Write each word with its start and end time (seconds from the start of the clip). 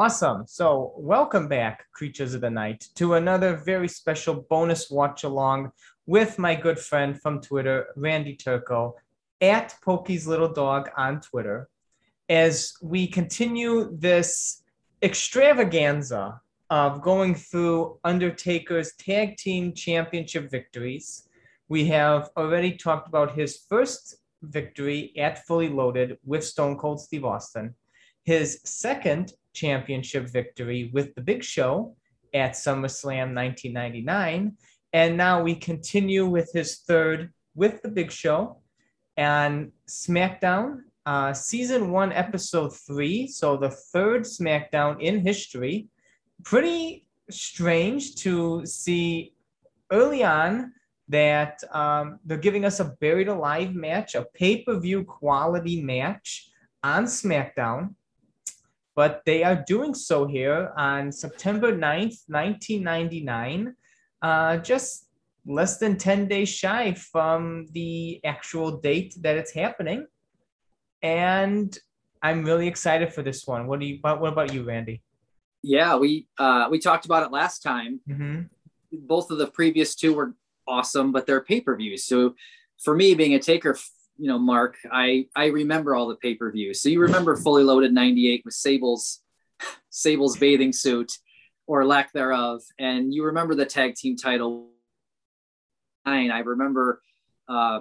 Awesome. 0.00 0.46
So, 0.46 0.92
welcome 0.96 1.48
back, 1.48 1.90
Creatures 1.90 2.32
of 2.32 2.42
the 2.42 2.50
Night, 2.50 2.86
to 2.94 3.14
another 3.14 3.56
very 3.56 3.88
special 3.88 4.46
bonus 4.48 4.92
watch 4.92 5.24
along 5.24 5.72
with 6.06 6.38
my 6.38 6.54
good 6.54 6.78
friend 6.78 7.20
from 7.20 7.40
Twitter, 7.40 7.88
Randy 7.96 8.36
Turco, 8.36 8.94
at 9.40 9.74
Pokey's 9.84 10.24
Little 10.28 10.52
Dog 10.52 10.88
on 10.96 11.20
Twitter, 11.20 11.68
as 12.28 12.74
we 12.80 13.08
continue 13.08 13.90
this 13.98 14.62
extravaganza 15.02 16.40
of 16.70 17.02
going 17.02 17.34
through 17.34 17.98
Undertaker's 18.04 18.92
tag 19.00 19.36
team 19.36 19.74
championship 19.74 20.48
victories. 20.48 21.28
We 21.68 21.86
have 21.86 22.30
already 22.36 22.76
talked 22.76 23.08
about 23.08 23.36
his 23.36 23.64
first 23.68 24.14
victory 24.42 25.12
at 25.18 25.44
Fully 25.44 25.68
Loaded 25.68 26.18
with 26.24 26.44
Stone 26.44 26.78
Cold 26.78 27.00
Steve 27.00 27.24
Austin, 27.24 27.74
his 28.22 28.60
second 28.62 29.32
championship 29.60 30.24
victory 30.28 30.90
with 30.92 31.14
The 31.14 31.20
Big 31.20 31.42
Show 31.42 31.96
at 32.34 32.52
SummerSlam 32.52 33.34
1999, 33.34 34.56
and 34.92 35.16
now 35.16 35.42
we 35.42 35.54
continue 35.54 36.26
with 36.26 36.50
his 36.52 36.78
third 36.88 37.32
with 37.54 37.82
The 37.82 37.88
Big 37.88 38.10
Show 38.12 38.58
and 39.16 39.72
SmackDown, 39.88 40.82
uh, 41.04 41.32
season 41.32 41.90
one, 41.90 42.12
episode 42.12 42.70
three. 42.86 43.26
So 43.26 43.56
the 43.56 43.70
third 43.70 44.22
SmackDown 44.22 45.00
in 45.00 45.20
history. 45.20 45.88
Pretty 46.44 47.04
strange 47.28 48.14
to 48.22 48.64
see 48.64 49.32
early 49.90 50.22
on 50.22 50.72
that 51.08 51.58
um, 51.72 52.20
they're 52.24 52.38
giving 52.38 52.64
us 52.64 52.78
a 52.78 52.94
buried 53.00 53.28
alive 53.28 53.74
match, 53.74 54.14
a 54.14 54.26
pay 54.34 54.62
per 54.62 54.78
view 54.78 55.02
quality 55.02 55.82
match 55.82 56.50
on 56.84 57.06
SmackDown. 57.06 57.94
But 58.98 59.22
they 59.24 59.44
are 59.44 59.54
doing 59.54 59.94
so 59.94 60.26
here 60.26 60.72
on 60.76 61.12
September 61.12 61.70
9th, 61.70 62.18
1999, 62.26 63.76
uh, 64.22 64.56
just 64.56 65.06
less 65.46 65.78
than 65.78 65.96
10 65.96 66.26
days 66.26 66.48
shy 66.48 66.94
from 66.94 67.66
the 67.70 68.20
actual 68.24 68.78
date 68.78 69.14
that 69.20 69.36
it's 69.36 69.54
happening. 69.54 70.08
And 71.00 71.78
I'm 72.24 72.44
really 72.44 72.66
excited 72.66 73.14
for 73.14 73.22
this 73.22 73.46
one. 73.46 73.68
What 73.68 73.78
do 73.78 73.86
you, 73.86 74.00
what 74.02 74.32
about 74.32 74.52
you, 74.52 74.64
Randy? 74.64 75.00
Yeah, 75.62 75.94
we 75.94 76.26
uh, 76.36 76.66
we 76.68 76.80
talked 76.80 77.04
about 77.04 77.22
it 77.22 77.30
last 77.30 77.62
time. 77.62 78.00
Mm-hmm. 78.10 78.40
Both 79.06 79.30
of 79.30 79.38
the 79.38 79.46
previous 79.46 79.94
two 79.94 80.12
were 80.12 80.34
awesome, 80.66 81.12
but 81.12 81.24
they're 81.24 81.44
pay 81.44 81.60
per 81.60 81.76
views. 81.76 82.02
So 82.04 82.34
for 82.82 82.96
me, 82.96 83.14
being 83.14 83.34
a 83.34 83.38
taker, 83.38 83.78
you 84.18 84.26
know, 84.26 84.38
Mark, 84.38 84.76
I 84.90 85.26
I 85.34 85.46
remember 85.46 85.94
all 85.94 86.08
the 86.08 86.16
pay 86.16 86.34
per 86.34 86.50
views. 86.50 86.82
So 86.82 86.88
you 86.88 87.00
remember 87.00 87.36
Fully 87.36 87.62
Loaded 87.62 87.94
'98 87.94 88.42
with 88.44 88.54
Sable's 88.54 89.20
Sable's 89.90 90.36
bathing 90.36 90.72
suit 90.72 91.12
or 91.66 91.86
lack 91.86 92.12
thereof, 92.12 92.62
and 92.78 93.14
you 93.14 93.24
remember 93.24 93.54
the 93.54 93.66
tag 93.66 93.94
team 93.94 94.16
title. 94.16 94.70
I 96.04 96.38
remember 96.38 97.02
uh, 97.48 97.80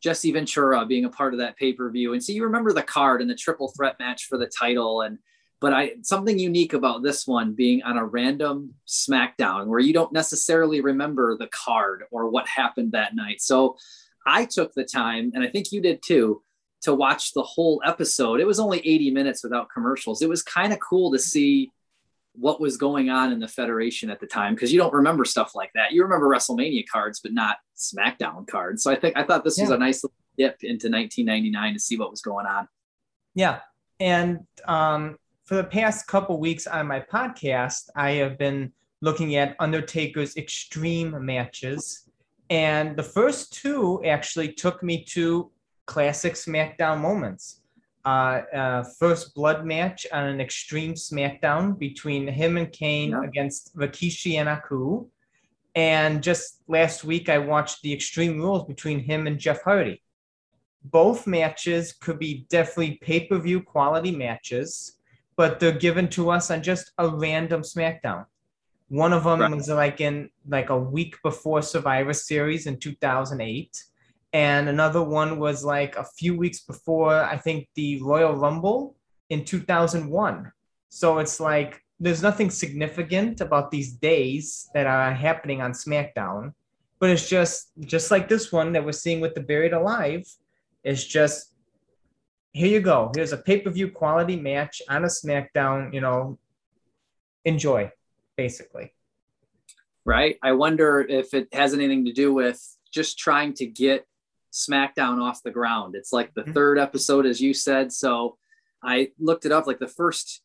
Jesse 0.00 0.30
Ventura 0.30 0.86
being 0.86 1.04
a 1.04 1.10
part 1.10 1.34
of 1.34 1.40
that 1.40 1.56
pay 1.56 1.72
per 1.72 1.90
view, 1.90 2.14
and 2.14 2.22
so 2.22 2.32
you 2.32 2.44
remember 2.44 2.72
the 2.72 2.82
card 2.82 3.20
and 3.20 3.30
the 3.30 3.34
triple 3.34 3.72
threat 3.76 3.98
match 3.98 4.26
for 4.26 4.38
the 4.38 4.46
title, 4.46 5.02
and 5.02 5.18
but 5.60 5.74
I 5.74 5.92
something 6.02 6.38
unique 6.38 6.72
about 6.72 7.02
this 7.02 7.26
one 7.26 7.52
being 7.54 7.82
on 7.82 7.98
a 7.98 8.04
random 8.04 8.74
SmackDown 8.86 9.66
where 9.66 9.80
you 9.80 9.92
don't 9.92 10.12
necessarily 10.12 10.80
remember 10.80 11.36
the 11.36 11.48
card 11.48 12.04
or 12.10 12.30
what 12.30 12.48
happened 12.48 12.92
that 12.92 13.14
night. 13.14 13.42
So 13.42 13.76
I 14.26 14.44
took 14.44 14.74
the 14.74 14.84
time, 14.84 15.32
and 15.34 15.42
I 15.42 15.48
think 15.48 15.72
you 15.72 15.80
did 15.80 16.02
too, 16.02 16.42
to 16.82 16.94
watch 16.94 17.32
the 17.32 17.42
whole 17.42 17.82
episode. 17.84 18.40
It 18.40 18.46
was 18.46 18.60
only 18.60 18.78
80 18.78 19.10
minutes 19.10 19.42
without 19.42 19.68
commercials. 19.72 20.22
It 20.22 20.28
was 20.28 20.42
kind 20.42 20.72
of 20.72 20.80
cool 20.80 21.12
to 21.12 21.18
see 21.18 21.70
what 22.32 22.60
was 22.60 22.76
going 22.76 23.10
on 23.10 23.32
in 23.32 23.40
the 23.40 23.48
Federation 23.48 24.08
at 24.08 24.20
the 24.20 24.26
time 24.26 24.54
because 24.54 24.72
you 24.72 24.78
don't 24.78 24.94
remember 24.94 25.24
stuff 25.24 25.54
like 25.54 25.70
that. 25.74 25.92
You 25.92 26.02
remember 26.02 26.28
WrestleMania 26.28 26.84
cards, 26.90 27.20
but 27.20 27.32
not 27.32 27.56
SmackDown 27.76 28.46
cards. 28.46 28.82
So 28.82 28.90
I 28.90 28.96
think 28.96 29.16
I 29.16 29.24
thought 29.24 29.44
this 29.44 29.58
yeah. 29.58 29.64
was 29.64 29.70
a 29.72 29.78
nice 29.78 30.02
dip 30.38 30.56
into 30.62 30.88
1999 30.88 31.74
to 31.74 31.80
see 31.80 31.98
what 31.98 32.10
was 32.10 32.22
going 32.22 32.46
on. 32.46 32.68
Yeah, 33.34 33.60
and 33.98 34.40
um, 34.66 35.16
for 35.44 35.56
the 35.56 35.64
past 35.64 36.06
couple 36.06 36.38
weeks 36.38 36.66
on 36.66 36.86
my 36.86 37.00
podcast, 37.00 37.90
I 37.94 38.12
have 38.12 38.38
been 38.38 38.72
looking 39.02 39.36
at 39.36 39.56
Undertaker's 39.58 40.36
extreme 40.36 41.24
matches. 41.24 42.08
And 42.50 42.96
the 42.96 43.02
first 43.02 43.52
two 43.52 44.04
actually 44.04 44.52
took 44.52 44.82
me 44.82 45.04
to 45.10 45.50
classic 45.86 46.34
SmackDown 46.34 47.00
moments. 47.00 47.60
Uh, 48.04 48.42
uh, 48.52 48.82
first 48.98 49.34
blood 49.34 49.64
match 49.64 50.06
on 50.12 50.24
an 50.24 50.40
extreme 50.40 50.94
SmackDown 50.94 51.78
between 51.78 52.26
him 52.26 52.56
and 52.56 52.72
Kane 52.72 53.10
yeah. 53.10 53.22
against 53.22 53.76
Rikishi 53.76 54.34
and 54.34 54.48
Haku. 54.48 55.06
And 55.74 56.22
just 56.22 56.62
last 56.66 57.04
week, 57.04 57.28
I 57.28 57.38
watched 57.38 57.82
the 57.82 57.92
Extreme 57.92 58.38
Rules 58.38 58.66
between 58.66 58.98
him 58.98 59.26
and 59.26 59.38
Jeff 59.38 59.62
Hardy. 59.62 60.02
Both 60.82 61.26
matches 61.26 61.92
could 61.92 62.18
be 62.18 62.46
definitely 62.48 62.98
pay 63.02 63.26
per 63.26 63.38
view 63.38 63.62
quality 63.62 64.10
matches 64.10 64.96
but 65.40 65.58
they're 65.58 65.72
given 65.72 66.06
to 66.06 66.28
us 66.28 66.50
on 66.50 66.62
just 66.62 66.92
a 66.98 67.08
random 67.08 67.62
SmackDown. 67.62 68.26
One 68.90 69.12
of 69.12 69.22
them 69.22 69.40
right. 69.40 69.54
was 69.54 69.68
like 69.68 70.00
in 70.00 70.30
like 70.48 70.70
a 70.70 70.76
week 70.76 71.16
before 71.22 71.62
Survivor 71.62 72.12
Series 72.12 72.66
in 72.66 72.76
2008, 72.76 73.84
and 74.32 74.68
another 74.68 75.02
one 75.02 75.38
was 75.38 75.64
like 75.64 75.94
a 75.96 76.04
few 76.04 76.36
weeks 76.36 76.60
before 76.60 77.14
I 77.14 77.36
think 77.36 77.68
the 77.76 78.02
Royal 78.02 78.34
Rumble 78.34 78.96
in 79.28 79.44
2001. 79.44 80.50
So 80.88 81.20
it's 81.20 81.38
like 81.38 81.80
there's 82.00 82.20
nothing 82.20 82.50
significant 82.50 83.40
about 83.40 83.70
these 83.70 83.92
days 83.92 84.68
that 84.74 84.88
are 84.88 85.14
happening 85.14 85.62
on 85.62 85.70
SmackDown, 85.70 86.52
but 86.98 87.10
it's 87.10 87.28
just 87.28 87.70
just 87.80 88.10
like 88.10 88.28
this 88.28 88.50
one 88.50 88.72
that 88.72 88.84
we're 88.84 88.90
seeing 88.90 89.20
with 89.20 89.36
the 89.36 89.40
Buried 89.40 89.72
Alive. 89.72 90.26
It's 90.82 91.04
just 91.04 91.54
here 92.52 92.66
you 92.66 92.80
go. 92.80 93.12
Here's 93.14 93.32
a 93.32 93.36
pay 93.36 93.60
per 93.60 93.70
view 93.70 93.92
quality 93.92 94.34
match 94.34 94.82
on 94.88 95.04
a 95.04 95.08
SmackDown. 95.08 95.94
You 95.94 96.00
know, 96.00 96.38
enjoy, 97.44 97.92
basically. 98.40 98.94
Right. 100.06 100.36
I 100.42 100.52
wonder 100.52 101.00
if 101.00 101.34
it 101.34 101.48
has 101.52 101.74
anything 101.74 102.06
to 102.06 102.12
do 102.12 102.32
with 102.32 102.58
just 102.90 103.18
trying 103.18 103.52
to 103.54 103.66
get 103.66 104.06
SmackDown 104.50 105.20
off 105.20 105.42
the 105.42 105.50
ground. 105.50 105.94
It's 105.94 106.10
like 106.10 106.32
the 106.32 106.40
mm-hmm. 106.40 106.52
third 106.52 106.78
episode, 106.78 107.26
as 107.26 107.38
you 107.38 107.52
said. 107.52 107.92
So 107.92 108.38
I 108.82 109.10
looked 109.18 109.44
it 109.44 109.52
up. 109.52 109.66
Like 109.66 109.78
the 109.78 109.86
first 109.86 110.40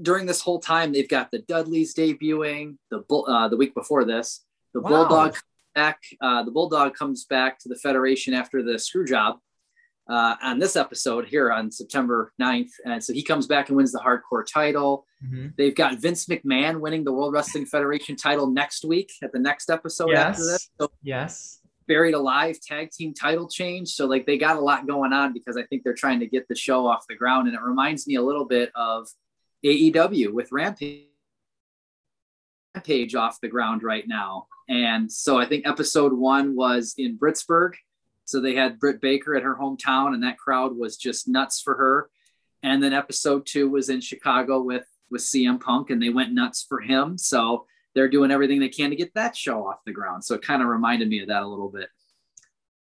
during 0.00 0.24
this 0.24 0.40
whole 0.40 0.58
time, 0.58 0.90
they've 0.90 1.08
got 1.08 1.30
the 1.30 1.40
Dudleys 1.40 1.94
debuting. 1.94 2.78
The 2.90 3.00
uh, 3.14 3.48
the 3.48 3.58
week 3.58 3.74
before 3.74 4.06
this, 4.06 4.46
the 4.72 4.80
wow. 4.80 4.88
Bulldog 4.88 5.36
back. 5.74 6.00
Uh, 6.22 6.44
the 6.44 6.50
Bulldog 6.50 6.94
comes 6.94 7.26
back 7.26 7.58
to 7.58 7.68
the 7.68 7.76
Federation 7.76 8.32
after 8.32 8.62
the 8.62 8.78
screw 8.78 9.04
job 9.04 9.36
uh, 10.08 10.36
on 10.42 10.58
this 10.58 10.76
episode 10.76 11.26
here 11.26 11.52
on 11.52 11.70
September 11.70 12.32
9th. 12.40 12.72
And 12.86 13.04
so 13.04 13.12
he 13.12 13.22
comes 13.22 13.46
back 13.46 13.68
and 13.68 13.76
wins 13.76 13.92
the 13.92 13.98
hardcore 13.98 14.46
title. 14.50 15.04
Mm-hmm. 15.24 15.48
They've 15.56 15.74
got 15.74 15.98
Vince 15.98 16.26
McMahon 16.26 16.80
winning 16.80 17.04
the 17.04 17.12
World 17.12 17.32
Wrestling 17.32 17.66
Federation 17.66 18.16
title 18.16 18.46
next 18.46 18.84
week 18.84 19.10
at 19.22 19.32
the 19.32 19.38
next 19.38 19.70
episode 19.70 20.10
yes. 20.10 20.26
after 20.28 20.44
this. 20.44 20.70
So 20.80 20.90
yes. 21.02 21.60
Buried 21.86 22.14
Alive 22.14 22.60
tag 22.60 22.90
team 22.90 23.14
title 23.14 23.48
change. 23.48 23.88
So 23.90 24.06
like 24.06 24.26
they 24.26 24.38
got 24.38 24.56
a 24.56 24.60
lot 24.60 24.86
going 24.86 25.12
on 25.12 25.32
because 25.32 25.56
I 25.56 25.64
think 25.64 25.82
they're 25.82 25.94
trying 25.94 26.20
to 26.20 26.26
get 26.26 26.46
the 26.48 26.54
show 26.54 26.86
off 26.86 27.06
the 27.08 27.16
ground. 27.16 27.48
And 27.48 27.56
it 27.56 27.62
reminds 27.62 28.06
me 28.06 28.16
a 28.16 28.22
little 28.22 28.44
bit 28.44 28.70
of 28.74 29.08
AEW 29.64 30.32
with 30.32 30.52
Rampage. 30.52 31.06
Rampage 32.74 33.14
off 33.14 33.40
the 33.40 33.48
ground 33.48 33.82
right 33.82 34.06
now. 34.06 34.46
And 34.68 35.10
so 35.10 35.38
I 35.38 35.46
think 35.46 35.66
episode 35.66 36.12
one 36.12 36.54
was 36.54 36.94
in 36.98 37.18
Britsburg 37.18 37.72
so 38.28 38.42
they 38.42 38.54
had 38.54 38.78
Britt 38.78 39.00
Baker 39.00 39.36
at 39.36 39.42
her 39.42 39.56
hometown, 39.56 40.12
and 40.12 40.22
that 40.22 40.36
crowd 40.36 40.76
was 40.76 40.98
just 40.98 41.28
nuts 41.28 41.62
for 41.62 41.74
her. 41.76 42.10
And 42.62 42.82
then 42.82 42.92
episode 42.92 43.46
two 43.46 43.70
was 43.70 43.88
in 43.88 44.02
Chicago 44.02 44.60
with 44.60 44.84
with 45.10 45.22
CM 45.22 45.60
Punk, 45.60 45.90
and 45.90 46.00
they 46.02 46.10
went 46.10 46.32
nuts 46.32 46.64
for 46.68 46.80
him. 46.80 47.18
So 47.18 47.66
they're 47.94 48.08
doing 48.08 48.30
everything 48.30 48.60
they 48.60 48.68
can 48.68 48.90
to 48.90 48.96
get 48.96 49.14
that 49.14 49.36
show 49.36 49.66
off 49.66 49.84
the 49.84 49.92
ground. 49.92 50.24
So 50.24 50.34
it 50.34 50.42
kind 50.42 50.62
of 50.62 50.68
reminded 50.68 51.08
me 51.08 51.20
of 51.20 51.28
that 51.28 51.42
a 51.42 51.46
little 51.46 51.68
bit. 51.68 51.88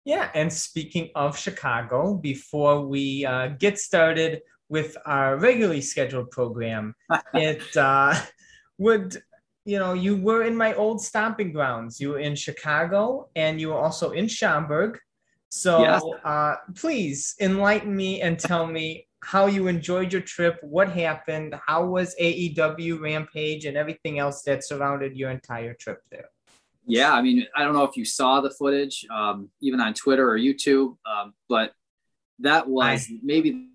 Yeah, 0.04 0.28
and 0.34 0.52
speaking 0.52 1.10
of 1.14 1.38
Chicago, 1.38 2.14
before 2.14 2.84
we 2.84 3.24
uh, 3.24 3.48
get 3.58 3.78
started 3.78 4.42
with 4.68 4.96
our 5.06 5.36
regularly 5.36 5.80
scheduled 5.80 6.30
program, 6.30 6.94
it 7.34 7.76
uh, 7.76 8.20
would 8.78 9.22
you 9.64 9.78
know 9.78 9.94
you 9.94 10.16
were 10.16 10.42
in 10.42 10.56
my 10.56 10.74
old 10.74 11.00
stomping 11.00 11.52
grounds. 11.52 12.00
You 12.00 12.10
were 12.10 12.18
in 12.18 12.34
Chicago, 12.34 13.30
and 13.34 13.58
you 13.60 13.68
were 13.68 13.78
also 13.78 14.10
in 14.10 14.28
Schaumburg. 14.28 14.98
So 15.48 15.82
yeah. 15.82 16.00
uh, 16.24 16.56
please 16.74 17.36
enlighten 17.40 17.94
me 17.94 18.20
and 18.20 18.38
tell 18.38 18.66
me 18.66 19.06
how 19.24 19.46
you 19.46 19.66
enjoyed 19.66 20.12
your 20.12 20.22
trip, 20.22 20.58
what 20.62 20.88
happened, 20.90 21.58
how 21.66 21.86
was 21.86 22.14
AEW 22.20 23.00
Rampage, 23.00 23.64
and 23.64 23.76
everything 23.76 24.18
else 24.18 24.42
that 24.42 24.64
surrounded 24.64 25.16
your 25.16 25.30
entire 25.30 25.74
trip 25.74 26.02
there. 26.10 26.28
Yeah, 26.86 27.12
I 27.12 27.22
mean, 27.22 27.46
I 27.56 27.64
don't 27.64 27.72
know 27.72 27.84
if 27.84 27.96
you 27.96 28.04
saw 28.04 28.40
the 28.40 28.50
footage, 28.50 29.06
um, 29.10 29.50
even 29.62 29.80
on 29.80 29.94
Twitter 29.94 30.30
or 30.30 30.38
YouTube, 30.38 30.96
um, 31.06 31.32
but 31.48 31.72
that 32.40 32.68
was 32.68 33.06
I, 33.10 33.18
maybe 33.22 33.68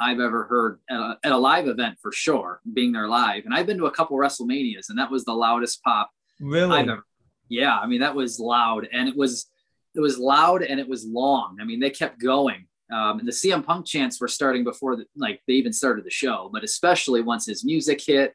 I've 0.00 0.20
ever 0.20 0.44
heard 0.44 0.80
at 0.90 0.98
a, 0.98 1.18
at 1.22 1.32
a 1.32 1.38
live 1.38 1.68
event 1.68 1.98
for 2.02 2.10
sure, 2.10 2.60
being 2.72 2.92
there 2.92 3.08
live. 3.08 3.44
And 3.44 3.54
I've 3.54 3.66
been 3.66 3.78
to 3.78 3.86
a 3.86 3.90
couple 3.92 4.16
WrestleManias, 4.16 4.88
and 4.88 4.98
that 4.98 5.10
was 5.10 5.24
the 5.24 5.34
loudest 5.34 5.82
pop 5.82 6.10
Really? 6.40 6.78
I've 6.78 6.88
ever. 6.88 7.04
Yeah, 7.48 7.76
I 7.76 7.86
mean 7.86 8.00
that 8.00 8.14
was 8.14 8.38
loud, 8.38 8.88
and 8.92 9.08
it 9.08 9.16
was 9.16 9.46
it 9.94 10.00
was 10.00 10.18
loud 10.18 10.62
and 10.62 10.78
it 10.78 10.88
was 10.88 11.06
long. 11.06 11.58
I 11.60 11.64
mean 11.64 11.80
they 11.80 11.90
kept 11.90 12.20
going. 12.20 12.66
Um, 12.92 13.18
and 13.18 13.28
the 13.28 13.32
CM 13.32 13.64
Punk 13.64 13.86
chants 13.86 14.20
were 14.20 14.28
starting 14.28 14.64
before 14.64 14.96
the, 14.96 15.04
like 15.16 15.42
they 15.46 15.54
even 15.54 15.72
started 15.72 16.04
the 16.04 16.10
show, 16.10 16.48
but 16.52 16.64
especially 16.64 17.20
once 17.20 17.46
his 17.46 17.64
music 17.64 18.00
hit, 18.04 18.34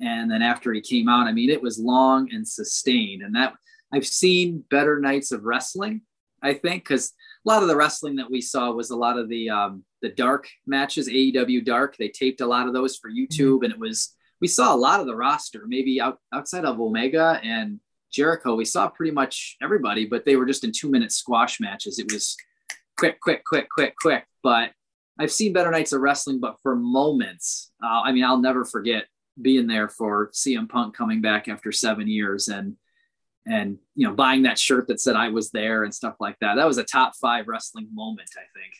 and 0.00 0.30
then 0.30 0.42
after 0.42 0.72
he 0.72 0.80
came 0.80 1.08
out, 1.08 1.26
I 1.26 1.32
mean 1.32 1.50
it 1.50 1.62
was 1.62 1.78
long 1.78 2.28
and 2.32 2.46
sustained. 2.46 3.22
And 3.22 3.34
that 3.34 3.54
I've 3.92 4.06
seen 4.06 4.64
better 4.70 5.00
nights 5.00 5.32
of 5.32 5.44
wrestling, 5.44 6.02
I 6.42 6.54
think, 6.54 6.84
because 6.84 7.12
a 7.44 7.48
lot 7.48 7.62
of 7.62 7.68
the 7.68 7.76
wrestling 7.76 8.16
that 8.16 8.30
we 8.30 8.40
saw 8.40 8.72
was 8.72 8.90
a 8.90 8.96
lot 8.96 9.18
of 9.18 9.28
the 9.28 9.50
um, 9.50 9.84
the 10.02 10.08
dark 10.08 10.48
matches, 10.66 11.08
AEW 11.08 11.64
Dark. 11.64 11.96
They 11.96 12.08
taped 12.08 12.40
a 12.40 12.46
lot 12.46 12.66
of 12.66 12.74
those 12.74 12.96
for 12.96 13.10
YouTube, 13.10 13.62
and 13.62 13.72
it 13.72 13.78
was 13.78 14.14
we 14.40 14.48
saw 14.48 14.74
a 14.74 14.76
lot 14.76 15.00
of 15.00 15.06
the 15.06 15.16
roster. 15.16 15.64
Maybe 15.66 16.00
out, 16.00 16.18
outside 16.32 16.64
of 16.64 16.80
Omega 16.80 17.40
and 17.42 17.80
Jericho, 18.10 18.54
we 18.54 18.64
saw 18.64 18.88
pretty 18.88 19.12
much 19.12 19.56
everybody, 19.62 20.06
but 20.06 20.24
they 20.24 20.36
were 20.36 20.46
just 20.46 20.64
in 20.64 20.72
two 20.72 20.90
minute 20.90 21.12
squash 21.12 21.60
matches. 21.60 21.98
It 21.98 22.12
was 22.12 22.36
quick, 22.96 23.20
quick, 23.20 23.44
quick, 23.44 23.68
quick, 23.68 23.94
quick. 24.00 24.24
But 24.42 24.70
I've 25.18 25.32
seen 25.32 25.52
better 25.52 25.70
nights 25.70 25.92
of 25.92 26.00
wrestling, 26.00 26.40
but 26.40 26.56
for 26.62 26.76
moments, 26.76 27.72
uh, 27.82 28.02
I 28.04 28.12
mean, 28.12 28.24
I'll 28.24 28.40
never 28.40 28.64
forget 28.64 29.06
being 29.40 29.66
there 29.66 29.88
for 29.88 30.30
CM 30.30 30.68
Punk 30.68 30.96
coming 30.96 31.20
back 31.20 31.48
after 31.48 31.72
seven 31.72 32.08
years 32.08 32.48
and 32.48 32.76
and 33.48 33.78
you 33.94 34.06
know 34.08 34.12
buying 34.12 34.42
that 34.42 34.58
shirt 34.58 34.88
that 34.88 35.00
said 35.00 35.14
I 35.14 35.28
was 35.28 35.50
there 35.50 35.84
and 35.84 35.94
stuff 35.94 36.16
like 36.20 36.36
that. 36.40 36.56
That 36.56 36.66
was 36.66 36.78
a 36.78 36.84
top 36.84 37.14
five 37.16 37.46
wrestling 37.46 37.88
moment, 37.92 38.30
I 38.36 38.46
think. 38.58 38.74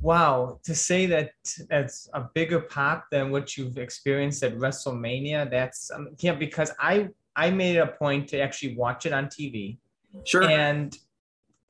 Wow, 0.00 0.58
to 0.64 0.74
say 0.74 1.06
that 1.06 1.30
that's 1.68 2.08
a 2.12 2.28
bigger 2.34 2.60
pop 2.60 3.06
than 3.10 3.30
what 3.30 3.56
you've 3.56 3.78
experienced 3.78 4.42
at 4.42 4.56
WrestleMania, 4.56 5.50
that's 5.50 5.90
um, 5.90 6.08
yeah. 6.18 6.34
Because 6.34 6.72
I 6.78 7.08
I 7.36 7.50
made 7.50 7.76
it 7.76 7.80
a 7.80 7.86
point 7.86 8.28
to 8.30 8.40
actually 8.40 8.76
watch 8.76 9.06
it 9.06 9.12
on 9.12 9.26
TV, 9.26 9.78
Sure. 10.24 10.42
and 10.42 10.96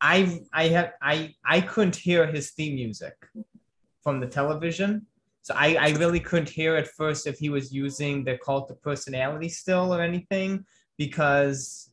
I 0.01 0.41
I 0.53 0.69
had 0.69 0.93
I 1.01 1.35
I 1.45 1.61
couldn't 1.61 1.97
hear 1.97 2.27
his 2.27 2.51
theme 2.51 2.75
music 2.75 3.15
from 4.03 4.21
the 4.21 4.27
television, 4.27 5.07
so 5.43 5.55
I 5.57 5.75
I 5.75 5.91
really 5.93 6.21
couldn't 6.21 6.49
hear 6.49 6.77
at 6.77 6.89
first 6.89 7.27
if 7.27 7.39
he 7.39 7.49
was 7.49 7.73
using 7.73 8.25
the 8.25 8.39
cult 8.39 8.71
of 8.71 8.83
personality 8.83 9.49
still 9.49 9.95
or 9.95 10.03
anything 10.03 10.65
because 10.99 11.91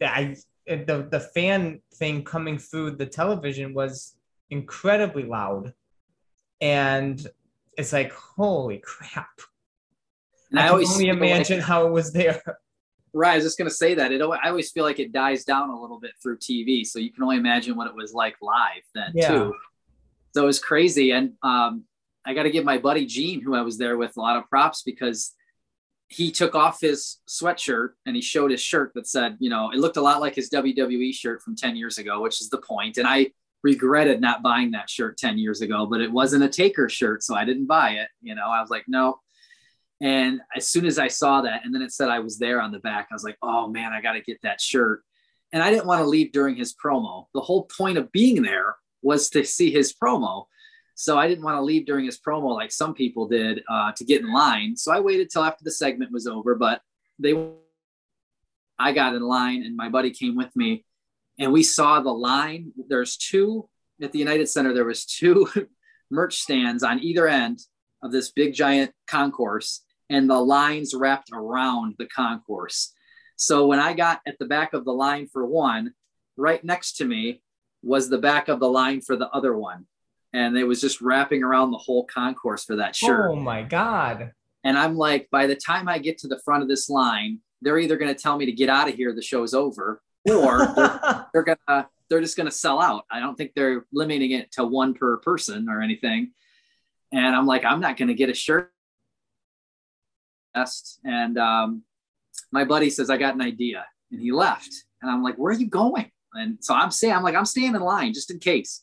the, 0.00 0.10
I 0.10 0.36
the 0.66 1.08
the 1.10 1.20
fan 1.20 1.80
thing 1.94 2.24
coming 2.24 2.58
through 2.58 2.92
the 2.92 3.06
television 3.06 3.74
was 3.74 4.16
incredibly 4.50 5.24
loud, 5.24 5.74
and 6.60 7.26
it's 7.76 7.92
like 7.92 8.12
holy 8.12 8.78
crap! 8.78 9.40
and 10.50 10.60
I, 10.60 10.62
I, 10.62 10.66
can 10.66 10.72
always 10.72 10.92
only 10.92 11.04
feel 11.04 11.14
like- 11.14 11.30
imagine 11.30 11.60
how 11.60 11.86
it 11.86 11.92
was 11.92 12.12
there. 12.12 12.42
Right, 13.16 13.32
I 13.32 13.36
was 13.36 13.44
just 13.44 13.56
gonna 13.56 13.70
say 13.70 13.94
that. 13.94 14.10
It. 14.10 14.20
I 14.20 14.48
always 14.48 14.72
feel 14.72 14.82
like 14.84 14.98
it 14.98 15.12
dies 15.12 15.44
down 15.44 15.70
a 15.70 15.80
little 15.80 16.00
bit 16.00 16.10
through 16.20 16.38
TV, 16.38 16.84
so 16.84 16.98
you 16.98 17.12
can 17.12 17.22
only 17.22 17.36
imagine 17.36 17.76
what 17.76 17.86
it 17.86 17.94
was 17.94 18.12
like 18.12 18.36
live 18.42 18.82
then 18.94 19.12
Yeah. 19.14 19.28
too. 19.28 19.54
So 20.34 20.42
it 20.42 20.46
was 20.46 20.58
crazy, 20.58 21.12
and 21.12 21.34
um, 21.42 21.84
I 22.26 22.34
got 22.34 22.42
to 22.42 22.50
give 22.50 22.64
my 22.64 22.78
buddy 22.78 23.06
Gene, 23.06 23.40
who 23.40 23.54
I 23.54 23.62
was 23.62 23.78
there 23.78 23.96
with, 23.96 24.16
a 24.16 24.20
lot 24.20 24.36
of 24.36 24.48
props 24.50 24.82
because 24.82 25.32
he 26.08 26.30
took 26.32 26.54
off 26.54 26.80
his 26.80 27.18
sweatshirt 27.28 27.90
and 28.04 28.14
he 28.16 28.22
showed 28.22 28.50
his 28.50 28.60
shirt 28.60 28.92
that 28.94 29.06
said, 29.06 29.36
you 29.40 29.48
know, 29.48 29.70
it 29.70 29.78
looked 29.78 29.96
a 29.96 30.02
lot 30.02 30.20
like 30.20 30.34
his 30.34 30.50
WWE 30.50 31.14
shirt 31.14 31.40
from 31.40 31.54
ten 31.54 31.76
years 31.76 31.98
ago, 31.98 32.20
which 32.20 32.40
is 32.40 32.48
the 32.50 32.58
point. 32.58 32.98
And 32.98 33.06
I 33.06 33.30
regretted 33.62 34.20
not 34.20 34.42
buying 34.42 34.72
that 34.72 34.90
shirt 34.90 35.16
ten 35.18 35.38
years 35.38 35.60
ago, 35.60 35.86
but 35.86 36.00
it 36.00 36.10
wasn't 36.10 36.42
a 36.44 36.48
Taker 36.48 36.88
shirt, 36.88 37.22
so 37.22 37.36
I 37.36 37.44
didn't 37.44 37.66
buy 37.66 37.90
it. 37.92 38.08
You 38.22 38.34
know, 38.34 38.48
I 38.48 38.60
was 38.60 38.70
like, 38.70 38.84
no. 38.88 39.20
And 40.00 40.40
as 40.56 40.66
soon 40.66 40.86
as 40.86 40.98
I 40.98 41.08
saw 41.08 41.42
that, 41.42 41.64
and 41.64 41.74
then 41.74 41.82
it 41.82 41.92
said 41.92 42.08
I 42.08 42.18
was 42.18 42.38
there 42.38 42.60
on 42.60 42.72
the 42.72 42.78
back, 42.80 43.08
I 43.10 43.14
was 43.14 43.24
like, 43.24 43.38
oh 43.42 43.68
man, 43.68 43.92
I 43.92 44.00
got 44.00 44.12
to 44.12 44.20
get 44.20 44.42
that 44.42 44.60
shirt. 44.60 45.02
And 45.52 45.62
I 45.62 45.70
didn't 45.70 45.86
want 45.86 46.00
to 46.02 46.08
leave 46.08 46.32
during 46.32 46.56
his 46.56 46.74
promo. 46.74 47.26
The 47.32 47.40
whole 47.40 47.64
point 47.64 47.96
of 47.96 48.10
being 48.10 48.42
there 48.42 48.74
was 49.02 49.30
to 49.30 49.44
see 49.44 49.70
his 49.70 49.94
promo. 49.94 50.46
So 50.96 51.16
I 51.16 51.28
didn't 51.28 51.44
want 51.44 51.56
to 51.56 51.62
leave 51.62 51.86
during 51.86 52.06
his 52.06 52.18
promo 52.18 52.54
like 52.54 52.72
some 52.72 52.94
people 52.94 53.28
did 53.28 53.62
uh, 53.68 53.92
to 53.92 54.04
get 54.04 54.22
in 54.22 54.32
line. 54.32 54.76
So 54.76 54.92
I 54.92 55.00
waited 55.00 55.30
till 55.30 55.44
after 55.44 55.62
the 55.64 55.70
segment 55.70 56.12
was 56.12 56.26
over, 56.26 56.54
but 56.54 56.80
they, 57.18 57.34
I 58.78 58.92
got 58.92 59.14
in 59.14 59.22
line 59.22 59.62
and 59.64 59.76
my 59.76 59.88
buddy 59.88 60.10
came 60.10 60.36
with 60.36 60.54
me 60.56 60.84
and 61.38 61.52
we 61.52 61.62
saw 61.62 62.00
the 62.00 62.12
line. 62.12 62.72
There's 62.88 63.16
two 63.16 63.68
at 64.02 64.12
the 64.12 64.18
United 64.18 64.48
Center. 64.48 64.72
There 64.72 64.84
was 64.84 65.04
two 65.04 65.48
merch 66.10 66.38
stands 66.38 66.82
on 66.82 67.02
either 67.02 67.28
end 67.28 67.60
of 68.02 68.12
this 68.12 68.32
big 68.32 68.54
giant 68.54 68.92
concourse 69.06 69.83
and 70.10 70.28
the 70.28 70.38
lines 70.38 70.94
wrapped 70.94 71.30
around 71.32 71.94
the 71.98 72.06
concourse. 72.06 72.92
So 73.36 73.66
when 73.66 73.78
I 73.78 73.94
got 73.94 74.20
at 74.26 74.38
the 74.38 74.44
back 74.44 74.74
of 74.74 74.84
the 74.84 74.92
line 74.92 75.26
for 75.26 75.44
one, 75.46 75.94
right 76.36 76.62
next 76.64 76.98
to 76.98 77.04
me 77.04 77.42
was 77.82 78.08
the 78.08 78.18
back 78.18 78.48
of 78.48 78.60
the 78.60 78.68
line 78.68 79.00
for 79.00 79.16
the 79.16 79.28
other 79.30 79.56
one. 79.56 79.86
And 80.32 80.56
it 80.56 80.64
was 80.64 80.80
just 80.80 81.00
wrapping 81.00 81.42
around 81.42 81.70
the 81.70 81.78
whole 81.78 82.04
concourse 82.04 82.64
for 82.64 82.76
that 82.76 82.96
shirt. 82.96 83.30
Oh 83.30 83.36
my 83.36 83.62
god! 83.62 84.32
And 84.64 84.76
I'm 84.76 84.96
like, 84.96 85.28
by 85.30 85.46
the 85.46 85.54
time 85.54 85.88
I 85.88 85.98
get 85.98 86.18
to 86.18 86.28
the 86.28 86.40
front 86.44 86.62
of 86.62 86.68
this 86.68 86.88
line, 86.88 87.38
they're 87.62 87.78
either 87.78 87.96
going 87.96 88.12
to 88.12 88.20
tell 88.20 88.36
me 88.36 88.46
to 88.46 88.52
get 88.52 88.68
out 88.68 88.88
of 88.88 88.94
here, 88.94 89.14
the 89.14 89.22
show's 89.22 89.54
over, 89.54 90.02
or 90.28 90.66
they're, 90.76 91.26
they're 91.32 91.56
gonna 91.68 91.88
they're 92.08 92.20
just 92.20 92.36
gonna 92.36 92.50
sell 92.50 92.80
out. 92.80 93.04
I 93.10 93.20
don't 93.20 93.36
think 93.36 93.52
they're 93.54 93.86
limiting 93.92 94.32
it 94.32 94.50
to 94.52 94.64
one 94.64 94.94
per 94.94 95.18
person 95.18 95.68
or 95.68 95.80
anything. 95.80 96.32
And 97.12 97.34
I'm 97.34 97.46
like, 97.46 97.64
I'm 97.64 97.80
not 97.80 97.96
gonna 97.96 98.14
get 98.14 98.30
a 98.30 98.34
shirt. 98.34 98.72
And 101.04 101.38
um, 101.38 101.82
my 102.52 102.64
buddy 102.64 102.90
says, 102.90 103.10
I 103.10 103.16
got 103.16 103.34
an 103.34 103.42
idea, 103.42 103.84
and 104.10 104.20
he 104.20 104.32
left. 104.32 104.72
And 105.02 105.10
I'm 105.10 105.22
like, 105.22 105.36
where 105.36 105.52
are 105.52 105.58
you 105.58 105.68
going? 105.68 106.10
And 106.32 106.58
so 106.60 106.74
I'm 106.74 106.90
saying, 106.90 107.14
I'm 107.14 107.22
like, 107.22 107.34
I'm 107.34 107.44
staying 107.44 107.74
in 107.74 107.80
line 107.80 108.14
just 108.14 108.30
in 108.30 108.38
case. 108.38 108.82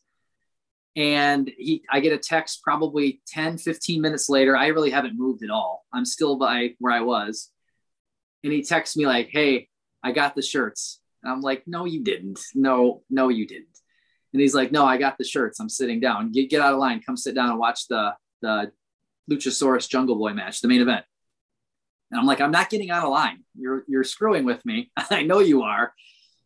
And 0.96 1.50
he, 1.58 1.84
I 1.90 2.00
get 2.02 2.14
a 2.14 2.18
text 2.18 2.62
probably 2.64 3.22
10, 3.28 3.58
15 3.58 4.02
minutes 4.02 4.30
later. 4.30 4.56
I 4.56 4.68
really 4.68 4.92
haven't 4.92 5.18
moved 5.18 5.44
at 5.44 5.50
all. 5.50 5.86
I'm 5.94 6.06
still 6.06 6.38
by 6.38 6.76
where 6.80 6.94
I 6.94 7.02
was. 7.02 7.50
And 8.44 8.52
he 8.52 8.64
texts 8.64 8.98
me 8.98 9.06
like, 9.06 9.30
Hey, 9.32 9.70
I 10.04 10.12
got 10.12 10.36
the 10.36 10.42
shirts. 10.42 11.00
And 11.24 11.32
I'm 11.32 11.42
like, 11.42 11.64
no, 11.68 11.86
you 11.86 12.04
didn't. 12.04 12.40
No, 12.56 13.04
no, 13.10 13.30
you 13.30 13.48
didn't. 13.48 13.68
And 14.34 14.42
he's 14.42 14.56
like, 14.56 14.72
no, 14.72 14.86
I 14.86 14.98
got 14.98 15.18
the 15.18 15.24
shirts. 15.24 15.60
I'm 15.60 15.70
sitting 15.70 16.00
down. 16.00 16.32
Get, 16.32 16.50
get 16.50 16.62
out 16.62 16.74
of 16.74 16.80
line. 16.80 17.02
Come 17.06 17.18
sit 17.18 17.36
down 17.36 17.50
and 17.50 17.60
watch 17.60 17.88
the, 17.88 18.14
the 18.42 18.72
Luchasaurus 19.30 19.90
Jungle 19.90 20.16
Boy 20.16 20.34
match, 20.34 20.62
the 20.62 20.68
main 20.68 20.82
event. 20.82 21.06
And 22.12 22.20
I'm 22.20 22.26
like, 22.26 22.42
I'm 22.42 22.52
not 22.52 22.70
getting 22.70 22.92
out 22.92 23.04
of 23.04 23.12
line. 23.12 23.44
You're, 23.56 23.84
you're 23.88 24.04
screwing 24.04 24.46
with 24.46 24.64
me. 24.66 24.92
I 25.10 25.24
know 25.24 25.40
you 25.40 25.64
are. 25.64 25.94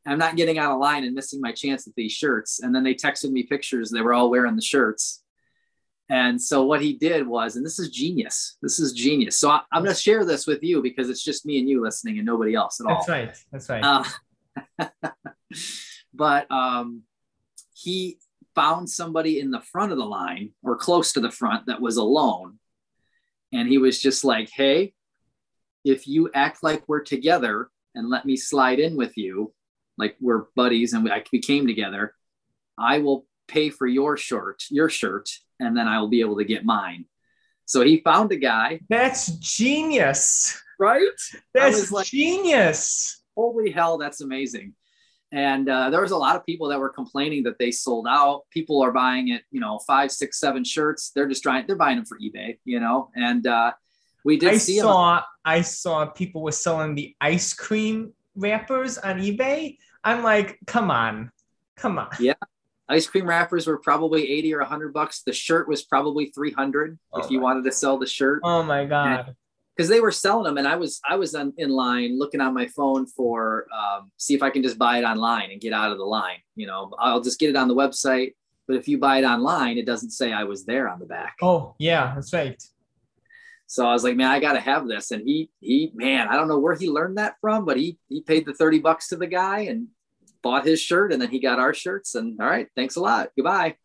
I'm 0.07 0.19
not 0.19 0.35
getting 0.35 0.59
out 0.59 0.71
of 0.71 0.79
line 0.79 1.03
and 1.03 1.15
missing 1.15 1.41
my 1.41 1.51
chance 1.51 1.87
at 1.87 1.95
these 1.95 2.11
shirts. 2.11 2.59
And 2.61 2.73
then 2.73 2.83
they 2.83 2.93
texted 2.93 3.31
me 3.31 3.43
pictures. 3.43 3.89
They 3.89 4.01
were 4.01 4.13
all 4.13 4.29
wearing 4.29 4.55
the 4.55 4.61
shirts. 4.61 5.23
And 6.09 6.39
so 6.39 6.63
what 6.65 6.81
he 6.81 6.93
did 6.93 7.25
was, 7.27 7.55
and 7.55 7.65
this 7.65 7.79
is 7.79 7.89
genius. 7.89 8.57
This 8.61 8.79
is 8.79 8.93
genius. 8.93 9.39
So 9.39 9.49
I, 9.49 9.61
I'm 9.71 9.83
going 9.83 9.95
to 9.95 9.99
share 9.99 10.23
this 10.23 10.45
with 10.45 10.61
you 10.61 10.83
because 10.83 11.09
it's 11.09 11.23
just 11.23 11.47
me 11.47 11.57
and 11.57 11.67
you 11.67 11.81
listening 11.81 12.17
and 12.17 12.25
nobody 12.27 12.53
else 12.53 12.79
at 12.79 12.85
all. 12.85 12.97
That's 12.97 13.09
right. 13.09 13.35
That's 13.51 13.69
right. 13.69 14.05
Uh, 14.79 14.89
but 16.13 16.51
um, 16.51 17.01
he 17.73 18.19
found 18.53 18.87
somebody 18.87 19.39
in 19.39 19.49
the 19.49 19.61
front 19.61 19.91
of 19.91 19.97
the 19.97 20.05
line 20.05 20.51
or 20.63 20.77
close 20.77 21.13
to 21.13 21.19
the 21.19 21.31
front 21.31 21.65
that 21.65 21.81
was 21.81 21.97
alone. 21.97 22.59
And 23.51 23.67
he 23.67 23.79
was 23.79 23.99
just 23.99 24.23
like, 24.23 24.49
hey, 24.53 24.93
if 25.85 26.07
you 26.07 26.29
act 26.33 26.63
like 26.63 26.83
we're 26.87 27.01
together 27.03 27.69
and 27.93 28.09
let 28.09 28.25
me 28.25 28.35
slide 28.35 28.79
in 28.79 28.97
with 28.97 29.15
you, 29.15 29.53
like 29.97 30.17
we're 30.19 30.45
buddies 30.55 30.91
and 30.93 31.03
we, 31.05 31.09
like 31.09 31.29
we 31.31 31.39
came 31.39 31.65
together, 31.67 32.13
I 32.77 32.99
will 32.99 33.25
pay 33.47 33.69
for 33.69 33.87
your 33.87 34.17
shirt, 34.17 34.63
your 34.69 34.89
shirt, 34.89 35.29
and 35.59 35.77
then 35.77 35.87
I 35.87 35.99
will 36.01 36.09
be 36.09 36.19
able 36.21 36.37
to 36.37 36.43
get 36.43 36.65
mine. 36.65 37.05
So 37.65 37.81
he 37.81 38.01
found 38.01 38.31
a 38.31 38.35
guy, 38.35 38.81
That's 38.89 39.27
genius. 39.37 40.61
right? 40.79 41.07
That's 41.53 41.91
like- 41.91 42.07
genius. 42.07 43.21
holy 43.35 43.69
hell 43.71 43.97
that's 43.97 44.21
amazing 44.21 44.73
and 45.31 45.67
uh, 45.67 45.89
there 45.89 46.01
was 46.01 46.11
a 46.11 46.17
lot 46.17 46.35
of 46.37 46.45
people 46.45 46.69
that 46.69 46.79
were 46.79 46.89
complaining 46.89 47.43
that 47.43 47.57
they 47.59 47.71
sold 47.71 48.05
out 48.07 48.43
people 48.51 48.81
are 48.81 48.91
buying 48.93 49.29
it 49.29 49.41
you 49.51 49.59
know 49.59 49.79
five 49.87 50.09
six 50.11 50.39
seven 50.39 50.63
shirts 50.63 51.11
they're 51.13 51.27
just 51.27 51.43
trying 51.43 51.65
they're 51.67 51.75
buying 51.75 51.97
them 51.97 52.05
for 52.05 52.17
ebay 52.19 52.57
you 52.63 52.79
know 52.79 53.09
and 53.15 53.45
uh, 53.47 53.71
we 54.25 54.37
did 54.37 54.49
I 54.49 54.57
see 54.57 54.79
saw 54.79 55.21
I 55.45 55.61
saw 55.61 56.05
people 56.07 56.41
were 56.41 56.51
selling 56.51 56.95
the 56.95 57.15
ice 57.21 57.53
cream 57.53 58.11
wrappers 58.35 58.97
on 58.97 59.19
eBay. 59.19 59.77
I'm 60.03 60.23
like, 60.23 60.59
come 60.67 60.91
on, 60.91 61.31
come 61.77 61.97
on. 61.97 62.09
Yeah. 62.19 62.33
Ice 62.89 63.07
cream 63.07 63.27
wrappers 63.27 63.65
were 63.67 63.77
probably 63.77 64.29
80 64.29 64.55
or 64.55 64.59
100 64.59 64.93
bucks 64.93 65.21
the 65.23 65.33
shirt 65.33 65.67
was 65.67 65.83
probably 65.83 66.27
300 66.27 66.99
Oh 67.13 67.19
if 67.19 67.31
you 67.31 67.39
wanted 67.39 67.63
to 67.63 67.71
sell 67.71 67.97
the 67.97 68.05
shirt 68.05 68.41
Oh 68.43 68.61
my 68.61 68.85
god. 68.85 69.35
because 69.75 69.89
they 69.89 70.01
were 70.01 70.11
selling 70.11 70.43
them 70.43 70.59
and 70.59 70.67
i 70.67 70.75
was 70.75 71.01
i 71.09 71.15
was 71.15 71.33
on, 71.33 71.51
in 71.57 71.71
line 71.71 72.19
looking 72.19 72.41
on 72.41 72.53
my 72.53 72.67
phone 72.67 73.07
for 73.07 73.65
um, 73.75 74.11
see 74.17 74.35
if 74.35 74.43
i 74.43 74.51
can 74.51 74.61
just 74.61 74.77
buy 74.77 74.99
it 74.99 75.03
online 75.03 75.49
and 75.49 75.59
get 75.59 75.73
out 75.73 75.91
of 75.91 75.97
the 75.97 76.03
line 76.03 76.37
you 76.55 76.67
know 76.67 76.91
i'll 76.99 77.21
just 77.21 77.39
get 77.39 77.49
it 77.49 77.55
on 77.55 77.67
the 77.67 77.73
website 77.73 78.33
but 78.67 78.77
if 78.77 78.87
you 78.87 78.97
buy 78.97 79.19
it 79.19 79.23
online, 79.23 79.77
it 79.77 79.85
doesn't 79.85 80.11
say 80.11 80.33
I 80.33 80.43
was 80.43 80.65
there 80.65 80.89
on 80.89 80.99
the 80.99 81.05
back. 81.05 81.35
Oh 81.41 81.75
yeah, 81.77 82.13
that's 82.15 82.33
right. 82.33 82.61
So 83.67 83.87
I 83.87 83.93
was 83.93 84.03
like, 84.03 84.15
man, 84.15 84.29
I 84.29 84.39
gotta 84.39 84.59
have 84.59 84.87
this. 84.87 85.11
And 85.11 85.23
he 85.25 85.49
he 85.59 85.91
man, 85.93 86.27
I 86.27 86.35
don't 86.35 86.47
know 86.47 86.59
where 86.59 86.75
he 86.75 86.89
learned 86.89 87.17
that 87.17 87.35
from, 87.41 87.65
but 87.65 87.77
he 87.77 87.97
he 88.09 88.21
paid 88.21 88.45
the 88.45 88.53
30 88.53 88.79
bucks 88.79 89.09
to 89.09 89.15
the 89.15 89.27
guy 89.27 89.61
and 89.61 89.87
bought 90.41 90.65
his 90.65 90.79
shirt 90.79 91.11
and 91.11 91.21
then 91.21 91.31
he 91.31 91.39
got 91.39 91.59
our 91.59 91.73
shirts. 91.73 92.15
And 92.15 92.39
all 92.39 92.47
right, 92.47 92.67
thanks 92.75 92.95
a 92.95 93.01
lot. 93.01 93.29
Goodbye. 93.35 93.75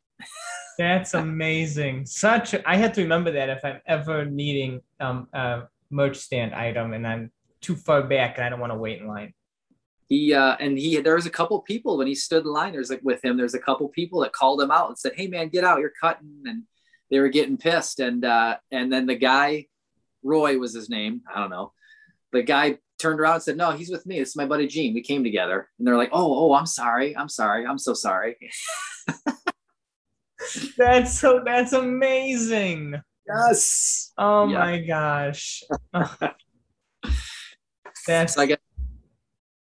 That's 0.78 1.14
amazing. 1.14 2.06
Such 2.06 2.54
I 2.66 2.76
had 2.76 2.94
to 2.94 3.02
remember 3.02 3.32
that 3.32 3.50
if 3.50 3.64
I'm 3.64 3.80
ever 3.86 4.24
needing 4.24 4.80
um 5.00 5.28
a 5.32 5.62
merch 5.90 6.16
stand 6.16 6.54
item 6.54 6.92
and 6.92 7.06
I'm 7.06 7.32
too 7.60 7.76
far 7.76 8.02
back 8.02 8.36
and 8.36 8.46
I 8.46 8.48
don't 8.48 8.60
want 8.60 8.72
to 8.72 8.78
wait 8.78 9.00
in 9.00 9.06
line. 9.06 9.34
He 10.08 10.34
uh 10.34 10.56
and 10.58 10.78
he 10.78 11.00
there 11.00 11.14
was 11.14 11.26
a 11.26 11.30
couple 11.30 11.60
people 11.60 11.96
when 11.96 12.06
he 12.06 12.14
stood 12.14 12.44
in 12.44 12.52
line, 12.52 12.72
there's 12.72 12.90
like 12.90 13.02
with 13.02 13.24
him, 13.24 13.36
there's 13.36 13.54
a 13.54 13.60
couple 13.60 13.88
people 13.88 14.20
that 14.20 14.32
called 14.32 14.60
him 14.60 14.70
out 14.70 14.88
and 14.88 14.98
said, 14.98 15.12
Hey 15.16 15.26
man, 15.26 15.48
get 15.48 15.64
out, 15.64 15.80
you're 15.80 15.92
cutting. 16.00 16.42
And 16.46 16.64
they 17.10 17.20
were 17.20 17.28
getting 17.28 17.56
pissed. 17.56 18.00
And 18.00 18.24
uh 18.24 18.56
and 18.70 18.92
then 18.92 19.06
the 19.06 19.14
guy, 19.14 19.66
Roy 20.22 20.58
was 20.58 20.74
his 20.74 20.88
name, 20.90 21.22
I 21.34 21.40
don't 21.40 21.50
know. 21.50 21.72
The 22.32 22.42
guy 22.42 22.78
turned 22.98 23.18
around 23.20 23.34
and 23.34 23.42
said, 23.42 23.56
No, 23.56 23.70
he's 23.72 23.90
with 23.90 24.06
me. 24.06 24.18
This 24.18 24.30
is 24.30 24.36
my 24.36 24.46
buddy 24.46 24.66
Gene. 24.66 24.94
We 24.94 25.02
came 25.02 25.24
together. 25.24 25.68
And 25.78 25.86
they're 25.86 25.96
like, 25.96 26.10
Oh, 26.12 26.50
oh, 26.50 26.54
I'm 26.54 26.66
sorry. 26.66 27.16
I'm 27.16 27.28
sorry. 27.28 27.66
I'm 27.66 27.78
so 27.78 27.92
sorry. 27.94 28.36
That's 30.78 31.18
so 31.18 31.42
that's 31.44 31.72
amazing. 31.74 32.94
Yes. 33.26 34.12
Oh 34.16 34.48
Yeah. 34.48 34.58
my 34.58 34.80
gosh. 34.80 35.62
That's 38.06 38.34
So 38.34 38.40
I 38.42 38.46
got 38.46 38.58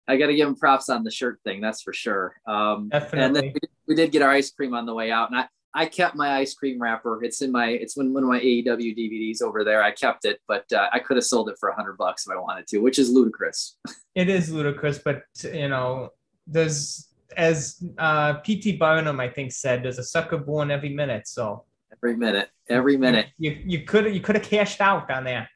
I 0.08 0.16
got 0.16 0.26
to 0.26 0.34
give 0.34 0.48
him 0.48 0.56
props 0.56 0.88
on 0.88 1.04
the 1.04 1.10
shirt 1.10 1.40
thing. 1.44 1.60
That's 1.60 1.82
for 1.82 1.92
sure. 1.92 2.34
Um, 2.46 2.90
and 2.92 3.36
then 3.36 3.44
we 3.44 3.52
did, 3.52 3.70
we 3.86 3.94
did 3.94 4.10
get 4.12 4.22
our 4.22 4.30
ice 4.30 4.50
cream 4.50 4.74
on 4.74 4.84
the 4.84 4.92
way 4.94 5.12
out, 5.12 5.30
and 5.30 5.38
I 5.38 5.46
I 5.74 5.86
kept 5.86 6.14
my 6.16 6.34
ice 6.36 6.54
cream 6.54 6.80
wrapper. 6.80 7.22
It's 7.24 7.40
in 7.42 7.50
my 7.50 7.68
it's 7.68 7.96
one 7.96 8.12
one 8.12 8.22
of 8.22 8.28
my 8.28 8.40
AEW 8.40 8.96
DVDs 8.96 9.42
over 9.42 9.64
there. 9.64 9.82
I 9.82 9.90
kept 9.92 10.24
it, 10.24 10.40
but 10.46 10.70
uh, 10.72 10.88
I 10.92 10.98
could 10.98 11.16
have 11.16 11.24
sold 11.24 11.48
it 11.48 11.56
for 11.58 11.70
a 11.70 11.74
hundred 11.74 11.96
bucks 11.96 12.26
if 12.26 12.32
I 12.32 12.38
wanted 12.38 12.66
to, 12.68 12.78
which 12.78 12.98
is 12.98 13.10
ludicrous. 13.10 13.76
it 14.14 14.28
is 14.28 14.50
ludicrous, 14.50 14.98
but 14.98 15.22
you 15.42 15.68
know, 15.68 16.10
there's 16.46 17.08
as 17.36 17.82
uh 17.96 18.34
PT 18.40 18.78
Barnum 18.78 19.18
I 19.18 19.28
think 19.28 19.52
said, 19.52 19.82
there's 19.82 19.98
a 19.98 20.04
sucker 20.04 20.36
born 20.36 20.70
every 20.70 20.90
minute. 20.90 21.26
So 21.26 21.64
Every 21.92 22.16
minute, 22.16 22.50
every 22.68 22.96
minute. 22.96 23.28
you 23.38 23.62
you 23.64 23.84
could 23.84 24.12
you 24.12 24.20
could 24.20 24.34
have 24.34 24.44
cashed 24.44 24.80
out 24.80 25.10
on 25.10 25.24
that. 25.24 25.48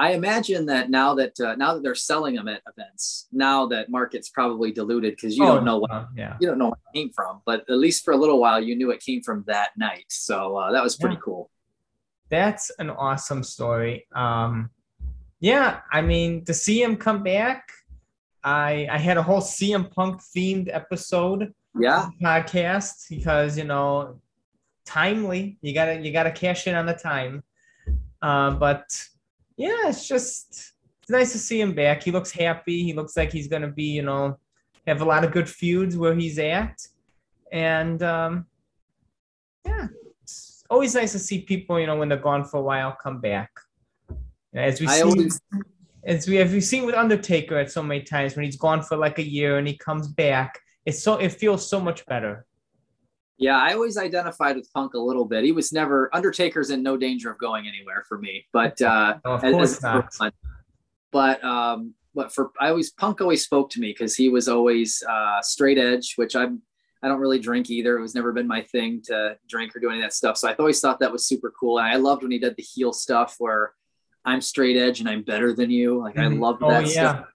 I 0.00 0.12
imagine 0.12 0.64
that 0.66 0.88
now 0.88 1.14
that 1.16 1.38
uh, 1.38 1.56
now 1.56 1.74
that 1.74 1.82
they're 1.82 1.94
selling 1.94 2.34
them 2.34 2.48
at 2.48 2.62
events, 2.72 3.28
now 3.32 3.66
that 3.66 3.90
market's 3.90 4.30
probably 4.30 4.72
diluted 4.72 5.14
because 5.14 5.36
you 5.36 5.44
don't 5.44 5.62
know 5.62 5.76
what 5.76 5.90
uh, 5.90 6.06
yeah. 6.16 6.38
you 6.40 6.46
don't 6.48 6.56
know 6.56 6.70
where 6.70 6.80
it 6.94 6.98
came 6.98 7.10
from. 7.10 7.42
But 7.44 7.68
at 7.68 7.76
least 7.76 8.02
for 8.02 8.12
a 8.12 8.16
little 8.16 8.40
while, 8.40 8.62
you 8.62 8.74
knew 8.76 8.90
it 8.92 9.00
came 9.04 9.20
from 9.22 9.44
that 9.46 9.76
night. 9.76 10.06
So 10.08 10.56
uh, 10.56 10.72
that 10.72 10.82
was 10.82 10.96
pretty 10.96 11.16
Yeah. 11.16 11.26
cool. 11.26 11.50
That's 12.30 12.70
an 12.78 12.88
awesome 12.88 13.42
story. 13.42 14.06
Um, 14.14 14.70
yeah, 15.38 15.80
I 15.92 16.00
mean 16.00 16.46
to 16.46 16.54
see 16.54 16.82
him 16.82 16.96
come 16.96 17.22
back, 17.22 17.68
I 18.42 18.88
I 18.90 18.96
had 18.96 19.18
a 19.18 19.22
whole 19.22 19.42
CM 19.42 19.90
Punk 19.90 20.22
themed 20.34 20.70
episode 20.72 21.52
Yeah, 21.78 22.08
podcast 22.22 23.10
because 23.10 23.58
you 23.58 23.64
know 23.64 24.18
timely 24.86 25.58
you 25.60 25.74
gotta 25.74 26.00
you 26.00 26.10
gotta 26.10 26.32
cash 26.32 26.66
in 26.66 26.74
on 26.74 26.86
the 26.86 26.94
time 26.94 27.44
uh, 28.22 28.50
but 28.52 28.86
yeah 29.60 29.88
it's 29.88 30.08
just 30.08 30.72
it's 31.02 31.10
nice 31.10 31.32
to 31.32 31.38
see 31.38 31.60
him 31.60 31.74
back. 31.74 32.02
He 32.02 32.10
looks 32.10 32.30
happy. 32.30 32.82
He 32.82 32.92
looks 32.94 33.16
like 33.16 33.30
he's 33.30 33.46
gonna 33.46 33.70
be 33.70 33.84
you 33.84 34.02
know 34.02 34.38
have 34.86 35.02
a 35.02 35.04
lot 35.04 35.22
of 35.24 35.32
good 35.32 35.48
feuds 35.48 35.96
where 35.96 36.14
he's 36.14 36.38
at. 36.38 36.76
And 37.52 38.02
um, 38.02 38.46
yeah 39.66 39.88
it's 40.22 40.64
always 40.70 40.94
nice 40.94 41.12
to 41.12 41.18
see 41.18 41.42
people 41.42 41.78
you 41.78 41.86
know 41.86 41.96
when 41.96 42.08
they're 42.08 42.18
gone 42.18 42.44
for 42.44 42.56
a 42.58 42.62
while 42.62 42.96
come 43.02 43.20
back. 43.20 43.50
As 44.54 44.80
we 44.80 44.86
I 44.86 44.96
see 44.96 45.02
always 45.02 45.40
as 46.04 46.26
we 46.26 46.36
have 46.36 46.64
seen 46.64 46.86
with 46.86 46.94
Undertaker 46.94 47.58
at 47.58 47.70
so 47.70 47.82
many 47.82 48.02
times 48.02 48.34
when 48.34 48.46
he's 48.46 48.56
gone 48.56 48.82
for 48.82 48.96
like 48.96 49.18
a 49.18 49.28
year 49.28 49.58
and 49.58 49.68
he 49.68 49.76
comes 49.76 50.08
back, 50.08 50.58
it's 50.86 51.02
so 51.02 51.16
it 51.16 51.32
feels 51.32 51.68
so 51.68 51.78
much 51.78 52.06
better. 52.06 52.46
Yeah, 53.40 53.56
I 53.56 53.72
always 53.72 53.96
identified 53.96 54.56
with 54.56 54.70
Punk 54.74 54.92
a 54.94 54.98
little 54.98 55.24
bit. 55.24 55.44
He 55.44 55.52
was 55.52 55.72
never 55.72 56.14
Undertaker's 56.14 56.68
in 56.70 56.82
no 56.82 56.96
danger 56.98 57.30
of 57.30 57.38
going 57.38 57.66
anywhere 57.66 58.04
for 58.06 58.18
me, 58.18 58.46
but 58.52 58.80
uh, 58.92 59.16
of 59.24 59.40
course 59.40 59.76
as- 59.76 59.82
not. 59.82 60.34
But 61.10 61.42
um, 61.42 61.94
but 62.14 62.32
for 62.32 62.50
I 62.60 62.68
always 62.68 62.90
Punk 62.90 63.20
always 63.20 63.42
spoke 63.42 63.70
to 63.70 63.80
me 63.80 63.88
because 63.92 64.14
he 64.14 64.28
was 64.28 64.46
always 64.48 65.02
uh, 65.08 65.40
straight 65.42 65.78
edge, 65.78 66.14
which 66.16 66.36
I'm 66.36 66.62
I 67.02 67.08
don't 67.08 67.18
really 67.18 67.38
drink 67.38 67.70
either. 67.70 67.96
It 67.96 68.02
was 68.02 68.14
never 68.14 68.30
been 68.32 68.46
my 68.46 68.60
thing 68.60 69.00
to 69.06 69.36
drink 69.48 69.74
or 69.74 69.80
do 69.80 69.88
any 69.88 70.00
of 70.00 70.04
that 70.04 70.12
stuff. 70.12 70.36
So 70.36 70.48
I 70.48 70.54
always 70.58 70.80
thought 70.80 71.00
that 71.00 71.10
was 71.10 71.26
super 71.26 71.50
cool, 71.58 71.78
and 71.78 71.88
I 71.88 71.96
loved 71.96 72.22
when 72.22 72.30
he 72.30 72.38
did 72.38 72.54
the 72.56 72.62
heel 72.62 72.92
stuff 72.92 73.36
where 73.38 73.72
I'm 74.24 74.42
straight 74.42 74.76
edge 74.76 75.00
and 75.00 75.08
I'm 75.08 75.22
better 75.22 75.54
than 75.54 75.70
you. 75.70 75.98
Like 75.98 76.18
I 76.18 76.24
Mhm. 76.26 76.40
loved 76.40 76.62
Oh 76.62 76.68
that 76.68 76.82
yeah, 76.86 76.90
stuff 76.90 77.26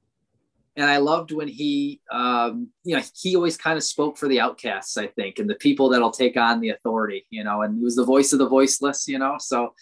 and 0.78 0.90
I 0.90 0.98
loved 0.98 1.32
when 1.32 1.48
he, 1.48 2.02
um, 2.12 2.70
you 2.84 2.96
know, 2.96 3.04
he 3.16 3.36
always 3.36 3.56
kind 3.58 3.78
of 3.78 3.84
spoke 3.84 4.18
for 4.18 4.28
the 4.28 4.42
outcasts, 4.42 4.98
I 4.98 5.08
think, 5.08 5.40
and 5.40 5.50
the 5.50 5.56
people 5.56 5.90
that'll 5.90 6.12
take 6.12 6.36
on 6.38 6.60
the 6.60 6.70
authority, 6.70 7.26
you 7.30 7.44
know, 7.44 7.62
and 7.62 7.78
he 7.78 7.84
was 7.84 7.96
the 7.96 8.04
voice 8.04 8.34
of 8.34 8.40
the 8.40 8.50
voiceless, 8.50 9.08
you 9.08 9.18
know, 9.18 9.38
so 9.40 9.74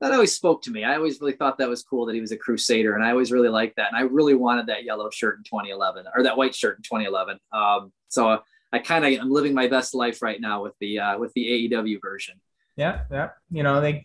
that 0.00 0.12
always 0.12 0.34
spoke 0.34 0.62
to 0.62 0.70
me. 0.70 0.84
I 0.84 0.94
always 0.96 1.20
really 1.20 1.32
thought 1.32 1.58
that 1.58 1.68
was 1.68 1.82
cool 1.82 2.06
that 2.06 2.14
he 2.14 2.20
was 2.20 2.32
a 2.32 2.36
crusader, 2.36 2.94
and 2.94 3.04
I 3.04 3.10
always 3.10 3.32
really 3.32 3.48
liked 3.48 3.76
that, 3.76 3.88
and 3.88 3.96
I 3.96 4.02
really 4.02 4.34
wanted 4.34 4.66
that 4.66 4.84
yellow 4.84 5.10
shirt 5.10 5.38
in 5.38 5.44
2011 5.44 6.06
or 6.14 6.22
that 6.22 6.36
white 6.36 6.54
shirt 6.54 6.78
in 6.78 6.82
2011. 6.82 7.38
Um, 7.52 7.92
so 8.08 8.40
I 8.72 8.78
kind 8.78 9.04
of 9.04 9.20
I'm 9.20 9.30
living 9.30 9.54
my 9.54 9.66
best 9.66 9.94
life 9.94 10.22
right 10.22 10.40
now 10.40 10.62
with 10.62 10.74
the 10.80 11.00
uh, 11.00 11.18
with 11.18 11.32
the 11.34 11.70
AEW 11.72 12.00
version. 12.00 12.36
yeah, 12.76 13.00
yeah. 13.10 13.30
You 13.50 13.62
know 13.62 13.80
they 13.80 14.04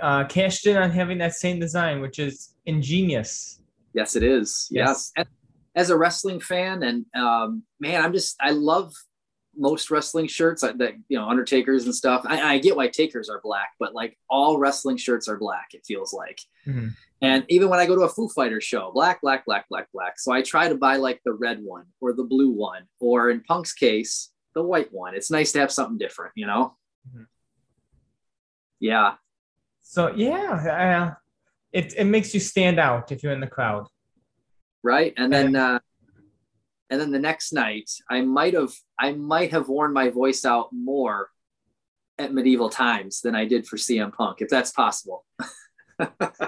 uh, 0.00 0.24
cashed 0.24 0.66
in 0.66 0.76
on 0.76 0.90
having 0.90 1.18
that 1.18 1.34
same 1.34 1.60
design, 1.60 2.00
which 2.00 2.18
is 2.18 2.54
ingenious. 2.66 3.59
Yes, 3.92 4.16
it 4.16 4.22
is. 4.22 4.68
Yes. 4.70 5.12
Yes. 5.16 5.26
As 5.74 5.90
a 5.90 5.96
wrestling 5.96 6.40
fan, 6.40 6.82
and 6.82 7.06
um, 7.14 7.62
man, 7.78 8.04
I'm 8.04 8.12
just 8.12 8.36
I 8.40 8.50
love 8.50 8.92
most 9.56 9.90
wrestling 9.90 10.26
shirts 10.26 10.62
that 10.62 10.94
you 11.08 11.16
know 11.18 11.28
Undertakers 11.28 11.84
and 11.84 11.94
stuff. 11.94 12.22
I, 12.24 12.54
I 12.54 12.58
get 12.58 12.76
why 12.76 12.88
Takers 12.88 13.28
are 13.28 13.40
black, 13.42 13.70
but 13.78 13.94
like 13.94 14.18
all 14.28 14.58
wrestling 14.58 14.96
shirts 14.96 15.28
are 15.28 15.38
black. 15.38 15.68
It 15.72 15.84
feels 15.86 16.12
like. 16.12 16.40
Mhm. 16.66 16.90
And 17.22 17.44
even 17.48 17.68
when 17.68 17.78
I 17.78 17.86
go 17.86 17.94
to 17.94 18.02
a 18.02 18.08
Foo 18.08 18.28
Fighter 18.28 18.60
show, 18.60 18.90
black, 18.92 19.20
black, 19.20 19.44
black, 19.44 19.68
black, 19.68 19.88
black. 19.92 20.18
So 20.18 20.32
I 20.32 20.40
try 20.42 20.68
to 20.68 20.74
buy 20.74 20.96
like 20.96 21.20
the 21.24 21.34
red 21.34 21.62
one 21.62 21.84
or 22.00 22.14
the 22.14 22.24
blue 22.24 22.50
one, 22.50 22.84
or 22.98 23.30
in 23.30 23.40
Punk's 23.42 23.72
case, 23.74 24.30
the 24.54 24.62
white 24.62 24.92
one. 24.92 25.14
It's 25.14 25.30
nice 25.30 25.52
to 25.52 25.60
have 25.60 25.70
something 25.70 25.98
different, 25.98 26.32
you 26.34 26.46
know. 26.46 26.76
Mhm. 27.14 27.26
Yeah, 28.80 29.14
So 29.82 30.14
yeah, 30.14 31.12
uh, 31.12 31.19
it 31.72 31.94
it 31.96 32.04
makes 32.04 32.34
you 32.34 32.40
stand 32.40 32.78
out 32.78 33.12
if 33.12 33.22
you're 33.22 33.32
in 33.32 33.40
the 33.40 33.46
crowd. 33.46 33.86
right 34.82 35.12
and 35.16 35.32
then 35.32 35.54
uh 35.56 35.78
and 36.90 37.00
then 37.00 37.10
the 37.10 37.18
next 37.18 37.52
night 37.52 37.90
i 38.10 38.20
might 38.20 38.54
have 38.54 38.72
i 38.98 39.12
might 39.12 39.50
have 39.52 39.68
worn 39.68 39.92
my 39.92 40.08
voice 40.08 40.44
out 40.44 40.68
more 40.72 41.28
at 42.18 42.32
medieval 42.34 42.68
times 42.68 43.20
than 43.20 43.34
i 43.34 43.44
did 43.44 43.66
for 43.66 43.76
cm 43.76 44.12
punk 44.12 44.40
if 44.40 44.48
that's 44.48 44.72
possible 44.72 45.24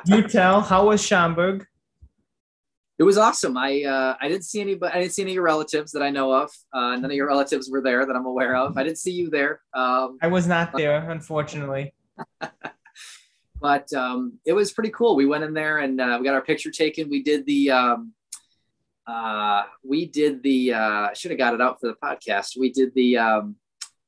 You 0.07 0.26
tell. 0.26 0.62
How 0.62 0.87
was 0.88 1.05
Schaumburg? 1.05 1.67
it 2.99 3.05
was 3.05 3.19
awesome 3.19 3.57
i 3.57 3.83
uh 3.85 4.14
i 4.21 4.29
didn't 4.29 4.45
see 4.45 4.61
any 4.61 4.79
i 4.83 4.99
didn't 5.00 5.12
see 5.12 5.23
any 5.23 5.33
of 5.33 5.35
your 5.35 5.45
relatives 5.45 5.91
that 5.93 6.02
i 6.02 6.11
know 6.11 6.33
of 6.33 6.50
uh 6.73 6.95
none 6.97 7.07
of 7.07 7.12
your 7.12 7.26
relatives 7.26 7.69
were 7.71 7.83
there 7.83 8.07
that 8.07 8.14
i'm 8.14 8.26
aware 8.26 8.55
of 8.55 8.76
i 8.79 8.83
didn't 8.83 8.99
see 8.99 9.11
you 9.12 9.29
there 9.31 9.61
um 9.75 10.19
I 10.23 10.29
was 10.29 10.47
not 10.47 10.73
there, 10.76 11.11
unfortunately. 11.11 11.93
but 13.62 13.92
um, 13.95 14.35
it 14.45 14.52
was 14.52 14.73
pretty 14.73 14.90
cool. 14.90 15.14
We 15.16 15.25
went 15.26 15.45
in 15.45 15.54
there 15.54 15.78
and 15.78 16.00
uh, 16.00 16.16
we 16.19 16.25
got 16.25 16.35
our 16.35 16.42
picture 16.42 16.71
taken. 16.71 17.09
We 17.09 17.23
did 17.23 17.47
the 17.47 17.71
um, 17.71 18.12
uh, 19.07 19.62
we 19.85 20.07
did 20.07 20.42
the 20.42 20.75
uh, 20.75 21.14
should 21.14 21.31
have 21.31 21.38
got 21.38 21.54
it 21.54 21.61
out 21.61 21.81
for 21.81 21.87
the 21.87 21.95
podcast. 21.95 22.59
We 22.59 22.71
did 22.73 22.92
the 22.95 23.19
um, 23.19 23.57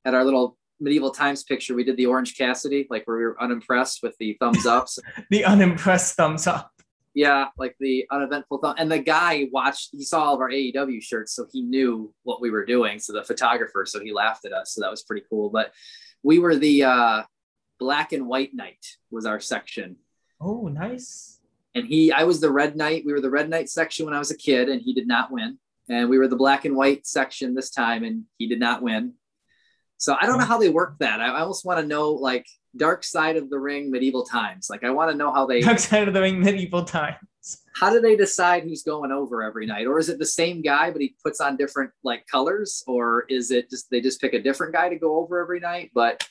at 0.05 0.13
our 0.15 0.25
little 0.25 0.59
medieval 0.81 1.11
times 1.11 1.45
picture. 1.45 1.75
We 1.75 1.85
did 1.85 1.97
the 1.97 2.07
Orange 2.07 2.37
Cassidy, 2.37 2.87
like 2.91 3.07
where 3.07 3.17
we 3.17 3.25
were 3.25 3.41
unimpressed 3.41 4.03
with 4.03 4.17
the 4.19 4.37
thumbs 4.41 4.67
ups. 4.67 4.99
The 5.31 5.45
unimpressed 5.45 6.17
thumbs 6.17 6.47
up. 6.47 6.73
yeah, 7.15 7.47
like 7.57 7.77
the 7.79 8.07
uneventful 8.11 8.59
thumb. 8.59 8.75
And 8.77 8.91
the 8.91 8.99
guy 8.99 9.49
watched. 9.53 9.91
He 9.93 10.05
saw 10.05 10.25
all 10.25 10.35
of 10.35 10.41
our 10.41 10.51
AEW 10.51 11.01
shirts, 11.03 11.33
so 11.33 11.47
he 11.51 11.63
knew 11.63 12.13
what 12.25 12.41
we 12.41 12.51
were 12.51 12.65
doing. 12.65 12.99
So 12.99 13.13
the 13.13 13.25
photographer, 13.25 13.87
so 13.87 14.01
he 14.01 14.13
laughed 14.13 14.45
at 14.45 14.53
us. 14.53 14.75
So 14.75 14.81
that 14.81 14.91
was 14.91 15.05
pretty 15.05 15.25
cool. 15.31 15.49
But 15.49 15.73
we 16.23 16.39
were 16.39 16.57
the 16.57 16.85
uh, 16.85 17.23
black 17.79 18.13
and 18.13 18.27
white 18.27 18.55
night 18.55 18.85
was 19.11 19.27
our 19.27 19.41
section. 19.41 19.97
Oh, 20.41 20.69
nice. 20.69 21.41
and 21.75 21.87
he 21.87 22.13
i 22.13 22.25
was 22.25 22.41
the 22.41 22.51
red 22.51 22.77
knight 22.77 23.05
we 23.07 23.13
were 23.13 23.21
the 23.21 23.31
red 23.31 23.49
knight 23.49 23.69
section 23.69 24.05
when 24.05 24.15
i 24.15 24.19
was 24.19 24.31
a 24.31 24.37
kid 24.37 24.69
and 24.69 24.83
he 24.83 24.93
did 24.93 25.07
not 25.07 25.31
win 25.31 25.59
and 25.89 26.09
we 26.11 26.19
were 26.19 26.29
the 26.29 26.37
black 26.37 26.65
and 26.65 26.77
white 26.77 27.07
section 27.07 27.55
this 27.55 27.71
time 27.71 28.05
and 28.05 28.25
he 28.39 28.47
did 28.47 28.61
not 28.61 28.83
win 28.83 29.15
so 29.97 30.17
i 30.21 30.27
don't 30.27 30.39
know 30.39 30.45
how 30.45 30.59
they 30.59 30.69
work 30.69 30.97
that 30.99 31.21
i, 31.21 31.27
I 31.27 31.41
almost 31.41 31.65
want 31.65 31.81
to 31.81 31.87
know 31.87 32.11
like 32.11 32.47
dark 32.77 33.05
side 33.05 33.37
of 33.37 33.49
the 33.49 33.59
ring 33.59 33.91
medieval 33.91 34.25
times 34.25 34.69
like 34.69 34.85
i 34.85 34.91
want 34.91 35.11
to 35.11 35.17
know 35.17 35.33
how 35.33 35.47
they 35.47 35.61
Dark 35.71 35.79
side 35.79 36.09
of 36.09 36.15
the 36.15 36.21
ring, 36.21 36.41
medieval 36.41 36.85
times. 36.85 37.19
How 37.75 37.91
do 37.91 38.01
they 38.01 38.17
decide 38.17 38.63
who's 38.63 38.83
going 38.83 39.13
over 39.13 39.43
every 39.43 39.67
night? 39.67 39.87
Or 39.87 39.99
is 39.99 40.09
it 40.09 40.19
the 40.19 40.25
same 40.25 40.63
guy, 40.63 40.91
but 40.91 41.03
he 41.03 41.15
puts 41.23 41.41
on 41.41 41.57
different 41.59 41.91
like 42.03 42.27
colors? 42.27 42.83
Or 42.87 43.25
is 43.29 43.51
it 43.51 43.69
just 43.69 43.91
they 43.91 44.01
just 44.01 44.21
pick 44.21 44.33
a 44.33 44.41
different 44.43 44.73
guy 44.73 44.89
to 44.89 44.97
go 44.97 45.19
over 45.19 45.41
every 45.43 45.61
night? 45.61 45.91
But 45.93 46.27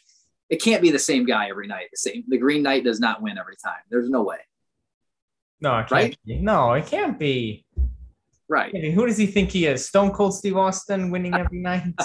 it 0.53 0.62
can't 0.62 0.81
be 0.83 0.91
the 0.91 1.00
same 1.00 1.25
guy 1.25 1.50
every 1.50 1.67
night. 1.67 1.88
The 1.91 1.98
same 1.98 2.24
the 2.27 2.38
Green 2.38 2.62
Knight 2.62 2.83
does 2.83 3.00
not 3.00 3.22
win 3.24 3.38
every 3.39 3.55
time. 3.55 3.81
There's 3.89 4.10
no 4.10 4.22
way. 4.24 4.38
No, 5.62 5.72
it 5.79 5.88
can't 5.88 5.91
Right? 5.91 6.17
be. 6.25 6.39
No, 6.39 6.74
it 6.74 6.86
can't 6.86 7.17
be. 7.17 7.65
Right. 8.48 8.72
I 8.75 8.79
mean, 8.79 8.91
who 8.91 9.07
does 9.07 9.17
he 9.17 9.25
think 9.25 9.50
he 9.51 9.65
is? 9.65 9.88
Stone 9.88 10.12
Cold 10.12 10.36
Steve 10.36 10.57
Austin 10.57 11.10
winning 11.10 11.33
every 11.33 11.60
night? 11.60 11.83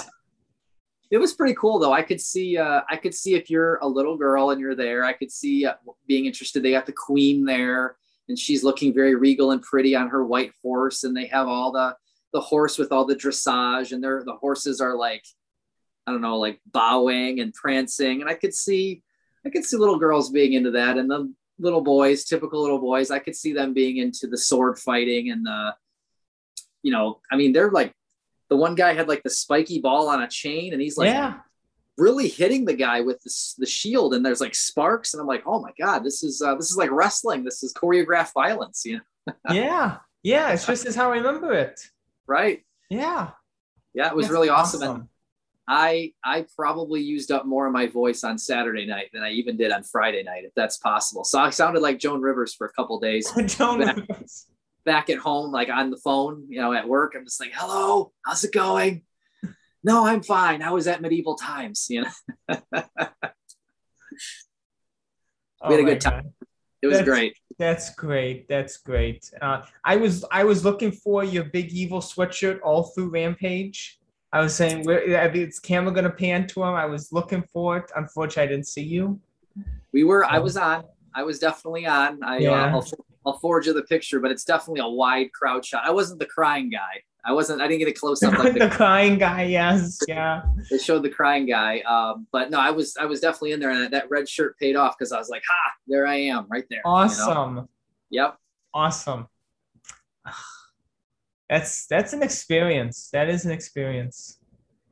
It 1.11 1.17
was 1.17 1.33
pretty 1.33 1.55
cool 1.55 1.79
though. 1.79 1.91
I 1.91 2.03
could 2.03 2.21
see 2.21 2.55
uh 2.55 2.81
I 2.87 2.95
could 2.95 3.15
see 3.15 3.33
if 3.33 3.49
you're 3.49 3.77
a 3.81 3.87
little 3.87 4.15
girl 4.15 4.51
and 4.51 4.61
you're 4.61 4.75
there, 4.75 5.03
I 5.03 5.13
could 5.13 5.31
see 5.31 5.65
uh, 5.65 5.73
being 6.07 6.27
interested. 6.27 6.61
They 6.61 6.69
got 6.69 6.85
the 6.85 6.91
queen 7.07 7.45
there 7.45 7.95
and 8.27 8.37
she's 8.37 8.63
looking 8.63 8.93
very 8.93 9.15
regal 9.15 9.49
and 9.49 9.59
pretty 9.59 9.95
on 9.95 10.07
her 10.09 10.23
white 10.23 10.51
horse 10.61 11.03
and 11.03 11.17
they 11.17 11.25
have 11.25 11.47
all 11.47 11.71
the 11.71 11.95
the 12.31 12.39
horse 12.39 12.77
with 12.77 12.91
all 12.91 13.05
the 13.05 13.15
dressage 13.15 13.91
and 13.91 14.03
they're 14.03 14.23
the 14.23 14.35
horses 14.35 14.79
are 14.81 14.95
like 14.95 15.25
I 16.09 16.11
don't 16.11 16.21
know, 16.21 16.37
like 16.37 16.59
bowing 16.71 17.39
and 17.39 17.53
prancing 17.53 18.21
and 18.21 18.29
I 18.29 18.33
could 18.33 18.53
see 18.53 19.03
I 19.45 19.49
could 19.49 19.63
see 19.63 19.77
little 19.77 19.99
girls 19.99 20.31
being 20.31 20.53
into 20.53 20.71
that 20.71 20.97
and 20.97 21.09
the 21.09 21.31
little 21.59 21.81
boys, 21.81 22.25
typical 22.25 22.61
little 22.61 22.79
boys, 22.79 23.11
I 23.11 23.19
could 23.19 23.35
see 23.35 23.53
them 23.53 23.73
being 23.73 23.97
into 23.97 24.27
the 24.27 24.37
sword 24.37 24.79
fighting 24.79 25.29
and 25.31 25.45
the 25.45 25.75
you 26.81 26.91
know, 26.91 27.19
I 27.31 27.35
mean, 27.35 27.53
they're 27.53 27.71
like 27.71 27.93
the 28.49 28.57
one 28.57 28.75
guy 28.75 28.93
had 28.93 29.07
like 29.07 29.23
the 29.23 29.29
spiky 29.29 29.79
ball 29.79 30.09
on 30.09 30.21
a 30.21 30.27
chain 30.27 30.73
and 30.73 30.81
he's 30.81 30.97
like 30.97 31.07
yeah. 31.07 31.35
really 31.97 32.27
hitting 32.27 32.65
the 32.65 32.73
guy 32.73 33.01
with 33.01 33.21
the, 33.21 33.31
the 33.59 33.65
shield 33.65 34.13
and 34.13 34.25
there's 34.25 34.41
like 34.41 34.55
sparks 34.55 35.13
and 35.13 35.21
i'm 35.21 35.27
like 35.27 35.43
oh 35.45 35.61
my 35.61 35.71
god 35.79 36.03
this 36.03 36.23
is 36.23 36.41
uh, 36.41 36.55
this 36.55 36.71
is 36.71 36.77
like 36.77 36.91
wrestling 36.91 37.43
this 37.43 37.63
is 37.63 37.73
choreographed 37.73 38.33
violence 38.33 38.83
you 38.85 38.97
know 38.97 39.33
Yeah. 39.51 39.97
Yeah. 40.23 40.51
It's 40.51 40.65
just 40.65 40.85
as 40.85 40.95
how 40.95 41.11
I 41.11 41.17
remember 41.17 41.53
it. 41.53 41.79
right 42.27 42.63
Yeah. 42.89 43.29
yeah 43.93 44.07
it 44.07 44.15
was 44.15 44.25
That's 44.25 44.33
really 44.33 44.49
awesome. 44.49 44.81
and 44.81 45.07
i 45.69 46.11
i 46.25 46.45
probably 46.55 46.99
used 46.99 47.31
up 47.31 47.45
more 47.45 47.67
of 47.67 47.71
my 47.73 47.85
voice 47.87 48.23
on 48.23 48.37
saturday 48.37 48.85
night 48.85 49.07
than 49.13 49.21
i 49.23 49.29
even 49.29 49.55
did 49.55 49.71
on 49.71 49.83
friday 49.83 50.23
night 50.23 50.43
if 50.43 50.51
that's 50.55 50.77
possible 50.77 51.23
so 51.23 51.39
i 51.39 51.49
sounded 51.49 51.79
like 51.81 51.99
joan 51.99 52.19
rivers 52.21 52.53
for 52.55 52.65
a 52.67 52.73
couple 52.73 52.99
days 52.99 53.31
Joan 53.45 53.79
Back- 53.79 53.95
Rivers. 53.97 54.47
back 54.83 55.09
at 55.09 55.19
home 55.19 55.51
like 55.51 55.69
on 55.69 55.91
the 55.91 55.97
phone 55.97 56.45
you 56.49 56.59
know 56.59 56.73
at 56.73 56.87
work 56.87 57.13
i'm 57.15 57.23
just 57.23 57.39
like 57.39 57.51
hello 57.53 58.11
how's 58.25 58.43
it 58.43 58.51
going 58.51 59.03
no 59.83 60.05
i'm 60.07 60.23
fine 60.23 60.61
i 60.63 60.71
was 60.71 60.87
at 60.87 61.01
medieval 61.01 61.35
times 61.35 61.85
you 61.89 62.01
know 62.03 62.09
We 65.67 65.75
had 65.75 65.81
a 65.81 65.83
Oh 65.83 65.85
good 65.85 66.01
time. 66.01 66.23
God. 66.23 66.33
it 66.81 66.87
was 66.87 66.97
That's- 66.99 67.13
great 67.17 67.37
That's 67.57 67.93
great. 67.95 68.47
That's 68.47 68.77
great. 68.77 69.29
Uh, 69.41 69.63
I 69.83 69.97
was 69.97 70.23
I 70.31 70.45
was 70.45 70.63
looking 70.63 70.93
for 70.93 71.25
your 71.25 71.43
big 71.43 71.73
evil 71.73 71.99
sweatshirt 71.99 72.59
all 72.63 72.83
through 72.95 73.09
Rampage. 73.09 73.98
I 74.31 74.41
was 74.41 74.55
saying, 74.55 74.85
where 74.85 74.99
is 75.33 75.59
camera 75.59 75.91
gonna 75.93 76.09
pan 76.09 76.45
to 76.47 76.63
him? 76.63 76.75
I 76.75 76.85
was 76.85 77.11
looking 77.11 77.43
for 77.51 77.77
it. 77.77 77.91
Unfortunately, 77.95 78.43
I 78.43 78.47
didn't 78.47 78.67
see 78.67 78.83
you. 78.83 79.19
We 79.91 80.03
were. 80.03 80.23
I 80.23 80.37
was 80.39 80.55
on. 80.55 80.83
I 81.15 81.23
was 81.23 81.39
definitely 81.39 81.87
on. 81.87 82.23
I, 82.23 82.37
Yeah. 82.37 82.75
uh, 82.75 82.81
I'll, 83.25 83.39
forward 83.39 83.65
you 83.65 83.73
the 83.73 83.83
picture, 83.83 84.19
but 84.19 84.31
it's 84.31 84.43
definitely 84.43 84.81
a 84.81 84.87
wide 84.87 85.31
crowd 85.33 85.65
shot. 85.65 85.83
I 85.85 85.91
wasn't 85.91 86.19
the 86.19 86.25
crying 86.25 86.69
guy. 86.69 87.03
I 87.25 87.33
wasn't. 87.33 87.61
I 87.61 87.67
didn't 87.67 87.79
get 87.79 87.89
a 87.89 87.93
close 87.93 88.23
up 88.23 88.37
like 88.37 88.53
the 88.53 88.59
the, 88.59 88.69
crying 88.69 89.17
guy. 89.17 89.43
Yes. 89.43 89.99
Yeah. 90.07 90.43
they 90.69 90.77
showed 90.77 91.03
the 91.03 91.09
crying 91.09 91.45
guy. 91.45 91.79
Um, 91.81 92.27
but 92.31 92.49
no, 92.49 92.59
I 92.59 92.71
was. 92.71 92.95
I 92.97 93.05
was 93.05 93.19
definitely 93.19 93.51
in 93.53 93.59
there, 93.59 93.71
and 93.71 93.91
that, 93.91 94.09
red 94.09 94.29
shirt 94.29 94.57
paid 94.59 94.75
off 94.75 94.95
because 94.97 95.11
I 95.11 95.17
was 95.17 95.29
like, 95.29 95.43
"Ha! 95.49 95.73
There 95.87 96.07
I 96.07 96.15
am, 96.15 96.45
right 96.49 96.65
there." 96.69 96.81
you 96.85 96.89
know? 96.89 96.91
Awesome. 96.91 97.69
Yep. 98.11 98.37
Awesome. 98.73 99.27
That's 101.49 101.87
that's 101.87 102.13
an 102.13 102.21
experience. 102.21 103.09
That 103.11 103.29
is 103.29 103.45
an 103.45 103.51
experience. 103.51 104.39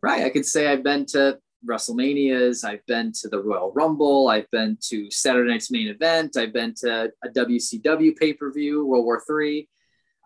Right. 0.01 0.25
I 0.25 0.29
could 0.29 0.45
say 0.45 0.67
I've 0.67 0.83
been 0.83 1.05
to 1.07 1.39
WrestleManias. 1.67 2.63
I've 2.63 2.85
been 2.85 3.11
to 3.21 3.27
the 3.29 3.39
Royal 3.39 3.71
Rumble. 3.73 4.29
I've 4.29 4.49
been 4.51 4.77
to 4.89 5.09
Saturday 5.11 5.51
Night's 5.51 5.71
Main 5.71 5.87
Event. 5.87 6.37
I've 6.37 6.53
been 6.53 6.73
to 6.79 7.11
a 7.23 7.29
WCW 7.29 8.15
pay 8.15 8.33
per 8.33 8.51
view, 8.51 8.85
World 8.85 9.05
War 9.05 9.21
Three. 9.27 9.69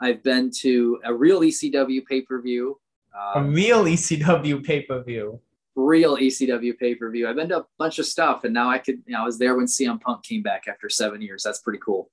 I've 0.01 0.23
been 0.23 0.51
to 0.61 0.99
a 1.03 1.13
real 1.13 1.41
ECW 1.41 2.05
pay 2.05 2.21
per 2.21 2.41
view. 2.41 2.79
A 3.13 3.39
um, 3.39 3.53
real 3.53 3.83
ECW 3.85 4.63
pay 4.63 4.81
per 4.83 5.03
view. 5.03 5.39
real 5.75 6.17
ECW 6.17 6.77
pay 6.77 6.95
per 6.95 7.09
view. 7.11 7.27
I've 7.27 7.35
been 7.35 7.49
to 7.49 7.59
a 7.59 7.65
bunch 7.77 7.99
of 7.99 8.05
stuff, 8.05 8.45
and 8.45 8.53
now 8.53 8.69
I 8.69 8.77
could. 8.77 9.01
You 9.05 9.13
know, 9.13 9.21
I 9.21 9.25
was 9.25 9.37
there 9.37 9.55
when 9.55 9.65
CM 9.65 9.99
Punk 9.99 10.23
came 10.23 10.41
back 10.41 10.65
after 10.67 10.89
seven 10.89 11.21
years. 11.21 11.43
That's 11.43 11.59
pretty 11.59 11.79
cool. 11.83 12.09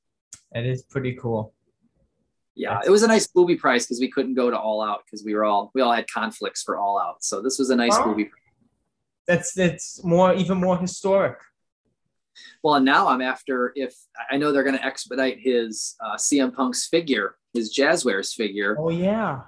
That 0.53 0.65
is 0.65 0.83
pretty 0.83 1.15
cool. 1.15 1.55
Yeah, 2.59 2.71
That's- 2.71 2.89
it 2.89 2.91
was 2.91 3.03
a 3.05 3.07
nice 3.09 3.27
booby 3.29 3.57
price 3.57 3.85
because 3.87 4.01
we 4.01 4.11
couldn't 4.11 4.35
go 4.35 4.51
to 4.51 4.59
All 4.59 4.83
Out 4.83 5.03
because 5.05 5.25
we 5.25 5.35
were 5.35 5.45
all 5.45 5.71
we 5.75 5.81
all 5.81 5.93
had 5.93 6.11
conflicts 6.11 6.63
for 6.63 6.77
All 6.77 6.99
Out. 6.99 7.23
So 7.23 7.41
this 7.41 7.59
was 7.59 7.71
a 7.71 7.77
nice 7.77 7.97
Wow. 7.97 8.07
booby. 8.07 8.31
That's 9.27 9.53
that's 9.55 10.03
more 10.05 10.35
even 10.35 10.59
more 10.59 10.77
historic. 10.77 11.39
Well, 12.63 12.75
and 12.77 12.85
now 12.85 13.09
I'm 13.09 13.21
after 13.21 13.73
if 13.77 13.95
I 14.31 14.37
know 14.39 14.51
they're 14.53 14.65
going 14.65 14.77
to 14.77 14.85
expedite 14.85 15.39
his 15.41 15.97
uh, 16.05 16.17
CM 16.17 16.53
Punk's 16.55 16.87
figure, 16.89 17.37
his 17.53 17.75
Jazwares 17.75 18.33
figure, 18.35 18.77
Oh 18.79 18.91
yeah. 18.91 19.43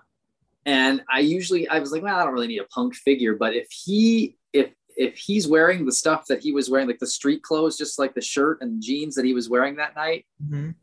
and 0.67 1.03
I 1.11 1.21
usually 1.21 1.69
I 1.69 1.79
was 1.81 1.91
like, 1.93 2.03
well, 2.03 2.17
I 2.19 2.25
don't 2.25 2.33
really 2.35 2.47
need 2.49 2.59
a 2.61 2.65
Punk 2.67 2.95
figure, 2.95 3.35
but 3.35 3.55
if 3.55 3.69
he 3.71 4.37
if 4.53 4.73
if 4.97 5.17
he's 5.17 5.49
wearing 5.49 5.87
the 5.87 5.93
stuff 5.93 6.27
that 6.27 6.41
he 6.43 6.53
was 6.53 6.69
wearing, 6.71 6.87
like 6.87 6.99
the 6.99 7.07
street 7.07 7.43
clothes, 7.43 7.77
just 7.79 7.99
like 7.99 8.15
the 8.15 8.21
shirt 8.21 8.59
and 8.61 8.83
jeans 8.83 9.15
that 9.15 9.25
he 9.25 9.35
was 9.35 9.49
wearing 9.49 9.77
that 9.77 9.95
night, 9.97 10.27
Mhm. 10.45 10.75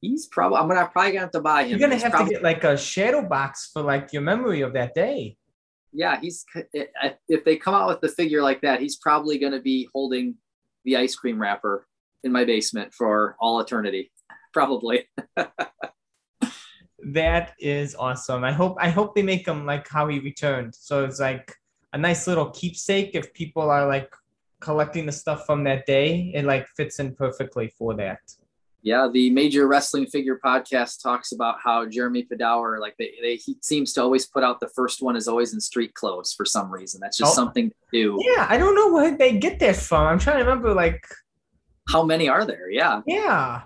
He's 0.00 0.26
probably 0.26 0.58
I'm 0.58 0.68
gonna 0.68 0.88
probably 0.88 1.12
gonna 1.12 1.20
have 1.22 1.30
to 1.32 1.40
buy 1.40 1.62
him. 1.64 1.70
You're 1.70 1.78
gonna 1.80 1.94
He's 1.94 2.02
have 2.02 2.12
probably- 2.12 2.34
to 2.34 2.40
get 2.40 2.42
like 2.44 2.64
a 2.64 2.76
shadow 2.76 3.22
box 3.26 3.70
for 3.72 3.82
like 3.82 4.12
your 4.12 4.22
memory 4.22 4.60
of 4.62 4.72
that 4.74 4.94
day. 4.94 5.36
yeah, 5.92 6.20
he's 6.20 6.44
eh, 6.74 6.84
eh, 7.02 7.12
if 7.28 7.44
they 7.44 7.56
come 7.56 7.74
out 7.74 7.88
with 7.88 8.00
the 8.00 8.08
figure 8.08 8.42
like 8.42 8.60
that, 8.62 8.80
he's 8.80 8.96
probably 8.96 9.38
to 9.38 9.60
be 9.60 9.88
holding 9.94 10.34
the 10.84 10.96
ice 10.96 11.14
cream 11.16 11.40
wrapper 11.40 11.86
in 12.24 12.32
my 12.32 12.44
basement 12.44 12.92
for 12.94 13.36
all 13.40 13.60
eternity, 13.60 14.10
probably. 14.52 15.04
That 17.12 17.54
is 17.60 17.94
awesome. 17.94 18.42
I 18.44 18.52
hope 18.52 18.76
I 18.80 18.88
hope 18.90 19.14
they 19.14 19.22
make 19.22 19.46
them 19.46 19.64
like 19.64 19.88
how 19.88 20.08
he 20.08 20.18
returned. 20.18 20.74
So 20.74 21.04
it's 21.04 21.20
like 21.20 21.54
a 21.92 21.98
nice 21.98 22.26
little 22.26 22.50
keepsake 22.50 23.12
if 23.14 23.32
people 23.34 23.70
are 23.70 23.86
like 23.86 24.12
collecting 24.60 25.06
the 25.06 25.12
stuff 25.12 25.46
from 25.46 25.62
that 25.64 25.86
day. 25.86 26.32
It 26.34 26.44
like 26.44 26.66
fits 26.76 26.98
in 26.98 27.14
perfectly 27.14 27.68
for 27.78 27.94
that. 27.94 28.18
Yeah, 28.82 29.08
the 29.12 29.28
Major 29.30 29.66
Wrestling 29.66 30.06
Figure 30.06 30.38
podcast 30.42 31.02
talks 31.02 31.32
about 31.32 31.56
how 31.62 31.84
Jeremy 31.86 32.24
Padawer, 32.24 32.78
like 32.80 32.94
they, 32.96 33.12
they 33.20 33.34
he 33.36 33.56
seems 33.60 33.92
to 33.94 34.02
always 34.02 34.26
put 34.26 34.44
out 34.44 34.60
the 34.60 34.68
first 34.68 35.02
one 35.02 35.16
is 35.16 35.26
always 35.26 35.52
in 35.52 35.60
street 35.60 35.94
clothes 35.94 36.32
for 36.32 36.44
some 36.44 36.70
reason. 36.70 37.00
That's 37.00 37.18
just 37.18 37.32
Oh. 37.32 37.34
something 37.34 37.70
to 37.70 37.74
do. 37.92 38.18
Yeah, 38.20 38.46
I 38.48 38.56
don't 38.56 38.76
know 38.76 38.92
where 38.92 39.16
they 39.16 39.36
get 39.38 39.58
that 39.60 39.76
from. 39.76 40.06
I'm 40.06 40.18
trying 40.18 40.38
to 40.38 40.44
remember 40.44 40.72
like 40.74 41.04
How 41.88 42.04
many 42.04 42.28
are 42.28 42.44
there? 42.44 42.70
Yeah, 42.70 43.00
yeah. 43.06 43.62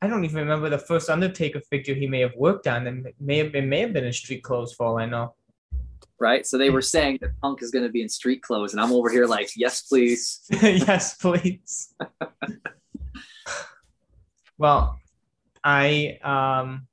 I 0.00 0.06
don't 0.08 0.24
even 0.24 0.36
remember 0.36 0.68
the 0.70 0.78
first 0.78 1.10
Undertaker 1.10 1.60
figure 1.70 1.94
he 1.94 2.06
may 2.06 2.20
have 2.20 2.34
worked 2.36 2.66
on. 2.66 2.86
And 2.86 3.06
it 3.06 3.14
may 3.20 3.38
have 3.38 3.54
it 3.54 3.64
may 3.66 3.80
have 3.80 3.92
been 3.92 4.04
in 4.04 4.12
street 4.12 4.42
clothes 4.42 4.72
for 4.72 4.86
all 4.86 4.98
I 4.98 5.06
know. 5.06 5.34
right. 6.18 6.46
So 6.46 6.56
they 6.56 6.70
were 6.70 6.82
saying 6.82 7.18
that 7.20 7.38
Punk 7.42 7.62
is 7.62 7.70
going 7.70 7.84
to 7.84 7.90
be 7.90 8.00
in 8.02 8.08
street 8.08 8.42
clothes, 8.42 8.72
and 8.72 8.80
I'm 8.80 8.92
over 8.92 9.10
here 9.10 9.26
like, 9.26 9.50
yes, 9.56 9.82
please. 9.82 10.40
yes, 10.50 11.16
please. 11.18 11.94
well, 14.58 14.98
I 15.64 16.18
um 16.22 16.86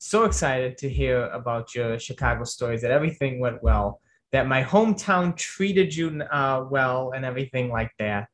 so 0.00 0.24
excited 0.24 0.78
to 0.78 0.88
hear 0.88 1.26
about 1.26 1.74
your 1.74 1.98
Chicago 1.98 2.44
stories 2.44 2.80
that 2.80 2.90
everything 2.90 3.38
went 3.38 3.62
well, 3.62 4.00
that 4.32 4.48
my 4.48 4.64
hometown 4.64 5.36
treated 5.36 5.94
you 5.94 6.22
uh, 6.32 6.64
well, 6.70 7.12
and 7.14 7.24
everything 7.24 7.68
like 7.68 7.92
that. 7.98 8.28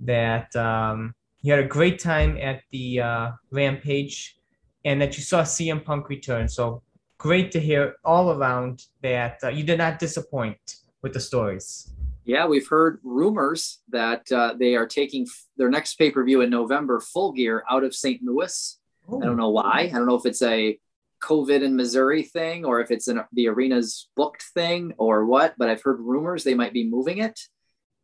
That 0.00 0.54
um, 0.56 1.14
you 1.42 1.52
had 1.52 1.62
a 1.62 1.68
great 1.68 1.98
time 1.98 2.38
at 2.38 2.62
the 2.70 3.00
uh, 3.00 3.30
Rampage, 3.50 4.38
and 4.84 5.00
that 5.02 5.16
you 5.18 5.22
saw 5.22 5.42
CM 5.42 5.84
Punk 5.84 6.08
return. 6.08 6.48
So 6.48 6.82
great 7.18 7.52
to 7.52 7.60
hear 7.60 7.96
all 8.04 8.30
around 8.32 8.86
that 9.02 9.40
uh, 9.44 9.48
you 9.48 9.64
did 9.64 9.78
not 9.78 9.98
disappoint 9.98 10.76
with 11.02 11.12
the 11.12 11.20
stories. 11.20 11.92
Yeah, 12.28 12.46
we've 12.46 12.68
heard 12.68 13.00
rumors 13.02 13.80
that 13.88 14.30
uh, 14.30 14.52
they 14.58 14.74
are 14.76 14.86
taking 14.86 15.22
f- 15.22 15.46
their 15.56 15.70
next 15.70 15.94
pay 15.94 16.10
per 16.10 16.22
view 16.22 16.42
in 16.42 16.50
November, 16.50 17.00
Full 17.00 17.32
Gear, 17.32 17.64
out 17.70 17.84
of 17.84 17.94
St. 17.94 18.22
Louis. 18.22 18.78
I 19.10 19.24
don't 19.24 19.38
know 19.38 19.48
why. 19.48 19.88
I 19.90 19.96
don't 19.96 20.06
know 20.06 20.14
if 20.16 20.26
it's 20.26 20.42
a 20.42 20.78
COVID 21.22 21.62
in 21.62 21.74
Missouri 21.74 22.22
thing 22.22 22.66
or 22.66 22.82
if 22.82 22.90
it's 22.90 23.08
an, 23.08 23.22
the 23.32 23.48
arena's 23.48 24.10
booked 24.14 24.44
thing 24.52 24.92
or 24.98 25.24
what, 25.24 25.54
but 25.56 25.70
I've 25.70 25.80
heard 25.82 26.00
rumors 26.00 26.44
they 26.44 26.52
might 26.54 26.74
be 26.74 26.86
moving 26.86 27.16
it. 27.18 27.40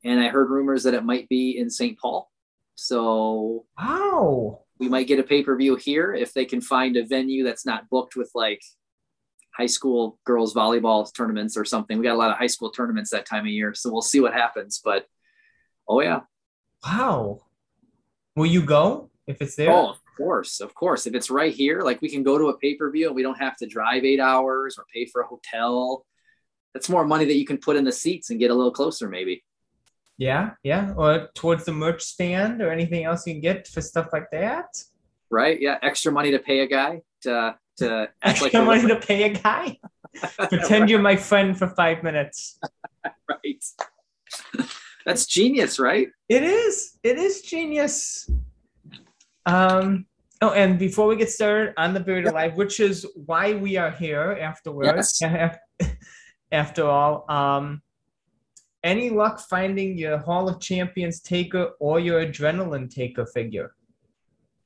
And 0.05 0.19
I 0.19 0.29
heard 0.29 0.49
rumors 0.49 0.85
that 0.85 0.95
it 0.95 1.05
might 1.05 1.29
be 1.29 1.59
in 1.59 1.69
St. 1.69 1.99
Paul. 1.99 2.31
So 2.77 3.67
Wow. 3.79 4.63
we 4.79 4.89
might 4.89 5.07
get 5.07 5.19
a 5.21 5.23
pay 5.23 5.43
per 5.43 5.55
view 5.57 5.77
here 5.77 6.15
if 6.15 6.33
they 6.33 6.47
can 6.47 6.63
find 6.63 6.97
a 6.97 7.05
venue 7.05 7.45
that's 7.45 7.67
not 7.67 7.91
booked 7.91 8.17
with 8.17 8.31
like 8.35 8.63
high 9.57 9.67
school 9.67 10.19
girls 10.25 10.55
volleyball 10.55 11.13
tournaments 11.15 11.57
or 11.57 11.65
something. 11.65 11.99
We 11.99 12.05
got 12.05 12.15
a 12.15 12.19
lot 12.19 12.31
of 12.31 12.39
high 12.39 12.49
school 12.49 12.71
tournaments 12.71 13.11
that 13.11 13.27
time 13.27 13.45
of 13.45 13.51
year. 13.51 13.75
So 13.75 13.91
we'll 13.91 14.03
see 14.03 14.21
what 14.21 14.35
happens. 14.35 14.81
But 14.85 15.07
oh, 15.89 16.01
yeah. 16.01 16.21
Wow. 16.85 17.43
Will 18.37 18.47
you 18.47 18.63
go 18.63 19.11
if 19.27 19.41
it's 19.41 19.55
there? 19.55 19.71
Oh, 19.71 19.91
of 19.91 19.99
course, 20.17 20.61
of 20.61 20.75
course. 20.75 21.07
If 21.07 21.15
it's 21.15 21.31
right 21.31 21.55
here, 21.55 21.83
like 21.83 22.03
we 22.03 22.11
can 22.11 22.23
go 22.23 22.37
to 22.37 22.49
a 22.49 22.59
pay 22.59 22.75
per 22.75 22.91
view 22.91 23.07
and 23.07 23.17
we 23.17 23.23
don't 23.23 23.39
have 23.39 23.57
to 23.59 23.67
drive 23.67 24.05
eight 24.05 24.21
hours 24.21 24.77
or 24.77 24.85
pay 24.93 25.07
for 25.07 25.23
a 25.23 25.27
hotel. 25.27 26.05
That's 26.73 26.89
more 26.89 27.07
money 27.07 27.25
that 27.25 27.37
you 27.37 27.47
can 27.47 27.59
put 27.59 27.77
in 27.77 27.85
the 27.85 27.93
seats 27.93 28.31
and 28.31 28.41
get 28.41 28.51
a 28.51 28.55
little 28.55 28.73
closer, 28.73 29.09
maybe. 29.09 29.45
Yeah, 30.19 30.51
yeah. 30.65 30.93
Or 30.97 31.29
towards 31.35 31.65
the 31.65 31.73
merch 31.73 32.03
stand 32.03 32.61
or 32.61 32.71
anything 32.71 33.05
else 33.05 33.27
you 33.27 33.35
can 33.35 33.41
get 33.41 33.69
for 33.69 33.81
stuff 33.81 34.09
like 34.13 34.31
that. 34.33 34.67
Right. 35.31 35.61
Yeah. 35.61 35.79
Extra 35.83 36.11
money 36.11 36.33
to 36.33 36.39
pay 36.41 36.61
a 36.61 36.67
guy 36.67 37.03
to 37.23 37.57
to 37.79 38.09
extra 38.23 38.47
like 38.47 38.67
money 38.67 38.89
to 38.89 38.97
pay 38.97 39.25
a 39.25 39.29
guy. 39.31 39.79
Pretend 40.49 40.71
right. 40.71 40.89
you're 40.89 41.01
my 41.01 41.17
friend 41.17 41.59
for 41.59 41.69
five 41.69 42.03
minutes. 42.03 42.59
right. 43.29 43.65
That's 45.05 45.27
genius, 45.27 45.79
right? 45.79 46.09
It 46.29 46.43
is. 46.43 46.99
It 47.03 47.19
is 47.19 47.43
genius. 47.43 48.31
Um, 49.47 50.07
oh, 50.41 50.51
and 50.51 50.79
before 50.79 51.07
we 51.09 51.17
get 51.17 51.31
started 51.31 51.75
on 51.77 51.93
the 51.93 52.01
Buried 52.01 52.27
Alive, 52.27 52.55
which 52.55 52.81
is 52.81 53.07
why 53.27 53.55
we 53.55 53.77
are 53.77 53.91
here 53.91 54.39
afterwards, 54.41 55.19
yes. 55.21 55.61
after 56.53 56.87
all, 56.89 57.31
um, 57.31 57.83
any 58.83 59.11
luck 59.11 59.41
finding 59.41 59.99
your 59.99 60.19
Hall 60.19 60.49
of 60.49 60.61
Champions 60.61 61.21
taker 61.21 61.71
or 61.81 62.01
your 62.01 62.25
Adrenaline 62.25 62.95
taker 62.95 63.27
figure? 63.27 63.75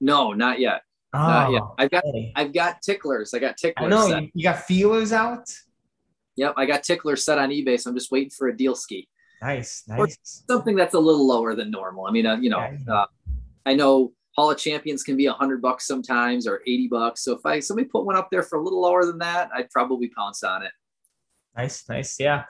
No, 0.00 0.32
not 0.32 0.60
yet. 0.60 0.82
Oh, 1.14 1.18
not 1.18 1.52
yet. 1.52 1.62
I've 1.78 1.90
got 1.90 2.04
hey. 2.12 2.32
I've 2.36 2.52
got 2.52 2.82
ticklers. 2.82 3.32
I 3.32 3.38
got 3.38 3.56
ticklers. 3.56 3.86
I 3.86 3.88
know 3.88 4.18
you, 4.18 4.30
you 4.34 4.42
got 4.42 4.64
feelers 4.64 5.12
out. 5.12 5.50
Yep, 6.36 6.54
I 6.56 6.66
got 6.66 6.82
ticklers 6.82 7.24
set 7.24 7.38
on 7.38 7.50
eBay, 7.50 7.80
so 7.80 7.90
I'm 7.90 7.96
just 7.96 8.12
waiting 8.12 8.30
for 8.30 8.48
a 8.48 8.56
deal 8.56 8.74
ski. 8.74 9.08
Nice, 9.40 9.84
nice. 9.88 9.98
Or 9.98 10.08
something 10.22 10.76
that's 10.76 10.94
a 10.94 10.98
little 10.98 11.26
lower 11.26 11.54
than 11.54 11.70
normal. 11.70 12.06
I 12.06 12.10
mean, 12.10 12.26
uh, 12.26 12.36
you 12.36 12.50
know, 12.50 12.60
uh, 12.90 13.06
I 13.64 13.74
know 13.74 14.12
Hall 14.36 14.50
of 14.50 14.58
Champions 14.58 15.02
can 15.02 15.16
be 15.16 15.26
a 15.26 15.32
hundred 15.32 15.62
bucks 15.62 15.86
sometimes 15.86 16.46
or 16.46 16.60
eighty 16.66 16.88
bucks. 16.88 17.24
So 17.24 17.32
if 17.32 17.46
I 17.46 17.58
somebody 17.60 17.88
put 17.88 18.04
one 18.04 18.16
up 18.16 18.28
there 18.30 18.42
for 18.42 18.58
a 18.58 18.62
little 18.62 18.80
lower 18.82 19.04
than 19.06 19.18
that, 19.18 19.50
I'd 19.54 19.70
probably 19.70 20.08
pounce 20.10 20.42
on 20.44 20.62
it. 20.62 20.72
Nice, 21.56 21.88
nice. 21.88 22.20
Yeah, 22.20 22.44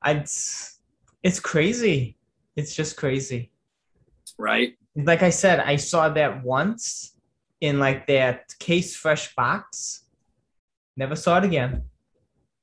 I'd. 0.00 0.28
It's 1.22 1.40
crazy. 1.40 2.16
It's 2.54 2.74
just 2.74 2.96
crazy. 2.96 3.50
Right. 4.38 4.74
Like 4.94 5.22
I 5.22 5.30
said, 5.30 5.60
I 5.60 5.76
saw 5.76 6.08
that 6.10 6.44
once 6.44 7.15
in 7.60 7.78
like 7.78 8.06
that 8.06 8.54
case 8.58 8.96
fresh 8.96 9.34
box. 9.34 10.04
Never 10.96 11.16
saw 11.16 11.38
it 11.38 11.44
again. 11.44 11.84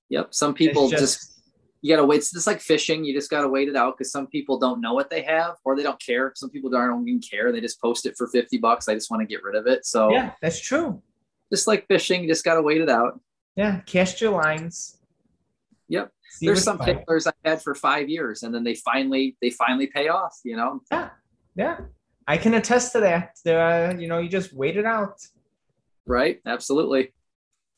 Yep. 0.09 0.33
Some 0.33 0.53
people 0.53 0.89
just, 0.89 1.01
just 1.01 1.41
you 1.81 1.93
gotta 1.93 2.05
wait. 2.05 2.17
It's 2.17 2.31
just 2.31 2.47
like 2.47 2.61
fishing. 2.61 3.03
You 3.03 3.13
just 3.13 3.29
gotta 3.29 3.47
wait 3.47 3.67
it 3.67 3.75
out 3.75 3.97
because 3.97 4.11
some 4.11 4.27
people 4.27 4.57
don't 4.57 4.81
know 4.81 4.93
what 4.93 5.09
they 5.09 5.21
have 5.23 5.55
or 5.65 5.75
they 5.75 5.83
don't 5.83 6.01
care. 6.01 6.31
Some 6.35 6.49
people 6.49 6.69
don't 6.69 7.07
even 7.07 7.21
care. 7.21 7.51
They 7.51 7.61
just 7.61 7.81
post 7.81 8.05
it 8.05 8.15
for 8.17 8.27
50 8.27 8.57
bucks. 8.57 8.87
I 8.87 8.93
just 8.93 9.11
want 9.11 9.21
to 9.21 9.27
get 9.27 9.43
rid 9.43 9.55
of 9.55 9.67
it. 9.67 9.85
So 9.85 10.11
yeah, 10.11 10.31
that's 10.41 10.59
true. 10.59 11.01
Just 11.51 11.67
like 11.67 11.85
fishing, 11.87 12.23
you 12.23 12.29
just 12.29 12.45
gotta 12.45 12.61
wait 12.61 12.81
it 12.81 12.89
out. 12.89 13.19
Yeah, 13.55 13.81
cast 13.81 14.21
your 14.21 14.31
lines. 14.31 14.97
Yep. 15.89 16.11
See 16.31 16.47
There's 16.47 16.63
some 16.63 16.79
picklers 16.79 17.27
I 17.27 17.47
had 17.47 17.61
for 17.61 17.75
five 17.75 18.09
years 18.09 18.41
and 18.41 18.53
then 18.53 18.63
they 18.63 18.73
finally 18.73 19.37
they 19.41 19.51
finally 19.51 19.87
pay 19.87 20.07
off, 20.07 20.39
you 20.43 20.55
know? 20.55 20.81
Yeah. 20.91 21.09
Yeah. 21.55 21.77
I 22.27 22.37
can 22.37 22.53
attest 22.53 22.91
to 22.93 22.99
that. 23.01 23.37
There 23.43 23.99
you 23.99 24.07
know, 24.07 24.19
you 24.19 24.29
just 24.29 24.53
wait 24.53 24.77
it 24.77 24.85
out. 24.85 25.25
Right. 26.05 26.41
Absolutely. 26.45 27.13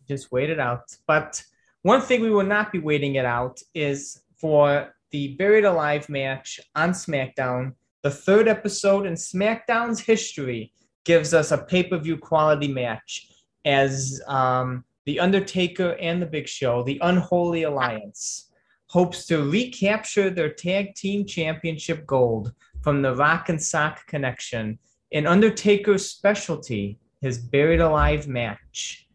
Just 0.08 0.32
wait 0.32 0.50
it 0.50 0.60
out. 0.60 0.96
But 1.08 1.44
one 1.82 2.02
thing 2.02 2.22
we 2.22 2.32
will 2.32 2.46
not 2.46 2.72
be 2.72 2.80
waiting 2.80 3.16
it 3.16 3.26
out 3.26 3.62
is 3.74 4.22
for 4.38 4.94
the 5.12 5.36
Buried 5.36 5.66
Alive 5.66 6.10
match 6.10 6.60
on 6.76 6.92
SmackDown. 6.92 7.74
The 8.02 8.12
third 8.12 8.48
episode 8.48 9.06
in 9.06 9.14
SmackDown's 9.14 10.00
history 10.00 10.74
gives 11.06 11.34
us 11.34 11.52
a 11.52 11.58
pay 11.58 11.84
per 11.84 11.98
view 11.98 12.18
quality 12.18 12.68
match 12.68 13.30
as 13.66 14.22
um, 14.28 14.84
The 15.06 15.20
Undertaker 15.20 15.96
and 16.02 16.22
The 16.22 16.26
Big 16.26 16.48
Show, 16.48 16.84
the 16.84 17.00
Unholy 17.02 17.64
Alliance, 17.64 18.52
hopes 18.88 19.26
to 19.28 19.50
recapture 19.50 20.30
their 20.30 20.52
tag 20.52 20.96
team 20.96 21.26
championship 21.26 22.06
gold 22.06 22.54
from 22.86 23.02
the 23.02 23.16
Rock 23.16 23.50
and 23.50 23.62
Sock 23.62 24.06
connection 24.06 24.78
in 25.10 25.26
Undertaker's 25.26 26.08
specialty, 26.08 27.00
his 27.20 27.40
Buried 27.40 27.82
Alive 27.82 28.28
match 28.28 29.06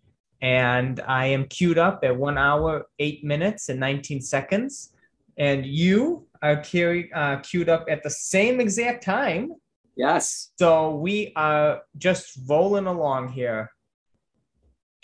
and 0.42 1.00
I 1.06 1.26
am 1.26 1.46
queued 1.46 1.78
up 1.78 2.00
at 2.02 2.16
one 2.16 2.36
hour, 2.36 2.86
eight 2.98 3.22
minutes, 3.22 3.68
and 3.68 3.78
19 3.78 4.22
seconds. 4.22 4.92
And 5.38 5.64
you 5.64 6.26
are 6.42 6.56
carry, 6.56 7.12
uh, 7.12 7.36
queued 7.38 7.68
up 7.68 7.86
at 7.88 8.02
the 8.02 8.10
same 8.10 8.60
exact 8.60 9.04
time. 9.04 9.52
Yes. 9.96 10.50
So 10.58 10.96
we 10.96 11.32
are 11.36 11.82
just 11.96 12.40
rolling 12.48 12.86
along 12.86 13.28
here. 13.28 13.70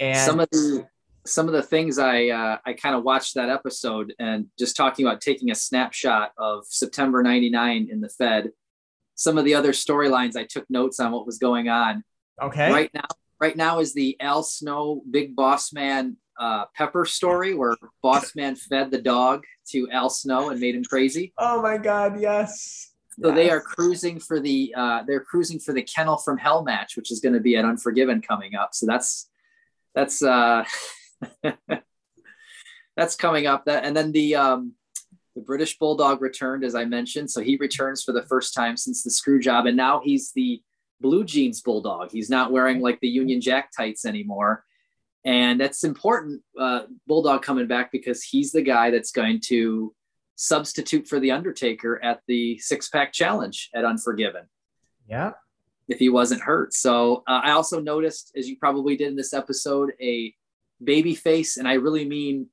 And 0.00 0.18
some 0.18 0.40
of 0.40 0.48
the 0.50 0.86
some 1.26 1.46
of 1.46 1.52
the 1.52 1.62
things 1.62 1.98
I 1.98 2.28
uh, 2.28 2.58
I 2.64 2.72
kind 2.72 2.94
of 2.94 3.02
watched 3.02 3.34
that 3.34 3.48
episode 3.48 4.14
and 4.18 4.46
just 4.58 4.76
talking 4.76 5.06
about 5.06 5.20
taking 5.20 5.50
a 5.50 5.54
snapshot 5.54 6.32
of 6.38 6.64
September 6.66 7.22
'99 7.22 7.88
in 7.90 8.00
the 8.00 8.08
Fed. 8.08 8.50
Some 9.14 9.38
of 9.38 9.44
the 9.44 9.54
other 9.54 9.72
storylines 9.72 10.36
I 10.36 10.44
took 10.44 10.68
notes 10.68 11.00
on 11.00 11.12
what 11.12 11.26
was 11.26 11.38
going 11.38 11.68
on. 11.68 12.04
Okay. 12.40 12.70
Right 12.70 12.90
now, 12.92 13.06
right 13.40 13.56
now 13.56 13.78
is 13.80 13.94
the 13.94 14.16
Al 14.20 14.42
Snow 14.42 15.02
Big 15.10 15.34
Boss 15.34 15.72
Man 15.72 16.16
uh, 16.38 16.66
Pepper 16.74 17.04
story, 17.04 17.54
where 17.54 17.76
Boss 18.02 18.34
Man 18.36 18.56
fed 18.56 18.90
the 18.90 19.00
dog 19.00 19.44
to 19.70 19.88
Al 19.90 20.10
Snow 20.10 20.50
and 20.50 20.60
made 20.60 20.74
him 20.74 20.84
crazy. 20.84 21.32
Oh 21.38 21.62
my 21.62 21.78
God! 21.78 22.20
Yes. 22.20 22.92
So 23.18 23.28
yes. 23.28 23.36
they 23.36 23.50
are 23.50 23.60
cruising 23.60 24.20
for 24.20 24.40
the 24.40 24.74
uh, 24.76 25.02
they're 25.06 25.20
cruising 25.20 25.58
for 25.58 25.72
the 25.72 25.82
Kennel 25.82 26.18
from 26.18 26.36
Hell 26.36 26.62
match, 26.62 26.96
which 26.96 27.10
is 27.10 27.20
going 27.20 27.32
to 27.32 27.40
be 27.40 27.56
at 27.56 27.64
Unforgiven 27.64 28.20
coming 28.20 28.54
up. 28.54 28.74
So 28.74 28.86
that's 28.86 29.30
that's 29.94 30.22
uh, 30.22 30.64
that's 32.96 33.16
coming 33.16 33.46
up. 33.46 33.64
That 33.66 33.84
and 33.84 33.96
then 33.96 34.12
the 34.12 34.36
um, 34.36 34.72
the 35.34 35.42
British 35.42 35.78
Bulldog 35.78 36.22
returned, 36.22 36.64
as 36.64 36.74
I 36.74 36.84
mentioned. 36.84 37.30
So 37.30 37.40
he 37.40 37.56
returns 37.56 38.02
for 38.02 38.12
the 38.12 38.26
first 38.26 38.54
time 38.54 38.76
since 38.76 39.02
the 39.02 39.10
screw 39.10 39.40
job, 39.40 39.66
and 39.66 39.76
now 39.76 40.00
he's 40.04 40.32
the 40.32 40.62
blue 41.00 41.24
jeans 41.24 41.60
bulldog. 41.60 42.10
He's 42.10 42.30
not 42.30 42.52
wearing 42.52 42.80
like 42.80 43.00
the 43.00 43.08
Union 43.08 43.40
Jack 43.40 43.70
tights 43.76 44.04
anymore. 44.04 44.64
And 45.24 45.60
that's 45.60 45.82
important, 45.82 46.42
uh, 46.58 46.82
Bulldog 47.06 47.42
coming 47.42 47.66
back 47.66 47.90
because 47.90 48.22
he's 48.22 48.52
the 48.52 48.62
guy 48.62 48.90
that's 48.90 49.10
going 49.10 49.40
to 49.46 49.92
substitute 50.36 51.08
for 51.08 51.18
The 51.18 51.32
Undertaker 51.32 52.02
at 52.02 52.20
the 52.28 52.58
six 52.58 52.88
pack 52.88 53.12
challenge 53.12 53.70
at 53.74 53.84
Unforgiven. 53.84 54.44
Yeah. 55.08 55.32
If 55.88 55.98
he 55.98 56.08
wasn't 56.08 56.42
hurt. 56.42 56.74
So 56.74 57.24
uh, 57.26 57.40
I 57.42 57.52
also 57.52 57.80
noticed, 57.80 58.32
as 58.36 58.48
you 58.48 58.56
probably 58.56 58.96
did 58.96 59.08
in 59.08 59.16
this 59.16 59.34
episode, 59.34 59.92
a 60.00 60.32
baby 60.82 61.14
face, 61.14 61.56
and 61.56 61.66
I 61.66 61.74
really 61.74 62.04
mean 62.04 62.48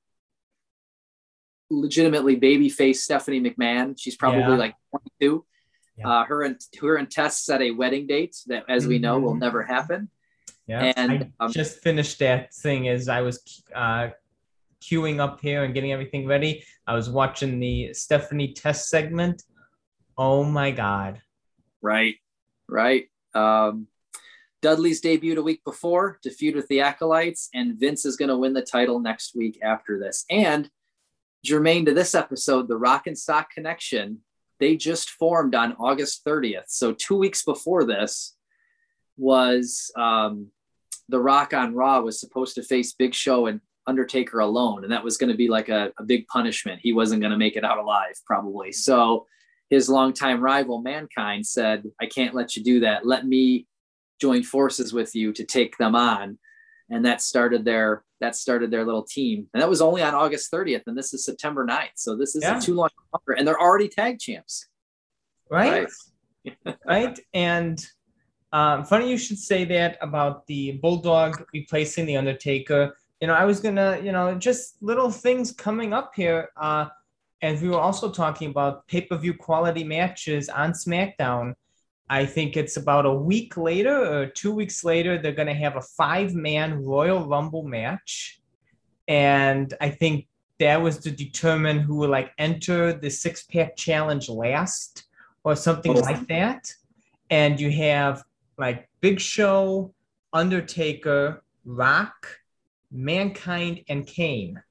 legitimately 1.70 2.36
baby 2.36 2.70
face 2.70 3.04
Stephanie 3.04 3.42
McMahon. 3.42 3.96
She's 3.98 4.16
probably 4.16 4.42
yeah. 4.42 4.58
like 4.58 4.76
22. 5.20 5.46
Yeah. 5.98 6.08
Uh, 6.08 6.26
her 6.26 6.44
and 6.44 6.60
her 6.82 6.96
and 6.96 7.10
Test 7.10 7.46
set 7.46 7.62
a 7.62 7.72
wedding 7.72 8.08
date 8.08 8.36
that, 8.48 8.64
as 8.68 8.88
we 8.88 8.98
know, 8.98 9.20
will 9.20 9.32
mm-hmm. 9.32 9.40
never 9.40 9.64
happen. 9.64 10.10
Yeah, 10.68 10.94
and 10.96 11.32
I 11.40 11.46
um, 11.46 11.52
just 11.52 11.80
finished 11.80 12.20
that 12.20 12.54
thing 12.54 12.88
as 12.88 13.10
I 13.10 13.22
was 13.22 13.64
uh, 13.76 14.10
queuing 14.82 15.20
up 15.20 15.42
here 15.42 15.64
and 15.64 15.74
getting 15.74 15.92
everything 15.92 16.26
ready. 16.26 16.64
I 16.88 16.96
was 16.96 17.10
watching 17.10 17.60
the 17.60 17.94
Stephanie 17.94 18.54
Test 18.54 18.90
segment. 18.90 19.44
Oh 20.18 20.44
my 20.44 20.72
god! 20.72 21.22
Right, 21.82 22.16
right. 22.68 23.06
Um, 23.36 23.88
Dudley's 24.64 25.02
debuted 25.02 25.38
a 25.38 25.44
week 25.44 25.64
before 25.64 26.20
to 26.24 26.32
feud 26.32 26.56
with 26.56 26.68
the 26.70 26.82
Acolytes, 26.82 27.50
and 27.54 27.78
Vince 27.78 28.06
is 28.06 28.16
going 28.16 28.30
to 28.30 28.38
win 28.38 28.54
the 28.54 28.62
title 28.62 29.00
next 29.00 29.36
week 29.36 29.60
after 29.62 30.00
this. 30.00 30.26
And 30.30 30.70
germane 31.46 31.86
to 31.86 31.94
this 31.94 32.16
episode, 32.16 32.68
the 32.68 32.78
Rock 32.78 33.06
and 33.06 33.18
Sock 33.18 33.52
Connection 33.52 34.22
they 34.64 34.78
just 34.78 35.10
formed 35.10 35.56
on 35.56 35.74
August 35.74 36.24
30th. 36.24 36.70
So 36.70 36.94
two 36.94 37.18
weeks 37.18 37.44
before 37.44 37.84
this 37.84 38.34
was 39.18 39.92
um, 39.98 40.52
The 41.10 41.20
Rock 41.20 41.54
on 41.54 41.76
Raw 41.76 42.00
was 42.00 42.18
supposed 42.18 42.56
to 42.56 42.64
face 42.64 42.94
Big 42.94 43.14
Show 43.14 43.48
and 43.48 43.60
Undertaker 43.88 44.40
alone, 44.40 44.86
and 44.86 44.94
that 44.94 45.04
was 45.04 45.18
going 45.18 45.32
to 45.32 45.38
be 45.38 45.50
like 45.50 45.68
a, 45.68 45.92
a 46.00 46.04
big 46.04 46.28
punishment. 46.28 46.80
He 46.82 46.94
wasn't 46.94 47.20
going 47.20 47.32
to 47.32 47.38
make 47.38 47.58
it 47.58 47.66
out 47.66 47.78
alive, 47.78 48.14
probably. 48.26 48.72
So 48.72 49.28
his 49.70 49.90
longtime 49.90 50.40
rival, 50.40 50.82
Mankind, 50.82 51.46
said, 51.46 51.84
I 52.00 52.06
can't 52.06 52.34
let 52.34 52.56
you 52.56 52.64
do 52.64 52.80
that. 52.82 53.06
Let 53.06 53.28
me 53.28 53.68
join 54.24 54.42
forces 54.42 54.94
with 54.94 55.14
you 55.14 55.34
to 55.34 55.44
take 55.44 55.78
them 55.78 55.96
on. 55.96 56.40
And 56.90 57.06
that 57.06 57.22
started 57.22 57.66
their 57.66 58.04
that 58.22 58.36
started 58.38 58.72
their 58.72 58.86
little 58.86 59.04
team. 59.04 59.48
And 59.54 59.62
that 59.62 59.70
was 59.70 59.82
only 59.82 60.02
on 60.02 60.16
August 60.16 60.50
30th. 60.50 60.84
And 60.88 60.98
this 60.98 61.14
is 61.14 61.26
September 61.26 61.66
9th. 61.66 61.96
So 61.96 62.16
this 62.16 62.36
isn't 62.38 62.56
yeah. 62.56 62.60
too 62.60 62.76
long 62.76 62.90
longer. 63.14 63.34
And 63.38 63.46
they're 63.46 63.60
already 63.60 63.90
tag 63.90 64.20
champs. 64.20 64.68
Right. 65.52 65.90
Right. 66.46 66.78
right? 66.86 67.20
And 67.34 67.86
um, 68.54 68.86
funny 68.86 69.10
you 69.10 69.18
should 69.18 69.40
say 69.40 69.66
that 69.66 69.98
about 70.02 70.48
the 70.48 70.80
Bulldog 70.84 71.44
replacing 71.54 72.06
the 72.06 72.16
Undertaker. 72.16 72.96
You 73.20 73.28
know, 73.28 73.34
I 73.34 73.44
was 73.44 73.60
gonna, 73.60 74.00
you 74.02 74.14
know, 74.14 74.36
just 74.36 74.82
little 74.82 75.12
things 75.12 75.52
coming 75.52 75.92
up 75.92 76.14
here. 76.16 76.50
Uh, 76.56 76.86
and 77.42 77.62
we 77.62 77.68
were 77.68 77.84
also 77.88 78.10
talking 78.10 78.50
about 78.50 78.88
pay-per-view 78.88 79.34
quality 79.34 79.84
matches 79.84 80.48
on 80.48 80.72
SmackDown. 80.72 81.56
I 82.10 82.26
think 82.26 82.58
it's 82.58 82.78
about 82.78 83.06
a 83.06 83.14
week 83.14 83.58
later 83.58 83.96
or 83.96 84.26
two 84.28 84.54
weeks 84.54 84.84
later, 84.84 85.18
they're 85.18 85.32
going 85.32 85.48
to 85.48 85.54
have 85.54 85.78
a 85.78 85.82
five 85.82 86.36
man 86.36 86.84
Royal 86.84 87.26
Rumble 87.28 87.64
match. 87.64 88.40
And 89.08 89.74
I 89.82 89.90
think 89.90 90.28
that 90.60 90.82
was 90.82 90.98
to 91.00 91.12
determine 91.12 91.80
who 91.80 91.96
will 91.96 92.10
like 92.10 92.32
enter 92.38 92.94
the 92.94 93.10
six 93.10 93.44
pack 93.44 93.76
challenge 93.76 94.30
last 94.30 95.06
or 95.44 95.56
something 95.56 95.98
oh. 95.98 96.02
like 96.02 96.28
that. 96.28 96.72
And 97.30 97.60
you 97.60 97.72
have 97.72 98.24
like 98.58 98.90
Big 99.02 99.20
Show, 99.20 99.94
Undertaker, 100.32 101.44
Rock, 101.66 102.40
Mankind, 102.92 103.82
and 103.90 104.06
Kane 104.06 104.62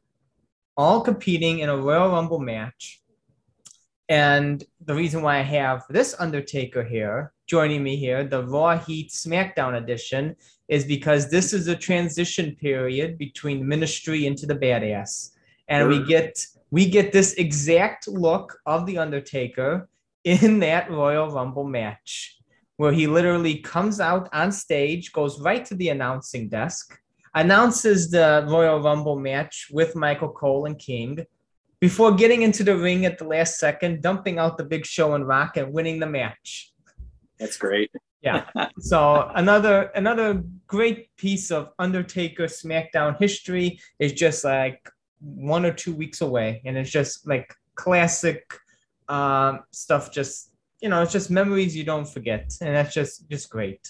all 0.77 1.03
competing 1.03 1.61
in 1.61 1.69
a 1.69 1.77
Royal 1.77 2.11
Rumble 2.11 2.39
match. 2.39 3.02
And 4.13 4.63
the 4.85 4.95
reason 4.95 5.23
why 5.23 5.39
I 5.39 5.43
have 5.43 5.87
this 5.89 6.15
Undertaker 6.19 6.85
here 6.85 7.33
joining 7.47 7.83
me 7.83 7.97
here, 7.97 8.25
the 8.25 8.45
Raw 8.45 8.77
Heat 8.77 9.09
SmackDown 9.09 9.83
edition, 9.83 10.37
is 10.69 10.85
because 10.85 11.31
this 11.31 11.55
is 11.55 11.67
a 11.67 11.75
transition 11.75 12.55
period 12.57 13.17
between 13.17 13.61
the 13.61 13.65
ministry 13.65 14.27
into 14.27 14.45
the 14.45 14.55
badass. 14.55 15.31
And 15.69 15.89
we 15.89 16.05
get 16.05 16.47
we 16.71 16.91
get 16.91 17.11
this 17.11 17.33
exact 17.45 18.07
look 18.07 18.59
of 18.67 18.85
the 18.85 18.99
Undertaker 18.99 19.89
in 20.25 20.59
that 20.59 20.91
Royal 20.91 21.31
Rumble 21.31 21.65
match, 21.65 22.37
where 22.77 22.93
he 22.93 23.07
literally 23.07 23.61
comes 23.61 23.99
out 23.99 24.29
on 24.35 24.53
stage, 24.53 25.13
goes 25.13 25.41
right 25.41 25.65
to 25.65 25.75
the 25.75 25.89
announcing 25.89 26.51
desk, 26.51 27.01
announces 27.35 28.11
the 28.11 28.45
Royal 28.47 28.83
Rumble 28.83 29.19
match 29.19 29.69
with 29.73 29.97
Michael 29.97 30.33
Cole 30.33 30.67
and 30.67 30.79
King 30.79 31.25
before 31.83 32.13
getting 32.13 32.43
into 32.43 32.63
the 32.63 32.77
ring 32.77 33.05
at 33.07 33.19
the 33.19 33.25
last 33.25 33.59
second, 33.59 34.03
dumping 34.03 34.39
out 34.39 34.57
the 34.57 34.65
big 34.65 34.87
show 34.87 35.15
and 35.15 35.27
rock 35.27 35.57
and 35.57 35.73
winning 35.73 35.99
the 35.99 36.07
match. 36.07 36.73
That's 37.41 37.57
great. 37.57 37.91
yeah. 38.23 38.45
So 38.79 39.29
another 39.35 39.91
another 39.97 40.45
great 40.69 41.09
piece 41.17 41.51
of 41.51 41.71
Undertaker 41.81 42.45
SmackDown 42.45 43.19
history 43.19 43.81
is 43.99 44.13
just 44.13 44.45
like 44.45 44.81
one 45.19 45.65
or 45.67 45.73
two 45.73 45.93
weeks 45.93 46.21
away, 46.21 46.63
and 46.65 46.79
it's 46.79 46.91
just 46.91 47.27
like 47.27 47.53
classic 47.75 48.45
um, 49.09 49.65
stuff. 49.73 50.13
Just 50.13 50.53
you 50.81 50.89
know, 50.89 51.03
it's 51.03 51.13
just 51.13 51.31
memories 51.31 51.77
you 51.77 51.83
don't 51.83 52.09
forget, 52.09 52.49
and 52.61 52.77
that's 52.77 52.95
just 52.95 53.29
just 53.29 53.51
great 53.51 53.81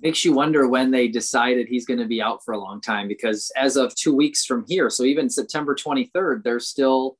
makes 0.00 0.24
you 0.24 0.32
wonder 0.32 0.68
when 0.68 0.90
they 0.90 1.08
decided 1.08 1.66
he's 1.66 1.86
going 1.86 2.00
to 2.00 2.06
be 2.06 2.20
out 2.20 2.44
for 2.44 2.52
a 2.52 2.58
long 2.58 2.80
time 2.80 3.08
because 3.08 3.50
as 3.56 3.76
of 3.76 3.94
two 3.94 4.14
weeks 4.14 4.44
from 4.44 4.64
here 4.66 4.90
so 4.90 5.04
even 5.04 5.30
september 5.30 5.74
23rd 5.74 6.42
they're 6.42 6.60
still 6.60 7.16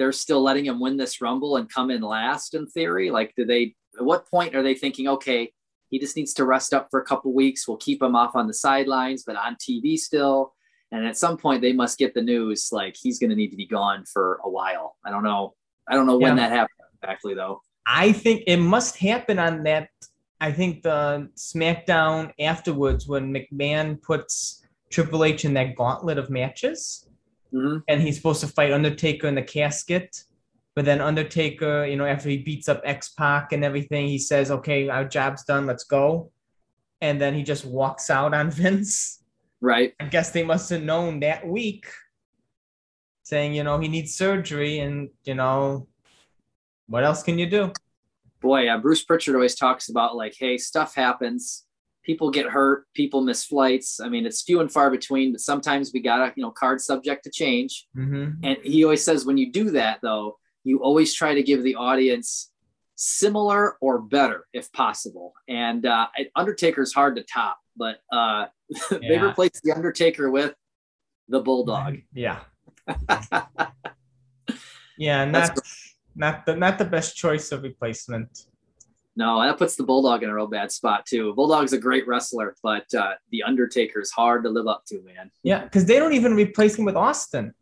they're 0.00 0.12
still 0.12 0.42
letting 0.42 0.64
him 0.64 0.80
win 0.80 0.96
this 0.96 1.20
rumble 1.20 1.58
and 1.58 1.68
come 1.68 1.90
in 1.90 2.00
last 2.00 2.54
in 2.54 2.66
theory? 2.66 3.10
Like 3.10 3.34
do 3.36 3.44
they 3.44 3.74
at 3.98 4.04
what 4.04 4.26
point 4.30 4.56
are 4.56 4.62
they 4.62 4.74
thinking 4.74 5.06
okay 5.08 5.52
he 5.90 5.98
just 5.98 6.16
needs 6.16 6.32
to 6.34 6.46
rest 6.46 6.72
up 6.72 6.88
for 6.90 7.00
a 7.00 7.04
couple 7.04 7.34
weeks 7.34 7.68
we'll 7.68 7.76
keep 7.76 8.02
him 8.02 8.16
off 8.16 8.34
on 8.34 8.46
the 8.46 8.54
sidelines 8.54 9.24
but 9.24 9.36
on 9.36 9.56
tv 9.56 9.98
still? 9.98 10.54
And 10.90 11.06
at 11.06 11.18
some 11.18 11.36
point 11.36 11.60
they 11.60 11.74
must 11.74 11.98
get 11.98 12.14
the 12.14 12.22
news 12.22 12.70
like 12.72 12.96
he's 12.98 13.18
going 13.18 13.28
to 13.28 13.36
need 13.36 13.50
to 13.50 13.56
be 13.56 13.66
gone 13.66 14.04
for 14.06 14.40
a 14.42 14.48
while. 14.48 14.96
I 15.04 15.10
don't 15.10 15.22
know 15.22 15.54
i 15.86 15.94
don't 15.94 16.06
know 16.06 16.18
when 16.18 16.36
that 16.36 16.50
happened 16.50 16.78
exactly 17.02 17.34
though. 17.34 17.60
I 17.84 18.12
think 18.12 18.44
it 18.46 18.56
must 18.56 18.96
happen 18.96 19.38
on 19.38 19.64
that 19.64 19.90
I 20.40 20.52
think 20.52 20.82
the 20.82 21.28
SmackDown 21.36 22.32
afterwards 22.40 23.06
when 23.06 23.32
McMahon 23.32 24.00
puts 24.00 24.62
Triple 24.90 25.24
H 25.24 25.44
in 25.44 25.54
that 25.54 25.76
gauntlet 25.76 26.18
of 26.18 26.30
matches, 26.30 27.06
mm-hmm. 27.52 27.78
and 27.88 28.00
he's 28.00 28.16
supposed 28.16 28.40
to 28.40 28.48
fight 28.48 28.72
Undertaker 28.72 29.28
in 29.28 29.34
the 29.34 29.42
casket. 29.42 30.24
But 30.74 30.84
then 30.84 31.00
Undertaker, 31.00 31.84
you 31.84 31.96
know, 31.96 32.06
after 32.06 32.28
he 32.28 32.38
beats 32.38 32.68
up 32.68 32.80
X 32.84 33.10
Pac 33.10 33.52
and 33.52 33.64
everything, 33.64 34.08
he 34.08 34.18
says, 34.18 34.50
"Okay, 34.50 34.88
our 34.88 35.04
job's 35.04 35.44
done. 35.44 35.66
Let's 35.66 35.84
go." 35.84 36.32
And 37.02 37.20
then 37.20 37.34
he 37.34 37.42
just 37.42 37.64
walks 37.64 38.08
out 38.08 38.34
on 38.34 38.50
Vince. 38.60 39.22
Right. 39.60 39.92
I 40.00 40.06
guess 40.06 40.30
they 40.30 40.42
must 40.42 40.70
have 40.70 40.82
known 40.82 41.20
that 41.20 41.46
week, 41.46 41.86
saying, 43.24 43.52
you 43.52 43.62
know, 43.62 43.78
he 43.78 43.88
needs 43.88 44.14
surgery, 44.14 44.78
and 44.78 45.10
you 45.24 45.34
know, 45.34 45.86
what 46.86 47.04
else 47.04 47.22
can 47.22 47.38
you 47.38 47.46
do? 47.46 47.72
Boy, 48.40 48.68
uh, 48.68 48.78
Bruce 48.78 49.04
Prichard 49.04 49.34
always 49.34 49.54
talks 49.54 49.88
about 49.88 50.16
like, 50.16 50.34
hey, 50.38 50.56
stuff 50.56 50.94
happens. 50.94 51.64
People 52.02 52.30
get 52.30 52.46
hurt. 52.46 52.86
People 52.94 53.20
miss 53.20 53.44
flights. 53.44 54.00
I 54.00 54.08
mean, 54.08 54.24
it's 54.24 54.42
few 54.42 54.60
and 54.60 54.72
far 54.72 54.90
between, 54.90 55.32
but 55.32 55.40
sometimes 55.40 55.90
we 55.92 56.00
gotta, 56.00 56.32
you 56.34 56.42
know, 56.42 56.50
card 56.50 56.80
subject 56.80 57.24
to 57.24 57.30
change. 57.30 57.86
Mm-hmm. 57.96 58.44
And 58.44 58.56
he 58.62 58.84
always 58.84 59.04
says 59.04 59.26
when 59.26 59.36
you 59.36 59.52
do 59.52 59.70
that, 59.72 60.00
though, 60.02 60.38
you 60.64 60.82
always 60.82 61.14
try 61.14 61.34
to 61.34 61.42
give 61.42 61.62
the 61.62 61.74
audience 61.74 62.50
similar 62.96 63.76
or 63.80 63.98
better 64.00 64.46
if 64.52 64.70
possible. 64.72 65.32
And 65.48 65.86
uh, 65.86 66.08
Undertaker's 66.36 66.92
hard 66.92 67.16
to 67.16 67.22
top, 67.22 67.58
but 67.76 68.00
uh, 68.12 68.46
yeah. 68.90 68.98
they 69.00 69.18
replaced 69.18 69.62
the 69.62 69.72
Undertaker 69.72 70.30
with 70.30 70.54
the 71.28 71.40
Bulldog. 71.40 71.98
Yeah. 72.12 72.40
yeah, 74.98 75.22
and 75.22 75.34
that's, 75.34 75.50
that's 75.50 75.89
not 76.14 76.46
the 76.46 76.56
not 76.56 76.78
the 76.78 76.84
best 76.84 77.16
choice 77.16 77.52
of 77.52 77.62
replacement. 77.62 78.46
No, 79.16 79.42
that 79.42 79.58
puts 79.58 79.76
the 79.76 79.82
Bulldog 79.82 80.22
in 80.22 80.30
a 80.30 80.34
real 80.34 80.46
bad 80.46 80.70
spot 80.70 81.04
too. 81.04 81.34
Bulldog's 81.34 81.72
a 81.72 81.78
great 81.78 82.06
wrestler, 82.06 82.54
but 82.62 82.92
uh, 82.94 83.12
the 83.30 83.42
Undertaker 83.42 84.00
is 84.00 84.10
hard 84.10 84.44
to 84.44 84.50
live 84.50 84.66
up 84.66 84.84
to, 84.86 85.02
man. 85.02 85.30
Yeah, 85.42 85.64
because 85.64 85.84
they 85.84 85.98
don't 85.98 86.12
even 86.12 86.34
replace 86.34 86.76
him 86.76 86.84
with 86.84 86.96
Austin. 86.96 87.52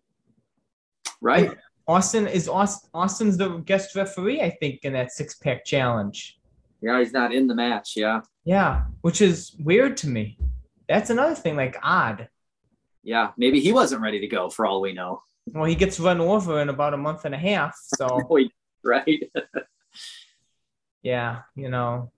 Right. 1.21 1.57
Austin 1.89 2.29
is 2.29 2.49
Austin, 2.49 2.91
Austin's 2.93 3.39
the 3.39 3.59
guest 3.59 3.97
referee, 3.97 4.43
I 4.43 4.51
think, 4.51 4.81
in 4.83 4.93
that 4.93 5.11
six 5.11 5.37
pack 5.37 5.65
challenge. 5.65 6.39
Yeah, 6.81 6.99
he's 7.01 7.13
not 7.13 7.35
in 7.35 7.47
the 7.47 7.55
match. 7.55 7.95
Yeah. 7.97 8.21
Yeah, 8.45 8.85
which 9.01 9.21
is 9.21 9.57
weird 9.59 9.97
to 9.99 10.09
me. 10.09 10.39
That's 10.89 11.11
another 11.11 11.35
thing, 11.35 11.57
like 11.57 11.77
odd. 11.83 12.29
Yeah, 13.03 13.31
maybe 13.37 13.59
he 13.61 13.73
wasn't 13.73 14.03
ready 14.03 14.21
to 14.21 14.29
go 14.29 14.51
for 14.51 14.67
all 14.67 14.81
we 14.81 14.93
know. 14.93 15.23
Well, 15.55 15.65
he 15.65 15.75
gets 15.75 16.01
run 16.01 16.21
over 16.21 16.61
in 16.61 16.69
about 16.69 16.95
a 16.95 16.97
month 16.97 17.25
and 17.25 17.35
a 17.35 17.39
half. 17.39 17.77
So 17.97 18.07
oh, 18.31 18.49
right. 18.85 19.31
yeah, 21.03 21.41
you 21.55 21.69
know. 21.69 22.11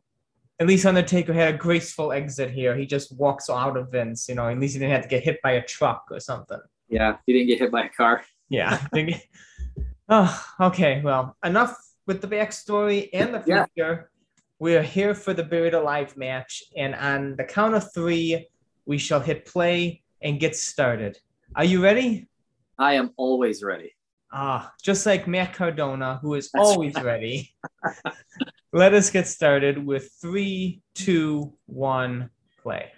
At 0.59 0.67
least 0.67 0.85
Undertaker 0.85 1.33
had 1.33 1.55
a 1.55 1.59
graceful 1.59 2.13
exit 2.13 2.51
here. 2.51 2.77
He 2.77 2.85
just 2.85 3.17
walks 3.17 3.49
out 3.49 3.79
of 3.79 3.91
Vince, 3.91 4.29
you 4.29 4.35
know. 4.35 4.47
At 4.47 4.59
least 4.59 4.75
he 4.75 4.81
didn't 4.81 4.93
have 4.93 5.03
to 5.03 5.09
get 5.09 5.25
hit 5.25 5.41
by 5.43 5.53
a 5.53 5.65
truck 5.65 6.05
or 6.11 6.21
something. 6.21 6.61
Yeah, 6.89 7.17
he 7.25 7.33
didn't 7.33 7.49
get 7.49 7.61
hit 7.61 7.73
by 7.73 7.85
a 7.85 7.89
car. 7.89 8.23
Yeah. 8.53 8.85
oh, 10.09 10.47
okay. 10.61 11.01
Well, 11.05 11.37
enough 11.45 11.81
with 12.05 12.21
the 12.21 12.27
backstory 12.27 13.09
and 13.13 13.33
the 13.33 13.39
future. 13.39 13.69
Yeah. 13.77 14.01
We're 14.59 14.83
here 14.83 15.15
for 15.15 15.33
the 15.33 15.45
Buried 15.45 15.73
Alive 15.73 16.17
match, 16.17 16.65
and 16.77 16.97
on 16.97 17.37
the 17.37 17.45
count 17.45 17.77
of 17.77 17.95
three, 17.95 18.49
we 18.87 18.99
shall 18.99 19.21
hit 19.21 19.47
play 19.47 20.03
and 20.21 20.41
get 20.41 20.57
started. 20.57 21.17
Are 21.55 21.65
you 21.65 21.81
ready? 21.81 22.29
I 22.81 22.95
am 22.95 23.11
always 23.19 23.63
ready. 23.63 23.95
Ah, 24.33 24.73
just 24.83 25.05
like 25.05 25.29
Matt 25.29 25.53
Cardona, 25.53 26.19
who 26.23 26.35
is 26.35 26.51
That's 26.51 26.67
always 26.67 26.95
right. 26.95 27.05
ready. 27.05 27.55
Let 28.73 28.95
us 28.95 29.11
get 29.11 29.29
started 29.29 29.85
with 29.85 30.11
three, 30.21 30.81
two, 30.95 31.53
one, 31.67 32.31
play. 32.63 32.91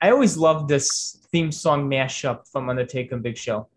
I 0.00 0.10
always 0.10 0.36
love 0.36 0.68
this 0.68 1.24
theme 1.30 1.50
song 1.50 1.88
mashup 1.88 2.48
from 2.50 2.68
Undertaker 2.68 3.14
and 3.14 3.22
Big 3.22 3.38
Show. 3.38 3.68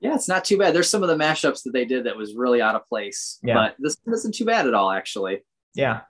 Yeah, 0.00 0.14
it's 0.14 0.28
not 0.28 0.44
too 0.44 0.58
bad. 0.58 0.72
There's 0.72 0.90
some 0.90 1.02
of 1.02 1.08
the 1.08 1.16
mashups 1.16 1.64
that 1.64 1.72
they 1.72 1.84
did 1.84 2.04
that 2.04 2.16
was 2.16 2.34
really 2.36 2.62
out 2.62 2.76
of 2.76 2.86
place. 2.86 3.40
Yeah. 3.42 3.54
But 3.54 3.76
this 3.80 3.96
isn't 4.06 4.34
too 4.34 4.44
bad 4.44 4.68
at 4.68 4.74
all, 4.74 4.90
actually. 4.92 5.42
Yeah 5.74 6.02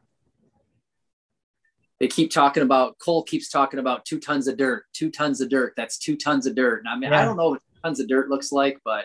they 2.03 2.09
keep 2.09 2.33
talking 2.33 2.65
about 2.65 2.99
Cole 2.99 3.23
keeps 3.23 3.49
talking 3.49 3.79
about 3.79 4.05
two 4.05 4.19
tons 4.19 4.49
of 4.49 4.57
dirt, 4.57 4.87
two 4.93 5.09
tons 5.09 5.41
of 5.41 5.49
dirt. 5.49 5.75
That's 5.77 5.99
two 5.99 6.17
tons 6.17 6.47
of 6.47 6.57
dirt. 6.57 6.81
And 6.81 6.89
I 6.89 6.97
mean, 6.97 7.13
yeah. 7.13 7.23
I 7.23 7.25
don't 7.25 7.37
know 7.37 7.51
what 7.51 7.63
tons 7.85 8.01
of 8.01 8.09
dirt 8.09 8.29
looks 8.29 8.51
like, 8.51 8.81
but 8.85 9.05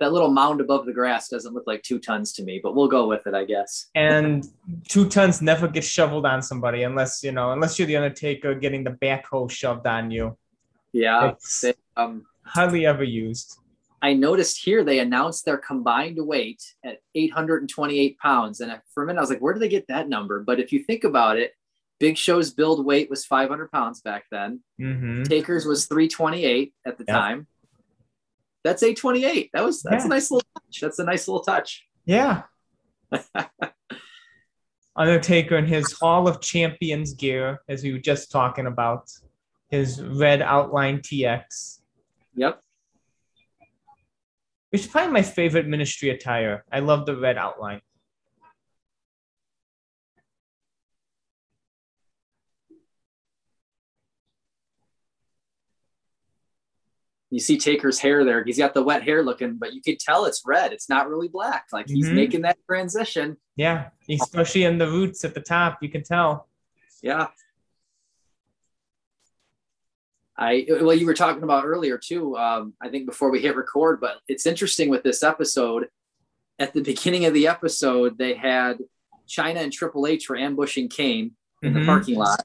that 0.00 0.12
little 0.12 0.28
mound 0.28 0.60
above 0.60 0.84
the 0.84 0.92
grass 0.92 1.28
doesn't 1.28 1.54
look 1.54 1.68
like 1.68 1.84
two 1.84 2.00
tons 2.00 2.32
to 2.32 2.42
me, 2.42 2.58
but 2.60 2.74
we'll 2.74 2.88
go 2.88 3.06
with 3.06 3.28
it, 3.28 3.34
I 3.34 3.44
guess. 3.44 3.90
And 3.94 4.44
two 4.88 5.08
tons 5.08 5.40
never 5.40 5.68
get 5.68 5.84
shoveled 5.84 6.26
on 6.26 6.42
somebody 6.42 6.82
unless, 6.82 7.22
you 7.22 7.30
know, 7.30 7.52
unless 7.52 7.78
you're 7.78 7.86
the 7.86 7.94
Undertaker 7.94 8.56
getting 8.56 8.82
the 8.82 8.90
backhoe 8.90 9.48
shoved 9.48 9.86
on 9.86 10.10
you. 10.10 10.36
Yeah. 10.92 11.34
They, 11.62 11.74
um, 11.96 12.26
hardly 12.44 12.86
ever 12.86 13.04
used. 13.04 13.56
I 14.02 14.14
noticed 14.14 14.64
here 14.64 14.82
they 14.82 14.98
announced 14.98 15.44
their 15.44 15.58
combined 15.58 16.18
weight 16.18 16.74
at 16.84 17.02
828 17.14 18.18
pounds. 18.18 18.60
And 18.60 18.80
for 18.92 19.04
a 19.04 19.06
minute, 19.06 19.20
I 19.20 19.22
was 19.22 19.30
like, 19.30 19.38
where 19.38 19.54
do 19.54 19.60
they 19.60 19.68
get 19.68 19.86
that 19.86 20.08
number? 20.08 20.42
But 20.42 20.58
if 20.58 20.72
you 20.72 20.82
think 20.82 21.04
about 21.04 21.38
it, 21.38 21.54
Big 22.02 22.18
Show's 22.18 22.50
build 22.50 22.84
weight 22.84 23.08
was 23.08 23.24
500 23.24 23.70
pounds 23.70 24.00
back 24.00 24.24
then. 24.28 24.58
Mm-hmm. 24.80 25.22
Taker's 25.22 25.64
was 25.64 25.86
328 25.86 26.74
at 26.84 26.98
the 26.98 27.04
time. 27.04 27.46
That's 28.64 28.82
828. 28.82 29.50
That 29.52 29.64
was 29.64 29.82
that's 29.82 30.02
yeah. 30.02 30.06
a 30.06 30.08
nice 30.08 30.28
little 30.32 30.44
touch. 30.52 30.80
That's 30.80 30.98
a 30.98 31.04
nice 31.04 31.28
little 31.28 31.44
touch. 31.44 31.86
Yeah. 32.04 32.42
Undertaker 34.96 35.56
in 35.56 35.66
his 35.66 35.92
Hall 35.92 36.26
of 36.26 36.40
Champions 36.40 37.14
gear, 37.14 37.60
as 37.68 37.84
we 37.84 37.92
were 37.92 38.00
just 38.00 38.32
talking 38.32 38.66
about, 38.66 39.08
his 39.70 40.02
red 40.02 40.42
outline 40.42 40.98
TX. 40.98 41.82
Yep. 42.34 42.60
which 44.70 44.80
is 44.80 44.86
probably 44.88 45.12
my 45.12 45.22
favorite 45.22 45.68
ministry 45.68 46.10
attire. 46.10 46.64
I 46.72 46.80
love 46.80 47.06
the 47.06 47.16
red 47.16 47.38
outline. 47.38 47.80
You 57.32 57.40
see 57.40 57.56
Taker's 57.56 57.98
hair 57.98 58.26
there. 58.26 58.44
He's 58.44 58.58
got 58.58 58.74
the 58.74 58.82
wet 58.82 59.04
hair 59.04 59.22
looking, 59.22 59.54
but 59.56 59.72
you 59.72 59.80
can 59.80 59.96
tell 59.98 60.26
it's 60.26 60.42
red. 60.44 60.74
It's 60.74 60.90
not 60.90 61.08
really 61.08 61.28
black. 61.28 61.68
Like 61.72 61.88
he's 61.88 62.10
Mhm. 62.10 62.14
making 62.14 62.42
that 62.42 62.58
transition. 62.66 63.38
Yeah, 63.56 63.88
especially 64.06 64.64
in 64.64 64.76
the 64.76 64.86
roots 64.86 65.24
at 65.24 65.32
the 65.32 65.40
top, 65.40 65.78
you 65.82 65.88
can 65.88 66.02
tell. 66.02 66.46
Yeah. 67.00 67.28
I 70.36 70.66
well, 70.68 70.94
you 70.94 71.06
were 71.06 71.14
talking 71.14 71.42
about 71.42 71.64
earlier 71.64 71.96
too. 71.98 72.36
Um, 72.36 72.74
I 72.82 72.90
think 72.90 73.06
before 73.06 73.30
we 73.30 73.40
hit 73.40 73.56
record, 73.56 73.98
but 74.00 74.16
it's 74.28 74.44
interesting 74.46 74.90
with 74.90 75.02
this 75.02 75.22
episode. 75.22 75.88
At 76.58 76.74
the 76.74 76.82
beginning 76.82 77.24
of 77.24 77.32
the 77.34 77.46
episode, 77.48 78.18
they 78.18 78.34
had 78.34 78.78
Chyna 79.26 79.56
and 79.56 79.72
Triple 79.72 80.06
H 80.06 80.28
were 80.28 80.36
ambushing 80.36 80.88
Kane 80.88 81.34
in 81.62 81.72
Mhm. 81.72 81.80
the 81.80 81.86
parking 81.86 82.16
lot, 82.16 82.44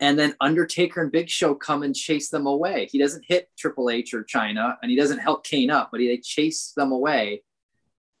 and 0.00 0.18
then 0.18 0.34
Undertaker 0.40 1.02
and 1.02 1.12
Big 1.12 1.28
Show 1.28 1.54
come 1.54 1.82
and 1.82 1.94
chase 1.94 2.30
them 2.30 2.46
away. 2.46 2.88
He 2.90 2.98
doesn't 2.98 3.24
hit 3.26 3.50
Triple 3.58 3.90
H 3.90 4.14
or 4.14 4.24
Chyna, 4.24 4.76
and 4.82 4.90
he 4.90 4.96
doesn't 4.96 5.18
help 5.18 5.44
Kane 5.44 5.70
up, 5.70 5.90
but 5.92 6.00
he, 6.00 6.08
they 6.08 6.18
chase 6.18 6.72
them 6.76 6.90
away, 6.90 7.42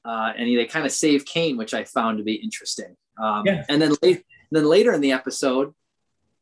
uh, 0.04 0.32
and 0.36 0.46
he, 0.46 0.56
they 0.56 0.66
kind 0.66 0.84
of 0.86 0.92
save 0.92 1.24
Kane, 1.24 1.56
which 1.56 1.74
I 1.74 1.84
found 1.84 2.18
to 2.18 2.24
be 2.24 2.34
interesting. 2.34 2.96
Um, 3.20 3.44
Yeah. 3.46 3.64
And 3.68 3.80
then 3.80 3.94
late, 4.02 4.24
then 4.50 4.66
later 4.66 4.92
in 4.92 5.00
the 5.00 5.12
episode, 5.12 5.74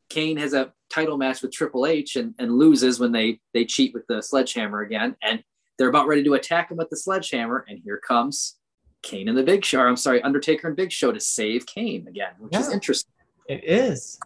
Kane 0.09 0.37
has 0.37 0.53
a 0.53 0.73
title 0.89 1.17
match 1.17 1.41
with 1.41 1.51
Triple 1.51 1.85
H 1.85 2.15
and, 2.15 2.33
and 2.39 2.57
loses 2.57 2.99
when 2.99 3.11
they 3.11 3.39
they 3.53 3.63
cheat 3.63 3.93
with 3.93 4.05
the 4.07 4.21
sledgehammer 4.21 4.81
again, 4.81 5.15
and 5.21 5.43
they're 5.77 5.89
about 5.89 6.07
ready 6.07 6.23
to 6.23 6.33
attack 6.33 6.71
him 6.71 6.77
with 6.77 6.89
the 6.89 6.97
sledgehammer, 6.97 7.65
and 7.67 7.79
here 7.83 7.97
comes 7.97 8.57
Kane 9.03 9.29
and 9.29 9.37
the 9.37 9.43
Big 9.43 9.63
Show. 9.63 9.81
I'm 9.81 9.95
sorry, 9.95 10.21
Undertaker 10.21 10.67
and 10.67 10.75
Big 10.75 10.91
Show 10.91 11.11
to 11.11 11.19
save 11.19 11.65
Kane 11.65 12.07
again, 12.07 12.33
which 12.39 12.55
is 12.55 12.69
interesting. 12.69 13.11
It 13.47 13.63
is. 13.63 14.19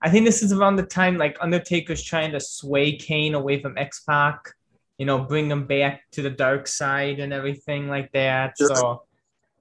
I 0.00 0.10
think 0.10 0.24
this 0.24 0.42
is 0.42 0.52
around 0.52 0.76
the 0.76 0.84
time 0.84 1.18
like 1.18 1.36
Undertaker's 1.40 2.02
trying 2.02 2.32
to 2.32 2.40
sway 2.40 2.96
Kane 2.96 3.34
away 3.34 3.60
from 3.60 3.76
X 3.76 4.00
Pac, 4.00 4.54
you 4.96 5.06
know, 5.06 5.18
bring 5.18 5.50
him 5.50 5.66
back 5.66 6.02
to 6.12 6.22
the 6.22 6.30
dark 6.30 6.66
side 6.68 7.18
and 7.20 7.32
everything 7.32 7.88
like 7.88 8.12
that. 8.12 8.54
Sure. 8.58 8.74
So, 8.74 9.02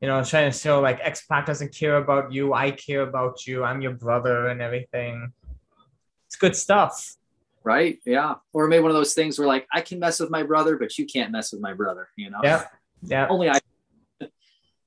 you 0.01 0.07
know, 0.07 0.23
trying 0.23 0.51
to 0.51 0.57
show 0.57 0.79
like 0.79 0.99
X 1.01 1.25
Pac 1.25 1.47
doesn't 1.47 1.73
care 1.73 1.97
about 1.97 2.31
you. 2.31 2.53
I 2.53 2.71
care 2.71 3.01
about 3.01 3.47
you. 3.47 3.63
I'm 3.63 3.81
your 3.81 3.93
brother 3.93 4.47
and 4.47 4.61
everything. 4.61 5.33
It's 6.27 6.35
good 6.35 6.55
stuff. 6.55 7.15
Right? 7.63 7.99
Yeah. 8.05 8.35
Or 8.53 8.67
maybe 8.67 8.83
one 8.83 8.91
of 8.91 8.95
those 8.97 9.13
things 9.13 9.39
where 9.39 9.47
like 9.47 9.67
I 9.73 9.81
can 9.81 9.99
mess 9.99 10.19
with 10.19 10.29
my 10.29 10.43
brother, 10.43 10.77
but 10.77 10.97
you 10.97 11.05
can't 11.05 11.31
mess 11.31 11.51
with 11.51 11.61
my 11.61 11.73
brother. 11.73 12.09
You 12.15 12.29
know? 12.29 12.39
Yeah. 12.43 12.65
Yeah. 13.01 13.27
Only 13.27 13.49
I. 13.49 13.59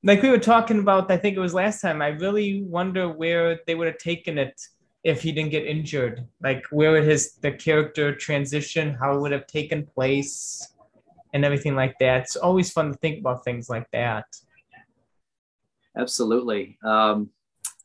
like 0.02 0.22
we 0.22 0.30
were 0.30 0.38
talking 0.38 0.78
about, 0.78 1.10
I 1.10 1.16
think 1.16 1.36
it 1.36 1.40
was 1.40 1.54
last 1.54 1.80
time. 1.80 2.00
I 2.02 2.08
really 2.08 2.62
wonder 2.62 3.08
where 3.08 3.60
they 3.66 3.74
would 3.74 3.86
have 3.86 3.98
taken 3.98 4.38
it 4.38 4.60
if 5.02 5.22
he 5.22 5.32
didn't 5.32 5.50
get 5.50 5.66
injured. 5.66 6.26
Like 6.42 6.64
where 6.70 6.92
would 6.92 7.04
his 7.04 7.34
the 7.40 7.52
character 7.52 8.14
transition, 8.14 8.94
how 8.94 9.16
it 9.16 9.20
would 9.20 9.32
have 9.32 9.46
taken 9.46 9.86
place, 9.86 10.74
and 11.32 11.44
everything 11.44 11.74
like 11.74 11.96
that. 12.00 12.22
It's 12.22 12.36
always 12.36 12.70
fun 12.72 12.88
to 12.92 12.98
think 12.98 13.20
about 13.20 13.44
things 13.44 13.68
like 13.70 13.90
that. 13.92 14.26
Absolutely. 15.96 16.78
Um, 16.84 17.30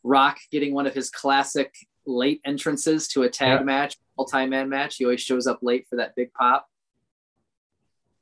Rock 0.04 0.38
getting 0.52 0.74
one 0.74 0.86
of 0.88 0.94
his 0.94 1.10
classic 1.10 1.74
late 2.06 2.40
entrances 2.46 3.08
to 3.10 3.24
a 3.24 3.30
tag 3.30 3.60
Yeah. 3.60 3.64
match, 3.64 3.98
multi 4.18 4.46
man 4.46 4.70
match. 4.70 4.98
He 4.98 5.06
always 5.06 5.22
shows 5.22 5.48
up 5.48 5.60
late 5.62 5.88
for 5.90 5.96
that 5.96 6.16
big 6.16 6.32
pop. 6.34 6.70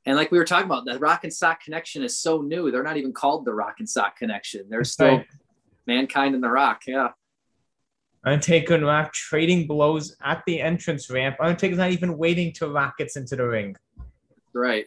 And 0.06 0.16
like 0.16 0.30
we 0.30 0.38
were 0.38 0.44
talking 0.44 0.66
about, 0.66 0.84
the 0.84 0.98
Rock 0.98 1.24
and 1.24 1.32
Sock 1.32 1.62
connection 1.62 2.02
is 2.02 2.18
so 2.18 2.40
new. 2.42 2.70
They're 2.70 2.82
not 2.82 2.96
even 2.96 3.12
called 3.12 3.44
the 3.44 3.54
Rock 3.54 3.76
and 3.78 3.88
Sock 3.88 4.16
connection. 4.16 4.68
They're 4.68 4.84
still 4.84 5.18
Right. 5.18 5.26
mankind 5.86 6.34
and 6.34 6.44
the 6.44 6.50
Rock. 6.50 6.82
Yeah. 6.86 7.08
Undertaker 8.24 8.74
and 8.74 8.86
Rock 8.86 9.12
trading 9.12 9.66
blows 9.66 10.16
at 10.24 10.42
the 10.46 10.60
entrance 10.60 11.10
ramp. 11.10 11.36
Undertaker's 11.40 11.78
not 11.78 11.90
even 11.90 12.16
waiting 12.16 12.52
till 12.52 12.72
Rock 12.72 12.96
gets 12.98 13.16
into 13.16 13.36
the 13.36 13.46
ring. 13.46 13.76
Right. 14.54 14.86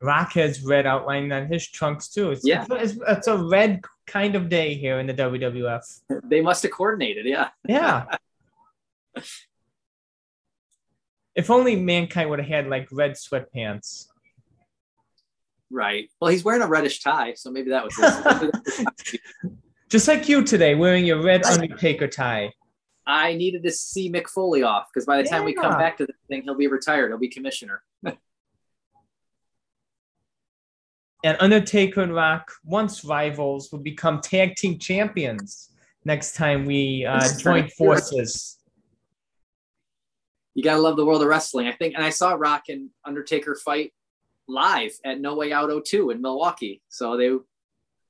Rock 0.00 0.34
has 0.34 0.62
red 0.62 0.86
outlining 0.86 1.32
on 1.32 1.46
his 1.48 1.66
trunks 1.68 2.08
too. 2.08 2.30
It's, 2.30 2.46
Yeah. 2.46 2.64
it's, 2.70 2.96
it's 3.08 3.26
a 3.26 3.36
red 3.36 3.80
kind 4.06 4.36
of 4.36 4.48
day 4.48 4.74
here 4.74 5.00
in 5.00 5.06
the 5.06 5.14
WWF. 5.14 6.00
They 6.28 6.40
must 6.40 6.62
have 6.62 6.70
coordinated. 6.72 7.26
Yeah. 7.26 7.48
Yeah. 7.66 8.04
if 11.34 11.50
only 11.50 11.74
mankind 11.74 12.30
would 12.30 12.38
have 12.38 12.48
had 12.48 12.68
like 12.68 12.86
red 12.92 13.12
sweatpants. 13.12 14.06
Right. 15.70 16.08
Well, 16.20 16.30
he's 16.30 16.44
wearing 16.44 16.62
a 16.62 16.66
reddish 16.66 17.00
tie, 17.00 17.34
so 17.34 17.50
maybe 17.50 17.70
that 17.70 17.84
was. 17.84 18.88
Just 19.90 20.08
like 20.08 20.28
you 20.28 20.42
today, 20.42 20.74
wearing 20.74 21.04
your 21.04 21.22
red 21.22 21.44
Undertaker 21.44 22.08
tie. 22.08 22.52
I 23.06 23.34
needed 23.34 23.62
to 23.62 23.70
see 23.70 24.12
Mick 24.12 24.28
Foley 24.28 24.62
off 24.62 24.88
because 24.92 25.06
by 25.06 25.22
the 25.22 25.28
time 25.28 25.44
we 25.44 25.54
come 25.54 25.78
back 25.78 25.96
to 25.96 26.06
the 26.06 26.12
thing, 26.28 26.42
he'll 26.42 26.54
be 26.54 26.66
retired. 26.66 27.08
He'll 27.08 27.18
be 27.18 27.28
commissioner. 27.28 27.82
And 31.24 31.36
Undertaker 31.40 32.00
and 32.02 32.14
Rock, 32.14 32.52
once 32.64 33.04
rivals, 33.04 33.72
will 33.72 33.80
become 33.80 34.20
tag 34.20 34.54
team 34.54 34.78
champions 34.78 35.70
next 36.04 36.36
time 36.36 36.64
we 36.64 37.04
uh, 37.04 37.20
join 37.38 37.68
forces. 37.70 38.58
You 40.54 40.62
gotta 40.62 40.80
love 40.80 40.96
the 40.96 41.04
world 41.04 41.20
of 41.22 41.26
wrestling. 41.26 41.66
I 41.66 41.72
think, 41.72 41.94
and 41.96 42.04
I 42.04 42.10
saw 42.10 42.34
Rock 42.34 42.64
and 42.68 42.90
Undertaker 43.04 43.56
fight 43.56 43.92
live 44.48 44.92
at 45.04 45.20
No 45.20 45.36
Way 45.36 45.52
Out 45.52 45.70
02 45.84 46.10
in 46.10 46.20
Milwaukee. 46.20 46.82
So 46.88 47.16
they 47.16 47.30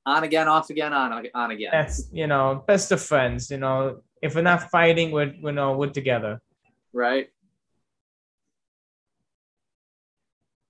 on 0.06 0.24
again, 0.24 0.48
off 0.48 0.70
again, 0.70 0.92
on 0.92 1.26
on 1.34 1.50
again. 1.50 1.70
That's 1.72 2.08
you 2.12 2.26
know, 2.26 2.64
best 2.66 2.92
of 2.92 3.02
friends. 3.02 3.50
You 3.50 3.58
know, 3.58 4.00
if 4.22 4.34
we're 4.34 4.42
not 4.42 4.70
fighting, 4.70 5.10
we're 5.10 5.34
you 5.34 5.52
know 5.52 5.76
we're 5.76 5.90
together. 5.90 6.40
right. 6.92 7.28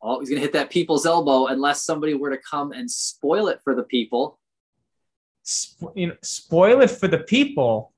Oh, 0.00 0.20
he's 0.20 0.28
gonna 0.28 0.40
hit 0.40 0.52
that 0.52 0.70
people's 0.70 1.07
elbow 1.07 1.46
unless 1.46 1.83
somebody 1.83 2.14
were 2.14 2.31
to 2.31 2.38
come 2.38 2.72
and 2.72 2.90
spoil 2.90 3.48
it 3.48 3.61
for 3.62 3.74
the 3.74 3.83
people. 3.83 4.38
Sp- 5.42 5.94
you 5.94 6.07
know, 6.09 6.16
spoil 6.22 6.81
it 6.83 6.90
for 6.90 7.09
the 7.09 7.18
people, 7.18 7.92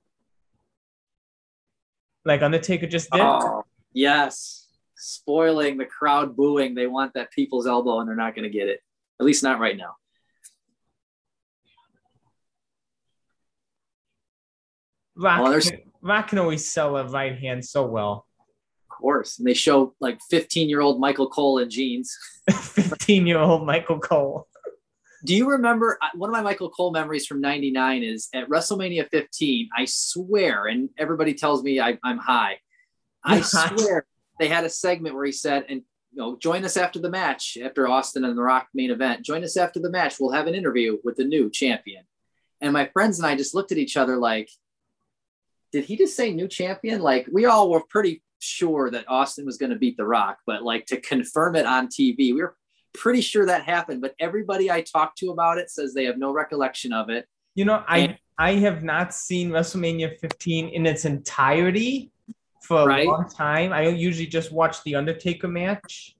like 2.25 2.43
Undertaker 2.43 2.87
just 2.87 3.11
did. 3.11 3.21
Oh, 3.21 3.65
yes. 3.93 4.60
Spoiling 5.01 5.79
the 5.79 5.87
crowd 5.87 6.37
booing. 6.37 6.75
They 6.75 6.87
want 6.87 7.15
that 7.15 7.33
people's 7.33 7.67
elbow 7.67 8.01
and 8.01 8.09
they're 8.09 8.17
not 8.17 8.35
going 8.35 8.45
to 8.45 8.57
get 8.57 8.69
it. 8.69 8.81
At 9.19 9.27
least 9.27 9.43
not 9.43 9.59
right 9.59 9.77
now. 9.77 9.97
Rock, 15.17 15.43
Well, 15.43 15.61
can, 15.61 15.81
Rock 16.01 16.29
can 16.29 16.39
always 16.39 16.71
sell 16.71 16.97
a 16.97 17.07
right 17.09 17.39
hand 17.39 17.65
so 17.65 17.87
well. 17.87 18.27
Of 18.91 18.97
course. 18.97 19.39
And 19.39 19.47
they 19.47 19.55
show 19.55 19.95
like 20.01 20.19
15 20.31 20.69
year 20.69 20.81
old 20.81 21.01
Michael 21.01 21.29
Cole 21.29 21.59
in 21.59 21.71
jeans. 21.71 22.17
15 22.51 23.27
year 23.27 23.39
old 23.39 23.67
Michael 23.67 23.99
Cole. 23.99 24.47
Do 25.25 25.35
you 25.35 25.51
remember 25.51 25.99
one 26.15 26.31
of 26.31 26.33
my 26.33 26.41
Michael 26.41 26.71
Cole 26.71 26.93
memories 26.93 27.27
from 27.27 27.43
99 27.43 28.03
is 28.03 28.29
at 28.35 28.49
WrestleMania 28.49 29.09
15? 29.11 29.69
I 29.77 29.85
swear, 29.85 30.67
and 30.67 30.89
everybody 30.99 31.35
tells 31.35 31.63
me 31.63 31.79
I, 31.79 31.99
I'm 32.03 32.17
high. 32.17 32.59
I 33.23 33.41
swear 33.43 34.07
they 34.41 34.49
had 34.49 34.65
a 34.65 34.71
segment 34.71 35.15
where 35.15 35.27
he 35.27 35.33
said, 35.33 35.67
and 35.69 35.83
you 36.13 36.19
know, 36.19 36.37
join 36.39 36.65
us 36.65 36.77
after 36.77 36.99
the 36.99 37.11
match, 37.11 37.57
after 37.63 37.87
Austin 37.87 38.25
and 38.25 38.37
The 38.37 38.43
Rock 38.43 38.69
main 38.75 38.91
event. 38.91 39.25
Join 39.25 39.45
us 39.45 39.57
after 39.57 39.79
the 39.79 39.91
match. 39.91 40.17
We'll 40.19 40.33
have 40.33 40.49
an 40.49 40.57
interview 40.57 40.99
with 41.05 41.17
the 41.17 41.25
new 41.25 41.51
champion. 41.51 42.05
And 42.61 42.73
my 42.73 42.87
friends 42.87 43.19
and 43.19 43.27
I 43.27 43.37
just 43.37 43.55
looked 43.55 43.71
at 43.71 43.79
each 43.79 43.97
other 43.97 44.17
like, 44.17 44.51
did 45.73 45.85
he 45.85 45.97
just 45.97 46.17
say 46.17 46.33
new 46.33 46.49
champion? 46.49 47.01
Like 47.01 47.29
we 47.31 47.45
all 47.45 47.71
were 47.71 47.83
pretty 47.83 48.23
sure 48.41 48.91
that 48.91 49.09
Austin 49.09 49.45
was 49.47 49.59
going 49.59 49.71
to 49.71 49.79
beat 49.79 49.97
The 49.99 50.05
Rock, 50.05 50.39
but 50.47 50.63
like 50.63 50.87
to 50.87 51.01
confirm 51.01 51.55
it 51.55 51.67
on 51.67 51.87
TV, 51.87 52.35
we 52.35 52.43
were 52.43 52.57
pretty 52.95 53.21
sure 53.21 53.47
that 53.47 53.65
happened. 53.65 54.01
But 54.01 54.15
everybody 54.19 54.71
I 54.71 54.81
talked 54.81 55.19
to 55.19 55.31
about 55.31 55.59
it 55.59 55.71
says 55.71 55.95
they 55.95 56.07
have 56.07 56.19
no 56.19 56.33
recollection 56.33 56.93
of 56.93 57.09
it. 57.11 57.29
You 57.55 57.67
know, 57.67 57.85
I 57.87 57.99
And- 57.99 58.19
I 58.39 58.55
have 58.55 58.83
not 58.83 59.13
seen 59.13 59.51
WrestleMania 59.51 60.19
15 60.19 60.71
in 60.71 60.87
its 60.87 61.05
entirety 61.05 62.11
for 62.63 62.83
a 62.83 62.87
Right. 62.87 63.07
long 63.07 63.29
time. 63.29 63.73
I 63.73 63.89
usually 63.89 64.27
just 64.27 64.53
watch 64.53 64.83
the 64.85 64.95
Undertaker 64.97 65.49
match, 65.49 66.17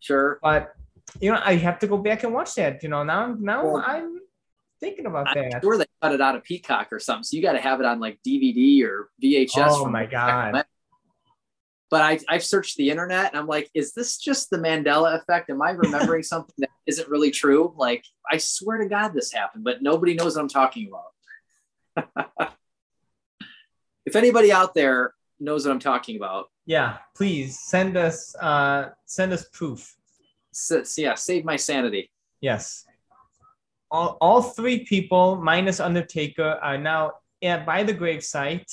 Sure. 0.00 0.38
but 0.42 0.74
you 1.20 1.32
know, 1.32 1.40
I 1.44 1.54
have 1.56 1.78
to 1.80 1.86
go 1.88 1.98
back 1.98 2.22
and 2.22 2.32
watch 2.32 2.54
that. 2.54 2.82
You 2.82 2.88
know, 2.88 3.02
now 3.02 3.34
now 3.38 3.64
Well, 3.64 3.84
I'm 3.84 4.20
thinking 4.80 5.06
about 5.06 5.28
I'm 5.28 5.50
that. 5.50 5.62
sure 5.62 5.76
they 5.76 5.86
cut 6.00 6.12
it 6.14 6.20
out 6.20 6.36
of 6.36 6.44
Peacock 6.44 6.92
or 6.92 6.98
something. 7.00 7.24
So 7.24 7.36
you 7.36 7.42
got 7.42 7.52
to 7.52 7.60
have 7.60 7.80
it 7.80 7.86
on 7.86 7.98
like 8.00 8.20
DVD 8.26 8.84
or 8.84 9.10
VHS. 9.22 9.70
Oh 9.70 9.86
my 9.86 10.06
God. 10.06 10.64
But 11.90 12.02
I, 12.02 12.20
I've 12.28 12.44
searched 12.44 12.76
the 12.76 12.88
internet 12.88 13.32
and 13.32 13.36
I'm 13.40 13.48
like, 13.48 13.68
is 13.74 13.92
this 13.94 14.16
just 14.18 14.48
the 14.50 14.58
Mandela 14.58 15.20
effect? 15.20 15.50
Am 15.50 15.60
I 15.60 15.70
remembering 15.72 16.22
something 16.32 16.54
that 16.58 16.70
isn't 16.86 17.08
really 17.08 17.32
true? 17.32 17.74
Like, 17.76 18.04
I 18.30 18.36
swear 18.38 18.78
to 18.78 18.88
God 18.88 19.08
this 19.12 19.32
happened, 19.32 19.64
but 19.64 19.82
nobody 19.82 20.14
knows 20.14 20.36
what 20.36 20.42
I'm 20.42 20.48
talking 20.48 20.88
about. 21.96 22.14
if 24.06 24.14
anybody 24.14 24.52
out 24.52 24.72
there 24.74 25.14
knows 25.40 25.66
what 25.66 25.72
I'm 25.72 25.80
talking 25.80 26.16
about. 26.16 26.50
Yeah, 26.66 26.98
please 27.16 27.58
send 27.58 27.96
us 27.96 28.34
uh 28.36 28.90
send 29.06 29.32
us 29.32 29.46
proof. 29.52 29.96
So, 30.52 30.82
yeah, 30.96 31.14
save 31.14 31.44
my 31.44 31.56
sanity. 31.56 32.10
Yes. 32.40 32.84
All, 33.92 34.18
all 34.20 34.42
three 34.42 34.84
people 34.84 35.36
minus 35.36 35.80
Undertaker 35.80 36.58
are 36.62 36.78
now 36.78 37.12
at 37.42 37.66
by 37.66 37.82
the 37.82 37.94
gravesite. 37.94 38.70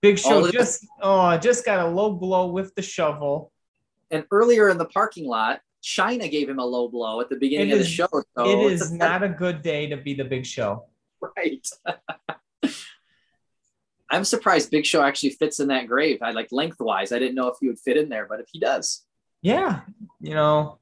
Big 0.00 0.18
Show 0.18 0.50
just 0.50 0.86
oh 1.00 1.36
just 1.38 1.64
got 1.64 1.84
a 1.86 1.88
low 1.88 2.12
blow 2.12 2.46
with 2.50 2.74
the 2.74 2.82
shovel. 2.82 3.52
And 4.10 4.24
earlier 4.30 4.68
in 4.68 4.78
the 4.78 4.86
parking 4.86 5.26
lot, 5.26 5.60
Chyna 5.82 6.30
gave 6.30 6.48
him 6.48 6.58
a 6.58 6.64
low 6.64 6.88
blow 6.88 7.20
at 7.20 7.28
the 7.28 7.36
beginning 7.36 7.70
It 7.70 7.72
of 7.72 7.78
the 7.78 7.84
show. 7.84 8.08
So 8.10 8.22
it 8.38 8.72
it's 8.72 8.90
a- 8.90 8.96
not 8.96 9.22
a 9.22 9.28
good 9.28 9.62
day 9.62 9.86
to 9.88 9.96
be 9.96 10.14
the 10.14 10.24
Big 10.24 10.46
Show. 10.46 10.86
right. 11.36 11.66
I'm 14.12 14.24
surprised 14.24 14.70
Big 14.70 14.84
Show 14.86 15.02
actually 15.02 15.30
fits 15.30 15.58
in 15.58 15.68
that 15.68 15.86
grave. 15.88 16.18
I 16.22 16.30
like 16.32 16.48
lengthwise. 16.52 17.12
I 17.12 17.18
didn't 17.18 17.34
know 17.34 17.48
if 17.48 17.56
he 17.60 17.66
would 17.68 17.78
fit 17.80 17.96
in 17.96 18.08
there, 18.10 18.26
but 18.28 18.40
if 18.40 18.46
he 18.52 18.58
does, 18.60 19.04
Yeah, 19.40 19.80
you 20.20 20.34
know, 20.34 20.78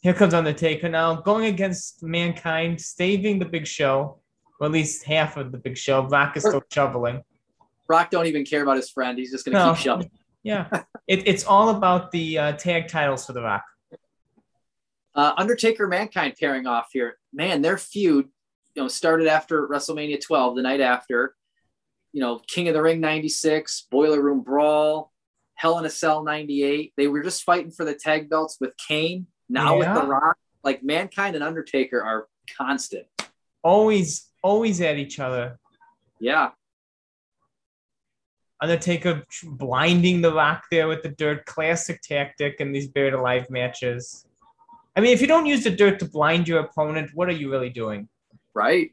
here 0.00 0.14
comes 0.14 0.32
Undertaker 0.32 0.88
now 0.88 1.16
going 1.16 1.46
against 1.46 2.02
Mankind, 2.04 2.80
saving 2.80 3.40
the 3.40 3.44
Big 3.44 3.66
Show, 3.66 4.20
or 4.60 4.66
at 4.66 4.72
least 4.72 5.04
half 5.04 5.36
of 5.36 5.50
the 5.50 5.58
Big 5.58 5.76
Show. 5.76 6.06
Rock 6.06 6.36
is 6.36 6.44
still 6.44 6.62
shoveling. 6.72 7.22
Brock 7.88 8.10
don't 8.10 8.26
even 8.26 8.44
care 8.44 8.62
about 8.62 8.76
his 8.76 8.90
friend. 8.90 9.18
He's 9.18 9.32
just 9.32 9.44
gonna 9.44 9.58
No. 9.58 9.72
keep 9.74 9.82
shoving. 9.82 10.10
Yeah, 10.44 10.68
it, 11.08 11.26
it's 11.26 11.44
all 11.44 11.70
about 11.70 12.12
the 12.12 12.38
uh, 12.38 12.52
tag 12.52 12.86
titles 12.88 13.26
for 13.26 13.32
the 13.32 13.42
Rock. 13.42 13.64
Uh, 15.14 15.32
Undertaker 15.36 15.88
Mankind 15.88 16.34
pairing 16.38 16.66
off 16.68 16.90
here. 16.92 17.18
Man, 17.32 17.60
their 17.60 17.76
feud, 17.76 18.28
you 18.76 18.82
know, 18.82 18.88
started 18.88 19.26
after 19.26 19.66
WrestleMania 19.66 20.20
12, 20.24 20.54
the 20.54 20.62
night 20.62 20.80
after. 20.80 21.34
You 22.12 22.20
know, 22.20 22.38
King 22.46 22.68
of 22.68 22.74
the 22.74 22.82
Ring 22.82 23.00
96, 23.00 23.86
Boiler 23.90 24.22
Room 24.22 24.40
Brawl, 24.42 25.12
Hell 25.54 25.78
in 25.78 25.84
a 25.84 25.90
Cell 25.90 26.22
98. 26.24 26.92
They 26.96 27.08
were 27.08 27.22
just 27.22 27.42
fighting 27.42 27.70
for 27.70 27.84
the 27.84 27.94
tag 27.94 28.30
belts 28.30 28.58
with 28.60 28.72
Kane. 28.88 29.26
Now 29.48 29.78
Yeah. 29.78 29.92
with 29.94 30.02
The 30.02 30.08
Rock, 30.08 30.36
like 30.62 30.82
Mankind 30.82 31.34
and 31.34 31.44
Undertaker 31.44 32.00
are 32.02 32.28
constant. 32.56 33.06
Always, 33.62 34.30
always 34.42 34.80
at 34.80 34.96
each 34.96 35.18
other. 35.18 35.58
Yeah. 36.20 36.50
Undertaker 38.60 39.24
blinding 39.44 40.20
the 40.20 40.32
Rock 40.32 40.64
there 40.70 40.88
with 40.88 41.02
the 41.02 41.10
dirt, 41.10 41.44
classic 41.46 42.00
tactic 42.02 42.56
in 42.60 42.72
these 42.72 42.88
buried 42.88 43.14
alive 43.14 43.48
matches. 43.50 44.26
I 44.96 45.00
mean, 45.00 45.12
if 45.12 45.20
you 45.20 45.28
don't 45.28 45.46
use 45.46 45.62
the 45.62 45.70
dirt 45.70 46.00
to 46.00 46.06
blind 46.06 46.48
your 46.48 46.60
opponent, 46.60 47.12
what 47.14 47.28
are 47.28 47.32
you 47.32 47.50
really 47.50 47.70
doing? 47.70 48.08
Right. 48.54 48.90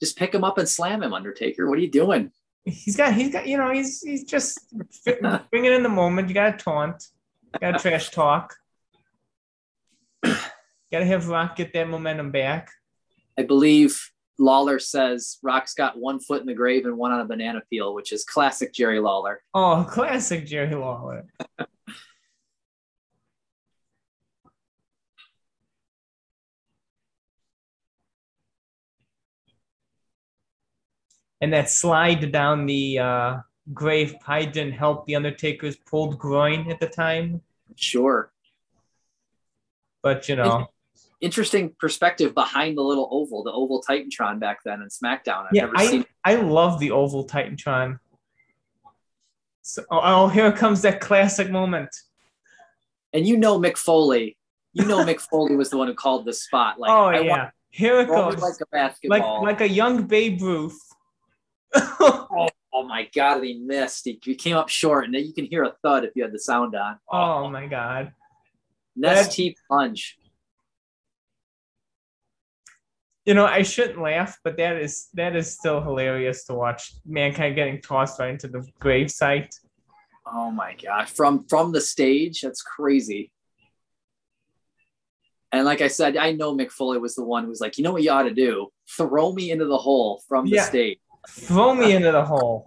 Just 0.00 0.16
pick 0.16 0.34
him 0.34 0.44
up 0.44 0.58
and 0.58 0.68
slam 0.68 1.02
him, 1.02 1.12
Undertaker. 1.12 1.68
What 1.68 1.78
are 1.78 1.82
you 1.82 1.90
doing? 1.90 2.30
He's 2.64 2.96
got, 2.96 3.14
he's 3.14 3.32
got, 3.32 3.46
you 3.46 3.56
know, 3.56 3.72
he's 3.72 4.02
he's 4.02 4.24
just 4.24 4.60
bringing 5.50 5.72
in 5.72 5.82
the 5.82 5.88
moment. 5.88 6.28
You 6.28 6.34
got 6.34 6.58
to 6.58 6.64
taunt, 6.64 7.06
got 7.60 7.72
to 7.72 7.78
trash 7.78 8.10
talk, 8.10 8.54
got 10.22 10.38
to 10.90 11.04
have 11.04 11.28
Rock 11.28 11.56
get 11.56 11.72
that 11.72 11.88
momentum 11.88 12.30
back. 12.30 12.70
I 13.38 13.42
believe 13.42 14.10
Lawler 14.38 14.78
says 14.78 15.38
Rock's 15.42 15.74
got 15.74 15.98
one 15.98 16.20
foot 16.20 16.40
in 16.40 16.46
the 16.46 16.54
grave 16.54 16.86
and 16.86 16.96
one 16.96 17.12
on 17.12 17.20
a 17.20 17.24
banana 17.24 17.62
peel, 17.70 17.94
which 17.94 18.12
is 18.12 18.24
classic 18.24 18.72
Jerry 18.72 19.00
Lawler. 19.00 19.42
Oh, 19.54 19.86
classic 19.88 20.46
Jerry 20.46 20.74
Lawler. 20.74 21.26
and 31.40 31.52
that 31.52 31.70
slide 31.70 32.32
down 32.32 32.66
the 32.66 32.98
uh, 32.98 33.36
grave 33.72 34.16
probably 34.20 34.46
didn't 34.46 34.72
help 34.72 35.06
the 35.06 35.16
Undertaker's 35.16 35.76
pulled 35.76 36.18
groin 36.18 36.70
at 36.70 36.80
the 36.80 36.88
time. 36.88 37.42
Sure. 37.76 38.30
But 40.02 40.28
you 40.28 40.36
know, 40.36 40.68
Interesting 41.20 41.74
perspective 41.80 42.32
behind 42.32 42.78
the 42.78 42.82
little 42.82 43.08
oval, 43.10 43.42
the 43.42 43.50
oval 43.50 43.82
Titantron 43.82 44.38
back 44.38 44.60
then 44.64 44.82
in 44.82 44.88
SmackDown. 44.88 45.46
I've 45.46 45.48
yeah, 45.52 45.62
never 45.62 45.76
I 45.76 45.86
seen 45.86 46.04
I 46.24 46.36
love 46.36 46.78
the 46.78 46.92
oval 46.92 47.26
Titantron. 47.26 47.98
So, 49.62 49.82
oh, 49.90 50.00
oh, 50.02 50.28
here 50.28 50.50
comes 50.52 50.82
that 50.82 51.00
classic 51.00 51.50
moment. 51.50 51.90
and 53.12 53.26
you 53.26 53.36
know 53.36 53.58
Mick 53.58 53.76
Foley. 53.76 54.36
You 54.74 54.84
know 54.84 55.04
Mick 55.04 55.20
Foley 55.20 55.56
was 55.56 55.70
the 55.70 55.76
one 55.76 55.88
who 55.88 55.94
called 55.94 56.24
the 56.24 56.32
spot. 56.32 56.78
Like 56.78 56.90
oh 56.92 57.06
I 57.06 57.20
yeah, 57.20 57.30
want 57.30 57.50
here 57.70 57.98
it 57.98 58.06
to 58.06 58.12
throw 58.12 58.28
me 58.28 58.34
goes. 58.36 58.42
like 58.42 58.54
a 58.54 58.64
like 58.70 58.70
basketball. 58.70 59.42
like 59.42 59.60
a 59.60 59.68
young 59.68 60.06
Babe 60.06 60.40
Ruth. 60.40 60.78
Oh 62.00 62.84
my 62.86 63.08
god, 63.14 63.42
he 63.42 63.54
missed. 63.54 64.04
He, 64.04 64.20
he 64.22 64.34
came 64.34 64.56
up 64.56 64.68
short, 64.68 65.04
and 65.06 65.14
then 65.14 65.24
you 65.24 65.32
can 65.32 65.46
hear 65.46 65.64
a 65.64 65.72
thud 65.82 66.04
if 66.04 66.12
you 66.14 66.22
had 66.22 66.32
the 66.32 66.38
sound 66.38 66.74
on. 66.76 66.98
oh 67.10 67.48
my 67.50 67.66
god. 67.66 68.12
Nestea 68.96 69.54
plunge. 69.66 70.16
You 73.24 73.34
know, 73.34 73.44
I 73.46 73.62
shouldn't 73.62 74.00
laugh, 74.00 74.38
but 74.42 74.56
that 74.56 74.76
is 74.76 75.08
that 75.14 75.36
is 75.36 75.52
still 75.52 75.82
hilarious 75.82 76.44
to 76.44 76.54
watch 76.54 76.92
mankind 77.04 77.56
getting 77.56 77.80
tossed 77.80 78.18
right 78.20 78.30
into 78.30 78.48
the 78.48 78.66
gravesite. 78.80 79.50
Oh 80.26 80.50
my 80.50 80.74
gosh. 80.82 81.10
From 81.10 81.46
from 81.48 81.72
the 81.72 81.80
stage, 81.80 82.40
that's 82.42 82.62
crazy. 82.62 83.32
And 85.52 85.64
like 85.64 85.80
I 85.80 85.88
said, 85.88 86.16
I 86.16 86.32
know 86.32 86.54
Mick 86.54 86.70
Foley 86.70 86.98
was 86.98 87.14
the 87.14 87.24
one 87.24 87.42
who 87.44 87.48
was 87.48 87.60
like, 87.60 87.78
you 87.78 87.84
know 87.84 87.92
what 87.92 88.02
you 88.02 88.10
ought 88.10 88.24
to 88.24 88.34
do? 88.34 88.68
Throw 88.96 89.32
me 89.32 89.50
into 89.50 89.64
the 89.66 89.78
hole 89.78 90.22
from 90.28 90.44
the 90.44 90.56
Yeah. 90.56 90.64
stage. 90.64 90.98
Throw 91.28 91.74
me 91.74 91.92
into 91.92 92.10
the 92.10 92.24
hole. 92.24 92.66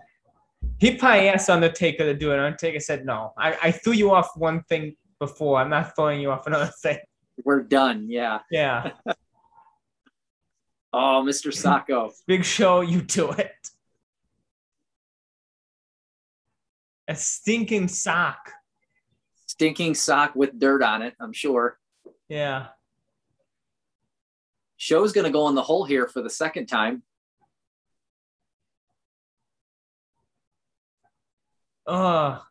He 0.79 0.95
probably 0.95 1.29
asked 1.29 1.49
Undertaker 1.49 2.03
to 2.03 2.13
do 2.13 2.31
it. 2.31 2.39
Undertaker 2.39 2.79
said, 2.79 3.05
No. 3.05 3.33
I, 3.37 3.57
I 3.63 3.71
threw 3.71 3.93
you 3.93 4.11
off 4.11 4.29
one 4.35 4.63
thing 4.63 4.95
before. 5.19 5.59
I'm 5.59 5.69
not 5.69 5.95
throwing 5.95 6.21
you 6.21 6.31
off 6.31 6.47
another 6.47 6.71
thing. 6.81 6.99
We're 7.43 7.63
done. 7.63 8.07
Yeah. 8.09 8.39
Yeah. 8.49 8.91
Oh, 10.93 11.23
Mr. 11.25 11.53
Socko. 11.53 12.11
Big 12.27 12.43
show, 12.43 12.81
you 12.81 13.01
do 13.01 13.31
it. 13.31 13.53
A 17.07 17.15
stinking 17.15 17.87
sock. 17.87 18.51
Stinking 19.45 19.95
sock 19.95 20.35
with 20.35 20.59
dirt 20.59 20.83
on 20.83 21.01
it, 21.01 21.13
I'm 21.19 21.31
sure. 21.31 21.79
Yeah. 22.27 22.67
Show's 24.75 25.13
gonna 25.13 25.29
go 25.29 25.47
in 25.47 25.55
the 25.55 25.61
hole 25.61 25.85
here 25.85 26.07
for 26.07 26.21
the 26.21 26.29
second 26.29 26.65
time. 26.65 27.03
Oh, 31.87 32.41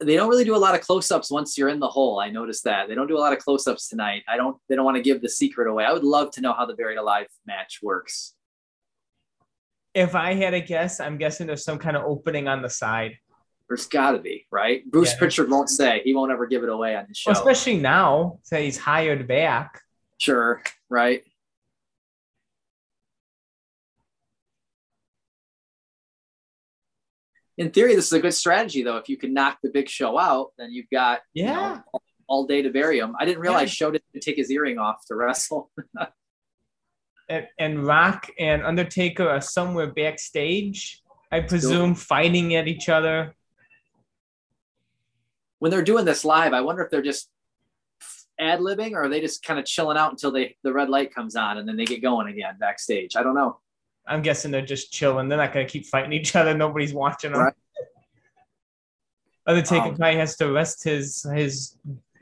They 0.00 0.14
don't 0.14 0.28
really 0.28 0.44
do 0.44 0.54
a 0.54 0.58
lot 0.58 0.74
of 0.74 0.80
close-ups 0.82 1.30
once 1.30 1.58
you're 1.58 1.68
in 1.68 1.80
the 1.80 1.88
hole. 1.88 2.20
I 2.20 2.30
noticed 2.30 2.64
that. 2.64 2.88
They 2.88 2.94
don't 2.94 3.08
do 3.08 3.16
a 3.16 3.20
lot 3.20 3.32
of 3.32 3.40
close-ups 3.40 3.88
tonight. 3.88 4.22
I 4.28 4.36
don't 4.36 4.56
they 4.68 4.76
don't 4.76 4.84
want 4.84 4.96
to 4.96 5.02
give 5.02 5.20
the 5.22 5.28
secret 5.28 5.66
away. 5.68 5.84
I 5.84 5.92
would 5.92 6.04
love 6.04 6.30
to 6.32 6.40
know 6.40 6.52
how 6.52 6.66
the 6.66 6.74
buried 6.74 6.98
alive 6.98 7.26
match 7.46 7.80
works. 7.82 8.34
if 9.94 10.14
I 10.14 10.34
had 10.34 10.54
a 10.54 10.60
guess, 10.60 11.00
I'm 11.00 11.18
guessing 11.18 11.46
there's 11.48 11.64
some 11.64 11.78
kind 11.78 11.96
of 11.96 12.04
opening 12.04 12.46
on 12.46 12.62
the 12.62 12.70
side. 12.70 13.18
There's 13.66 13.86
gotta 13.86 14.18
be, 14.18 14.46
right? 14.52 14.88
Bruce 14.88 15.12
Yeah. 15.12 15.18
Prichard 15.18 15.50
won't 15.50 15.68
say. 15.68 16.00
He 16.04 16.14
won't 16.14 16.30
ever 16.30 16.46
give 16.46 16.62
it 16.62 16.68
away 16.68 16.94
on 16.94 17.06
the 17.08 17.14
show. 17.14 17.32
Well, 17.32 17.38
especially 17.40 17.78
now 17.78 18.38
that 18.50 18.62
he's 18.62 18.78
hired 18.78 19.26
back. 19.26 19.80
Sure, 20.18 20.62
right? 20.88 21.24
In 27.58 27.70
theory, 27.70 27.94
this 27.96 28.06
is 28.06 28.12
a 28.12 28.20
good 28.20 28.32
strategy, 28.34 28.82
though. 28.82 28.96
If 28.96 29.08
you 29.08 29.16
can 29.16 29.34
knock 29.34 29.58
the 29.62 29.68
big 29.70 29.88
show 29.88 30.16
out, 30.18 30.52
then 30.58 30.70
you've 30.72 30.88
got 30.90 31.20
you 31.34 31.44
know, 31.46 31.50
Yeah. 31.52 31.80
all 32.28 32.46
day 32.46 32.62
to 32.62 32.70
bury 32.70 32.98
him. 33.00 33.14
I 33.18 33.24
didn't 33.24 33.40
realize 33.40 33.68
Yeah. 33.68 33.86
Show 33.86 33.90
didn't 33.90 34.22
take 34.22 34.36
his 34.36 34.50
earring 34.50 34.78
off 34.78 35.04
to 35.06 35.14
wrestle. 35.14 35.70
And, 37.30 37.46
and 37.58 37.86
Rock 37.86 38.30
and 38.38 38.62
Undertaker 38.64 39.28
are 39.28 39.42
somewhere 39.42 39.86
backstage, 39.92 41.02
I 41.30 41.40
presume, 41.40 41.94
fighting 41.94 42.54
at 42.54 42.66
each 42.66 42.88
other. 42.88 43.34
when 45.58 45.70
they're 45.70 45.82
doing 45.82 46.06
this 46.06 46.24
live, 46.24 46.54
I 46.54 46.62
wonder 46.62 46.82
if 46.82 46.90
they're 46.90 47.02
just 47.02 47.28
ad 48.40 48.60
libbing 48.60 48.92
or 48.92 49.02
are 49.02 49.08
they 49.10 49.20
just 49.20 49.42
kind 49.42 49.58
of 49.60 49.66
chilling 49.66 49.98
out 49.98 50.10
until 50.10 50.30
they 50.30 50.56
the 50.62 50.72
red 50.72 50.88
light 50.88 51.12
comes 51.14 51.36
on 51.36 51.58
and 51.58 51.68
then 51.68 51.76
they 51.76 51.84
get 51.84 52.00
going 52.00 52.28
again 52.28 52.56
backstage. 52.58 53.14
I 53.14 53.22
don't 53.22 53.34
know. 53.34 53.60
I'm 54.08 54.22
guessing 54.22 54.50
they're 54.50 54.62
just 54.62 54.92
chilling. 54.92 55.28
They're 55.28 55.38
not 55.38 55.52
going 55.52 55.66
to 55.66 55.70
keep 55.70 55.86
fighting 55.86 56.12
each 56.12 56.34
other. 56.34 56.54
Nobody's 56.54 56.94
watching 56.94 57.32
them. 57.32 57.40
Right. 57.42 57.54
Undertaker 59.46 59.88
Um, 59.88 59.96
probably 59.96 60.16
has 60.18 60.36
to 60.36 60.50
rest 60.52 60.84
his 60.84 61.26
his 61.34 61.76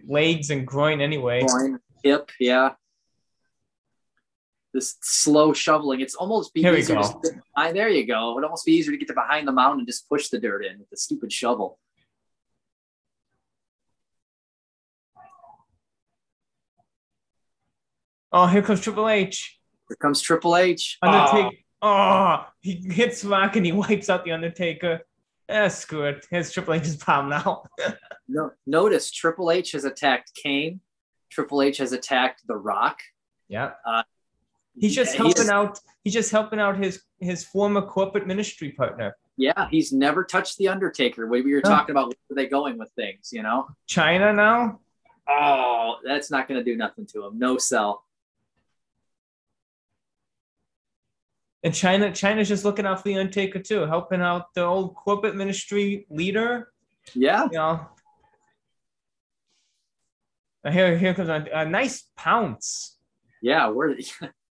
legs 0.06 0.50
and 0.50 0.66
groin 0.66 1.00
anyway. 1.00 1.44
Groin, 1.44 1.80
hip, 2.04 2.30
yeah. 2.38 2.70
This 4.72 4.96
slow 5.02 5.52
shoveling. 5.52 6.00
It's 6.00 6.14
almost 6.14 6.52
be 6.54 6.60
Here 6.60 6.72
we 6.72 6.78
easier 6.78 6.96
go. 6.96 7.02
to 7.02 7.08
sit 7.24 7.36
behind. 7.54 7.76
There 7.76 7.88
you 7.88 8.06
go. 8.06 8.30
It 8.30 8.34
would 8.36 8.44
almost 8.44 8.66
be 8.66 8.72
easier 8.72 8.92
to 8.92 8.98
get 8.98 9.08
to 9.08 9.14
behind 9.14 9.48
the 9.48 9.52
mound 9.52 9.78
and 9.80 9.88
just 9.88 10.08
push 10.08 10.28
the 10.28 10.38
dirt 10.38 10.64
in 10.64 10.78
with 10.78 10.90
the 10.90 10.96
stupid 10.96 11.32
shovel. 11.32 11.78
Oh, 18.32 18.46
here 18.46 18.62
comes 18.62 18.80
Triple 18.80 19.08
H. 19.08 19.58
Here 19.88 19.96
comes 19.96 20.20
Triple 20.20 20.56
H. 20.56 20.98
Undertaker. 21.02 21.48
Oh, 21.48 21.50
he 22.60 22.74
hits 22.90 23.24
Rock 23.24 23.56
and 23.56 23.66
he 23.66 23.72
wipes 23.72 24.08
out 24.08 24.24
the 24.24 24.32
Undertaker. 24.32 25.00
Eh, 25.48 25.68
screw 25.68 26.04
it. 26.04 26.26
Here's 26.30 26.50
Triple 26.50 26.74
H's 26.74 26.96
palm 26.96 27.28
now. 27.28 27.62
no, 28.28 28.50
notice 28.66 29.10
Triple 29.10 29.50
H 29.50 29.72
has 29.72 29.84
attacked 29.84 30.32
Kane. 30.34 30.80
Triple 31.30 31.62
H 31.62 31.78
has 31.78 31.92
attacked 31.92 32.42
The 32.46 32.56
Rock. 32.56 32.98
Yeah. 33.48 33.72
Uh, 33.84 34.02
he's 34.76 34.94
just 34.94 35.14
helping 35.14 35.42
he's, 35.42 35.50
out. 35.50 35.78
He's 36.02 36.14
just 36.14 36.30
helping 36.30 36.58
out 36.58 36.76
his 36.76 37.02
his 37.20 37.44
former 37.44 37.82
corporate 37.82 38.26
ministry 38.26 38.72
partner. 38.72 39.16
Yeah, 39.36 39.68
he's 39.70 39.92
never 39.92 40.24
touched 40.24 40.56
the 40.56 40.68
Undertaker. 40.68 41.26
We 41.26 41.42
were 41.52 41.60
talking 41.60 41.92
about 41.92 42.06
where 42.06 42.16
are 42.30 42.34
they 42.34 42.46
going 42.46 42.78
with 42.78 42.90
things, 42.92 43.30
you 43.32 43.42
know? 43.42 43.68
Chyna 43.86 44.34
now. 44.34 44.80
Oh, 45.28 45.96
that's 46.02 46.30
not 46.30 46.48
going 46.48 46.58
to 46.58 46.64
do 46.64 46.76
nothing 46.76 47.04
to 47.08 47.26
him. 47.26 47.38
No 47.38 47.58
sell. 47.58 48.04
And 51.66 51.74
Chyna, 51.74 52.12
Chyna's 52.12 52.46
just 52.46 52.64
looking 52.64 52.86
out 52.86 52.98
for 52.98 53.08
the 53.08 53.18
Undertaker 53.18 53.58
too, 53.58 53.86
helping 53.86 54.20
out 54.20 54.54
the 54.54 54.62
old 54.62 54.94
corporate 54.94 55.34
ministry 55.34 56.06
leader. 56.08 56.72
Yeah. 57.12 57.46
You 57.50 57.58
know. 57.58 57.88
Here, 60.70 60.96
here 60.96 61.12
comes 61.12 61.28
a, 61.28 61.44
a 61.52 61.64
nice 61.64 62.04
pounce. 62.16 62.96
Yeah, 63.42 63.70
we're 63.70 63.96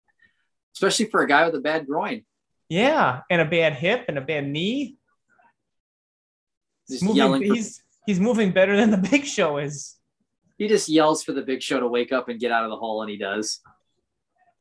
especially 0.76 1.06
for 1.06 1.22
a 1.22 1.28
guy 1.28 1.46
with 1.46 1.56
a 1.56 1.62
bad 1.62 1.88
groin. 1.88 2.26
Yeah, 2.68 3.22
and 3.30 3.42
a 3.42 3.46
bad 3.46 3.76
hip 3.76 4.04
and 4.10 4.18
a 4.18 4.22
bad 4.22 4.46
knee. 4.46 4.98
He's 6.90 7.02
moving, 7.02 7.44
he's 7.44 7.82
he's 8.06 8.20
moving 8.20 8.52
better 8.52 8.76
than 8.76 8.92
the 8.92 8.98
Big 9.10 9.24
Show 9.24 9.58
is. 9.58 9.96
He 10.58 10.68
just 10.68 10.90
yells 10.90 11.24
for 11.24 11.32
the 11.32 11.44
Big 11.44 11.62
Show 11.62 11.80
to 11.80 11.88
wake 11.88 12.12
up 12.12 12.28
and 12.28 12.42
get 12.42 12.52
out 12.52 12.66
of 12.66 12.72
the 12.72 12.78
hole, 12.78 13.04
and 13.04 13.10
he 13.10 13.16
does. 13.16 13.62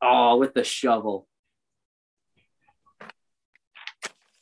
Oh, 0.01 0.37
with 0.37 0.53
the 0.53 0.63
shovel. 0.63 1.27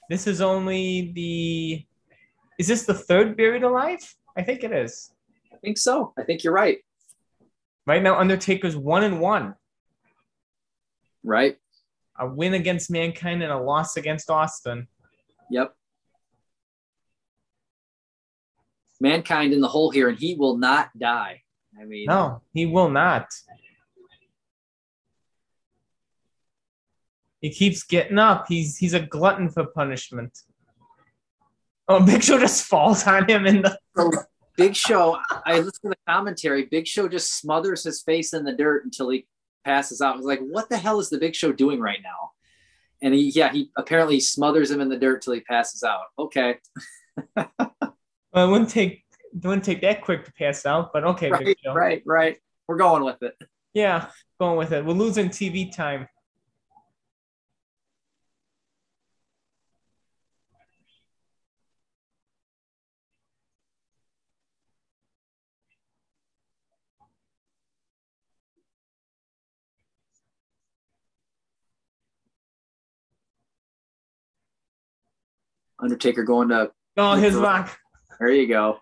This 0.09 0.27
is 0.27 0.41
only 0.41 1.11
the. 1.13 1.85
Is 2.59 2.67
this 2.67 2.85
the 2.85 2.93
third 2.93 3.35
buried 3.35 3.63
alive? 3.63 3.99
I 4.37 4.43
think 4.43 4.63
it 4.63 4.71
is. 4.71 5.11
I 5.51 5.57
think 5.57 5.77
so. 5.77 6.13
I 6.17 6.23
think 6.23 6.43
you're 6.43 6.53
right. 6.53 6.79
Right 7.85 8.01
now, 8.01 8.19
Undertaker's 8.19 8.75
one 8.75 9.03
and 9.03 9.19
one. 9.19 9.55
Right. 11.23 11.57
A 12.19 12.27
win 12.27 12.53
against 12.53 12.91
Mankind 12.91 13.41
and 13.41 13.51
a 13.51 13.57
loss 13.57 13.97
against 13.97 14.29
Austin. 14.29 14.87
Yep. 15.49 15.73
Mankind 19.01 19.53
in 19.53 19.61
the 19.61 19.67
hole 19.67 19.89
here, 19.89 20.09
and 20.09 20.17
he 20.17 20.35
will 20.35 20.57
not 20.57 20.89
die. 20.97 21.41
I 21.79 21.85
mean, 21.85 22.05
no, 22.07 22.41
he 22.53 22.65
will 22.65 22.89
not. 22.89 23.27
He 27.43 27.49
keeps 27.49 27.83
getting 27.83 28.17
up. 28.17 28.45
He's 28.47 28.77
he's 28.77 28.93
a 28.93 29.01
glutton 29.01 29.49
for 29.49 29.65
punishment. 29.65 30.39
Oh, 31.89 32.03
Big 32.03 32.23
Show 32.23 32.39
just 32.39 32.63
falls 32.69 33.05
on 33.05 33.29
him 33.29 33.45
in 33.45 33.61
the. 33.61 33.77
Oh, 33.97 34.11
Big 34.55 34.77
Show, 34.77 35.19
I 35.45 35.57
listened 35.57 35.73
to 35.83 35.89
the 35.89 35.97
commentary. 36.07 36.65
Big 36.65 36.87
Show 36.87 37.09
just 37.09 37.37
smothers 37.37 37.83
his 37.83 38.01
face 38.01 38.33
in 38.33 38.45
the 38.45 38.53
dirt 38.53 38.85
until 38.85 39.09
he 39.09 39.27
passes 39.65 39.99
out. 39.99 40.13
I 40.13 40.17
was 40.17 40.25
like, 40.25 40.39
what 40.39 40.69
the 40.69 40.77
hell 40.77 41.01
is 41.01 41.09
the 41.09 41.17
Big 41.17 41.35
Show 41.35 41.51
doing 41.51 41.81
right 41.81 41.99
now? 42.01 42.31
And 43.01 43.13
he, 43.13 43.31
yeah, 43.31 43.51
he 43.51 43.71
apparently 43.75 44.21
smothers 44.21 44.71
him 44.71 44.79
in 44.79 44.87
the 44.87 44.97
dirt 44.97 45.23
till 45.23 45.33
he 45.33 45.41
passes 45.41 45.83
out. 45.83 46.03
Okay. 46.17 46.59
well, 47.35 47.47
it 48.33 48.51
wouldn't 48.51 48.69
take 48.69 49.03
it 49.33 49.45
wouldn't 49.45 49.65
take 49.65 49.81
that 49.81 50.01
quick 50.01 50.23
to 50.23 50.33
pass 50.33 50.65
out, 50.65 50.93
but 50.93 51.03
okay, 51.03 51.29
right, 51.29 51.57
right, 51.65 52.03
right. 52.05 52.37
We're 52.67 52.77
going 52.77 53.03
with 53.03 53.21
it. 53.21 53.35
Yeah, 53.73 54.07
going 54.39 54.57
with 54.57 54.71
it. 54.71 54.85
We're 54.85 54.93
losing 54.93 55.27
TV 55.27 55.75
time. 55.75 56.07
Undertaker 75.79 76.23
going 76.23 76.49
to. 76.49 76.71
Oh, 76.97 77.15
his 77.15 77.37
back. 77.39 77.77
There 78.19 78.29
you 78.29 78.47
go. 78.47 78.79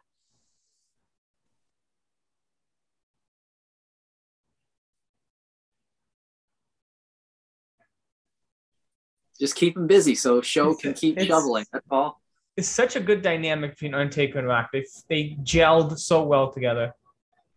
Just 9.40 9.56
keep 9.56 9.76
him 9.76 9.88
busy 9.88 10.14
so 10.14 10.40
show 10.42 10.76
can 10.76 10.94
keep 10.94 11.18
it's, 11.18 11.26
shoveling. 11.26 11.66
That's 11.74 11.88
all. 11.90 12.22
It's 12.56 12.68
such 12.68 12.96
a 12.96 13.00
good 13.00 13.24
dynamic 13.24 13.72
between 13.72 13.96
Undertaker 13.96 14.38
and 14.38 14.48
Rock. 14.48 14.70
They 14.72 14.86
they 15.10 15.36
gelled 15.42 15.98
so 15.98 16.22
well 16.24 16.52
together. 16.52 16.94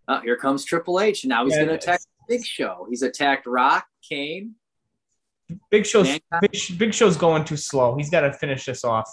Oh, 0.09 0.20
here 0.20 0.37
comes 0.37 0.64
Triple 0.64 0.99
H. 1.01 1.26
Now 1.26 1.45
he's 1.45 1.53
yeah, 1.53 1.64
going 1.64 1.68
to 1.68 1.74
attack 1.74 2.01
Big 2.26 2.43
Show. 2.43 2.87
He's 2.89 3.03
attacked 3.03 3.47
Rock, 3.47 3.87
Kane. 4.07 4.55
Big 5.70 5.85
Show's 5.85 6.18
Big, 6.41 6.78
Big 6.78 6.95
Show's 6.95 7.18
going 7.18 7.45
too 7.45 7.59
slow. 7.59 7.97
He's 7.97 8.09
got 8.09 8.22
to 8.22 8.32
finish 8.32 8.64
this 8.64 8.82
off. 8.82 9.09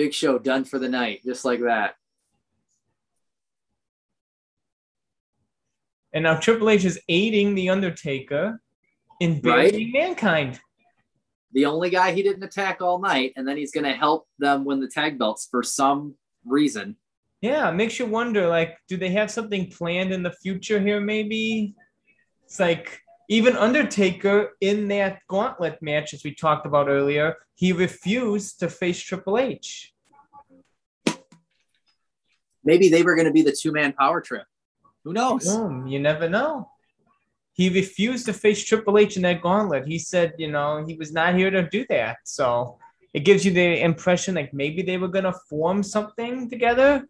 Big 0.00 0.14
Show 0.14 0.38
done 0.38 0.64
for 0.64 0.78
the 0.78 0.88
night, 0.88 1.20
just 1.26 1.44
like 1.44 1.60
that. 1.60 1.94
And 6.14 6.24
now 6.24 6.40
Triple 6.40 6.70
H 6.70 6.86
is 6.86 6.98
aiding 7.10 7.54
the 7.54 7.68
Undertaker 7.68 8.62
in 9.20 9.42
burying 9.42 9.74
right? 9.74 9.92
mankind. 9.92 10.58
The 11.52 11.66
only 11.66 11.90
guy 11.90 12.12
he 12.12 12.22
didn't 12.22 12.42
attack 12.42 12.80
all 12.80 12.98
night, 12.98 13.34
and 13.36 13.46
then 13.46 13.58
he's 13.58 13.72
going 13.72 13.84
to 13.84 13.92
help 13.92 14.26
them 14.38 14.64
win 14.64 14.80
the 14.80 14.88
tag 14.88 15.18
belts 15.18 15.48
for 15.50 15.62
some 15.62 16.14
reason. 16.46 16.96
Yeah, 17.42 17.70
makes 17.70 17.98
you 17.98 18.06
wonder. 18.06 18.48
Like, 18.48 18.78
do 18.88 18.96
they 18.96 19.10
have 19.10 19.30
something 19.30 19.70
planned 19.70 20.14
in 20.14 20.22
the 20.22 20.32
future 20.32 20.80
here? 20.80 21.02
Maybe 21.02 21.74
it's 22.44 22.58
like 22.58 23.02
even 23.30 23.56
Undertaker 23.56 24.56
in 24.60 24.88
that 24.88 25.20
gauntlet 25.28 25.80
match, 25.80 26.12
as 26.12 26.24
we 26.24 26.34
talked 26.34 26.66
about 26.66 26.88
earlier, 26.88 27.36
he 27.54 27.72
refused 27.72 28.58
to 28.58 28.68
face 28.68 29.00
Triple 29.00 29.38
H. 29.38 29.94
Maybe 32.64 32.88
they 32.88 33.04
were 33.04 33.14
going 33.14 33.28
to 33.28 33.32
be 33.32 33.42
the 33.42 33.52
two 33.52 33.70
man 33.70 33.92
power 33.92 34.20
trip. 34.20 34.46
Who 35.04 35.12
knows? 35.12 35.44
Boom, 35.44 35.86
you 35.86 36.00
never 36.00 36.28
know. 36.28 36.70
He 37.52 37.68
refused 37.68 38.26
to 38.26 38.32
face 38.32 38.64
Triple 38.64 38.98
H 38.98 39.14
in 39.14 39.22
that 39.22 39.42
gauntlet. 39.42 39.86
He 39.86 40.00
said, 40.00 40.34
you 40.36 40.50
know, 40.50 40.84
he 40.84 40.94
was 40.96 41.12
not 41.12 41.36
here 41.36 41.52
to 41.52 41.68
do 41.68 41.86
that. 41.88 42.16
So 42.24 42.78
it 43.14 43.20
gives 43.20 43.44
you 43.44 43.52
the 43.52 43.80
impression 43.80 44.34
like 44.34 44.52
maybe 44.52 44.82
they 44.82 44.98
were 44.98 45.08
going 45.08 45.24
to 45.24 45.34
form 45.48 45.84
something 45.84 46.50
together. 46.50 47.06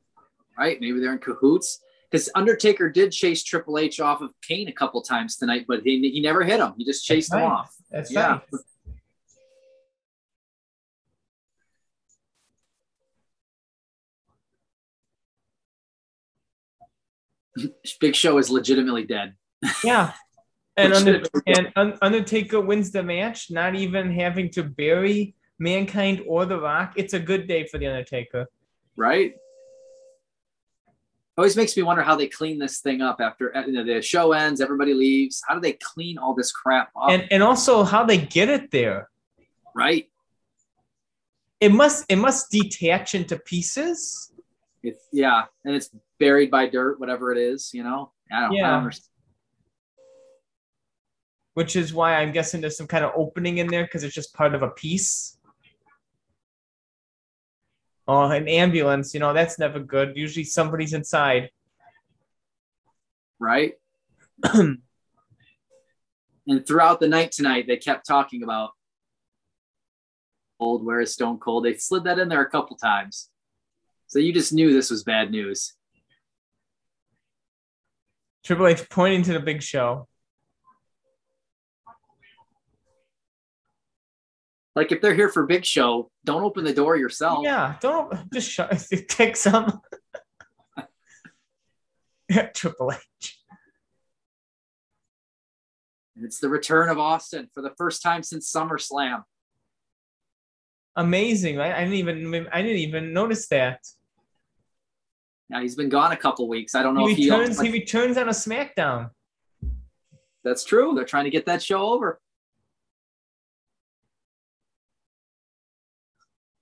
Right. 0.59 0.79
Maybe 0.83 1.01
they're 1.01 1.15
in 1.15 1.19
cahoots 1.19 1.81
because 2.11 2.29
Undertaker 2.35 2.91
did 2.91 3.13
chase 3.13 3.45
Triple 3.45 3.79
H 3.79 4.01
off 4.01 4.21
of 4.21 4.33
Kane 4.43 4.69
a 4.69 4.73
couple 4.73 5.01
times 5.03 5.37
tonight, 5.37 5.67
but 5.69 5.83
he, 5.83 6.11
he 6.11 6.21
never 6.21 6.43
hit 6.43 6.61
him. 6.61 6.75
He 6.77 6.85
just 6.85 7.05
chased 7.05 7.31
That's 7.31 7.43
him 7.43 7.49
right. 7.49 7.57
off. 7.57 7.75
That's 7.91 8.13
yeah. 8.13 8.41
Right. 8.53 8.63
Big 18.01 18.17
Show 18.17 18.39
is 18.39 18.51
legitimately 18.51 19.05
dead. 19.05 19.35
Yeah. 19.85 20.13
And, 20.77 20.95
Under, 20.95 21.23
and 21.47 21.99
Undertaker 22.01 22.61
wins 22.61 22.91
the 22.91 23.03
match, 23.03 23.51
not 23.51 23.75
even 23.75 24.11
having 24.11 24.51
to 24.53 24.63
bury 24.63 25.35
Mankind 25.59 26.23
or 26.27 26.47
The 26.47 26.59
Rock. 26.59 26.95
It's 26.97 27.13
a 27.13 27.19
good 27.19 27.47
day 27.47 27.67
for 27.67 27.77
The 27.77 27.89
Undertaker. 27.89 28.47
Right? 28.97 29.35
Always 31.39 31.57
makes 31.57 31.77
me 31.77 31.83
wonder 31.83 32.03
how 32.03 32.17
they 32.17 32.27
clean 32.27 32.59
this 32.59 32.81
thing 32.81 33.01
up 33.01 33.21
after 33.21 33.57
uh, 33.57 33.65
you 33.67 33.73
know, 33.73 33.85
the 33.85 34.03
show 34.03 34.33
ends, 34.33 34.61
everybody 34.61 34.95
leaves. 34.95 35.43
How 35.47 35.55
do 35.55 35.61
they 35.61 35.75
clean 35.75 36.19
all 36.19 36.35
this 36.35 36.53
crap 36.53 36.91
up? 37.01 37.11
And 37.11 37.27
and 37.31 37.43
also 37.43 37.83
how 37.85 38.05
they 38.05 38.19
get 38.19 38.49
it 38.49 38.71
there. 38.71 39.09
Right. 39.75 40.09
It 41.61 41.73
must 41.73 42.07
it 42.09 42.17
must 42.17 42.51
detach 42.51 43.15
into 43.15 43.39
pieces. 43.39 44.33
It's 44.83 45.07
yeah, 45.13 45.45
and 45.65 45.75
it's 45.75 45.91
buried 46.19 46.51
by 46.51 46.69
dirt, 46.69 46.99
whatever 46.99 47.33
it 47.33 47.39
is, 47.39 47.71
you 47.75 47.83
know. 47.83 48.13
I 48.33 48.41
don't, 48.41 48.53
yeah. 48.53 48.79
I 48.79 48.81
don't. 48.81 49.01
Which 51.55 51.77
is 51.77 51.93
why 51.93 52.15
I'm 52.15 52.33
guessing 52.33 52.61
there's 52.61 52.79
some 52.79 52.87
kind 52.87 53.05
of 53.05 53.13
opening 53.15 53.59
in 53.59 53.67
there 53.67 53.85
because 53.85 54.05
it's 54.05 54.15
just 54.15 54.33
part 54.35 54.55
of 54.55 54.63
a 54.63 54.71
piece. 54.71 55.37
Oh, 58.13 58.25
an 58.25 58.49
ambulance, 58.49 59.15
you 59.15 59.21
know, 59.21 59.33
that's 59.33 59.57
never 59.57 59.79
good. 59.79 60.17
Usually 60.17 60.43
somebody's 60.43 60.95
inside. 60.95 61.51
Right? 63.39 63.75
and 64.53 64.81
throughout 66.67 66.99
the 66.99 67.07
night 67.07 67.31
tonight, 67.31 67.67
they 67.69 67.77
kept 67.77 68.05
talking 68.05 68.43
about 68.43 68.71
old 70.59 70.85
where 70.85 71.01
is 71.01 71.13
Stone 71.13 71.39
Cold. 71.39 71.65
They 71.65 71.77
slid 71.77 72.03
that 72.03 72.19
in 72.19 72.29
there 72.29 72.43
a 72.43 72.51
couple 72.51 72.77
times. 72.77 73.31
So 74.09 74.19
you 74.19 74.33
just 74.33 74.53
knew 74.53 74.73
this 74.73 74.91
was 74.91 75.05
bad 75.05 75.31
news. 75.31 75.75
Triple 78.45 78.67
H 78.67 78.91
pointing 78.91 79.23
to 79.23 79.35
the 79.35 79.39
big 79.39 79.63
show. 79.63 80.09
Like 84.81 84.93
if 84.93 85.03
they're 85.03 85.15
here 85.15 85.29
for 85.29 85.45
Big 85.45 85.67
Show, 85.67 86.11
don't 86.25 86.43
open 86.43 86.65
the 86.65 86.73
door 86.73 86.97
yourself. 86.97 87.41
Yeah, 87.45 87.75
don't 87.83 88.33
just 88.33 88.51
shut, 88.51 88.83
take 89.09 89.37
some. 89.37 89.83
Triple 92.55 92.91
H. 92.91 93.39
And 96.17 96.25
it's 96.25 96.39
the 96.39 96.49
return 96.49 96.89
of 96.89 96.99
Austin 96.99 97.51
for 97.53 97.61
the 97.61 97.75
first 97.77 98.03
time 98.03 98.23
since 98.23 98.51
SummerSlam. 98.51 99.25
Amazing, 100.97 101.57
right? 101.57 101.75
I 101.75 101.81
didn't 101.81 101.97
even 101.97 102.49
I 102.51 102.63
didn't 102.63 102.79
even 102.79 103.13
notice 103.13 103.49
that. 103.49 103.81
Now 105.51 105.61
he's 105.61 105.77
been 105.77 105.91
gone 105.91 106.13
a 106.13 106.17
couple 106.17 106.49
weeks. 106.49 106.75
I 106.75 106.83
don't 106.83 106.95
know 106.95 107.05
he 107.05 107.13
if 107.13 107.19
he 107.19 107.31
returns. 107.31 107.61
He 107.61 107.71
returns 107.71 108.17
on 108.17 108.29
a 108.29 108.33
SmackDown. 108.33 109.11
That's 110.43 110.65
true. 110.65 110.95
They're 110.95 111.05
trying 111.05 111.25
to 111.25 111.31
get 111.31 111.45
that 111.45 111.63
show 111.63 111.83
over. 111.83 112.19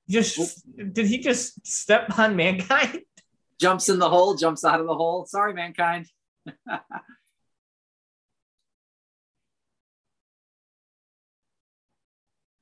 Just 0.09 0.65
did 0.77 1.07
he 1.07 1.19
just 1.19 1.67
step 1.67 2.19
on 2.19 2.37
mankind? 2.37 3.01
Jumps 3.61 3.89
in 3.89 3.99
the 3.99 4.09
hole, 4.09 4.37
jumps 4.37 4.65
out 4.65 4.79
of 4.79 4.87
the 4.87 4.95
hole. 4.95 5.27
Sorry, 5.27 5.53
mankind. 5.53 6.07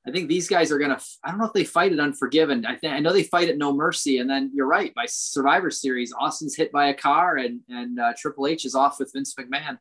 I 0.06 0.12
think 0.12 0.28
these 0.28 0.48
guys 0.48 0.70
are 0.70 0.78
gonna. 0.78 1.00
I 1.24 1.30
don't 1.30 1.38
know 1.38 1.46
if 1.46 1.52
they 1.52 1.64
fight 1.64 1.92
at 1.92 1.98
Unforgiven. 1.98 2.64
I 2.64 2.76
think 2.76 2.92
I 2.94 3.00
know 3.00 3.12
they 3.12 3.24
fight 3.24 3.48
at 3.48 3.58
No 3.58 3.72
Mercy, 3.74 4.18
and 4.18 4.30
then 4.30 4.52
you're 4.54 4.68
right. 4.68 4.94
By 4.94 5.06
Survivor 5.06 5.70
Series, 5.70 6.12
Austin's 6.16 6.54
hit 6.54 6.70
by 6.70 6.88
a 6.88 6.94
car, 6.94 7.36
and 7.36 7.60
and 7.68 7.98
uh, 7.98 8.12
Triple 8.16 8.46
H 8.46 8.64
is 8.64 8.76
off 8.76 9.00
with 9.00 9.12
Vince 9.12 9.34
McMahon. 9.34 9.78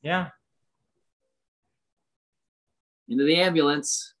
Yeah. 0.00 0.28
Into 3.08 3.24
the 3.24 3.36
ambulance. 3.36 4.14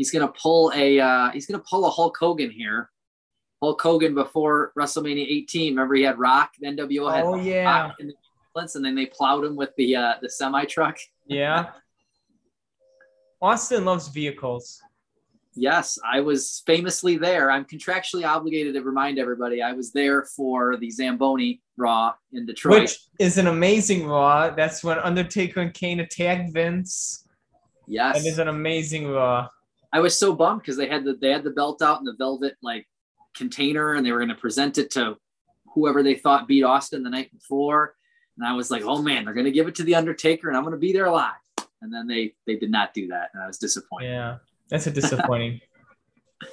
He's 0.00 0.10
gonna 0.10 0.32
pull 0.32 0.72
a. 0.74 0.98
Uh, 0.98 1.30
he's 1.30 1.44
gonna 1.44 1.62
pull 1.62 1.84
a 1.84 1.90
Hulk 1.90 2.16
Hogan 2.18 2.50
here. 2.50 2.88
Hulk 3.62 3.82
Hogan 3.82 4.14
before 4.14 4.72
WrestleMania 4.74 5.26
18. 5.28 5.74
Remember 5.74 5.94
he 5.94 6.04
had 6.04 6.18
Rock, 6.18 6.52
the 6.58 6.68
NWO 6.68 7.14
had 7.14 7.24
oh, 7.26 7.34
yeah. 7.34 7.64
Rock 7.64 7.96
in 8.00 8.06
the 8.06 8.14
and 8.74 8.82
then 8.82 8.94
they 8.94 9.04
plowed 9.04 9.44
him 9.44 9.56
with 9.56 9.76
the 9.76 9.94
uh, 9.94 10.14
the 10.22 10.30
semi 10.30 10.64
truck. 10.64 10.96
Yeah. 11.26 11.72
Austin 13.42 13.84
loves 13.84 14.08
vehicles. 14.08 14.80
Yes, 15.54 15.98
I 16.02 16.20
was 16.22 16.62
famously 16.64 17.18
there. 17.18 17.50
I'm 17.50 17.66
contractually 17.66 18.26
obligated 18.26 18.72
to 18.76 18.82
remind 18.82 19.18
everybody 19.18 19.60
I 19.60 19.74
was 19.74 19.92
there 19.92 20.24
for 20.24 20.78
the 20.78 20.90
Zamboni 20.90 21.60
Raw 21.76 22.14
in 22.32 22.46
Detroit, 22.46 22.80
which 22.80 22.98
is 23.18 23.36
an 23.36 23.48
amazing 23.48 24.06
Raw. 24.06 24.48
That's 24.48 24.82
when 24.82 24.98
Undertaker 24.98 25.60
and 25.60 25.74
Kane 25.74 26.00
attacked 26.00 26.54
Vince. 26.54 27.28
Yes, 27.86 28.24
it 28.24 28.26
is 28.26 28.38
an 28.38 28.48
amazing 28.48 29.06
Raw. 29.06 29.50
I 29.92 30.00
was 30.00 30.16
so 30.16 30.34
bummed 30.34 30.60
because 30.60 30.76
they 30.76 30.88
had 30.88 31.04
the 31.04 31.14
they 31.14 31.30
had 31.30 31.44
the 31.44 31.50
belt 31.50 31.82
out 31.82 31.98
in 31.98 32.04
the 32.04 32.14
velvet 32.16 32.56
like 32.62 32.86
container, 33.34 33.94
and 33.94 34.04
they 34.04 34.12
were 34.12 34.18
going 34.18 34.28
to 34.28 34.34
present 34.34 34.78
it 34.78 34.90
to 34.92 35.16
whoever 35.74 36.02
they 36.02 36.14
thought 36.14 36.48
beat 36.48 36.62
Austin 36.64 37.02
the 37.02 37.10
night 37.10 37.32
before. 37.32 37.94
And 38.36 38.46
I 38.46 38.52
was 38.52 38.70
like, 38.70 38.82
oh 38.84 39.02
man, 39.02 39.24
they're 39.24 39.34
gonna 39.34 39.50
give 39.50 39.66
it 39.68 39.74
to 39.76 39.82
the 39.82 39.96
Undertaker, 39.96 40.48
and 40.48 40.56
I'm 40.56 40.64
gonna 40.64 40.78
be 40.78 40.92
there 40.92 41.10
live. 41.10 41.34
And 41.82 41.92
then 41.92 42.06
they 42.06 42.34
they 42.46 42.56
did 42.56 42.70
not 42.70 42.94
do 42.94 43.08
that, 43.08 43.30
and 43.34 43.42
I 43.42 43.46
was 43.46 43.58
disappointed. 43.58 44.10
Yeah, 44.10 44.38
that's 44.68 44.86
a 44.86 44.90
disappointing. 44.90 45.60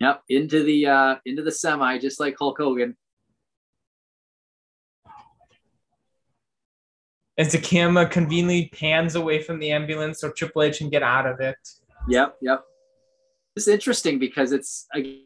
yep, 0.00 0.22
into 0.28 0.62
the 0.64 0.86
uh 0.86 1.16
into 1.24 1.42
the 1.42 1.52
semi, 1.52 1.98
just 1.98 2.20
like 2.20 2.36
Hulk 2.38 2.58
Hogan. 2.58 2.96
As 7.36 7.52
the 7.52 7.58
camera 7.58 8.06
conveniently 8.06 8.70
pans 8.72 9.16
away 9.16 9.42
from 9.42 9.58
the 9.58 9.72
ambulance 9.72 10.20
so 10.20 10.30
Triple 10.30 10.62
H 10.62 10.78
can 10.78 10.88
get 10.88 11.02
out 11.02 11.26
of 11.26 11.40
it. 11.40 11.56
Yep, 12.08 12.36
yep. 12.40 12.64
It's 13.56 13.68
interesting 13.68 14.18
because 14.18 14.52
it's 14.52 14.86
again 14.92 15.24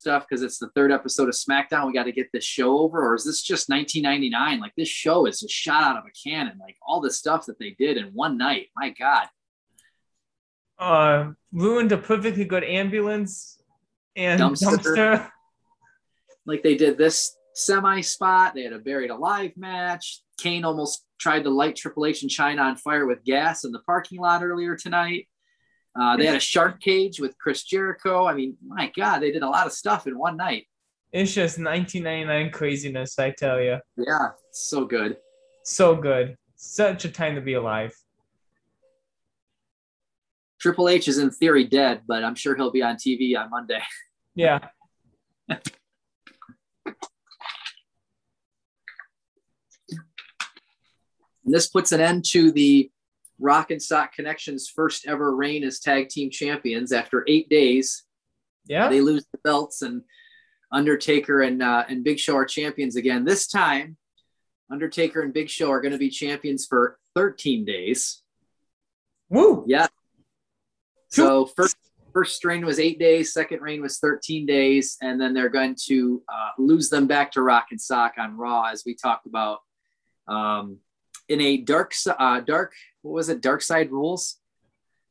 stuff 0.00 0.26
because 0.28 0.42
it's 0.42 0.58
the 0.58 0.68
third 0.70 0.90
episode 0.90 1.28
of 1.28 1.34
SmackDown. 1.34 1.86
We 1.86 1.92
got 1.92 2.04
to 2.04 2.12
get 2.12 2.32
this 2.32 2.44
show 2.44 2.78
over, 2.78 3.06
or 3.06 3.14
is 3.14 3.24
this 3.24 3.42
just 3.42 3.68
1999? 3.68 4.60
Like 4.60 4.72
this 4.76 4.88
show 4.88 5.26
is 5.26 5.40
just 5.40 5.54
shot 5.54 5.82
out 5.82 5.98
of 5.98 6.04
a 6.04 6.28
cannon. 6.28 6.58
Like 6.58 6.76
all 6.86 7.00
the 7.00 7.10
stuff 7.10 7.46
that 7.46 7.58
they 7.58 7.76
did 7.78 7.96
in 7.96 8.06
one 8.06 8.38
night. 8.38 8.68
My 8.76 8.90
God. 8.90 9.26
Uh, 10.78 11.32
ruined 11.52 11.92
a 11.92 11.98
perfectly 11.98 12.44
good 12.44 12.64
ambulance 12.64 13.60
and 14.16 14.40
dumpster. 14.40 14.78
dumpster. 14.78 15.30
Like 16.46 16.62
they 16.62 16.74
did 16.74 16.96
this 16.96 17.36
semi 17.64 18.00
spot. 18.00 18.54
They 18.54 18.62
had 18.62 18.72
a 18.72 18.78
buried 18.78 19.10
alive 19.10 19.52
match. 19.56 20.22
Kane 20.38 20.64
almost 20.64 21.04
tried 21.18 21.44
to 21.44 21.50
light 21.50 21.76
Triple 21.76 22.06
H 22.06 22.22
and 22.22 22.30
Chyna 22.30 22.62
on 22.62 22.76
fire 22.76 23.06
with 23.06 23.24
gas 23.24 23.64
in 23.64 23.72
the 23.72 23.80
parking 23.80 24.20
lot 24.20 24.42
earlier 24.42 24.76
tonight. 24.76 25.28
Uh, 25.98 26.16
they 26.16 26.26
had 26.26 26.36
a 26.36 26.40
shark 26.40 26.80
cage 26.80 27.20
with 27.20 27.36
Chris 27.38 27.64
Jericho. 27.64 28.24
I 28.26 28.34
mean, 28.34 28.56
my 28.64 28.92
God, 28.96 29.18
they 29.20 29.32
did 29.32 29.42
a 29.42 29.48
lot 29.48 29.66
of 29.66 29.72
stuff 29.72 30.06
in 30.06 30.16
one 30.16 30.36
night. 30.36 30.66
It's 31.12 31.34
just 31.34 31.58
1999 31.58 32.52
craziness, 32.52 33.18
I 33.18 33.30
tell 33.30 33.60
you. 33.60 33.78
Yeah, 33.96 34.28
so 34.52 34.84
good. 34.84 35.16
So 35.64 35.96
good. 35.96 36.36
Such 36.54 37.04
a 37.04 37.08
time 37.10 37.34
to 37.34 37.40
be 37.40 37.54
alive. 37.54 37.92
Triple 40.60 40.88
H 40.88 41.08
is 41.08 41.18
in 41.18 41.30
theory 41.30 41.64
dead, 41.64 42.02
but 42.06 42.22
I'm 42.22 42.34
sure 42.34 42.54
he'll 42.54 42.70
be 42.70 42.82
on 42.82 42.96
TV 42.96 43.36
on 43.36 43.50
Monday. 43.50 43.82
Yeah. 44.34 44.60
and 51.44 51.54
this 51.54 51.68
puts 51.68 51.92
an 51.92 52.00
end 52.00 52.24
to 52.26 52.50
the 52.52 52.90
Rock 53.38 53.70
and 53.70 53.82
Sock 53.82 54.14
Connection's 54.14 54.68
first 54.68 55.06
ever 55.06 55.34
reign 55.34 55.64
as 55.64 55.80
tag 55.80 56.08
team 56.08 56.30
champions 56.30 56.92
after 56.92 57.24
eight 57.26 57.48
days. 57.48 58.04
Yeah, 58.66 58.88
they 58.88 59.00
lose 59.00 59.26
the 59.32 59.38
belts, 59.38 59.82
and 59.82 60.02
Undertaker 60.70 61.40
and 61.40 61.62
uh, 61.62 61.84
and 61.88 62.04
Big 62.04 62.18
Show 62.18 62.36
are 62.36 62.44
champions 62.44 62.96
again. 62.96 63.24
This 63.24 63.46
time, 63.46 63.96
Undertaker 64.70 65.22
and 65.22 65.32
Big 65.32 65.48
Show 65.48 65.70
are 65.70 65.80
going 65.80 65.92
to 65.92 65.98
be 65.98 66.10
champions 66.10 66.66
for 66.66 66.98
13 67.16 67.64
days. 67.64 68.22
Woo! 69.28 69.64
Yeah. 69.66 69.88
So 71.08 71.46
first 71.46 71.76
first 72.12 72.44
reign 72.44 72.64
was 72.64 72.78
eight 72.78 72.98
days, 72.98 73.32
second 73.32 73.62
reign 73.62 73.80
was 73.80 73.98
13 73.98 74.46
days, 74.46 74.96
and 75.00 75.20
then 75.20 75.34
they're 75.34 75.48
going 75.48 75.76
to 75.86 76.22
uh, 76.28 76.50
lose 76.58 76.90
them 76.90 77.06
back 77.06 77.32
to 77.32 77.42
Rock 77.42 77.68
and 77.70 77.80
Sock 77.80 78.14
on 78.18 78.36
Raw, 78.36 78.64
as 78.64 78.82
we 78.84 78.94
talked 78.94 79.26
about. 79.26 79.58
Um, 80.28 80.78
in 81.30 81.40
a 81.40 81.56
dark 81.58 81.94
uh, 82.06 82.40
dark 82.40 82.74
what 83.02 83.12
was 83.12 83.28
it 83.28 83.40
dark 83.40 83.62
side 83.62 83.90
rules 83.90 84.36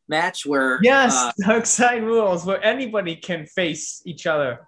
match 0.07 0.45
where 0.45 0.79
yes 0.83 1.15
uh, 1.15 1.31
dark 1.45 1.65
side 1.65 2.03
rules 2.03 2.45
where 2.45 2.63
anybody 2.63 3.15
can 3.15 3.45
face 3.45 4.01
each 4.05 4.27
other 4.27 4.59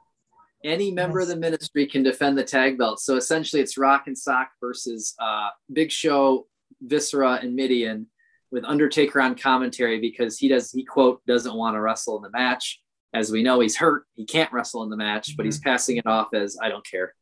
any 0.63 0.91
member 0.91 1.19
yes. 1.19 1.29
of 1.29 1.35
the 1.35 1.39
ministry 1.39 1.85
can 1.85 2.03
defend 2.03 2.37
the 2.37 2.43
tag 2.43 2.77
belt 2.77 2.99
so 2.99 3.15
essentially 3.17 3.61
it's 3.61 3.77
rock 3.77 4.07
and 4.07 4.17
sock 4.17 4.51
versus 4.59 5.13
uh, 5.19 5.49
big 5.71 5.91
show 5.91 6.47
viscera 6.81 7.39
and 7.41 7.55
Mideon 7.55 8.07
with 8.51 8.65
undertaker 8.65 9.21
on 9.21 9.35
commentary 9.35 9.99
because 9.99 10.37
he 10.37 10.47
does 10.47 10.71
he 10.71 10.83
quote 10.83 11.25
doesn't 11.25 11.55
want 11.55 11.75
to 11.75 11.81
wrestle 11.81 12.17
in 12.17 12.23
the 12.23 12.29
match 12.29 12.81
as 13.13 13.31
we 13.31 13.43
know 13.43 13.59
he's 13.59 13.77
hurt 13.77 14.05
he 14.15 14.25
can't 14.25 14.51
wrestle 14.53 14.83
in 14.83 14.89
the 14.89 14.97
match 14.97 15.29
mm-hmm. 15.29 15.37
but 15.37 15.45
he's 15.45 15.59
mm-hmm. 15.59 15.69
passing 15.69 15.97
it 15.97 16.07
off 16.07 16.33
as 16.33 16.57
i 16.61 16.69
don't 16.69 16.85
care 16.85 17.13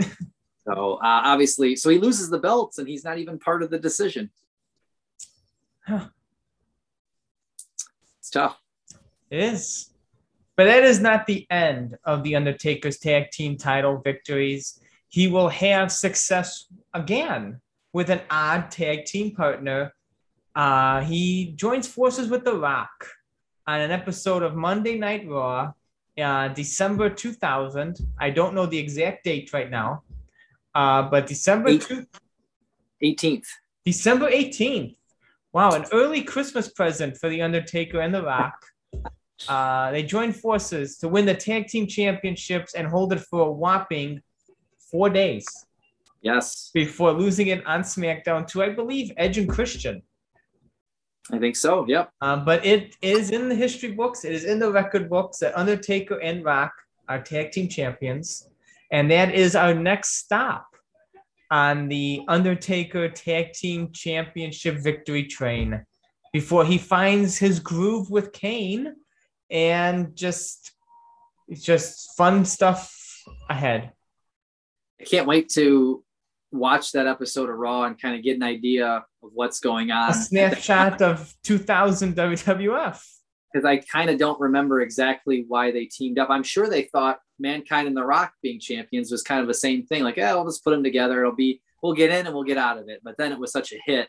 So 0.68 0.94
uh, 0.96 1.22
obviously, 1.24 1.76
so 1.76 1.88
he 1.88 1.98
loses 1.98 2.28
the 2.28 2.38
belts 2.38 2.78
and 2.78 2.86
he's 2.86 3.04
not 3.04 3.16
even 3.16 3.38
part 3.38 3.62
of 3.62 3.70
the 3.70 3.78
decision. 3.78 4.30
Huh. 5.86 6.08
It's 8.18 8.28
tough. 8.28 8.60
It 9.30 9.40
is. 9.40 9.90
But 10.56 10.64
that 10.64 10.84
is 10.84 11.00
not 11.00 11.26
the 11.26 11.46
end 11.50 11.96
of 12.04 12.22
the 12.22 12.36
Undertaker's 12.36 12.98
tag 12.98 13.30
team 13.30 13.56
title 13.56 14.02
victories. 14.04 14.78
He 15.08 15.26
will 15.28 15.48
have 15.48 15.90
success 15.90 16.66
again 16.92 17.62
with 17.94 18.10
an 18.10 18.20
odd 18.28 18.70
tag 18.70 19.06
team 19.06 19.34
partner. 19.34 19.94
Uh, 20.54 21.00
he 21.00 21.52
joins 21.56 21.88
forces 21.88 22.28
with 22.28 22.44
The 22.44 22.54
Rock 22.54 23.08
on 23.66 23.80
an 23.80 23.90
episode 23.90 24.42
of 24.42 24.54
Monday 24.54 24.98
Night 24.98 25.26
Raw, 25.26 25.72
uh, 26.20 26.48
December 26.48 27.08
2000. 27.08 27.96
I 28.18 28.28
don't 28.28 28.54
know 28.54 28.66
the 28.66 28.78
exact 28.78 29.24
date 29.24 29.54
right 29.54 29.70
now. 29.70 30.02
Uh, 30.78 31.02
but 31.02 31.26
December 31.26 31.70
18th. 33.02 33.46
December 33.84 34.30
18th. 34.30 34.94
Wow, 35.52 35.72
an 35.72 35.86
early 35.90 36.22
Christmas 36.22 36.68
present 36.68 37.16
for 37.16 37.28
The 37.28 37.42
Undertaker 37.42 38.00
and 38.00 38.14
The 38.14 38.22
Rock. 38.22 38.64
Uh, 39.48 39.90
they 39.90 40.04
joined 40.04 40.36
forces 40.36 40.96
to 40.98 41.08
win 41.08 41.26
the 41.26 41.34
tag 41.34 41.66
team 41.66 41.88
championships 41.88 42.74
and 42.74 42.86
hold 42.86 43.12
it 43.12 43.18
for 43.18 43.40
a 43.48 43.50
whopping 43.50 44.22
four 44.78 45.10
days. 45.10 45.44
Yes. 46.22 46.70
Before 46.72 47.10
losing 47.10 47.48
it 47.48 47.66
on 47.66 47.80
SmackDown 47.80 48.46
to, 48.48 48.62
I 48.62 48.68
believe, 48.68 49.10
Edge 49.16 49.36
and 49.36 49.48
Christian. 49.48 50.00
I 51.32 51.38
think 51.40 51.56
so. 51.56 51.86
Yep. 51.88 52.12
Um, 52.20 52.44
but 52.44 52.64
it 52.64 52.94
is 53.02 53.32
in 53.32 53.48
the 53.48 53.54
history 53.56 53.90
books. 53.90 54.24
It 54.24 54.32
is 54.32 54.44
in 54.44 54.60
the 54.60 54.70
record 54.70 55.10
books 55.10 55.38
that 55.38 55.58
Undertaker 55.58 56.20
and 56.20 56.44
Rock 56.44 56.72
are 57.08 57.20
tag 57.20 57.50
team 57.50 57.68
champions, 57.68 58.48
and 58.90 59.10
that 59.10 59.34
is 59.34 59.54
our 59.54 59.74
next 59.74 60.16
stop 60.16 60.66
on 61.50 61.88
the 61.88 62.22
Undertaker 62.28 63.08
Tag 63.08 63.52
Team 63.52 63.90
Championship 63.92 64.78
victory 64.78 65.24
train 65.24 65.84
before 66.32 66.64
he 66.64 66.78
finds 66.78 67.38
his 67.38 67.58
groove 67.60 68.10
with 68.10 68.32
Kane 68.32 68.94
and 69.50 70.14
just 70.14 70.72
it's 71.48 71.62
just 71.62 72.16
fun 72.16 72.44
stuff 72.44 72.94
ahead. 73.48 73.92
I 75.00 75.04
can't 75.04 75.26
wait 75.26 75.48
to 75.50 76.04
watch 76.50 76.92
that 76.92 77.06
episode 77.06 77.48
of 77.48 77.56
Raw 77.56 77.84
and 77.84 78.00
kind 78.00 78.16
of 78.16 78.22
get 78.22 78.36
an 78.36 78.42
idea 78.42 78.86
of 78.86 79.02
what's 79.20 79.60
going 79.60 79.90
on. 79.90 80.10
A 80.10 80.14
snapshot 80.14 81.00
of 81.00 81.32
2000 81.44 82.14
WWF. 82.14 83.02
Because 83.52 83.64
I 83.64 83.78
kind 83.78 84.10
of 84.10 84.18
don't 84.18 84.38
remember 84.40 84.80
exactly 84.80 85.44
why 85.48 85.70
they 85.70 85.86
teamed 85.86 86.18
up. 86.18 86.28
I'm 86.28 86.42
sure 86.42 86.68
they 86.68 86.82
thought 86.82 87.20
Mankind 87.38 87.88
and 87.88 87.96
The 87.96 88.04
Rock 88.04 88.32
being 88.42 88.60
champions 88.60 89.10
was 89.10 89.22
kind 89.22 89.40
of 89.40 89.46
the 89.46 89.54
same 89.54 89.84
thing. 89.86 90.04
Like, 90.04 90.16
yeah, 90.16 90.34
we'll 90.34 90.44
just 90.44 90.62
put 90.62 90.72
them 90.72 90.84
together. 90.84 91.20
It'll 91.20 91.34
be, 91.34 91.62
we'll 91.82 91.94
get 91.94 92.10
in 92.10 92.26
and 92.26 92.34
we'll 92.34 92.44
get 92.44 92.58
out 92.58 92.78
of 92.78 92.88
it. 92.88 93.00
But 93.02 93.16
then 93.16 93.32
it 93.32 93.38
was 93.38 93.50
such 93.50 93.72
a 93.72 93.78
hit. 93.84 94.08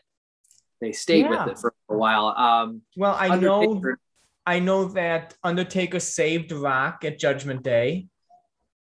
They 0.80 0.92
stayed 0.92 1.26
yeah. 1.26 1.44
with 1.44 1.52
it 1.52 1.58
for 1.58 1.74
a 1.88 1.96
while. 1.96 2.28
Um, 2.28 2.82
well, 2.96 3.14
I 3.14 3.30
Undertaker, 3.30 3.90
know, 3.90 3.96
I 4.46 4.58
know 4.60 4.84
that 4.86 5.34
Undertaker 5.44 6.00
saved 6.00 6.52
Rock 6.52 7.04
at 7.04 7.18
Judgment 7.18 7.62
Day. 7.62 8.08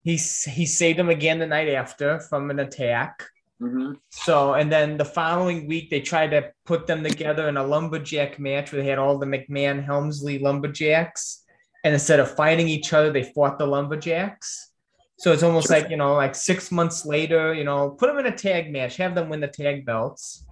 He 0.01 0.13
he 0.13 0.65
saved 0.65 0.97
him 0.97 1.09
again 1.09 1.39
the 1.39 1.45
night 1.45 1.67
after 1.67 2.21
from 2.21 2.49
an 2.51 2.59
attack. 2.59 3.25
Mm-hmm. 3.61 3.93
So, 4.09 4.53
and 4.53 4.71
then 4.71 4.97
the 4.97 5.05
following 5.05 5.67
week, 5.67 5.89
they 5.89 5.99
tried 5.99 6.31
to 6.31 6.51
put 6.65 6.87
them 6.87 7.03
together 7.03 7.49
in 7.49 7.57
a 7.57 7.65
lumberjack 7.65 8.39
match 8.39 8.71
where 8.71 8.81
they 8.81 8.89
had 8.89 8.99
all 8.99 9.17
the 9.17 9.25
McMahon 9.25 9.83
Helmsley 9.83 10.39
lumberjacks. 10.39 11.43
And 11.83 11.93
instead 11.93 12.19
of 12.19 12.35
fighting 12.35 12.67
each 12.67 12.93
other, 12.93 13.11
they 13.11 13.23
fought 13.23 13.57
the 13.57 13.67
lumberjacks. 13.67 14.71
So 15.17 15.33
it's 15.33 15.43
almost 15.43 15.67
sure. 15.67 15.79
like, 15.79 15.89
you 15.89 15.97
know, 15.97 16.13
like 16.15 16.35
six 16.35 16.71
months 16.71 17.05
later, 17.05 17.53
you 17.53 17.65
know, 17.65 17.89
put 17.89 18.07
them 18.07 18.19
in 18.19 18.31
a 18.31 18.35
tag 18.35 18.71
match, 18.71 18.95
have 18.97 19.15
them 19.15 19.29
win 19.29 19.41
the 19.41 19.47
tag 19.47 19.85
belts. 19.85 20.45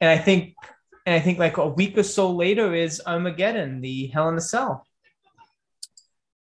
And 0.00 0.08
I 0.08 0.18
think, 0.18 0.54
and 1.06 1.14
I 1.14 1.20
think 1.20 1.38
like 1.38 1.56
a 1.56 1.66
week 1.66 1.98
or 1.98 2.04
so 2.04 2.30
later 2.30 2.74
is 2.74 3.02
Armageddon, 3.04 3.80
the 3.80 4.06
Hell 4.08 4.28
in 4.28 4.36
a 4.36 4.40
Cell. 4.40 4.86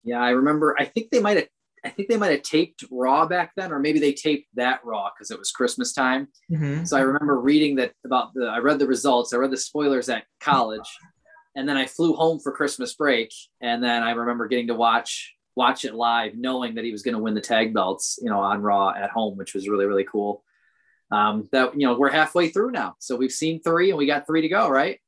Yeah, 0.03 0.21
I 0.21 0.31
remember. 0.31 0.75
I 0.77 0.85
think 0.85 1.09
they 1.09 1.19
might 1.19 1.37
have 1.37 1.47
I 1.85 1.89
think 1.89 2.07
they 2.07 2.17
might 2.17 2.31
have 2.31 2.43
taped 2.43 2.85
Raw 2.89 3.25
back 3.25 3.51
then, 3.55 3.71
or 3.71 3.79
maybe 3.79 3.99
they 3.99 4.13
taped 4.13 4.47
that 4.55 4.79
Raw 4.85 5.09
because 5.13 5.31
it 5.31 5.39
was 5.39 5.51
Christmas 5.51 5.93
time. 5.93 6.29
Mm-hmm. 6.49 6.85
So 6.85 6.95
I 6.95 7.01
remember 7.01 7.39
reading 7.39 7.75
that 7.75 7.93
about 8.05 8.33
the. 8.33 8.45
I 8.45 8.59
read 8.59 8.79
the 8.79 8.87
results. 8.87 9.33
I 9.33 9.37
read 9.37 9.51
the 9.51 9.57
spoilers 9.57 10.07
at 10.07 10.23
college, 10.39 10.87
and 11.55 11.67
then 11.67 11.75
I 11.75 11.85
flew 11.85 12.13
home 12.13 12.39
for 12.39 12.51
Christmas 12.51 12.93
break, 12.93 13.33
and 13.61 13.83
then 13.83 14.01
I 14.01 14.11
remember 14.11 14.47
getting 14.47 14.67
to 14.67 14.75
watch 14.75 15.35
watch 15.55 15.85
it 15.85 15.93
live, 15.93 16.35
knowing 16.35 16.75
that 16.75 16.85
he 16.85 16.91
was 16.91 17.03
going 17.03 17.15
to 17.15 17.21
win 17.21 17.35
the 17.35 17.41
tag 17.41 17.73
belts, 17.73 18.17
you 18.21 18.29
know, 18.29 18.39
on 18.39 18.61
Raw 18.61 18.89
at 18.89 19.09
home, 19.09 19.37
which 19.37 19.53
was 19.53 19.67
really 19.67 19.85
really 19.85 20.05
cool. 20.05 20.43
Um, 21.11 21.49
that 21.51 21.79
you 21.79 21.85
know 21.85 21.97
we're 21.97 22.09
halfway 22.11 22.49
through 22.49 22.71
now, 22.71 22.95
so 22.99 23.15
we've 23.15 23.31
seen 23.31 23.61
three, 23.61 23.89
and 23.89 23.97
we 23.97 24.05
got 24.05 24.25
three 24.25 24.41
to 24.41 24.49
go, 24.49 24.69
right? 24.69 24.99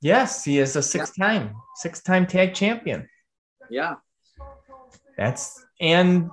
Yes, 0.00 0.44
he 0.44 0.58
is 0.58 0.76
a 0.76 0.82
six-time 0.82 1.46
yeah. 1.46 1.52
six-time 1.76 2.26
tag 2.26 2.54
champion. 2.54 3.08
Yeah, 3.70 3.96
that's 5.16 5.63
and 5.80 6.30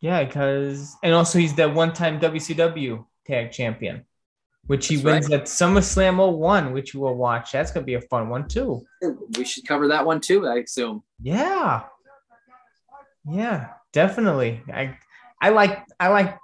yeah, 0.00 0.24
because 0.24 0.96
and 1.02 1.14
also 1.14 1.38
he's 1.38 1.54
the 1.54 1.68
one-time 1.68 2.18
WCW 2.20 3.04
tag 3.26 3.52
champion, 3.52 4.04
which 4.66 4.88
he 4.88 4.96
That's 4.96 5.04
wins 5.04 5.30
right. 5.30 5.40
at 5.40 5.46
SummerSlam 5.46 6.38
01, 6.38 6.72
which 6.72 6.94
we'll 6.94 7.14
watch. 7.14 7.52
That's 7.52 7.70
gonna 7.70 7.86
be 7.86 7.94
a 7.94 8.00
fun 8.00 8.28
one 8.28 8.48
too. 8.48 8.84
We 9.36 9.44
should 9.44 9.66
cover 9.66 9.88
that 9.88 10.04
one 10.04 10.20
too, 10.20 10.46
I 10.46 10.56
assume. 10.56 11.02
Yeah. 11.20 11.84
Yeah, 13.24 13.68
definitely. 13.92 14.62
I 14.72 14.98
I 15.40 15.50
like 15.50 15.84
I 16.00 16.08
like 16.08 16.38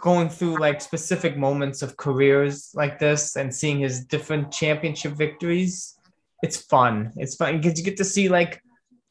going 0.00 0.28
through 0.28 0.58
like 0.58 0.80
specific 0.80 1.36
moments 1.36 1.82
of 1.82 1.96
careers 1.96 2.70
like 2.74 2.98
this 2.98 3.36
and 3.36 3.54
seeing 3.54 3.80
his 3.80 4.04
different 4.06 4.50
championship 4.52 5.12
victories. 5.12 5.98
It's 6.42 6.56
fun. 6.56 7.12
It's 7.16 7.34
fun 7.34 7.60
because 7.60 7.78
you 7.78 7.84
get 7.84 7.96
to 7.98 8.04
see 8.04 8.28
like 8.28 8.62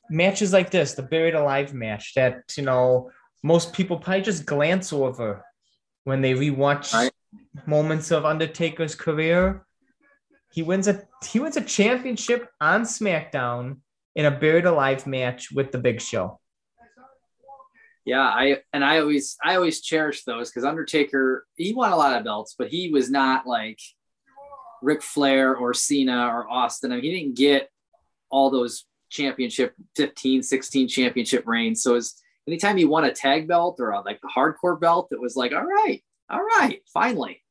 matches 0.10 0.54
like 0.54 0.72
this, 0.72 0.94
the 0.94 1.04
buried 1.04 1.36
alive 1.36 1.74
match 1.74 2.14
that 2.16 2.44
you 2.58 2.64
know 2.64 3.12
most 3.44 3.74
people 3.74 3.98
probably 3.98 4.22
just 4.22 4.46
glance 4.46 4.92
over 4.92 5.46
when 6.04 6.22
they 6.22 6.34
rewatch 6.34 6.94
right. 6.94 7.12
moments 7.66 8.12
of 8.12 8.26
Undertaker's 8.26 8.96
career. 8.96 9.66
He 10.52 10.64
wins 10.64 10.88
a 10.88 11.04
he 11.26 11.40
wins 11.40 11.58
a 11.58 11.62
championship 11.62 12.50
on 12.60 12.82
SmackDown 12.84 13.78
in 14.16 14.26
a 14.26 14.32
buried 14.32 14.66
alive 14.66 15.06
match 15.06 15.52
with 15.52 15.72
the 15.72 15.78
Big 15.78 16.02
Show. 16.02 16.40
Yeah, 18.06 18.22
I 18.22 18.58
and 18.74 18.84
I 18.84 19.00
always 19.00 19.38
I 19.44 19.56
always 19.56 19.82
cherish 19.82 20.24
those 20.24 20.50
because 20.50 20.64
Undertaker 20.64 21.46
he 21.56 21.74
won 21.74 21.92
a 21.92 21.96
lot 21.96 22.18
of 22.18 22.24
belts, 22.24 22.56
but 22.58 22.70
he 22.70 22.90
was 22.90 23.12
not 23.12 23.46
like 23.46 23.80
Ric 24.82 25.04
Flair 25.04 25.56
or 25.56 25.74
Cena 25.74 26.28
or 26.28 26.50
Austin. 26.50 26.92
I 26.92 26.96
mean, 26.96 27.04
he 27.04 27.20
didn't 27.20 27.38
get 27.38 27.70
all 28.32 28.50
those 28.50 28.86
championship 29.10 29.74
15 29.96 30.44
16 30.44 30.88
championship 30.88 31.48
reigns. 31.48 31.84
So 31.84 31.96
as 31.96 32.16
anytime 32.48 32.78
he 32.78 32.86
won 32.86 33.06
a 33.06 33.14
tag 33.14 33.48
belt 33.48 33.78
or 33.80 33.92
a, 33.92 34.02
like 34.02 34.20
the 34.22 34.32
hardcore 34.36 34.80
belt 34.80 35.10
it 35.12 35.20
was 35.20 35.36
like 35.36 35.54
all 35.54 35.66
right 35.66 36.04
all 36.30 36.42
right 36.42 36.82
finally 36.94 37.42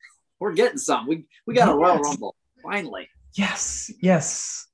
we're 0.41 0.53
getting 0.53 0.79
some. 0.79 1.07
We 1.07 1.27
we 1.47 1.55
got 1.55 1.67
yes. 1.67 1.75
a 1.75 1.77
royal 1.77 1.99
rumble 1.99 2.37
finally. 2.63 3.09
Yes 3.35 3.91
yes. 4.01 4.67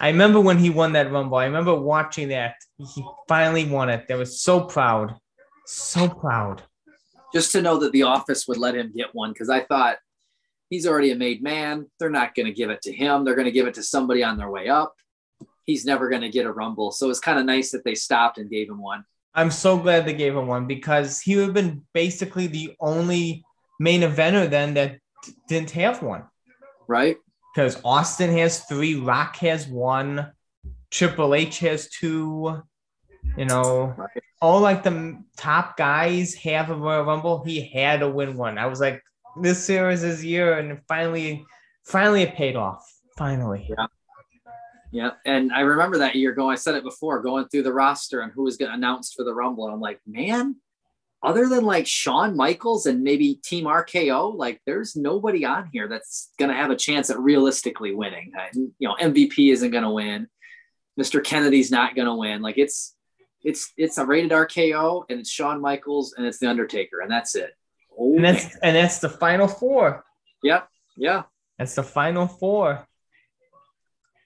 I 0.00 0.08
remember 0.08 0.40
when 0.40 0.58
he 0.58 0.70
won 0.70 0.92
that 0.94 1.10
rumble 1.12 1.38
i 1.38 1.44
remember 1.44 1.74
watching 1.74 2.28
that. 2.28 2.56
He 2.78 3.04
finally 3.28 3.64
won 3.64 3.88
it. 3.88 4.06
They 4.08 4.14
was 4.14 4.40
so 4.40 4.60
proud 4.60 5.14
so 5.66 6.08
proud. 6.08 6.62
Just 7.32 7.52
to 7.52 7.62
know 7.62 7.78
that 7.78 7.92
the 7.92 8.02
office 8.02 8.46
would 8.46 8.58
let 8.58 8.76
him 8.76 8.92
get 8.94 9.14
one 9.14 9.32
because 9.32 9.50
i 9.50 9.60
thought 9.60 9.96
he's 10.70 10.86
already 10.86 11.10
a 11.10 11.16
made 11.16 11.42
man. 11.42 11.86
They're 11.98 12.10
not 12.10 12.34
going 12.34 12.46
to 12.46 12.52
give 12.52 12.70
it 12.70 12.82
to 12.82 12.92
him. 12.92 13.24
They're 13.24 13.34
going 13.34 13.46
to 13.46 13.52
give 13.52 13.66
it 13.66 13.74
to 13.74 13.82
somebody 13.82 14.24
on 14.24 14.36
their 14.36 14.50
way 14.50 14.68
up 14.68 14.94
he's 15.64 15.84
never 15.84 16.08
going 16.08 16.22
to 16.22 16.28
get 16.28 16.46
a 16.46 16.52
rumble. 16.52 16.92
So 16.92 17.10
it's 17.10 17.20
kind 17.20 17.38
of 17.38 17.46
nice 17.46 17.70
that 17.72 17.84
they 17.84 17.94
stopped 17.94 18.38
and 18.38 18.50
gave 18.50 18.68
him 18.68 18.80
one. 18.80 19.04
I'm 19.34 19.50
so 19.50 19.76
glad 19.76 20.06
they 20.06 20.14
gave 20.14 20.36
him 20.36 20.46
one 20.46 20.66
because 20.66 21.20
he 21.20 21.36
would 21.36 21.46
have 21.46 21.54
been 21.54 21.82
basically 21.92 22.46
the 22.46 22.76
only 22.80 23.44
main 23.80 24.02
eventer 24.02 24.48
then 24.48 24.74
that 24.74 24.98
didn't 25.48 25.72
have 25.72 26.02
one. 26.02 26.24
Right. 26.86 27.16
Because 27.54 27.80
Austin 27.84 28.30
has 28.36 28.60
three, 28.64 28.94
Rock 28.96 29.36
has 29.36 29.66
one, 29.66 30.32
Triple 30.90 31.34
H 31.34 31.58
has 31.60 31.88
two. 31.88 32.62
You 33.36 33.46
know, 33.46 33.94
right. 33.96 34.10
all 34.40 34.60
like 34.60 34.82
the 34.82 35.18
top 35.36 35.76
guys 35.76 36.34
have 36.34 36.70
a 36.70 36.74
Royal 36.74 37.04
Rumble. 37.04 37.42
He 37.42 37.66
had 37.68 38.00
to 38.00 38.08
win 38.08 38.36
one. 38.36 38.58
I 38.58 38.66
was 38.66 38.80
like, 38.80 39.02
this 39.40 39.68
year 39.68 39.90
is 39.90 40.02
his 40.02 40.24
year, 40.24 40.58
and 40.58 40.78
finally, 40.86 41.44
finally 41.84 42.22
it 42.22 42.34
paid 42.34 42.54
off. 42.54 42.86
Finally. 43.16 43.66
Yeah. 43.68 43.86
Yeah, 44.94 45.10
and 45.26 45.52
I 45.52 45.62
remember 45.62 45.98
that 45.98 46.14
year 46.14 46.30
going. 46.30 46.52
I 46.52 46.54
said 46.54 46.76
it 46.76 46.84
before, 46.84 47.20
going 47.20 47.48
through 47.48 47.64
the 47.64 47.72
roster 47.72 48.20
and 48.20 48.30
who 48.30 48.44
was 48.44 48.56
going 48.56 48.70
announced 48.70 49.16
for 49.16 49.24
the 49.24 49.34
Rumble. 49.34 49.64
And 49.64 49.74
I'm 49.74 49.80
like, 49.80 49.98
man, 50.06 50.54
other 51.20 51.48
than 51.48 51.64
like 51.64 51.88
Shawn 51.88 52.36
Michaels 52.36 52.86
and 52.86 53.02
maybe 53.02 53.40
Team 53.44 53.64
RKO, 53.64 54.36
like 54.36 54.60
there's 54.66 54.94
nobody 54.94 55.44
on 55.44 55.68
here 55.72 55.88
that's 55.88 56.30
going 56.38 56.48
to 56.48 56.56
have 56.56 56.70
a 56.70 56.76
chance 56.76 57.10
at 57.10 57.18
realistically 57.18 57.92
winning. 57.92 58.30
You 58.54 58.70
know, 58.88 58.94
MVP 59.00 59.52
isn't 59.52 59.72
going 59.72 59.82
to 59.82 59.90
win. 59.90 60.28
Mr. 60.96 61.24
Kennedy's 61.24 61.72
not 61.72 61.96
going 61.96 62.06
to 62.06 62.14
win. 62.14 62.40
Like 62.40 62.56
it's 62.56 62.94
it's 63.42 63.72
it's 63.76 63.98
a 63.98 64.06
rated 64.06 64.30
RKO 64.30 65.06
and 65.10 65.18
it's 65.18 65.28
Shawn 65.28 65.60
Michaels 65.60 66.14
and 66.16 66.24
it's 66.24 66.38
the 66.38 66.48
Undertaker 66.48 67.00
and 67.00 67.10
that's 67.10 67.34
it. 67.34 67.50
Oh, 67.98 68.14
and 68.14 68.24
that's 68.24 68.44
man. 68.44 68.58
and 68.62 68.76
that's 68.76 69.00
the 69.00 69.08
final 69.08 69.48
four. 69.48 70.04
Yep. 70.44 70.68
Yeah. 70.96 71.22
That's 71.58 71.74
the 71.74 71.82
final 71.82 72.28
four 72.28 72.86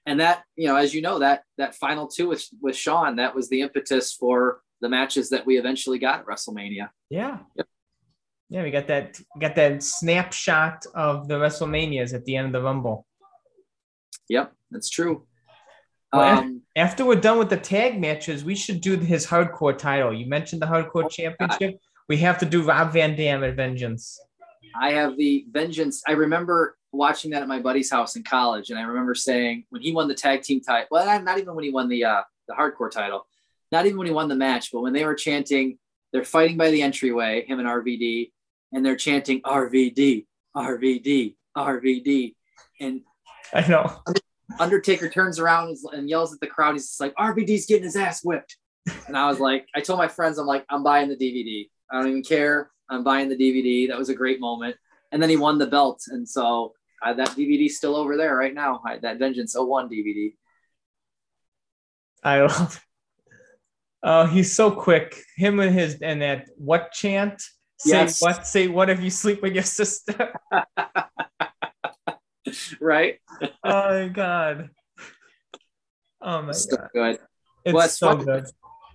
and 0.09 0.19
that 0.19 0.43
you 0.55 0.67
know 0.67 0.75
as 0.75 0.93
you 0.93 1.01
know 1.01 1.19
that 1.19 1.43
that 1.57 1.75
final 1.75 2.07
two 2.07 2.27
with 2.27 2.43
with 2.61 2.75
Shawn 2.75 3.17
that 3.17 3.35
was 3.35 3.47
the 3.49 3.61
impetus 3.61 4.11
for 4.11 4.61
the 4.81 4.89
matches 4.89 5.29
that 5.29 5.45
we 5.45 5.57
eventually 5.57 5.99
got 5.99 6.21
at 6.21 6.25
WrestleMania. 6.25 6.89
Yeah. 7.09 7.39
Yep. 7.55 7.67
Yeah, 8.49 8.63
we 8.63 8.71
got 8.71 8.87
that 8.87 9.19
got 9.39 9.55
that 9.55 9.83
snapshot 9.83 10.85
of 10.95 11.27
the 11.27 11.35
WrestleManias 11.35 12.15
at 12.15 12.25
the 12.25 12.35
end 12.35 12.47
of 12.47 12.53
the 12.53 12.61
Rumble. 12.63 13.05
Yep, 14.27 14.53
that's 14.71 14.89
true. 14.89 15.27
Well, 16.11 16.39
um, 16.39 16.61
after 16.75 17.05
we're 17.05 17.21
done 17.21 17.37
with 17.37 17.49
the 17.49 17.57
tag 17.57 18.01
matches, 18.01 18.43
we 18.43 18.55
should 18.55 18.81
do 18.81 18.97
his 18.97 19.27
hardcore 19.27 19.77
title. 19.77 20.11
You 20.11 20.25
mentioned 20.25 20.63
the 20.63 20.65
hardcore 20.65 21.05
oh 21.05 21.09
championship. 21.09 21.73
God. 21.73 21.79
We 22.07 22.17
have 22.17 22.39
to 22.39 22.47
do 22.47 22.63
Rob 22.63 22.91
Van 22.91 23.15
Dam 23.15 23.43
at 23.43 23.55
Vengeance. 23.55 24.19
I 24.79 24.93
have 24.93 25.15
the 25.15 25.45
Vengeance. 25.51 26.01
I 26.07 26.13
remember 26.13 26.78
watching 26.91 27.31
that 27.31 27.41
at 27.41 27.47
my 27.47 27.59
buddy's 27.59 27.91
house 27.91 28.15
in 28.15 28.23
college, 28.23 28.69
and 28.69 28.79
I 28.79 28.83
remember 28.83 29.15
saying 29.15 29.65
when 29.69 29.81
he 29.81 29.91
won 29.91 30.07
the 30.07 30.15
tag 30.15 30.41
team 30.41 30.61
title, 30.61 30.87
well, 30.91 31.21
not 31.21 31.37
even 31.37 31.55
when 31.55 31.63
he 31.63 31.71
won 31.71 31.89
the 31.89 32.05
uh, 32.05 32.21
the 32.47 32.53
hardcore 32.53 32.91
title, 32.91 33.27
not 33.71 33.85
even 33.85 33.97
when 33.97 34.07
he 34.07 34.13
won 34.13 34.27
the 34.27 34.35
match, 34.35 34.71
but 34.71 34.81
when 34.81 34.93
they 34.93 35.05
were 35.05 35.15
chanting, 35.15 35.77
they're 36.11 36.23
fighting 36.23 36.57
by 36.57 36.71
the 36.71 36.81
entryway, 36.81 37.45
him 37.45 37.59
and 37.59 37.67
RVD, 37.67 38.31
and 38.73 38.85
they're 38.85 38.95
chanting 38.95 39.41
RVD, 39.41 40.25
RVD, 40.55 41.35
RVD, 41.55 42.35
and 42.79 43.01
I 43.53 43.67
know. 43.67 44.01
Undertaker 44.59 45.09
turns 45.09 45.39
around 45.39 45.77
and 45.93 46.09
yells 46.09 46.33
at 46.33 46.39
the 46.39 46.47
crowd. 46.47 46.73
He's 46.73 46.97
like, 46.99 47.13
RVD's 47.15 47.65
getting 47.65 47.83
his 47.83 47.95
ass 47.95 48.23
whipped. 48.23 48.57
And 49.07 49.15
I 49.15 49.27
was 49.27 49.39
like, 49.39 49.67
I 49.75 49.81
told 49.81 49.99
my 49.99 50.07
friends, 50.07 50.37
I'm 50.37 50.47
like, 50.47 50.65
I'm 50.69 50.83
buying 50.83 51.09
the 51.09 51.15
DVD. 51.15 51.69
I 51.91 51.97
don't 51.97 52.09
even 52.09 52.23
care. 52.23 52.71
I'm 52.89 53.03
buying 53.03 53.29
the 53.29 53.35
DVD. 53.35 53.87
That 53.87 53.97
was 53.97 54.09
a 54.09 54.15
great 54.15 54.39
moment. 54.39 54.75
And 55.11 55.21
then 55.21 55.29
he 55.29 55.37
won 55.37 55.57
the 55.57 55.67
belt. 55.67 56.01
And 56.07 56.27
so 56.27 56.73
uh, 57.03 57.13
that 57.13 57.29
DVD's 57.29 57.77
still 57.77 57.95
over 57.95 58.17
there 58.17 58.35
right 58.35 58.53
now. 58.53 58.81
I, 58.85 58.97
that 58.99 59.19
Vengeance 59.19 59.55
01 59.57 59.89
DVD. 59.89 60.33
I 62.23 62.41
love. 62.41 62.83
Oh, 64.03 64.25
he's 64.25 64.53
so 64.53 64.71
quick. 64.71 65.15
Him 65.35 65.59
and 65.59 65.73
his 65.73 65.99
and 66.01 66.21
that 66.21 66.47
what 66.57 66.91
chant? 66.91 67.41
Say 67.79 67.91
Yes. 67.91 68.21
what? 68.21 68.45
Say 68.47 68.67
what 68.67 68.89
if 68.89 69.01
you 69.01 69.09
sleep 69.09 69.41
with 69.41 69.53
your 69.53 69.63
sister? 69.63 70.33
right? 72.81 73.19
oh 73.63 73.63
my 73.63 74.07
god. 74.09 74.69
Oh 76.21 76.41
my 76.41 76.51
So 76.51 76.77
god. 76.77 76.89
good. 76.93 77.19
It's 77.65 77.73
Well, 77.73 77.89
so 77.89 78.07
fun. 78.15 78.25
good. 78.25 78.45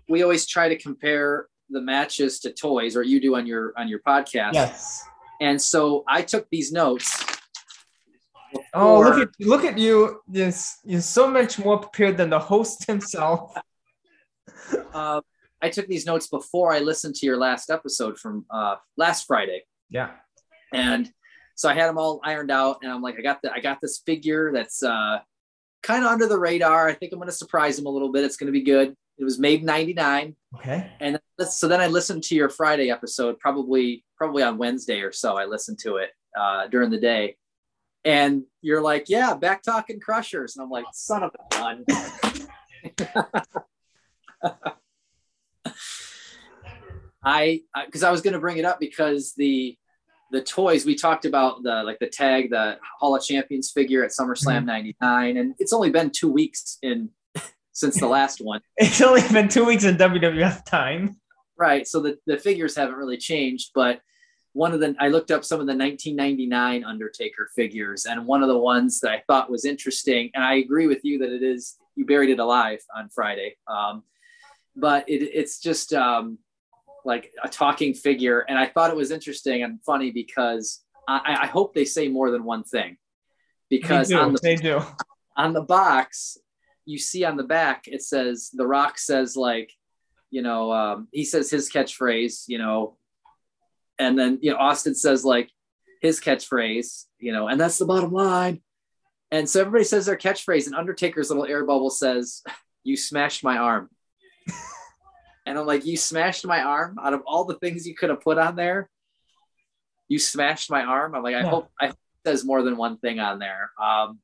We 0.08 0.22
always 0.22 0.46
try 0.46 0.68
to 0.68 0.76
compare 0.78 1.48
the 1.70 1.80
matches 1.80 2.40
to 2.40 2.52
toys, 2.52 2.96
or 2.96 3.02
you 3.02 3.20
do 3.20 3.36
on 3.36 3.46
your 3.46 3.72
on 3.76 3.88
your 3.88 4.00
podcast. 4.00 4.54
Yes. 4.54 5.02
And 5.40 5.60
so 5.60 6.04
I 6.08 6.22
took 6.22 6.48
these 6.50 6.72
notes. 6.72 7.24
Oh, 8.72 9.00
look 9.00 9.18
at 9.18 9.28
look 9.46 9.64
at 9.64 9.78
you. 9.78 10.20
You're, 10.30 10.52
you're 10.84 11.00
so 11.00 11.30
much 11.30 11.58
more 11.58 11.78
prepared 11.78 12.16
than 12.16 12.30
the 12.30 12.38
host 12.38 12.86
himself. 12.86 13.54
uh, 14.94 15.20
I 15.62 15.68
took 15.70 15.86
these 15.86 16.06
notes 16.06 16.26
before 16.26 16.72
I 16.72 16.80
listened 16.80 17.14
to 17.16 17.26
your 17.26 17.36
last 17.36 17.70
episode 17.70 18.18
from 18.18 18.44
uh, 18.50 18.76
last 18.96 19.26
Friday, 19.26 19.62
Yeah. 19.90 20.10
and 20.72 21.10
so 21.56 21.68
I 21.68 21.74
had 21.74 21.88
them 21.88 21.98
all 21.98 22.20
ironed 22.24 22.50
out. 22.50 22.78
And 22.82 22.90
I'm 22.92 23.00
like, 23.00 23.16
I 23.18 23.22
got 23.22 23.40
the 23.42 23.52
I 23.52 23.60
got 23.60 23.80
this 23.80 24.02
figure 24.04 24.52
that's 24.52 24.82
uh, 24.82 25.18
kind 25.82 26.04
of 26.04 26.10
under 26.10 26.26
the 26.26 26.38
radar. 26.38 26.88
I 26.88 26.94
think 26.94 27.12
I'm 27.12 27.18
going 27.18 27.28
to 27.28 27.32
surprise 27.32 27.78
him 27.78 27.86
a 27.86 27.90
little 27.90 28.10
bit. 28.12 28.24
It's 28.24 28.36
going 28.36 28.48
to 28.52 28.58
be 28.58 28.62
good. 28.64 28.94
It 29.16 29.24
was 29.24 29.38
made 29.38 29.60
in 29.60 29.66
'99, 29.66 30.34
Okay. 30.56 30.90
and 31.00 31.20
so 31.48 31.68
then 31.68 31.80
I 31.80 31.86
listened 31.86 32.24
to 32.24 32.34
your 32.34 32.48
Friday 32.48 32.90
episode, 32.90 33.38
probably 33.38 34.04
probably 34.18 34.42
on 34.42 34.58
Wednesday 34.58 35.00
or 35.02 35.12
so. 35.12 35.36
I 35.38 35.44
listened 35.44 35.78
to 35.80 35.96
it 35.98 36.10
uh, 36.38 36.66
during 36.66 36.90
the 36.90 36.98
day, 36.98 37.36
and 38.04 38.42
you're 38.60 38.82
like, 38.82 39.08
"Yeah, 39.08 39.34
back 39.34 39.62
talking 39.62 40.00
crushers," 40.00 40.56
and 40.56 40.64
I'm 40.64 40.70
like, 40.70 40.84
"Son 40.92 41.22
of 41.22 41.30
a 41.34 41.38
gun." 41.54 41.84
I 47.24 47.62
because 47.86 48.02
I 48.02 48.10
was 48.10 48.20
going 48.20 48.34
to 48.34 48.40
bring 48.40 48.58
it 48.58 48.64
up 48.64 48.78
because 48.78 49.32
the 49.36 49.76
the 50.30 50.42
toys 50.42 50.84
we 50.84 50.94
talked 50.94 51.24
about 51.24 51.62
the 51.62 51.82
like 51.84 51.98
the 51.98 52.08
tag 52.08 52.50
the 52.50 52.78
Hall 52.98 53.16
of 53.16 53.24
Champions 53.24 53.70
figure 53.70 54.04
at 54.04 54.10
SummerSlam 54.10 54.58
mm-hmm. 54.58 54.66
'99, 54.66 55.36
and 55.36 55.54
it's 55.58 55.72
only 55.72 55.90
been 55.90 56.10
two 56.10 56.30
weeks 56.30 56.78
in 56.82 57.10
since 57.72 57.98
the 57.98 58.08
last 58.08 58.40
one. 58.40 58.60
It's 58.76 59.00
only 59.00 59.22
been 59.32 59.48
two 59.48 59.64
weeks 59.64 59.84
in 59.84 59.96
WWF 59.96 60.64
time. 60.64 61.20
Right. 61.56 61.86
So 61.86 62.00
the, 62.00 62.18
the 62.26 62.36
figures 62.36 62.76
haven't 62.76 62.96
really 62.96 63.16
changed, 63.16 63.70
but 63.74 64.00
one 64.54 64.72
of 64.72 64.80
the 64.80 64.94
I 65.00 65.08
looked 65.08 65.32
up 65.32 65.44
some 65.44 65.60
of 65.60 65.66
the 65.66 65.76
1999 65.76 66.84
Undertaker 66.84 67.50
figures, 67.54 68.06
and 68.06 68.24
one 68.24 68.42
of 68.42 68.48
the 68.48 68.58
ones 68.58 69.00
that 69.00 69.10
I 69.10 69.22
thought 69.26 69.50
was 69.50 69.64
interesting, 69.64 70.30
and 70.32 70.42
I 70.42 70.54
agree 70.54 70.86
with 70.86 71.04
you 71.04 71.18
that 71.18 71.30
it 71.30 71.42
is 71.42 71.76
you 71.96 72.06
buried 72.06 72.30
it 72.30 72.38
alive 72.38 72.80
on 72.96 73.08
Friday. 73.10 73.56
Um, 73.66 74.04
but 74.76 75.08
it, 75.08 75.22
it's 75.22 75.60
just 75.60 75.92
um, 75.92 76.38
like 77.04 77.32
a 77.42 77.48
talking 77.48 77.94
figure, 77.94 78.40
and 78.48 78.56
I 78.56 78.66
thought 78.66 78.90
it 78.90 78.96
was 78.96 79.10
interesting 79.10 79.64
and 79.64 79.82
funny 79.82 80.12
because 80.12 80.82
I, 81.08 81.38
I 81.42 81.46
hope 81.46 81.74
they 81.74 81.84
say 81.84 82.08
more 82.08 82.30
than 82.30 82.44
one 82.44 82.62
thing. 82.62 82.96
Because 83.68 84.08
they 84.08 84.14
do. 84.14 84.20
on 84.20 84.32
the 84.34 84.40
they 84.40 84.56
do. 84.56 84.82
on 85.36 85.52
the 85.52 85.62
box, 85.62 86.38
you 86.84 86.98
see 86.98 87.24
on 87.24 87.36
the 87.36 87.42
back, 87.42 87.88
it 87.88 88.02
says 88.02 88.50
The 88.52 88.66
Rock 88.66 88.98
says 88.98 89.36
like, 89.36 89.72
you 90.30 90.42
know, 90.42 90.72
um, 90.72 91.08
he 91.10 91.24
says 91.24 91.50
his 91.50 91.72
catchphrase, 91.72 92.44
you 92.46 92.58
know, 92.58 92.96
and 93.98 94.18
then 94.18 94.38
you 94.42 94.50
know 94.50 94.56
Austin 94.56 94.94
says 94.94 95.24
like 95.24 95.50
his 96.00 96.20
catchphrase, 96.20 97.04
you 97.18 97.32
know, 97.32 97.48
and 97.48 97.60
that's 97.60 97.78
the 97.78 97.86
bottom 97.86 98.12
line. 98.12 98.60
And 99.30 99.48
so 99.48 99.60
everybody 99.60 99.84
says 99.84 100.06
their 100.06 100.16
catchphrase, 100.16 100.66
and 100.66 100.74
Undertaker's 100.74 101.30
little 101.30 101.46
air 101.46 101.64
bubble 101.64 101.90
says, 101.90 102.42
"You 102.84 102.96
smashed 102.96 103.42
my 103.42 103.56
arm." 103.56 103.90
and 105.46 105.58
I'm 105.58 105.66
like, 105.66 105.84
"You 105.86 105.96
smashed 105.96 106.46
my 106.46 106.60
arm." 106.60 106.98
Out 107.02 107.14
of 107.14 107.22
all 107.26 107.44
the 107.44 107.58
things 107.58 107.86
you 107.86 107.94
could 107.94 108.10
have 108.10 108.20
put 108.20 108.38
on 108.38 108.56
there, 108.56 108.90
you 110.08 110.18
smashed 110.18 110.70
my 110.70 110.82
arm. 110.82 111.14
I'm 111.14 111.22
like, 111.22 111.34
I 111.34 111.40
Yeah. 111.40 111.50
hope 111.50 111.70
I 111.80 111.86
hope 111.86 111.96
it 112.24 112.28
says 112.28 112.44
more 112.44 112.62
than 112.62 112.76
one 112.76 112.98
thing 112.98 113.18
on 113.18 113.38
there. 113.38 113.70
Um, 113.82 114.20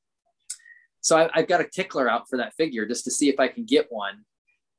so 1.01 1.17
I, 1.17 1.31
I've 1.33 1.49
got 1.49 1.63
a 1.63 1.69
tickler 1.69 2.11
out 2.11 2.29
for 2.29 2.37
that 2.37 2.55
figure 2.55 2.87
just 2.87 3.05
to 3.05 3.11
see 3.11 3.31
if 3.31 3.41
I 3.41 3.49
can 3.49 3.65
get 3.65 3.87
one 3.91 4.25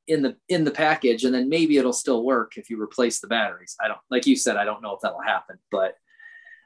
in 0.08 0.22
the 0.22 0.36
in 0.50 0.64
the 0.64 0.72
package, 0.72 1.24
and 1.24 1.34
then 1.34 1.50
maybe 1.50 1.78
it'll 1.78 1.94
still 1.94 2.24
work 2.24 2.58
if 2.58 2.70
you 2.70 2.82
replace 2.82 3.20
the 3.20 3.28
batteries. 3.28 3.76
I 3.84 3.88
don't 3.88 4.00
like 4.10 4.26
you 4.28 4.36
said, 4.36 4.58
I 4.58 4.66
don't 4.66 4.82
know 4.82 4.94
if 4.96 5.02
that'll 5.02 5.22
happen, 5.22 5.58
but 5.72 5.96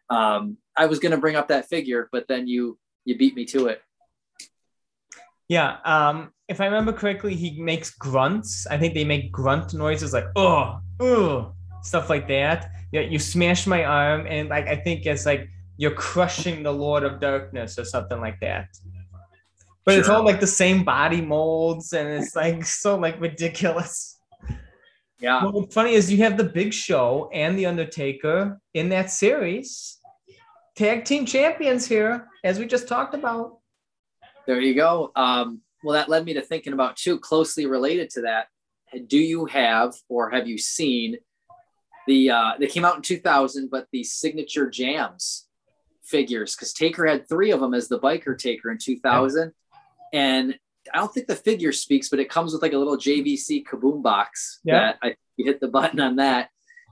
um, 0.10 0.58
I 0.78 0.86
was 0.86 1.00
gonna 1.00 1.18
bring 1.18 1.36
up 1.36 1.50
that 1.50 1.68
figure, 1.68 2.10
but 2.12 2.28
then 2.28 2.48
you 2.48 2.78
you 3.06 3.18
beat 3.18 3.36
me 3.36 3.46
to 3.46 3.68
it. 3.68 3.82
Yeah. 5.48 5.78
Um, 5.86 6.32
if 6.48 6.62
I 6.62 6.66
remember 6.66 6.94
correctly, 6.94 7.36
he 7.36 7.62
makes 7.62 7.92
grunts. 7.92 8.68
I 8.68 8.78
think 8.78 8.94
they 8.94 9.04
make 9.04 9.32
grunt 9.32 9.74
noises 9.74 10.14
like 10.14 10.26
oh, 10.36 10.80
oh, 11.00 11.54
stuff 11.82 12.10
like 12.10 12.28
that. 12.28 12.72
Yeah, 12.92 13.02
you 13.02 13.20
smash 13.20 13.68
my 13.68 13.84
arm, 13.84 14.26
and 14.28 14.50
like 14.50 14.68
I 14.68 14.76
think 14.76 15.06
it's 15.06 15.26
like 15.26 15.50
you're 15.78 15.92
crushing 15.92 16.64
the 16.64 16.72
Lord 16.72 17.04
of 17.04 17.20
Darkness 17.20 17.78
or 17.78 17.86
something 17.86 18.20
like 18.20 18.40
that. 18.40 18.70
But 19.86 20.00
it's 20.00 20.10
all 20.10 20.26
like 20.26 20.40
the 20.40 20.48
same 20.48 20.84
body 20.84 21.22
molds, 21.22 21.94
and 21.94 22.10
it's 22.10 22.36
like 22.36 22.66
so 22.82 22.98
like 22.98 23.22
ridiculous. 23.22 24.20
Yeah, 25.20 25.44
Well, 25.44 25.54
what's 25.54 25.74
funny 25.74 25.94
is 25.94 26.12
you 26.12 26.18
have 26.24 26.38
the 26.38 26.44
Big 26.44 26.74
Show 26.74 27.30
and 27.34 27.58
the 27.58 27.68
Undertaker 27.68 28.60
in 28.74 28.90
that 28.90 29.10
series, 29.10 30.00
tag 30.76 31.06
team 31.06 31.26
champions 31.26 31.88
here, 31.88 32.28
as 32.44 32.60
we 32.60 32.66
just 32.66 32.88
talked 32.88 33.14
about. 33.14 33.60
there 34.46 34.60
you 34.60 34.76
go. 34.76 35.12
Um, 35.16 35.62
well, 35.84 35.94
that 35.94 36.10
led 36.10 36.26
me 36.26 36.34
to 36.34 36.42
thinking 36.42 36.74
about 36.74 36.98
too 36.98 37.20
closely 37.20 37.66
related 37.66 38.10
to 38.12 38.22
that. 38.22 38.48
Do 39.08 39.18
you 39.18 39.46
have 39.46 39.94
or 40.10 40.32
have 40.32 40.48
you 40.48 40.58
seen 40.58 41.18
the? 42.08 42.32
Uh, 42.32 42.52
they 42.60 42.68
came 42.68 42.86
out 42.86 42.96
in 42.96 43.02
2000, 43.02 43.70
but 43.70 43.88
the 43.92 44.04
signature 44.04 44.70
jams 44.70 45.48
figures 46.04 46.56
because 46.56 46.74
Taker 46.74 47.06
had 47.06 47.28
three 47.28 47.52
of 47.52 47.60
them 47.60 47.74
as 47.74 47.88
the 47.88 48.00
biker 48.00 48.38
Taker 48.38 48.72
in 48.72 48.78
2000, 48.78 49.52
and 50.14 50.58
I 50.94 50.98
don't 50.98 51.14
think 51.14 51.28
the 51.28 51.36
figure 51.36 51.72
speaks, 51.72 52.10
but 52.10 52.20
it 52.20 52.30
comes 52.30 52.54
with 52.54 52.62
like 52.62 52.74
a 52.74 52.78
little 52.78 52.98
JVC 52.98 53.64
kaboom 53.66 54.04
box 54.04 54.60
Yeah. 54.64 54.80
that 54.80 54.98
I 55.02 55.16
you 55.38 55.46
hit 55.46 55.60
the 55.60 55.68
button 55.68 56.00
on 56.00 56.18
that. 56.18 56.50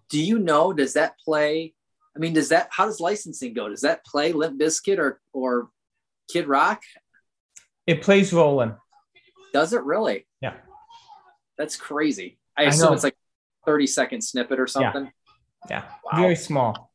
Do 0.10 0.22
you 0.22 0.40
know? 0.40 0.74
Does 0.74 0.94
that 0.94 1.18
play? 1.20 1.74
I 2.16 2.20
mean, 2.20 2.34
does 2.34 2.50
that? 2.50 2.68
How 2.72 2.86
does 2.86 3.00
licensing 3.00 3.54
go? 3.54 3.70
Does 3.70 3.82
that 3.82 4.06
play 4.06 4.32
Limp 4.34 4.60
Bizkit 4.60 4.98
or 5.00 5.20
or 5.32 5.70
Kid 6.30 6.48
Rock? 6.48 6.82
It 7.88 8.02
plays 8.02 8.34
rolling. 8.34 8.76
Does 9.54 9.74
it 9.74 9.84
really? 9.84 10.26
Yeah. 10.42 10.56
That's 11.58 11.76
crazy. 11.76 12.40
I 12.58 12.64
I 12.64 12.66
assume 12.68 12.88
know. 12.90 12.94
it's 12.94 13.04
like 13.04 13.16
30 13.66 13.88
second 13.88 14.22
snippet 14.22 14.60
or 14.60 14.68
something. 14.68 15.12
Yeah, 15.70 15.84
Wow. 16.04 16.12
very 16.22 16.36
small. 16.36 16.92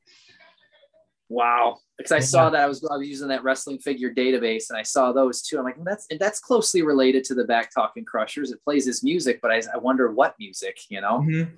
Wow. 1.29 1.79
Because 1.99 2.13
I 2.13 2.17
Yeah. 2.17 2.21
saw 2.23 2.51
that 2.51 2.63
I 2.63 2.67
was, 2.67 2.83
I 2.85 2.97
was 2.97 3.09
using 3.09 3.29
that 3.29 3.43
wrestling 3.43 3.79
figure 3.81 4.15
database 4.15 4.71
and 4.71 4.79
I 4.79 4.83
saw 4.85 5.13
those 5.13 5.43
too. 5.43 5.59
I'm 5.59 5.65
like, 5.65 5.77
well, 5.77 5.85
that's 5.85 6.07
that's 6.19 6.39
closely 6.39 6.83
related 6.83 7.25
to 7.25 7.35
the 7.35 7.45
back 7.45 7.73
talking 7.75 8.05
crushers. 8.05 8.53
It 8.53 8.63
plays 8.63 8.87
his 8.87 9.03
music, 9.03 9.41
but 9.43 9.51
I, 9.51 9.61
I 9.75 9.79
wonder 9.79 10.11
what 10.11 10.37
music, 10.39 10.79
you 10.89 11.01
know? 11.01 11.19
Mhm. 11.21 11.57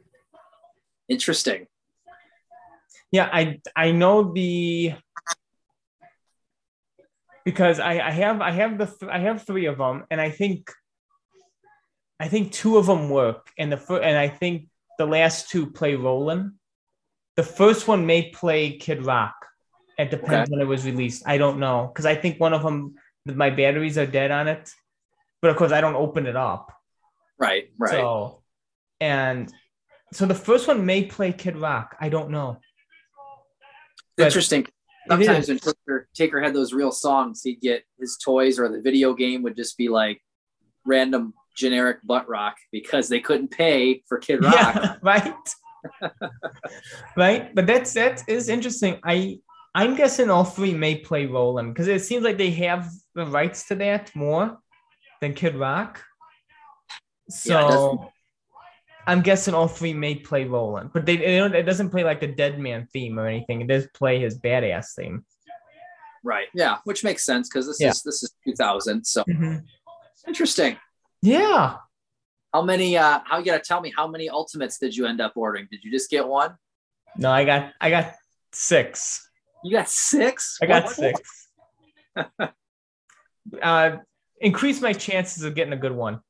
Interesting. 1.08 1.66
Yeah, 3.12 3.28
I 3.32 3.60
I 3.76 3.90
know 3.92 4.32
the 4.32 4.94
because 7.44 7.80
I 7.80 7.98
I 7.98 8.10
have 8.10 8.40
I 8.40 8.50
have 8.52 8.78
the 8.78 8.86
th- 8.86 9.10
I 9.10 9.18
have 9.18 9.42
three 9.44 9.66
of 9.66 9.78
them, 9.78 10.04
and 10.10 10.20
I 10.20 10.30
think 10.30 10.70
I 12.18 12.28
think 12.28 12.52
two 12.52 12.76
of 12.78 12.86
them 12.86 13.10
work, 13.10 13.50
and 13.58 13.72
the 13.72 13.76
fir- 13.76 14.00
and 14.02 14.16
I 14.16 14.28
think 14.28 14.68
the 14.98 15.06
last 15.06 15.50
two 15.50 15.70
play 15.70 15.96
Rollin'. 15.96 16.54
The 17.36 17.42
first 17.42 17.88
one 17.88 18.06
may 18.06 18.30
play 18.30 18.76
Kid 18.76 19.04
Rock. 19.04 19.34
It 20.00 20.10
depends 20.10 20.50
when 20.50 20.60
it 20.60 20.66
was 20.66 20.84
released. 20.84 21.22
I 21.26 21.36
don't 21.36 21.58
know 21.58 21.90
because 21.92 22.06
I 22.06 22.14
think 22.14 22.40
one 22.40 22.54
of 22.54 22.62
them 22.62 22.94
my 23.26 23.50
batteries 23.50 23.98
are 23.98 24.06
dead 24.06 24.30
on 24.30 24.48
it, 24.48 24.70
but 25.42 25.50
of 25.50 25.56
course 25.56 25.72
I 25.72 25.80
don't 25.80 25.94
open 25.94 26.26
it 26.26 26.36
up. 26.36 26.72
Right. 27.38 27.70
Right. 27.78 27.90
So, 27.90 28.42
and 29.00 29.52
so 30.12 30.26
the 30.26 30.34
first 30.34 30.68
one 30.68 30.86
may 30.86 31.04
play 31.04 31.32
Kid 31.32 31.56
Rock. 31.56 31.96
I 32.00 32.08
don't 32.08 32.30
know. 32.30 32.58
but 34.16 34.26
Interesting. 34.26 34.66
Sometimes 35.08 35.48
when 35.48 35.58
Taker, 35.58 36.08
Taker 36.14 36.40
had 36.40 36.54
those 36.54 36.72
real 36.72 36.92
songs, 36.92 37.42
he'd 37.42 37.60
get 37.60 37.84
his 37.98 38.16
toys 38.22 38.58
or 38.58 38.68
the 38.68 38.80
video 38.80 39.12
game 39.14 39.42
would 39.42 39.56
just 39.56 39.76
be 39.76 39.88
like 39.88 40.20
random 40.84 41.34
generic 41.56 41.98
butt 42.04 42.28
rock 42.28 42.56
because 42.72 43.08
they 43.08 43.20
couldn't 43.20 43.50
pay 43.50 44.02
for 44.06 44.18
Kid 44.18 44.44
Rock. 44.44 44.54
Yeah, 44.54 44.96
right. 45.02 45.34
right, 47.16 47.54
but 47.54 47.66
that's 47.66 47.94
that 47.94 48.22
is 48.28 48.48
interesting. 48.48 48.98
I 49.02 49.40
I'm 49.74 49.94
guessing 49.94 50.30
all 50.30 50.44
three 50.44 50.74
may 50.74 50.96
play 50.96 51.26
Rollin' 51.26 51.68
because 51.72 51.86
it 51.88 52.02
seems 52.02 52.24
like 52.24 52.38
they 52.38 52.50
have 52.50 52.90
the 53.14 53.26
rights 53.26 53.68
to 53.68 53.74
that 53.76 54.14
more 54.16 54.58
than 55.20 55.34
Kid 55.34 55.54
Rock. 55.54 56.02
So 57.28 58.00
Yeah, 58.00 58.08
I'm 59.06 59.22
guessing 59.22 59.54
all 59.54 59.68
three 59.68 59.94
may 59.94 60.16
play 60.16 60.44
Rollin', 60.44 60.90
but 60.92 61.06
they 61.06 61.14
it, 61.14 61.38
don't- 61.38 61.54
it 61.54 61.62
doesn't 61.62 61.90
play 61.90 62.02
like 62.04 62.20
the 62.20 62.26
Dead 62.26 62.58
Man 62.58 62.88
theme 62.92 63.18
or 63.18 63.26
anything. 63.26 63.60
It 63.60 63.68
does 63.68 63.86
play 63.94 64.18
his 64.20 64.38
badass 64.40 64.94
theme. 64.96 65.24
Right. 66.24 66.48
Yeah, 66.52 66.78
which 66.84 67.02
makes 67.04 67.24
sense 67.24 67.48
because 67.48 67.66
this 67.66 67.80
Yeah. 67.80 67.90
is 67.90 68.02
this 68.02 68.22
is 68.22 68.34
2000. 68.44 69.04
So 69.06 69.24
interesting. 70.26 70.76
Yeah. 71.22 71.76
How 72.52 72.62
many? 72.62 72.98
uh 72.98 73.20
How 73.24 73.38
you 73.38 73.44
gotta 73.44 73.60
tell 73.62 73.80
me 73.80 73.92
how 73.96 74.06
many 74.08 74.28
ultimates 74.28 74.78
did 74.78 74.94
you 74.96 75.06
end 75.06 75.20
up 75.20 75.32
ordering? 75.36 75.68
Did 75.70 75.84
you 75.84 75.90
just 75.90 76.10
get 76.10 76.26
one? 76.26 76.56
No, 77.16 77.30
I 77.30 77.44
got 77.44 77.72
I 77.80 77.88
got 77.90 78.14
six. 78.52 79.29
You 79.64 79.72
got 79.76 79.88
six. 79.88 80.58
I 80.62 80.66
got 80.66 80.84
What? 80.84 80.94
six. 80.94 81.20
uh, 83.62 83.96
increase 84.40 84.80
my 84.80 84.92
chances 84.92 85.42
of 85.44 85.54
getting 85.54 85.72
a 85.72 85.76
good 85.76 85.92
one, 85.92 86.20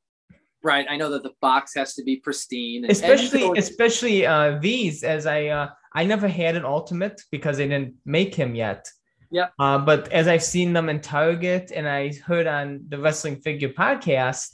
Right. 0.63 0.85
I 0.87 0.95
know 0.95 1.09
that 1.09 1.23
the 1.23 1.33
box 1.41 1.73
has 1.75 1.95
to 1.95 2.03
be 2.03 2.17
pristine, 2.17 2.83
and- 2.83 2.85
and 2.85 2.91
especially 2.91 3.41
you 3.41 3.53
especially 3.57 4.25
uh, 4.27 4.59
these. 4.59 5.03
As 5.03 5.25
I 5.25 5.47
uh, 5.47 5.69
I 5.95 6.03
never 6.05 6.27
had 6.27 6.55
an 6.55 6.65
ultimate 6.65 7.19
because 7.31 7.57
they 7.57 7.67
didn't 7.67 7.95
make 8.05 8.35
him 8.35 8.53
yet. 8.53 8.87
Yep. 9.31 9.53
Uh, 9.57 9.79
but 9.79 10.11
as 10.11 10.27
I've 10.27 10.43
seen 10.43 10.71
them 10.73 10.87
in 10.89 10.99
Target 11.01 11.71
and 11.73 11.87
I 11.89 12.11
heard 12.27 12.45
on 12.47 12.81
the 12.89 12.99
Wrestling 12.99 13.37
Figure 13.37 13.69
podcast, 13.69 14.49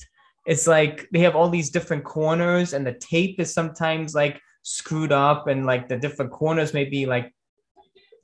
it's 0.46 0.66
like 0.66 1.10
they 1.12 1.20
have 1.20 1.36
all 1.36 1.50
these 1.50 1.72
different 1.72 2.06
corners 2.06 2.72
and 2.74 2.88
the 2.88 2.94
tape 2.94 3.40
is 3.40 3.54
sometimes 3.54 4.16
like 4.16 4.40
screwed 4.62 5.12
up 5.12 5.48
and 5.48 5.66
like 5.66 5.90
the 5.90 5.98
different 5.98 6.32
corners 6.32 6.74
may 6.74 6.86
be 6.86 7.06
like 7.06 7.34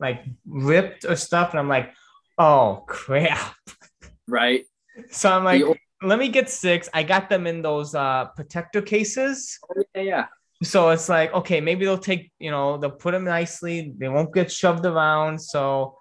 like 0.04 0.24
ripped 0.45 1.06
or 1.06 1.16
stuff. 1.16 1.51
And 1.51 1.60
I'm 1.60 1.70
like, 1.70 1.93
oh 2.38 2.84
crap. 2.88 3.56
right. 4.28 4.66
So 5.10 5.32
I'm 5.32 5.43
like, 5.43 5.64
let 6.04 6.20
me 6.20 6.30
get 6.30 6.51
six. 6.51 6.88
I 6.93 7.01
got 7.01 7.28
them 7.28 7.47
in 7.47 7.64
those 7.64 7.95
uh 7.95 8.26
protector 8.36 8.80
cases. 8.80 9.58
Yeah, 9.95 10.01
yeah. 10.01 10.26
So 10.64 10.89
it's 10.89 11.10
like, 11.10 11.34
okay, 11.34 11.60
maybe 11.62 11.86
they'll 11.86 11.97
take, 11.97 12.32
you 12.39 12.51
know, 12.51 12.78
they'll 12.78 12.91
put 12.91 13.12
them 13.12 13.26
nicely. 13.26 13.93
They 13.97 14.08
won't 14.08 14.34
get 14.34 14.51
shoved 14.51 14.86
around. 14.86 15.39
So, 15.39 15.97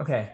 okay. 0.00 0.32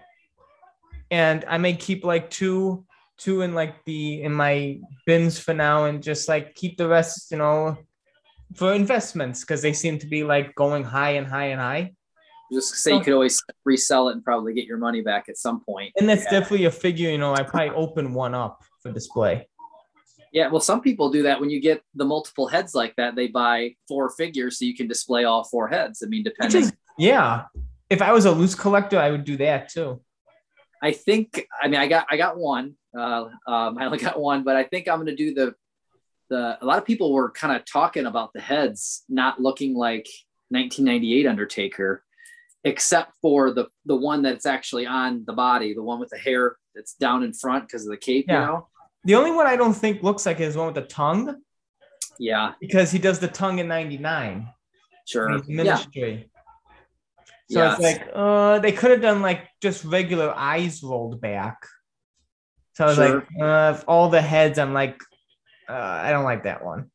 And 1.10 1.44
I 1.48 1.58
may 1.58 1.74
keep 1.74 2.04
like 2.04 2.30
two, 2.30 2.86
two 3.18 3.42
in 3.42 3.54
like 3.54 3.84
the, 3.84 4.22
in 4.22 4.32
my 4.32 4.80
bins 5.06 5.38
for 5.38 5.54
now 5.54 5.84
and 5.84 6.02
just 6.02 6.28
like 6.28 6.54
keep 6.54 6.78
the 6.78 6.88
rest, 6.88 7.30
you 7.30 7.38
know, 7.38 7.76
for 8.54 8.72
investments 8.72 9.40
because 9.40 9.60
they 9.60 9.72
seem 9.72 9.98
to 9.98 10.06
be 10.06 10.22
like 10.24 10.54
going 10.54 10.84
high 10.84 11.12
and 11.12 11.26
high 11.26 11.46
and 11.46 11.60
high. 11.60 11.92
Just 12.52 12.74
say 12.76 12.94
you 12.94 13.00
could 13.00 13.12
always 13.12 13.42
resell 13.64 14.08
it 14.08 14.12
and 14.12 14.24
probably 14.24 14.54
get 14.54 14.66
your 14.66 14.78
money 14.78 15.00
back 15.00 15.28
at 15.28 15.36
some 15.36 15.60
point. 15.60 15.92
And 15.98 16.08
that's 16.08 16.24
Yeah. 16.24 16.30
definitely 16.40 16.66
a 16.66 16.70
figure, 16.70 17.10
you 17.10 17.18
know, 17.18 17.34
I 17.34 17.42
probably 17.42 17.70
open 17.70 18.14
one 18.14 18.34
up 18.34 18.62
for 18.82 18.92
display. 18.92 19.48
Yeah, 20.32 20.48
well, 20.48 20.60
some 20.60 20.80
people 20.80 21.10
do 21.10 21.22
that 21.22 21.40
when 21.40 21.50
you 21.50 21.60
get 21.60 21.82
the 21.94 22.04
multiple 22.04 22.46
heads 22.46 22.74
like 22.74 22.94
that. 22.96 23.16
They 23.16 23.26
buy 23.28 23.74
four 23.88 24.10
figures 24.10 24.58
so 24.58 24.64
you 24.64 24.76
can 24.76 24.86
display 24.86 25.24
all 25.24 25.44
four 25.44 25.66
heads. 25.68 26.02
I 26.04 26.08
mean, 26.08 26.24
depending. 26.24 26.62
is, 26.62 26.72
yeah. 26.98 27.44
If 27.88 28.02
I 28.02 28.12
was 28.12 28.26
a 28.26 28.32
loose 28.32 28.54
collector, 28.54 28.98
I 28.98 29.10
would 29.10 29.24
do 29.24 29.36
that 29.38 29.70
too. 29.70 30.02
I 30.82 30.92
think. 30.92 31.46
I 31.60 31.68
mean, 31.68 31.80
I 31.80 31.86
got 31.86 32.06
I 32.10 32.16
got 32.18 32.36
one. 32.36 32.74
Uh, 32.96 33.28
um, 33.46 33.78
I 33.78 33.86
only 33.86 33.98
got 34.08 34.20
one, 34.20 34.42
but 34.42 34.56
I 34.56 34.64
think 34.64 34.88
I'm 34.88 34.96
going 34.96 35.06
to 35.06 35.16
do 35.16 35.32
the 35.32 35.54
the. 36.28 36.58
A 36.60 36.66
lot 36.66 36.78
of 36.78 36.84
people 36.84 37.12
were 37.12 37.30
kind 37.30 37.56
of 37.56 37.64
talking 37.64 38.04
about 38.04 38.32
the 38.34 38.40
heads 38.40 39.04
not 39.08 39.40
looking 39.40 39.74
like 39.74 40.06
1998 40.50 41.26
Undertaker, 41.26 42.04
except 42.66 43.12
for 43.22 43.52
the 43.52 43.64
the 43.86 43.94
one 43.96 44.20
that's 44.22 44.44
actually 44.44 44.86
on 44.86 45.24
the 45.26 45.32
body, 45.32 45.72
the 45.72 45.82
one 45.82 46.00
with 46.00 46.10
the 46.10 46.18
hair 46.18 46.56
that's 46.74 46.94
down 46.94 47.22
in 47.22 47.32
front 47.32 47.66
because 47.66 47.86
of 47.86 47.90
the 47.90 47.96
cape. 47.96 48.26
Yeah. 48.28 48.40
You 48.40 48.46
know. 48.46 48.68
The 49.04 49.14
only 49.14 49.30
one 49.30 49.46
I 49.46 49.56
don't 49.56 49.72
think 49.72 50.02
looks 50.02 50.26
like 50.26 50.40
is 50.40 50.56
one 50.56 50.66
with 50.66 50.74
the 50.74 50.82
tongue 51.02 51.36
Yeah. 52.18 52.52
because 52.60 52.90
he 52.90 52.98
does 52.98 53.18
the 53.20 53.28
tongue 53.28 53.58
in 53.60 53.68
99. 53.68 54.48
Sure. 55.06 55.28
in 55.30 55.38
his 55.38 55.48
Yeah. 55.48 55.56
ministry. 55.56 56.30
So 57.48 57.62
Yes. 57.62 57.78
it's 57.78 57.82
like, 57.88 58.08
uh, 58.12 58.58
they 58.58 58.72
could 58.72 58.90
have 58.90 59.00
done 59.00 59.22
like 59.22 59.42
just 59.62 59.84
regular 59.84 60.34
eyes 60.34 60.82
rolled 60.82 61.20
back. 61.20 61.58
So 62.72 62.84
I 62.84 62.88
was 62.88 62.96
Sure. 62.96 63.14
like, 63.14 63.28
uh, 63.40 63.80
all 63.86 64.08
the 64.10 64.20
heads, 64.20 64.58
I'm 64.58 64.74
like, 64.74 65.00
uh, 65.68 65.72
I 66.06 66.10
don't 66.10 66.24
like 66.24 66.42
that 66.42 66.64
one. 66.64 66.90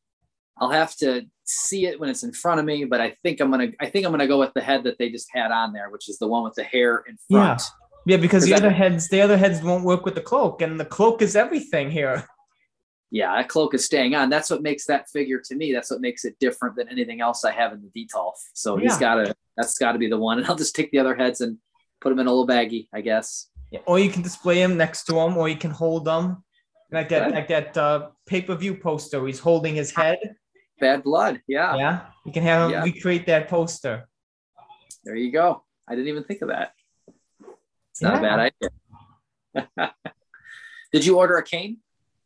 I'll 0.58 0.70
have 0.82 0.94
to 0.98 1.26
see 1.52 1.86
it 1.86 2.00
when 2.00 2.10
it's 2.10 2.24
in 2.24 2.34
front 2.34 2.60
of 2.60 2.66
me, 2.66 2.86
but 2.86 3.02
I 3.02 3.16
think 3.24 3.40
I'm 3.40 3.52
gonna 3.52 3.72
I 3.80 3.88
think 3.90 4.06
I'm 4.06 4.12
gonna 4.12 4.28
go 4.28 4.40
with 4.40 4.54
the 4.54 4.62
head 4.62 4.84
that 4.86 4.98
they 4.98 5.10
just 5.10 5.30
had 5.34 5.52
on 5.52 5.74
there, 5.74 5.90
which 5.90 6.10
is 6.10 6.18
the 6.18 6.28
one 6.28 6.44
with 6.44 6.56
the 6.56 6.64
hair 6.64 7.04
in 7.08 7.18
front. 7.30 7.62
Yeah, 8.06 8.16
yeah 8.16 8.22
because 8.22 8.46
the 8.46 8.54
I- 8.54 8.58
other 8.58 8.72
heads, 8.72 9.08
the 9.10 9.22
other 9.22 9.38
heads 9.38 9.62
won't 9.62 9.84
work 9.84 10.06
with 10.06 10.16
the 10.16 10.22
cloak, 10.22 10.62
and 10.62 10.80
the 10.80 10.86
cloak 10.86 11.22
is 11.22 11.36
everything 11.36 11.92
here. 11.92 12.26
Yeah, 13.14 13.36
that 13.36 13.50
cloak 13.50 13.74
is 13.74 13.86
staying 13.86 14.16
on. 14.16 14.30
That's 14.30 14.50
what 14.50 14.62
makes 14.62 14.86
that 14.86 15.10
figure 15.10 15.42
to 15.44 15.56
me. 15.56 15.74
That's 15.74 15.92
what 15.92 16.00
makes 16.00 16.24
it 16.24 16.38
different 16.40 16.78
than 16.78 16.88
anything 16.88 17.20
else 17.20 17.44
I 17.44 17.52
have 17.52 17.74
in 17.74 17.82
the 17.82 17.90
detail. 17.90 18.34
So 18.54 18.78
he's 18.78 18.98
gotta 18.98 19.36
that's 19.58 19.78
gotta 19.78 20.00
be 20.00 20.08
the 20.08 20.18
one. 20.18 20.40
And 20.40 20.48
I'll 20.48 20.56
just 20.56 20.76
take 20.76 20.92
the 20.92 21.00
other 21.00 21.16
heads 21.16 21.42
and 21.42 21.58
put 22.00 22.10
them 22.10 22.20
in 22.20 22.28
a 22.28 22.30
little 22.30 22.48
baggie, 22.48 22.88
I 22.94 23.02
guess. 23.02 23.48
Yeah, 23.70 23.80
Or 23.86 24.00
you 24.00 24.10
can 24.10 24.22
display 24.22 24.62
him 24.62 24.78
next 24.78 25.04
to 25.06 25.20
him, 25.20 25.38
or 25.38 25.50
you 25.50 25.58
can 25.58 25.72
hold 25.72 26.06
them. 26.06 26.44
Like 26.92 27.08
that, 27.10 27.32
like 27.32 27.48
that 27.48 27.78
uh, 27.78 28.10
pay-per-view 28.26 28.76
poster. 28.76 29.26
He's 29.26 29.40
holding 29.40 29.76
his 29.76 29.92
head. 29.96 30.20
Bad 30.82 31.04
blood. 31.04 31.42
Yeah. 31.48 31.78
Yeah, 31.78 32.02
you 32.26 32.34
can 32.34 32.44
have 32.44 32.66
him 32.66 32.72
Yeah. 32.72 32.84
recreate 32.84 33.28
that 33.28 33.48
poster. 33.48 34.10
There 35.06 35.16
you 35.16 35.32
go. 35.32 35.64
I 35.88 35.96
didn't 35.96 36.10
even 36.10 36.24
think 36.24 36.42
of 36.42 36.50
that. 36.50 36.74
It's 37.92 38.02
not 38.02 38.18
a 38.18 38.22
bad 38.22 38.52
idea. 39.54 39.92
Did 40.92 41.06
you 41.06 41.18
order 41.20 41.38
a 41.38 41.44
Kane? 41.44 41.78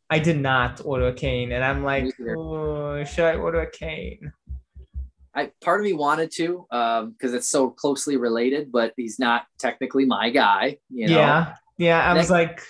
I 0.08 0.18
did 0.20 0.38
not 0.38 0.80
order 0.84 1.08
a 1.08 1.12
Kane, 1.12 1.52
and 1.52 1.64
I'm 1.64 1.82
like, 1.84 2.12
oh, 2.28 3.02
should 3.04 3.24
I 3.24 3.34
order 3.34 3.60
a 3.60 3.70
cane? 3.70 4.32
I 5.34 5.50
part 5.60 5.80
of 5.80 5.84
me 5.84 5.92
wanted 5.92 6.30
to 6.36 6.66
um, 6.70 7.10
because 7.10 7.34
it's 7.34 7.48
so 7.48 7.70
closely 7.70 8.16
related, 8.16 8.72
but 8.72 8.94
he's 8.96 9.18
not 9.18 9.46
technically 9.58 10.06
my 10.06 10.30
guy. 10.30 10.78
You 10.88 11.08
know? 11.08 11.16
Yeah, 11.18 11.54
yeah. 11.76 12.10
I 12.10 12.14
was 12.14 12.30
like, 12.30 12.62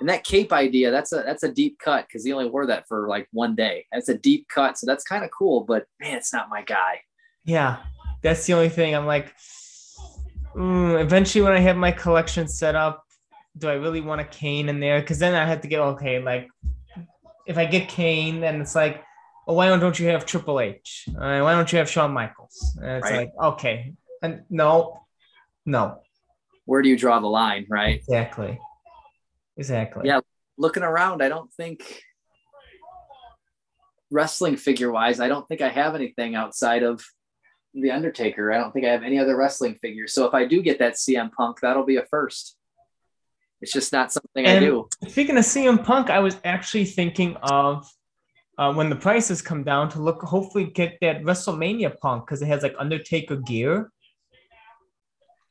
And 0.00 0.08
that 0.08 0.22
cape 0.24 0.52
idea, 0.52 0.90
that's 0.90 1.12
a 1.12 1.22
that's 1.26 1.42
a 1.42 1.52
deep 1.52 1.78
cut 1.78 2.06
because 2.06 2.24
he 2.24 2.32
only 2.32 2.48
wore 2.48 2.66
that 2.66 2.86
for 2.86 3.08
like 3.08 3.26
one 3.32 3.54
day. 3.56 3.86
That's 3.92 4.08
a 4.08 4.16
deep 4.16 4.46
cut, 4.48 4.78
so 4.78 4.86
that's 4.86 5.02
kind 5.04 5.24
of 5.24 5.30
cool. 5.36 5.62
But 5.62 5.86
man, 6.00 6.16
it's 6.16 6.32
not 6.32 6.48
my 6.48 6.62
guy. 6.62 7.00
yeah. 7.44 7.78
That's 8.22 8.44
the 8.46 8.54
only 8.54 8.68
thing. 8.68 8.96
I'm 8.96 9.06
like, 9.06 9.32
mm, 10.56 11.00
eventually 11.00 11.42
when 11.42 11.52
I 11.52 11.60
have 11.60 11.76
my 11.76 11.92
collection 11.92 12.48
set 12.48 12.74
up, 12.74 13.04
do 13.56 13.68
I 13.68 13.74
really 13.74 14.00
want 14.00 14.20
a 14.20 14.24
Kane 14.24 14.68
in 14.68 14.80
there? 14.80 15.00
Because 15.00 15.18
then 15.20 15.34
I 15.34 15.44
have 15.46 15.60
to 15.60 15.68
get 15.68 15.78
okay. 15.80 16.20
Like, 16.20 16.48
if 17.46 17.56
I 17.58 17.64
get 17.64 17.88
Kane, 17.88 18.40
then 18.40 18.60
it's 18.60 18.74
like, 18.74 19.04
well, 19.46 19.56
why 19.56 19.68
don't, 19.68 19.78
don't 19.80 19.98
you 19.98 20.08
have 20.08 20.26
Triple 20.26 20.58
H? 20.60 21.04
Uh, 21.10 21.40
why 21.40 21.52
don't 21.54 21.70
you 21.72 21.78
have 21.78 21.88
Shawn 21.88 22.12
Michaels? 22.12 22.76
And 22.82 22.90
it's 22.98 23.04
Right. 23.10 23.16
like, 23.18 23.30
okay, 23.54 23.94
and 24.22 24.42
no, 24.50 25.00
no, 25.64 26.00
Where 26.66 26.82
do 26.82 26.88
you 26.88 26.98
draw 26.98 27.20
the 27.20 27.28
line, 27.28 27.66
right? 27.70 27.94
exactly, 27.96 28.58
exactly. 29.58 30.06
Yeah. 30.06 30.20
Looking 30.56 30.82
around, 30.82 31.22
I 31.22 31.28
don't 31.28 31.52
think 31.52 32.02
wrestling 34.10 34.56
figure 34.56 34.90
wise, 34.90 35.20
I 35.20 35.28
don't 35.28 35.46
think 35.46 35.60
I 35.60 35.68
have 35.68 35.94
anything 35.94 36.34
outside 36.34 36.82
of 36.82 37.04
the 37.74 37.90
Undertaker. 37.90 38.50
I 38.52 38.58
don't 38.58 38.72
think 38.72 38.86
I 38.86 38.90
have 38.90 39.02
any 39.02 39.18
other 39.18 39.36
wrestling 39.36 39.74
figure. 39.76 40.06
So 40.06 40.24
if 40.26 40.34
I 40.34 40.46
do 40.46 40.62
get 40.62 40.78
that 40.78 40.94
CM 40.94 41.30
Punk, 41.32 41.60
that'll 41.60 41.84
be 41.84 41.96
a 41.96 42.06
first. 42.06 42.56
It's 43.60 43.72
just 43.72 43.92
not 43.92 44.12
something 44.12 44.46
I 44.46 44.52
And- 44.52 44.64
do. 44.64 44.88
Speaking 45.08 45.36
of 45.36 45.44
CM 45.44 45.84
Punk, 45.84 46.10
I 46.10 46.20
was 46.20 46.36
actually 46.44 46.86
thinking 46.86 47.36
of 47.42 47.86
uh, 48.56 48.72
when 48.72 48.90
the 48.90 48.96
prices 48.96 49.40
come 49.40 49.62
down 49.62 49.88
to 49.90 50.00
look, 50.00 50.20
hopefully 50.22 50.64
get 50.64 50.98
that 51.00 51.22
WrestleMania 51.22 51.96
Punk 52.00 52.26
because 52.26 52.42
it 52.42 52.46
has 52.46 52.62
like 52.62 52.74
Undertaker 52.78 53.36
gear. 53.36 53.92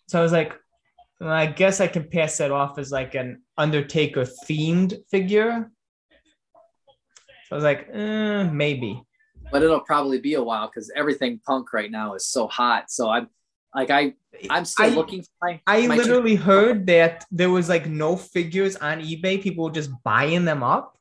So 0.07 0.19
I 0.19 0.21
was 0.23 0.33
like, 0.33 0.53
well, 1.19 1.31
I 1.31 1.47
guess 1.47 1.79
I 1.81 1.87
can 1.87 2.07
pass 2.09 2.37
that 2.37 2.51
off 2.51 2.77
as 2.77 2.91
like 2.91 3.15
an 3.15 3.41
Undertaker 3.57 4.21
themed 4.23 4.97
figure. 5.09 5.71
So 7.47 7.53
I 7.53 7.55
was 7.55 7.63
like, 7.63 7.87
eh, 7.91 8.43
maybe. 8.43 9.01
but 9.51 9.63
it'll 9.63 9.79
probably 9.79 10.19
be 10.19 10.33
a 10.35 10.43
while 10.43 10.67
because 10.67 10.91
everything 10.95 11.39
punk 11.45 11.73
right 11.73 11.89
now 11.89 12.13
is 12.13 12.27
so 12.27 12.47
hot. 12.47 12.91
So 12.91 13.09
I'm 13.09 13.29
like 13.73 13.89
I 13.89 14.13
I'm 14.49 14.65
still 14.65 14.91
I- 14.91 14.95
looking 14.95 15.21
for 15.23 15.29
my. 15.41 15.61
I 15.65 15.87
my 15.87 15.95
literally 15.95 16.35
heard 16.35 16.85
that 16.87 17.25
there 17.31 17.49
was 17.49 17.69
like 17.69 17.87
no 17.87 18.15
figures 18.15 18.75
on 18.75 18.99
eBay. 19.01 19.41
People 19.41 19.65
were 19.65 19.71
just 19.71 19.91
buying 20.03 20.45
them 20.45 20.61
up. 20.63 20.97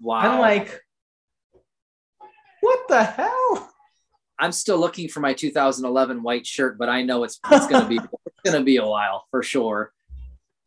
wow. 0.00 0.16
I'm 0.18 0.40
like, 0.40 0.80
what 2.60 2.88
the 2.88 3.04
hell? 3.04 3.73
I'm 4.44 4.52
still 4.52 4.76
looking 4.76 5.08
for 5.08 5.20
my 5.20 5.32
2011 5.32 6.22
white 6.22 6.46
shirt, 6.46 6.76
but 6.76 6.90
I 6.90 7.00
know 7.00 7.24
it's 7.24 7.40
it's 7.50 7.66
gonna 7.66 7.88
be 7.88 7.96
it's 8.26 8.40
gonna 8.44 8.62
be 8.62 8.76
a 8.76 8.84
while 8.86 9.24
for 9.30 9.42
sure. 9.42 9.90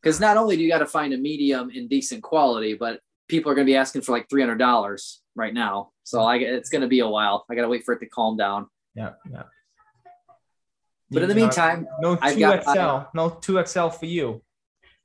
Because 0.01 0.19
not 0.19 0.35
only 0.35 0.57
do 0.57 0.63
you 0.63 0.69
got 0.69 0.79
to 0.79 0.87
find 0.87 1.13
a 1.13 1.17
medium 1.17 1.69
in 1.69 1.87
decent 1.87 2.23
quality, 2.23 2.73
but 2.73 3.01
people 3.27 3.51
are 3.51 3.55
gonna 3.55 3.65
be 3.65 3.75
asking 3.75 4.01
for 4.01 4.13
like 4.13 4.27
three 4.31 4.41
hundred 4.41 4.57
dollars 4.57 5.21
right 5.35 5.53
now. 5.53 5.91
So 6.03 6.21
I 6.21 6.37
it's 6.37 6.69
gonna 6.69 6.87
be 6.87 7.01
a 7.01 7.07
while. 7.07 7.45
I 7.51 7.55
gotta 7.55 7.67
wait 7.67 7.83
for 7.85 7.93
it 7.93 7.99
to 7.99 8.07
calm 8.07 8.35
down. 8.35 8.65
Yeah, 8.95 9.11
yeah. 9.31 9.43
But 11.11 11.21
in 11.21 11.29
the 11.29 11.35
meantime, 11.35 11.87
no 11.99 12.17
I've 12.19 12.33
two 12.33 12.39
got- 12.39 12.63
XL, 12.63 13.15
no 13.15 13.29
two 13.29 13.63
XL 13.63 13.89
for 13.89 14.07
you. 14.07 14.41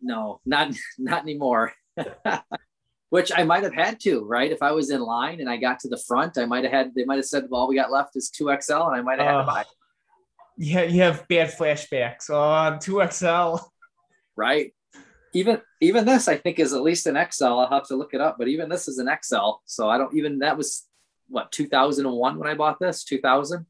no, 0.01 0.41
not 0.47 0.73
not 0.99 1.21
anymore. 1.23 1.75
Which 3.13 3.31
I 3.37 3.45
might 3.45 3.63
have 3.63 3.75
had 3.75 4.01
to, 4.05 4.25
right? 4.25 4.51
If 4.51 4.63
I 4.63 4.73
was 4.73 4.89
in 4.89 5.03
line 5.03 5.41
and 5.41 5.51
I 5.51 5.59
got 5.59 5.79
to 5.81 5.89
the 5.89 5.99
front, 5.99 6.39
I 6.39 6.47
might 6.47 6.65
have 6.65 6.73
had. 6.73 6.95
They 6.95 7.05
might 7.05 7.17
have 7.17 7.27
said, 7.27 7.45
"Well, 7.47 7.61
all 7.61 7.69
we 7.69 7.75
got 7.75 7.93
left 7.93 8.17
is 8.17 8.31
two 8.31 8.45
XL," 8.59 8.73
and 8.73 8.97
I 8.97 9.03
might 9.03 9.19
have 9.19 9.29
had 9.29 9.37
to 9.37 9.45
buy. 9.45 9.65
Yeah, 10.57 10.85
you 10.85 11.03
have 11.03 11.29
bad 11.29 11.51
flashbacks. 11.51 12.31
Oh, 12.31 12.79
two 12.81 13.07
XL. 13.07 13.63
Right. 14.35 14.73
Even 15.35 15.61
even 15.83 16.07
this, 16.07 16.27
I 16.27 16.39
think, 16.39 16.59
is 16.59 16.73
at 16.73 16.81
least 16.81 17.07
an 17.07 17.19
XL. 17.31 17.45
I'll 17.45 17.69
have 17.69 17.87
to 17.89 17.97
look 17.97 18.15
it 18.15 18.23
up, 18.23 18.37
but 18.39 18.49
even 18.49 18.71
this 18.71 18.89
is 18.89 18.97
an 18.97 19.11
XL. 19.23 19.61
So 19.67 19.91
I 19.91 19.99
don't 19.99 20.17
even. 20.17 20.39
That 20.39 20.57
was 20.57 20.89
what 21.29 21.53
2001 21.53 22.39
when 22.39 22.49
I 22.49 22.55
bought 22.55 22.81
this. 22.81 23.05
2000. 23.05 23.67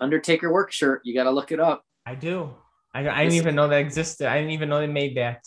Undertaker 0.00 0.52
work 0.52 0.72
shirt. 0.72 1.02
You 1.04 1.14
got 1.14 1.24
to 1.24 1.30
look 1.30 1.52
it 1.52 1.60
up. 1.60 1.84
I 2.04 2.16
do. 2.16 2.56
I, 2.92 3.08
I 3.08 3.22
didn't 3.22 3.34
even 3.34 3.54
know 3.54 3.68
that 3.68 3.78
existed. 3.78 4.26
I 4.26 4.38
didn't 4.38 4.50
even 4.50 4.68
know 4.68 4.80
they 4.80 4.88
made 4.88 5.16
that. 5.16 5.42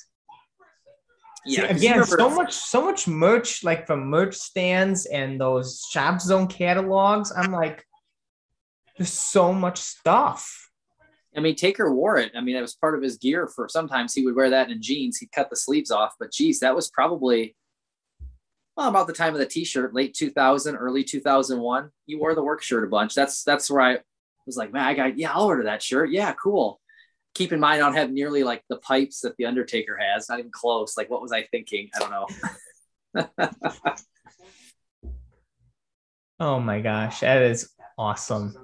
Yeah, 1.47 1.67
See, 1.67 1.87
again, 1.87 2.03
so 2.03 2.29
much, 2.29 2.53
so 2.53 2.85
much 2.85 3.07
merch, 3.07 3.63
like 3.63 3.87
from 3.87 4.07
merch 4.07 4.35
stands 4.35 5.05
and 5.05 5.39
those 5.39 5.85
Shop 5.89 6.19
Zone 6.19 6.47
catalogs. 6.47 7.31
I'm 7.35 7.51
like, 7.51 7.85
there's 8.97 9.13
so 9.13 9.53
much 9.53 9.79
stuff. 9.79 10.69
I 11.35 11.39
mean, 11.39 11.55
Taker 11.55 11.93
wore 11.93 12.17
it. 12.17 12.31
I 12.35 12.41
mean, 12.41 12.55
it 12.55 12.61
was 12.61 12.75
part 12.75 12.95
of 12.95 13.03
his 13.03 13.17
gear 13.17 13.47
for 13.47 13.69
sometimes 13.69 14.13
he 14.13 14.25
would 14.25 14.35
wear 14.35 14.49
that 14.49 14.71
in 14.71 14.81
jeans. 14.81 15.17
He'd 15.17 15.31
cut 15.31 15.49
the 15.49 15.55
sleeves 15.55 15.91
off, 15.91 16.13
but 16.19 16.31
geez, 16.31 16.59
that 16.61 16.75
was 16.75 16.89
probably 16.89 17.55
well, 18.75 18.89
about 18.89 19.07
the 19.07 19.13
time 19.13 19.33
of 19.33 19.39
the 19.39 19.45
t-shirt, 19.45 19.93
late 19.93 20.13
2000, 20.13 20.75
early 20.75 21.03
2001. 21.03 21.89
He 22.05 22.15
wore 22.15 22.35
the 22.35 22.43
work 22.43 22.61
shirt 22.61 22.83
a 22.83 22.87
bunch. 22.87 23.15
That's 23.15 23.43
that's 23.43 23.69
where 23.69 23.81
I 23.81 23.99
was 24.45 24.57
like, 24.57 24.73
man, 24.73 24.85
I 24.85 24.93
got 24.93 25.17
yeah, 25.17 25.31
I'll 25.31 25.45
order 25.45 25.63
that 25.63 25.81
shirt. 25.83 26.11
Yeah, 26.11 26.33
cool 26.33 26.79
keep 27.37 27.53
in 27.53 27.59
mind, 27.59 27.75
I 27.75 27.85
don't 27.85 27.95
have 27.95 28.11
nearly 28.11 28.43
like 28.43 28.63
the 28.67 28.77
pipes 28.77 29.21
that 29.21 29.37
the 29.37 29.45
Undertaker 29.45 29.97
has. 29.97 30.27
Not 30.27 30.39
even 30.39 30.51
close. 30.51 30.97
Like, 30.97 31.09
what 31.09 31.21
was 31.21 31.31
I 31.31 31.43
thinking? 31.43 31.89
I 31.95 31.99
don't 31.99 32.11
know. 32.11 33.83
oh 36.39 36.59
my 36.59 36.81
gosh, 36.81 37.19
that 37.19 37.43
is 37.43 37.69
awesome. 37.97 38.55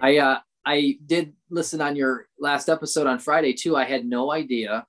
I 0.00 0.18
uh, 0.18 0.38
I 0.64 0.98
did 1.04 1.32
listen 1.50 1.80
on 1.80 1.96
your 1.96 2.26
last 2.38 2.68
episode 2.68 3.06
on 3.06 3.18
Friday 3.18 3.54
too. 3.54 3.76
I 3.76 3.84
had 3.84 4.04
no 4.04 4.30
idea 4.30 4.86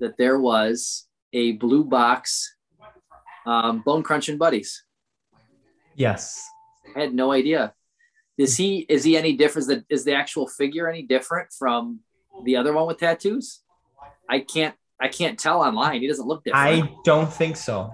that 0.00 0.18
there 0.18 0.38
was 0.38 1.06
a 1.32 1.52
blue 1.52 1.84
box 1.84 2.56
um, 3.46 3.82
Bone 3.86 4.02
Crunching 4.02 4.38
Buddies. 4.38 4.82
Yes. 5.94 6.44
I 6.94 7.00
had 7.00 7.14
no 7.14 7.32
idea. 7.32 7.72
Is 8.38 8.56
he 8.56 8.80
is 8.88 9.02
he 9.04 9.16
any 9.16 9.34
different? 9.34 9.62
Is 9.62 9.66
the, 9.66 9.84
is 9.88 10.04
the 10.04 10.14
actual 10.14 10.46
figure 10.46 10.88
any 10.88 11.02
different 11.02 11.52
from 11.58 12.00
the 12.44 12.56
other 12.56 12.72
one 12.72 12.86
with 12.86 12.98
tattoos? 12.98 13.60
I 14.28 14.40
can't 14.40 14.74
I 15.00 15.08
can't 15.08 15.38
tell 15.38 15.62
online. 15.62 16.00
He 16.00 16.08
doesn't 16.08 16.26
look 16.26 16.44
different. 16.44 16.66
I 16.66 16.94
don't 17.04 17.32
think 17.32 17.56
so. 17.56 17.90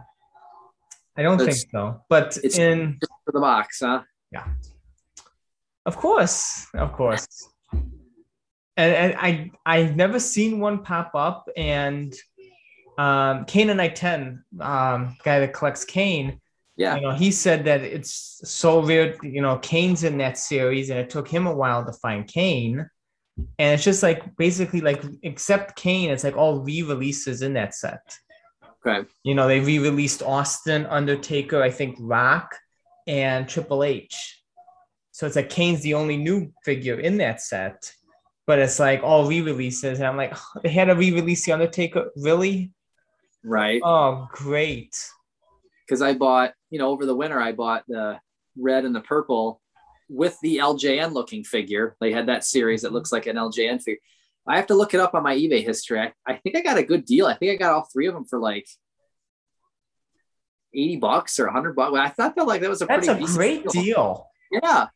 I 1.16 1.22
don't 1.22 1.38
think 1.38 1.52
so. 1.70 2.00
But 2.08 2.38
it's 2.42 2.58
in 2.58 2.98
for 3.24 3.32
the 3.32 3.40
box, 3.40 3.80
huh? 3.80 4.02
Yeah. 4.32 4.46
Of 5.84 5.96
course, 5.96 6.66
of 6.74 6.92
course. 6.92 7.26
And, 8.76 8.94
and 8.94 9.14
I 9.16 9.50
I've 9.64 9.94
never 9.94 10.18
seen 10.18 10.58
one 10.58 10.82
pop 10.82 11.12
up. 11.14 11.48
And 11.56 12.12
um, 12.98 13.44
Kane 13.44 13.70
and 13.70 13.80
I 13.80 13.88
ten 13.88 14.44
um, 14.60 15.16
guy 15.22 15.40
that 15.40 15.52
collects 15.52 15.84
Kane, 15.84 16.40
yeah. 16.76 16.96
You 16.96 17.02
know, 17.02 17.12
he 17.12 17.30
said 17.30 17.64
that 17.64 17.82
it's 17.82 18.40
so 18.44 18.80
weird, 18.80 19.18
you 19.22 19.42
know, 19.42 19.58
Kane's 19.58 20.04
in 20.04 20.18
that 20.18 20.38
series 20.38 20.90
and 20.90 20.98
it 20.98 21.10
took 21.10 21.28
him 21.28 21.46
a 21.46 21.54
while 21.54 21.84
to 21.84 21.92
find 21.92 22.26
Kane. 22.26 22.88
And 23.58 23.74
it's 23.74 23.84
just 23.84 24.02
like 24.02 24.36
basically 24.36 24.80
like 24.80 25.02
except 25.22 25.76
Kane, 25.76 26.10
it's 26.10 26.24
like 26.24 26.36
all 26.36 26.60
re-releases 26.60 27.42
in 27.42 27.54
that 27.54 27.74
set. 27.74 28.16
Okay. 28.86 29.06
You 29.22 29.34
know, 29.34 29.48
they 29.48 29.60
re-released 29.60 30.22
Austin, 30.22 30.86
Undertaker, 30.86 31.62
I 31.62 31.70
think 31.70 31.96
Rock, 32.00 32.56
and 33.06 33.48
Triple 33.48 33.84
H. 33.84 34.42
So 35.12 35.26
it's 35.26 35.36
like 35.36 35.50
Kane's 35.50 35.82
the 35.82 35.94
only 35.94 36.16
new 36.16 36.52
figure 36.64 36.98
in 36.98 37.18
that 37.18 37.40
set. 37.42 37.92
But 38.46 38.58
it's 38.58 38.80
like 38.80 39.02
all 39.02 39.28
re-releases. 39.28 39.98
And 39.98 40.06
I'm 40.06 40.16
like, 40.16 40.34
oh, 40.34 40.60
they 40.62 40.70
had 40.70 40.86
to 40.86 40.94
re-release 40.94 41.44
the 41.44 41.52
Undertaker. 41.52 42.10
Really? 42.16 42.72
Right. 43.44 43.80
Oh, 43.84 44.26
great 44.32 44.96
because 45.92 46.00
I 46.00 46.14
bought, 46.14 46.54
you 46.72 46.78
know, 46.78 46.88
over 46.88 47.04
the 47.04 47.14
winter, 47.14 47.38
I 47.38 47.52
bought 47.52 47.84
the 47.86 48.18
red 48.56 48.84
and 48.86 48.94
the 48.94 49.02
purple 49.02 49.60
with 50.08 50.36
the 50.42 50.56
LJN 50.56 51.12
looking 51.12 51.44
figure. 51.44 51.96
They 52.00 52.12
had 52.12 52.26
that 52.28 52.44
series 52.44 52.82
that 52.82 52.92
looks 52.92 53.12
like 53.12 53.26
an 53.26 53.36
LJN 53.36 53.82
figure. 53.82 54.00
I 54.46 54.56
have 54.56 54.68
to 54.68 54.74
look 54.74 54.94
it 54.94 55.00
up 55.00 55.14
on 55.14 55.22
my 55.22 55.36
eBay 55.36 55.62
history. 55.62 56.00
I, 56.00 56.12
I 56.26 56.36
think 56.38 56.56
I 56.56 56.62
got 56.62 56.78
a 56.78 56.82
good 56.82 57.04
deal. 57.04 57.26
I 57.26 57.34
think 57.34 57.52
I 57.52 57.56
got 57.56 57.72
all 57.74 57.86
three 57.92 58.06
of 58.06 58.14
them 58.14 58.24
for 58.24 58.40
like 58.40 58.66
80 60.74 60.96
bucks 60.96 61.38
or 61.38 61.44
100 61.44 61.76
bucks. 61.76 61.94
I 61.94 62.08
thought 62.08 62.36
that 62.36 62.46
like 62.46 62.62
that 62.62 62.70
was 62.70 62.80
a 62.80 62.86
That's 62.86 63.06
a 63.06 63.18
great 63.18 63.68
deal. 63.68 63.82
deal. 63.82 64.26
Yeah 64.50 64.86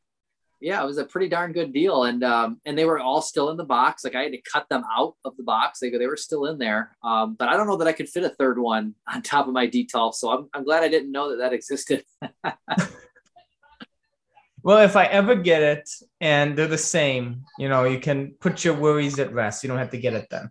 yeah, 0.61 0.83
it 0.83 0.87
was 0.87 0.99
a 0.99 1.05
pretty 1.05 1.29
darn 1.29 1.53
good 1.53 1.73
deal. 1.73 2.05
And 2.05 2.25
um, 2.25 2.61
and 2.65 2.79
they 2.79 2.85
were 2.85 2.99
all 2.99 3.21
still 3.21 3.51
in 3.51 3.57
the 3.57 3.65
box. 3.65 4.05
Like 4.05 4.15
I 4.15 4.23
had 4.23 4.33
to 4.33 4.41
cut 4.41 4.69
them 4.69 4.85
out 4.97 5.15
of 5.25 5.37
the 5.37 5.43
box. 5.43 5.81
They 5.81 5.91
they 5.91 6.07
were 6.07 6.17
still 6.17 6.47
in 6.47 6.59
there. 6.59 6.97
Um, 7.03 7.35
but 7.35 7.49
I 7.49 7.57
don't 7.57 7.67
know 7.67 7.77
that 7.77 7.89
I 7.89 7.93
could 7.93 8.09
fit 8.09 8.25
a 8.25 8.31
third 8.31 8.59
one 8.59 8.95
on 9.13 9.23
top 9.23 9.47
of 9.47 9.53
my 9.53 9.67
Detolf. 9.67 10.15
So 10.15 10.31
I'm 10.31 10.49
I'm 10.55 10.65
glad 10.65 10.83
I 10.83 10.89
didn't 10.89 11.13
know 11.13 11.31
that 11.31 11.37
that 11.37 11.53
existed. 11.53 12.05
well, 14.63 14.79
if 14.79 14.97
I 14.97 15.05
ever 15.05 15.35
get 15.35 15.63
it 15.63 15.91
and 16.21 16.57
they're 16.57 16.67
the 16.67 16.79
same, 16.79 17.45
you 17.59 17.69
know, 17.69 17.85
you 17.85 18.01
can 18.01 18.35
put 18.41 18.65
your 18.65 18.75
worries 18.75 19.19
at 19.19 19.33
rest. 19.33 19.63
You 19.63 19.69
don't 19.69 19.79
have 19.79 19.91
to 19.91 19.99
get 19.99 20.15
it 20.15 20.27
then. 20.31 20.51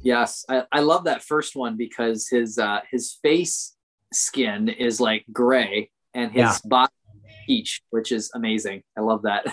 Yes, 0.00 0.44
I, 0.48 0.64
I 0.70 0.80
love 0.80 1.04
that 1.04 1.22
first 1.22 1.56
one 1.56 1.76
because 1.76 2.28
his 2.28 2.58
uh, 2.58 2.80
his 2.90 3.18
face 3.22 3.74
skin 4.12 4.68
is 4.68 5.00
like 5.00 5.24
gray 5.32 5.90
and 6.14 6.30
his 6.30 6.42
yeah. 6.42 6.58
body 6.64 6.92
peach, 7.46 7.82
which 7.90 8.12
is 8.12 8.30
amazing. 8.34 8.82
I 8.96 9.00
love 9.00 9.22
that. 9.22 9.46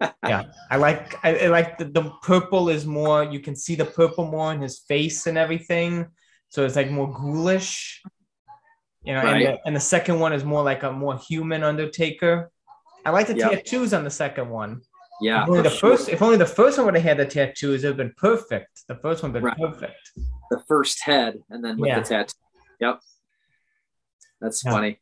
yeah, 0.26 0.44
I 0.70 0.76
like 0.76 1.24
I, 1.24 1.36
I 1.36 1.46
like 1.48 1.78
the, 1.78 1.84
the 1.84 2.10
purple 2.22 2.68
is 2.68 2.86
more. 2.86 3.24
You 3.24 3.40
can 3.40 3.54
see 3.54 3.74
the 3.74 3.84
purple 3.84 4.26
more 4.26 4.52
in 4.52 4.60
his 4.60 4.80
face 4.80 5.26
and 5.26 5.38
everything, 5.38 6.06
so 6.48 6.64
it's 6.64 6.76
like 6.76 6.90
more 6.90 7.12
ghoulish. 7.12 8.02
You 9.04 9.14
know, 9.14 9.22
right. 9.22 9.42
and, 9.42 9.54
the, 9.54 9.66
and 9.66 9.76
the 9.76 9.80
second 9.80 10.20
one 10.20 10.32
is 10.32 10.44
more 10.44 10.62
like 10.62 10.82
a 10.84 10.92
more 10.92 11.18
human 11.18 11.62
Undertaker. 11.62 12.50
I 13.04 13.10
like 13.10 13.26
the 13.26 13.36
yep. 13.36 13.50
tattoos 13.50 13.92
on 13.92 14.04
the 14.04 14.10
second 14.10 14.48
one. 14.48 14.82
Yeah. 15.20 15.42
If 15.42 15.48
only 15.48 15.62
the 15.62 15.70
sure. 15.70 15.96
first, 15.96 16.08
if 16.08 16.22
only 16.22 16.36
the 16.36 16.46
first 16.46 16.78
one 16.78 16.86
would 16.86 16.94
have 16.94 17.04
had 17.04 17.16
the 17.16 17.26
tattoos, 17.26 17.84
it 17.84 17.88
would 17.88 17.90
have 17.90 17.96
been 17.96 18.14
perfect. 18.16 18.82
The 18.88 18.96
first 18.96 19.22
one 19.22 19.32
would 19.32 19.42
have 19.42 19.56
been 19.56 19.64
right. 19.64 19.72
perfect. 19.72 20.10
The 20.50 20.62
first 20.68 21.02
head, 21.02 21.38
and 21.50 21.64
then 21.64 21.78
with 21.78 21.88
yeah. 21.88 22.00
the 22.00 22.08
tattoo. 22.08 22.34
Yep. 22.80 23.00
That's 24.40 24.64
yeah. 24.64 24.70
funny. 24.70 24.98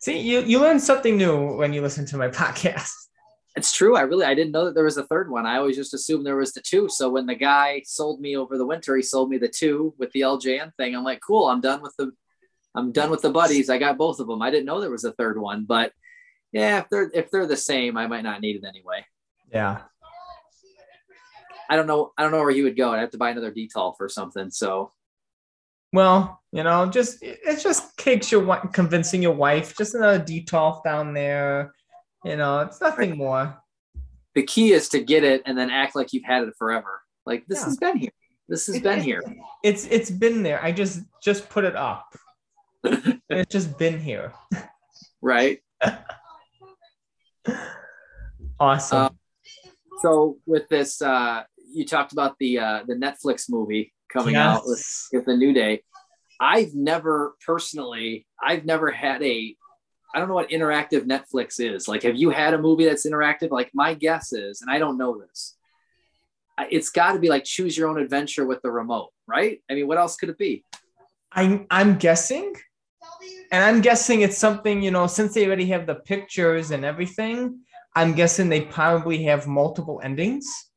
See, 0.00 0.18
you, 0.18 0.40
you 0.40 0.58
learn 0.60 0.80
something 0.80 1.18
new 1.18 1.56
when 1.56 1.74
you 1.74 1.82
listen 1.82 2.06
to 2.06 2.16
my 2.16 2.28
podcast. 2.40 2.92
It's 3.56 3.72
true. 3.72 3.96
I 3.96 4.02
really 4.02 4.24
I 4.24 4.34
didn't 4.34 4.52
know 4.52 4.64
that 4.64 4.74
there 4.74 4.84
was 4.84 4.96
a 4.96 5.06
third 5.06 5.30
one. 5.30 5.44
I 5.44 5.56
always 5.56 5.76
just 5.76 5.92
assumed 5.92 6.24
there 6.24 6.36
was 6.36 6.52
the 6.52 6.62
two. 6.62 6.88
So 6.88 7.10
when 7.10 7.26
the 7.26 7.34
guy 7.34 7.82
sold 7.84 8.20
me 8.20 8.36
over 8.36 8.56
the 8.56 8.66
winter, 8.66 8.96
he 8.96 9.02
sold 9.02 9.28
me 9.28 9.38
the 9.38 9.48
two 9.48 9.92
with 9.98 10.10
the 10.12 10.20
LJN 10.20 10.74
thing. 10.76 10.94
I'm 10.94 11.04
like, 11.04 11.20
cool. 11.20 11.48
I'm 11.48 11.60
done 11.60 11.82
with 11.82 11.94
the 11.98 12.12
I'm 12.74 12.92
done 12.92 13.10
with 13.10 13.22
the 13.22 13.30
buddies. 13.30 13.68
I 13.68 13.78
got 13.78 13.98
both 13.98 14.20
of 14.20 14.28
them. 14.28 14.40
I 14.40 14.50
didn't 14.50 14.66
know 14.66 14.80
there 14.80 14.90
was 14.90 15.04
a 15.04 15.12
third 15.12 15.38
one, 15.38 15.64
but 15.64 15.92
yeah, 16.52 16.78
if 16.78 16.88
they're 16.88 17.10
if 17.12 17.30
they're 17.30 17.46
the 17.46 17.56
same, 17.56 17.96
I 17.96 18.06
might 18.06 18.22
not 18.22 18.40
need 18.40 18.56
it 18.56 18.64
anyway. 18.66 19.04
Yeah. 19.52 19.82
I 21.68 21.76
don't 21.76 21.88
know. 21.88 22.12
I 22.16 22.22
don't 22.22 22.32
know 22.32 22.38
where 22.38 22.52
he 22.52 22.62
would 22.62 22.76
go. 22.76 22.92
I'd 22.92 23.00
have 23.00 23.10
to 23.10 23.18
buy 23.18 23.30
another 23.30 23.52
Detolf 23.52 23.96
for 23.96 24.08
something. 24.08 24.50
So 24.50 24.92
well, 25.92 26.40
you 26.52 26.62
know, 26.62 26.86
just 26.86 27.22
it 27.22 27.60
just 27.62 27.96
takes 27.96 28.30
your 28.30 28.56
convincing 28.72 29.22
your 29.22 29.34
wife. 29.34 29.76
Just 29.76 29.94
another 29.94 30.22
Detolf 30.22 30.82
down 30.84 31.14
there. 31.14 31.72
You 32.24 32.36
know, 32.36 32.60
it's 32.60 32.80
nothing 32.80 33.16
more. 33.16 33.56
The 34.34 34.42
key 34.42 34.72
is 34.72 34.88
to 34.90 35.00
get 35.00 35.24
it 35.24 35.42
and 35.46 35.56
then 35.56 35.70
act 35.70 35.96
like 35.96 36.12
you've 36.12 36.24
had 36.24 36.42
it 36.42 36.54
forever. 36.58 37.02
Like 37.26 37.46
this 37.46 37.60
yeah. 37.60 37.64
has 37.66 37.76
been 37.76 37.96
here. 37.96 38.10
This 38.48 38.66
has 38.66 38.76
it, 38.76 38.82
been 38.82 39.00
here. 39.00 39.22
It's 39.62 39.86
it's 39.86 40.10
been 40.10 40.42
there. 40.42 40.62
I 40.62 40.72
just 40.72 41.02
just 41.22 41.48
put 41.48 41.64
it 41.64 41.76
up. 41.76 42.06
it's 42.84 43.52
just 43.52 43.78
been 43.78 44.00
here. 44.00 44.32
Right. 45.22 45.60
awesome. 48.58 48.98
Uh, 48.98 49.10
so 50.02 50.38
with 50.46 50.68
this, 50.68 51.00
uh, 51.02 51.42
you 51.72 51.84
talked 51.84 52.12
about 52.12 52.36
the 52.38 52.58
uh, 52.58 52.82
the 52.86 52.94
Netflix 52.94 53.44
movie 53.48 53.92
coming 54.12 54.34
yes. 54.34 54.56
out 54.56 54.62
with, 54.66 55.08
with 55.12 55.24
the 55.26 55.36
New 55.36 55.52
Day. 55.52 55.82
I've 56.40 56.74
never 56.74 57.34
personally, 57.44 58.26
I've 58.42 58.64
never 58.64 58.90
had 58.90 59.22
a, 59.22 59.54
I 60.14 60.18
don't 60.18 60.28
know 60.28 60.34
what 60.34 60.50
interactive 60.50 61.02
Netflix 61.02 61.60
is. 61.60 61.86
Like, 61.86 62.02
have 62.02 62.16
you 62.16 62.30
had 62.30 62.54
a 62.54 62.58
movie 62.58 62.84
that's 62.84 63.06
interactive? 63.06 63.50
Like, 63.50 63.70
my 63.74 63.94
guess 63.94 64.32
is, 64.32 64.62
and 64.62 64.70
I 64.70 64.78
don't 64.78 64.98
know 64.98 65.20
this, 65.20 65.56
it's 66.70 66.90
got 66.90 67.12
to 67.12 67.18
be 67.18 67.28
like 67.28 67.44
choose 67.44 67.76
your 67.76 67.88
own 67.88 67.98
adventure 67.98 68.44
with 68.44 68.60
the 68.62 68.70
remote, 68.70 69.10
right? 69.26 69.62
I 69.70 69.74
mean, 69.74 69.86
what 69.86 69.98
else 69.98 70.16
could 70.16 70.28
it 70.28 70.38
be? 70.38 70.64
I'm 71.32 71.66
I'm 71.70 71.96
guessing, 71.96 72.54
and 73.52 73.64
I'm 73.64 73.80
guessing 73.80 74.22
it's 74.22 74.36
something 74.36 74.82
you 74.82 74.90
know 74.90 75.06
since 75.06 75.32
they 75.32 75.46
already 75.46 75.66
have 75.66 75.86
the 75.86 75.94
pictures 75.94 76.70
and 76.70 76.84
everything. 76.84 77.60
I'm 77.94 78.14
guessing 78.14 78.48
they 78.48 78.62
probably 78.62 79.22
have 79.24 79.46
multiple 79.46 80.00
endings 80.04 80.70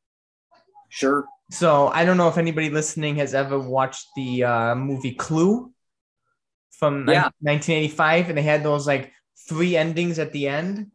Sure. 0.93 1.25
So 1.53 1.89
I 1.89 2.03
don't 2.03 2.17
know 2.17 2.27
if 2.27 2.39
anybody 2.39 2.71
listening 2.71 3.17
has 3.17 3.35
ever 3.35 3.59
watched 3.59 4.07
the 4.15 4.43
uh, 4.43 4.75
movie 4.75 5.13
Clue 5.13 5.71
from 6.71 7.07
Yeah. 7.07 7.29
1985, 7.41 8.29
and 8.29 8.37
they 8.37 8.41
had 8.41 8.63
those 8.63 8.87
like 8.87 9.13
three 9.47 9.77
endings 9.77 10.17
at 10.17 10.31
the 10.31 10.47
end. 10.47 10.91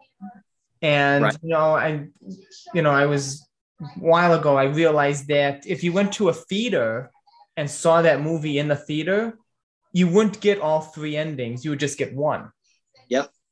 And 0.82 1.24
Right. 1.24 1.36
you 1.43 1.51
know, 1.51 1.76
I, 1.76 2.09
you 2.74 2.82
know, 2.82 2.90
I 2.90 3.06
was 3.06 3.47
a 3.80 3.86
while 4.01 4.35
ago. 4.35 4.56
I 4.56 4.64
realized 4.64 5.28
that 5.28 5.64
if 5.64 5.85
you 5.85 5.93
went 5.93 6.12
to 6.14 6.28
a 6.28 6.35
theater 6.35 7.12
and 7.56 7.70
saw 7.70 8.02
that 8.02 8.20
movie 8.20 8.59
in 8.59 8.66
the 8.66 8.76
theater, 8.76 9.39
you 9.93 10.09
wouldn't 10.09 10.40
get 10.40 10.60
all 10.60 10.80
three 10.80 11.16
endings. 11.16 11.64
You 11.64 11.70
would 11.70 11.80
just 11.80 11.98
get 11.98 12.14
one. 12.14 12.51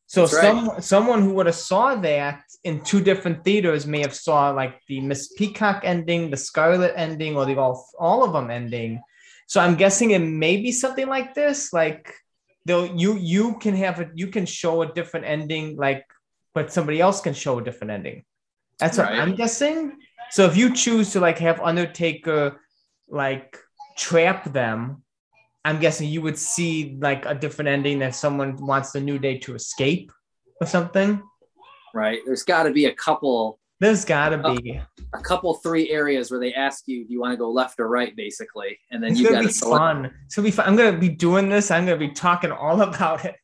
So 0.08 0.20
That's 0.20 0.34
right. 0.34 0.42
some 0.42 0.80
someone 0.80 1.22
who 1.22 1.34
would 1.34 1.46
have 1.46 1.56
saw 1.56 1.96
that 1.96 2.42
in 2.62 2.80
two 2.82 3.00
different 3.00 3.44
theaters 3.44 3.86
may 3.86 4.00
have 4.00 4.14
saw 4.14 4.50
like 4.50 4.80
the 4.88 5.00
Miss 5.00 5.32
Peacock 5.32 5.80
ending, 5.84 6.30
the 6.30 6.36
Scarlet 6.36 6.92
ending, 6.96 7.36
or 7.36 7.44
the 7.44 7.56
all 7.56 7.84
all 7.98 8.24
of 8.24 8.32
them 8.32 8.50
ending. 8.50 9.02
So 9.46 9.60
I'm 9.60 9.74
guessing 9.74 10.12
it 10.12 10.20
may 10.20 10.58
be 10.58 10.70
something 10.70 11.08
like 11.08 11.34
this. 11.34 11.72
Like 11.72 12.14
though 12.64 12.84
you 12.84 13.16
you 13.16 13.58
can 13.58 13.74
have 13.76 14.00
a 14.00 14.10
you 14.14 14.28
can 14.28 14.46
show 14.46 14.82
a 14.82 14.92
different 14.92 15.26
ending, 15.26 15.76
like 15.76 16.04
but 16.54 16.72
somebody 16.72 17.00
else 17.00 17.20
can 17.20 17.34
show 17.34 17.58
a 17.58 17.64
different 17.64 17.90
ending. 17.90 18.24
That's 18.78 18.98
what 18.98 19.08
I'm 19.08 19.34
guessing. 19.34 19.98
So 20.30 20.44
if 20.44 20.56
you 20.56 20.74
choose 20.74 21.12
to 21.12 21.20
like 21.20 21.38
have 21.38 21.60
Undertaker 21.60 22.60
like 23.08 23.58
trap 23.96 24.52
them, 24.52 25.02
I'm 25.66 25.80
guessing 25.80 26.08
you 26.08 26.22
would 26.22 26.38
see 26.38 26.96
like 27.00 27.26
a 27.26 27.34
different 27.34 27.68
ending 27.68 27.98
that 27.98 28.14
someone 28.14 28.56
wants 28.56 28.92
the 28.92 29.00
New 29.00 29.18
Day 29.18 29.38
to 29.38 29.54
escape 29.54 30.12
or 30.60 30.66
something. 30.66 31.20
Right. 31.92 32.20
There's 32.24 32.44
got 32.44 32.62
to 32.64 32.70
be 32.70 32.84
a 32.86 32.94
couple, 32.94 33.58
There's 33.80 34.04
gotta 34.04 34.40
Oh, 34.44 34.54
be. 34.56 34.80
a 35.12 35.20
couple, 35.20 35.54
three 35.54 35.90
areas 35.90 36.30
where 36.30 36.38
they 36.40 36.54
ask 36.54 36.86
you, 36.86 37.04
do 37.06 37.12
you 37.12 37.20
want 37.20 37.32
to 37.32 37.36
go 37.36 37.50
left 37.50 37.80
or 37.80 37.88
right, 37.88 38.14
basically, 38.14 38.78
and 38.90 39.02
then 39.02 39.16
you 39.16 39.28
got 39.28 39.42
to 39.42 39.50
select. 39.52 39.80
fun. 39.80 40.14
It's 40.26 40.34
gonna 40.36 40.46
be 40.46 40.50
fun. 40.52 40.66
I'm 40.68 40.76
gonna 40.76 40.98
be 40.98 41.08
doing 41.08 41.48
this. 41.48 41.70
I'm 41.70 41.84
gonna 41.84 41.98
be 41.98 42.10
talking 42.10 42.52
all 42.52 42.80
about 42.90 43.24
it. 43.24 43.36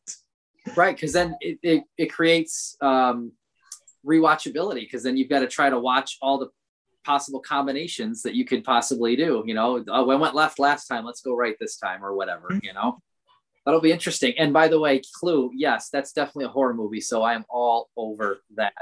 Right, 0.77 0.95
because 0.95 1.11
then 1.13 1.35
it, 1.41 1.59
it 1.61 1.83
it 1.97 2.05
creates 2.13 2.77
um, 2.81 3.33
rewatchability. 4.05 4.81
Because 4.81 5.03
then 5.03 5.17
you've 5.17 5.29
got 5.29 5.39
to 5.39 5.47
try 5.47 5.69
to 5.69 5.79
watch 5.79 6.17
all 6.21 6.37
the 6.37 6.47
possible 7.03 7.39
combinations 7.39 8.21
that 8.23 8.35
you 8.35 8.45
could 8.45 8.63
possibly 8.63 9.15
do. 9.15 9.43
You 9.45 9.53
know, 9.53 9.83
oh, 9.87 10.09
I 10.09 10.15
went 10.15 10.35
left 10.35 10.59
last 10.59 10.87
time. 10.87 11.05
Let's 11.05 11.21
go 11.21 11.35
right 11.35 11.55
this 11.59 11.77
time, 11.77 12.03
or 12.03 12.13
whatever. 12.15 12.47
Mhm. 12.49 12.63
You 12.63 12.73
know, 12.73 12.99
that'll 13.65 13.81
be 13.81 13.91
interesting. 13.91 14.33
And 14.37 14.53
by 14.53 14.67
the 14.67 14.79
way, 14.79 15.01
Clue, 15.19 15.51
yes, 15.53 15.89
that's 15.89 16.13
definitely 16.13 16.45
a 16.45 16.49
horror 16.49 16.73
movie. 16.73 17.01
So 17.01 17.23
I 17.23 17.33
am 17.33 17.45
all 17.49 17.89
over 17.97 18.41
that. 18.55 18.73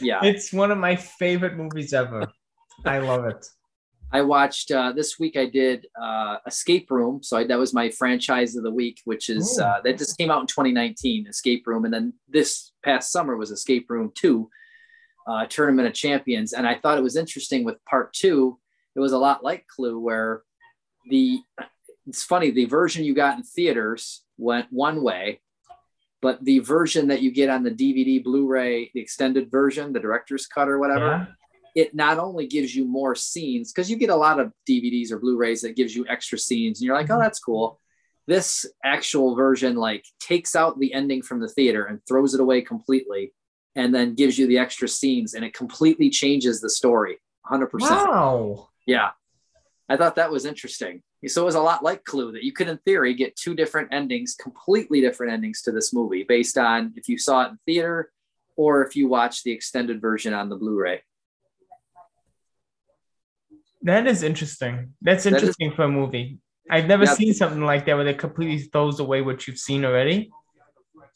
Yeah, 0.00 0.20
It's 0.22 0.52
one 0.52 0.70
of 0.70 0.78
my 0.78 0.94
favorite 0.96 1.56
movies 1.56 1.94
ever. 1.94 2.30
I 2.84 2.98
love 2.98 3.24
it. 3.24 3.46
I 4.12 4.22
watched 4.22 4.72
uh, 4.72 4.92
this 4.92 5.20
week. 5.20 5.36
I 5.36 5.46
did 5.46 5.86
uh, 6.00 6.38
Escape 6.44 6.90
Room, 6.90 7.22
so 7.22 7.36
I, 7.36 7.44
that 7.44 7.58
was 7.58 7.72
my 7.72 7.90
franchise 7.90 8.56
of 8.56 8.64
the 8.64 8.70
week, 8.70 9.00
which 9.04 9.30
is 9.30 9.58
uh, 9.60 9.80
that 9.84 9.98
just 9.98 10.18
came 10.18 10.32
out 10.32 10.40
in 10.40 10.48
2019. 10.48 11.28
Escape 11.28 11.64
Room, 11.66 11.84
and 11.84 11.94
then 11.94 12.14
this 12.28 12.72
past 12.82 13.12
summer 13.12 13.36
was 13.36 13.52
Escape 13.52 13.88
Room 13.88 14.10
Two, 14.16 14.50
uh, 15.26 15.46
Tournament 15.46 15.88
of 15.88 15.94
Champions. 15.94 16.52
And 16.52 16.66
I 16.66 16.76
thought 16.76 16.98
it 16.98 17.02
was 17.04 17.16
interesting 17.16 17.64
with 17.64 17.84
Part 17.84 18.12
Two. 18.12 18.58
It 18.94 19.00
was 19.00 19.12
a 19.12 19.18
lot 19.18 19.44
like 19.44 19.66
Clue, 19.66 19.98
where 19.98 20.42
the 21.08 21.40
it's 22.06 22.24
funny 22.24 22.50
the 22.50 22.64
version 22.64 23.04
you 23.04 23.14
got 23.14 23.36
in 23.36 23.42
theaters 23.42 24.22
went 24.38 24.66
one 24.70 25.02
way, 25.02 25.40
but 26.22 26.44
the 26.44 26.58
version 26.60 27.08
that 27.08 27.22
you 27.22 27.30
get 27.30 27.50
on 27.50 27.62
the 27.62 27.70
DVD, 27.70 28.22
Blu-ray, 28.22 28.90
the 28.94 29.00
extended 29.00 29.50
version, 29.50 29.92
the 29.92 30.00
director's 30.00 30.46
cut 30.46 30.68
or 30.68 30.78
whatever 30.78 31.06
Yeah. 31.06 31.26
it 31.82 31.94
not 31.94 32.18
only 32.18 32.46
gives 32.46 32.74
you 32.74 32.84
more 32.84 33.14
scenes 33.14 33.72
because 33.72 33.90
you 33.90 33.96
get 33.96 34.10
a 34.10 34.16
lot 34.16 34.40
of 34.40 34.52
DVDs 34.68 35.12
or 35.12 35.18
Blu-rays 35.18 35.60
that 35.62 35.76
gives 35.76 35.94
you 35.94 36.04
extra 36.08 36.38
scenes 36.38 36.80
and 36.80 36.86
you're 36.86 36.96
like, 36.96 37.10
oh, 37.10 37.18
that's 37.18 37.38
cool. 37.38 37.78
This 38.26 38.66
actual 38.84 39.34
version 39.36 39.76
like 39.76 40.04
takes 40.20 40.56
out 40.56 40.78
the 40.78 40.92
ending 40.94 41.22
from 41.22 41.40
the 41.40 41.48
theater 41.48 41.84
and 41.84 42.00
throws 42.08 42.34
it 42.34 42.40
away 42.40 42.62
completely 42.62 43.32
and 43.80 43.94
then 43.94 44.14
gives 44.14 44.38
you 44.38 44.46
the 44.46 44.58
extra 44.58 44.86
scenes 44.86 45.32
and 45.34 45.42
it 45.44 45.54
completely 45.54 46.10
changes 46.10 46.60
the 46.60 46.68
story 46.68 47.16
100%. 47.50 47.68
Wow. 47.80 48.68
Yeah. 48.86 49.10
I 49.88 49.96
thought 49.96 50.16
that 50.16 50.30
was 50.30 50.44
interesting. 50.44 51.02
So 51.26 51.42
it 51.42 51.44
was 51.46 51.54
a 51.54 51.60
lot 51.60 51.82
like 51.82 52.04
Clue 52.04 52.32
that 52.32 52.44
you 52.44 52.52
could, 52.52 52.68
in 52.68 52.78
theory, 52.78 53.14
get 53.14 53.36
two 53.36 53.54
different 53.54 53.88
endings, 53.92 54.34
completely 54.34 55.00
different 55.00 55.32
endings 55.32 55.62
to 55.62 55.72
this 55.72 55.92
movie 55.92 56.24
based 56.24 56.56
on 56.58 56.92
if 56.96 57.08
you 57.08 57.18
saw 57.18 57.42
it 57.44 57.48
in 57.52 57.58
theater 57.66 58.12
or 58.56 58.84
if 58.86 58.94
you 58.96 59.08
watch 59.08 59.42
the 59.42 59.52
extended 59.52 60.00
version 60.00 60.32
on 60.34 60.48
the 60.50 60.56
Blu-ray. 60.56 61.02
That 63.82 64.06
is 64.06 64.22
interesting. 64.22 64.94
That's 65.00 65.24
That 65.24 65.34
is- 65.34 65.42
interesting 65.42 65.72
for 65.72 65.84
a 65.84 65.88
movie. 65.88 66.38
I've 66.70 66.86
never 66.86 67.04
Yeah. 67.04 67.14
seen 67.14 67.32
something 67.34 67.62
like 67.62 67.84
that 67.86 67.96
where 67.96 68.06
it 68.06 68.18
completely 68.18 68.58
throws 68.58 69.00
away 69.00 69.22
what 69.22 69.46
you've 69.46 69.58
seen 69.58 69.84
already. 69.84 70.30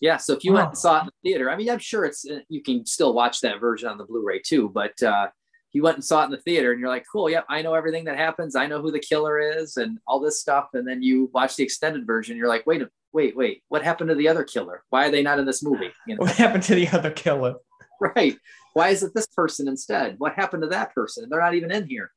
Yeah, 0.00 0.16
so 0.16 0.32
if 0.34 0.44
you 0.44 0.52
Wow. 0.52 0.58
went 0.58 0.68
and 0.70 0.78
saw 0.78 0.98
it 0.98 1.00
in 1.02 1.06
the 1.06 1.30
theater, 1.30 1.50
I 1.50 1.56
mean, 1.56 1.70
I'm 1.70 1.78
sure 1.78 2.04
it's 2.04 2.28
uh, 2.28 2.40
you 2.48 2.62
can 2.62 2.84
still 2.86 3.14
watch 3.14 3.40
that 3.40 3.60
version 3.60 3.88
on 3.88 3.98
the 3.98 4.04
Blu-ray 4.04 4.40
too. 4.40 4.68
But 4.68 5.00
uh, 5.02 5.28
you 5.72 5.82
went 5.82 5.96
and 5.96 6.04
saw 6.04 6.22
it 6.22 6.26
in 6.26 6.30
the 6.30 6.38
theater, 6.38 6.72
and 6.72 6.80
you're 6.80 6.88
like, 6.88 7.04
"Cool, 7.10 7.30
yep, 7.30 7.44
I 7.48 7.62
know 7.62 7.74
everything 7.74 8.04
that 8.04 8.16
happens. 8.16 8.54
I 8.56 8.66
know 8.66 8.80
who 8.82 8.90
the 8.90 8.98
killer 9.00 9.38
is, 9.38 9.76
and 9.76 9.98
all 10.06 10.20
this 10.20 10.40
stuff." 10.40 10.68
And 10.74 10.86
then 10.86 11.02
you 11.02 11.30
watch 11.32 11.56
the 11.56 11.64
extended 11.64 12.06
version, 12.06 12.36
you're 12.36 12.48
like, 12.48 12.66
"Wait, 12.66 12.82
wait, 13.12 13.36
wait, 13.36 13.62
what 13.68 13.82
happened 13.82 14.08
to 14.10 14.14
the 14.14 14.28
other 14.28 14.44
killer? 14.44 14.82
Why 14.90 15.06
are 15.06 15.10
they 15.10 15.22
not 15.22 15.38
in 15.38 15.46
this 15.46 15.62
movie?" 15.62 15.92
You 16.06 16.16
know, 16.16 16.20
What 16.24 16.32
happened 16.36 16.64
to 16.64 16.74
the 16.74 16.88
other 16.88 17.10
killer? 17.10 17.54
right? 18.00 18.36
Why 18.74 18.88
is 18.88 19.02
it 19.02 19.14
this 19.14 19.26
person 19.28 19.68
instead? 19.68 20.16
What 20.18 20.34
happened 20.34 20.62
to 20.64 20.68
that 20.70 20.94
person? 20.94 21.28
They're 21.30 21.40
not 21.40 21.54
even 21.54 21.70
in 21.70 21.86
here. 21.88 22.10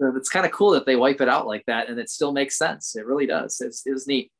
So 0.00 0.14
it's 0.16 0.28
kind 0.28 0.46
of 0.46 0.52
cool 0.52 0.72
that 0.72 0.86
they 0.86 0.94
wipe 0.96 1.20
it 1.20 1.28
out 1.28 1.46
like 1.46 1.64
that, 1.66 1.88
and 1.88 1.98
it 1.98 2.08
still 2.10 2.32
makes 2.32 2.56
sense. 2.56 2.94
It 2.94 3.06
really 3.06 3.26
does. 3.26 3.60
It's 3.60 3.84
it 3.86 3.92
was 3.92 4.06
neat. 4.06 4.30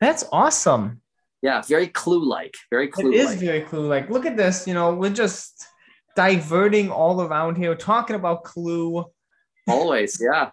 That's 0.00 0.24
awesome. 0.32 1.02
Yeah, 1.42 1.60
very 1.62 1.88
clue-like. 1.88 2.54
Very 2.70 2.88
clue-like. 2.88 3.18
is 3.18 3.34
very 3.34 3.62
Clue. 3.62 3.88
Like, 3.88 4.08
look 4.08 4.24
at 4.26 4.36
this. 4.36 4.66
You 4.66 4.74
know, 4.74 4.94
we're 4.94 5.10
just 5.10 5.66
diverting 6.14 6.90
all 6.90 7.20
around 7.20 7.56
here, 7.56 7.74
talking 7.74 8.14
about 8.14 8.44
Clue. 8.44 9.04
Always, 9.68 10.20
yeah. 10.20 10.50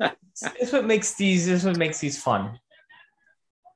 This 0.58 0.72
what 0.72 0.86
makes 0.86 1.14
these. 1.16 1.46
This 1.46 1.64
what 1.64 1.76
makes 1.76 1.98
these 1.98 2.20
fun. 2.20 2.58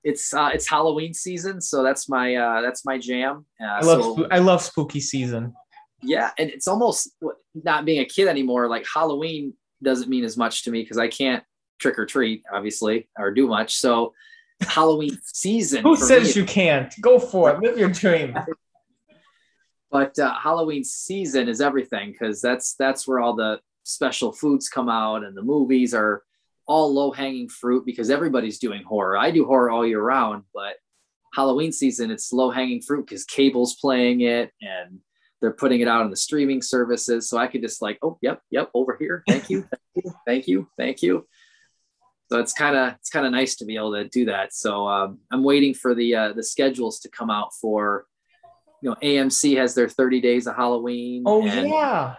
it's 0.02 0.32
uh, 0.32 0.50
it's 0.54 0.66
Halloween 0.66 1.12
season, 1.12 1.60
so 1.60 1.82
that's 1.82 2.08
my 2.08 2.36
uh, 2.36 2.62
that's 2.62 2.86
my 2.86 2.96
jam. 2.96 3.44
Uh, 3.60 3.66
I 3.66 3.80
love. 3.80 4.02
so, 4.02 4.28
I 4.30 4.38
love 4.38 4.62
spooky 4.62 5.00
season. 5.00 5.52
yeah, 6.02 6.30
and 6.38 6.48
it's 6.48 6.66
almost 6.66 7.10
not 7.54 7.84
being 7.84 8.00
a 8.00 8.06
kid 8.06 8.28
anymore. 8.28 8.66
Like 8.68 8.86
Halloween 8.92 9.52
doesn't 9.82 10.08
mean 10.08 10.24
as 10.24 10.38
much 10.38 10.64
to 10.64 10.70
me 10.70 10.80
because 10.80 10.96
I 10.96 11.08
can't 11.08 11.44
trick 11.78 11.98
or 11.98 12.06
treat, 12.06 12.42
obviously, 12.50 13.10
or 13.18 13.30
do 13.30 13.46
much. 13.46 13.74
So 13.74 14.14
Halloween 14.62 15.18
season. 15.24 15.82
Who 15.82 15.96
says 15.96 16.34
me- 16.34 16.42
you 16.42 16.46
can't? 16.46 16.94
Go 17.00 17.18
for 17.18 17.50
it. 17.50 17.60
Live 17.60 17.78
your 17.78 17.90
dream. 17.90 18.36
But 19.90 20.18
uh, 20.18 20.34
Halloween 20.34 20.82
season 20.82 21.48
is 21.48 21.60
everything 21.60 22.10
because 22.10 22.40
that's 22.40 22.74
that's 22.74 23.06
where 23.06 23.20
all 23.20 23.36
the 23.36 23.60
special 23.84 24.32
foods 24.32 24.68
come 24.68 24.88
out, 24.88 25.22
and 25.22 25.36
the 25.36 25.42
movies 25.42 25.94
are 25.94 26.24
all 26.66 26.92
low 26.92 27.12
hanging 27.12 27.48
fruit 27.48 27.86
because 27.86 28.10
everybody's 28.10 28.58
doing 28.58 28.82
horror. 28.82 29.16
I 29.16 29.30
do 29.30 29.44
horror 29.44 29.70
all 29.70 29.86
year 29.86 30.02
round, 30.02 30.42
but 30.52 30.74
Halloween 31.32 31.70
season 31.70 32.10
it's 32.10 32.32
low 32.32 32.50
hanging 32.50 32.82
fruit 32.82 33.06
because 33.06 33.24
cable's 33.24 33.76
playing 33.76 34.22
it 34.22 34.50
and 34.60 34.98
they're 35.40 35.52
putting 35.52 35.80
it 35.80 35.86
out 35.86 36.02
on 36.02 36.10
the 36.10 36.16
streaming 36.16 36.60
services. 36.60 37.28
So 37.28 37.38
I 37.38 37.46
could 37.46 37.62
just 37.62 37.80
like, 37.82 37.98
oh, 38.02 38.18
yep, 38.20 38.40
yep, 38.50 38.70
over 38.74 38.96
here. 38.98 39.22
Thank 39.28 39.48
you, 39.48 39.60
thank 39.70 40.04
you, 40.04 40.14
thank 40.26 40.48
you, 40.48 40.68
thank 40.76 41.02
you. 41.02 41.26
So 42.34 42.40
it's 42.40 42.52
kind 42.52 42.74
of 42.76 42.94
it's 42.94 43.10
kind 43.10 43.24
of 43.26 43.30
nice 43.30 43.54
to 43.56 43.64
be 43.64 43.76
able 43.76 43.92
to 43.92 44.08
do 44.08 44.24
that. 44.24 44.52
So 44.52 44.88
um, 44.88 45.20
I'm 45.30 45.44
waiting 45.44 45.72
for 45.72 45.94
the 45.94 46.16
uh, 46.16 46.32
the 46.32 46.42
schedules 46.42 46.98
to 47.00 47.08
come 47.08 47.30
out 47.30 47.54
for 47.60 48.06
you 48.82 48.90
know 48.90 48.96
AMC 49.04 49.56
has 49.56 49.76
their 49.76 49.88
30 49.88 50.20
days 50.20 50.48
of 50.48 50.56
Halloween. 50.56 51.22
Oh 51.26 51.44
yeah. 51.46 52.16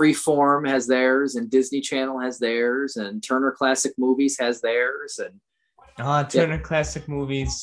Freeform 0.00 0.66
has 0.66 0.86
theirs, 0.86 1.34
and 1.34 1.50
Disney 1.50 1.82
Channel 1.82 2.18
has 2.20 2.38
theirs, 2.38 2.96
and 2.96 3.22
Turner 3.22 3.52
Classic 3.52 3.92
Movies 3.98 4.38
has 4.40 4.62
theirs, 4.62 5.20
and 5.22 5.38
Ah, 5.98 6.22
Turner 6.22 6.58
Classic 6.58 7.06
Movies. 7.06 7.62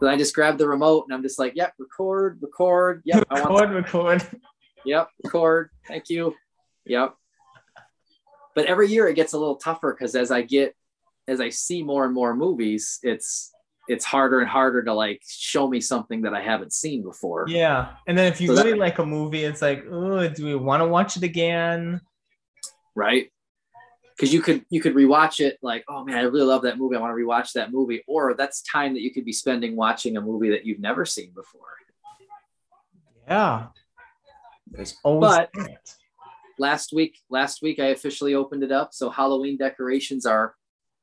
then 0.00 0.08
I 0.08 0.16
just 0.16 0.34
grab 0.34 0.56
the 0.56 0.66
remote 0.66 1.04
and 1.06 1.14
I'm 1.14 1.22
just 1.22 1.38
like, 1.38 1.52
yep, 1.54 1.74
record, 1.78 2.38
record, 2.40 3.02
yep, 3.04 3.24
I 3.28 3.42
want, 3.42 3.74
Record, 3.74 4.22
record. 4.22 4.40
yep, 4.86 5.10
record, 5.22 5.68
thank 5.86 6.08
you, 6.08 6.34
yep. 6.86 7.14
But 8.54 8.64
every 8.64 8.88
year 8.88 9.06
it 9.06 9.16
gets 9.16 9.34
a 9.34 9.38
little 9.38 9.56
tougher 9.56 9.92
because 9.92 10.14
as 10.14 10.30
I 10.30 10.40
get, 10.40 10.74
as 11.28 11.40
I 11.40 11.48
see 11.50 11.82
more 11.82 12.04
and 12.04 12.14
more 12.14 12.34
movies, 12.34 12.98
it's 13.02 13.52
it's 13.88 14.04
harder 14.04 14.40
and 14.40 14.48
harder 14.48 14.82
to 14.82 14.92
like 14.92 15.22
show 15.28 15.68
me 15.68 15.80
something 15.80 16.22
that 16.22 16.34
I 16.34 16.42
haven't 16.42 16.72
seen 16.72 17.02
before. 17.04 17.44
Yeah. 17.48 17.94
And 18.08 18.18
then 18.18 18.26
if 18.32 18.40
you 18.40 18.48
So 18.48 18.54
that- 18.56 18.64
really 18.64 18.78
like 18.78 18.98
a 18.98 19.06
movie, 19.06 19.44
it's 19.44 19.62
like, 19.62 19.84
oh, 19.88 20.26
do 20.28 20.44
we 20.44 20.56
want 20.56 20.80
to 20.82 20.88
watch 20.88 21.16
it 21.16 21.22
again? 21.22 22.00
right? 22.96 23.30
Because 24.16 24.32
you 24.32 24.40
could 24.40 24.64
you 24.70 24.80
could 24.80 24.94
rewatch 24.94 25.38
it 25.40 25.58
like, 25.62 25.84
oh 25.88 26.02
man, 26.02 26.16
I 26.16 26.22
really 26.22 26.46
love 26.46 26.62
that 26.62 26.78
movie. 26.78 26.96
I 26.96 27.00
want 27.00 27.16
to 27.16 27.22
rewatch 27.22 27.52
that 27.52 27.70
movie, 27.70 28.02
or 28.08 28.34
that's 28.34 28.62
time 28.62 28.94
that 28.94 29.02
you 29.02 29.12
could 29.12 29.24
be 29.26 29.32
spending 29.32 29.76
watching 29.76 30.16
a 30.16 30.20
movie 30.20 30.50
that 30.50 30.64
you've 30.66 30.80
never 30.80 31.04
seen 31.04 31.30
before. 31.34 31.60
Yeah. 33.28 33.66
There's 34.68 34.96
always 35.04 35.30
But- 35.30 35.50
last 36.58 36.92
week, 36.92 37.18
last 37.28 37.62
week 37.62 37.78
I 37.78 37.86
officially 37.86 38.34
opened 38.34 38.64
it 38.64 38.72
up. 38.72 38.92
So 38.94 39.10
Halloween 39.10 39.56
decorations 39.58 40.26
are 40.26 40.55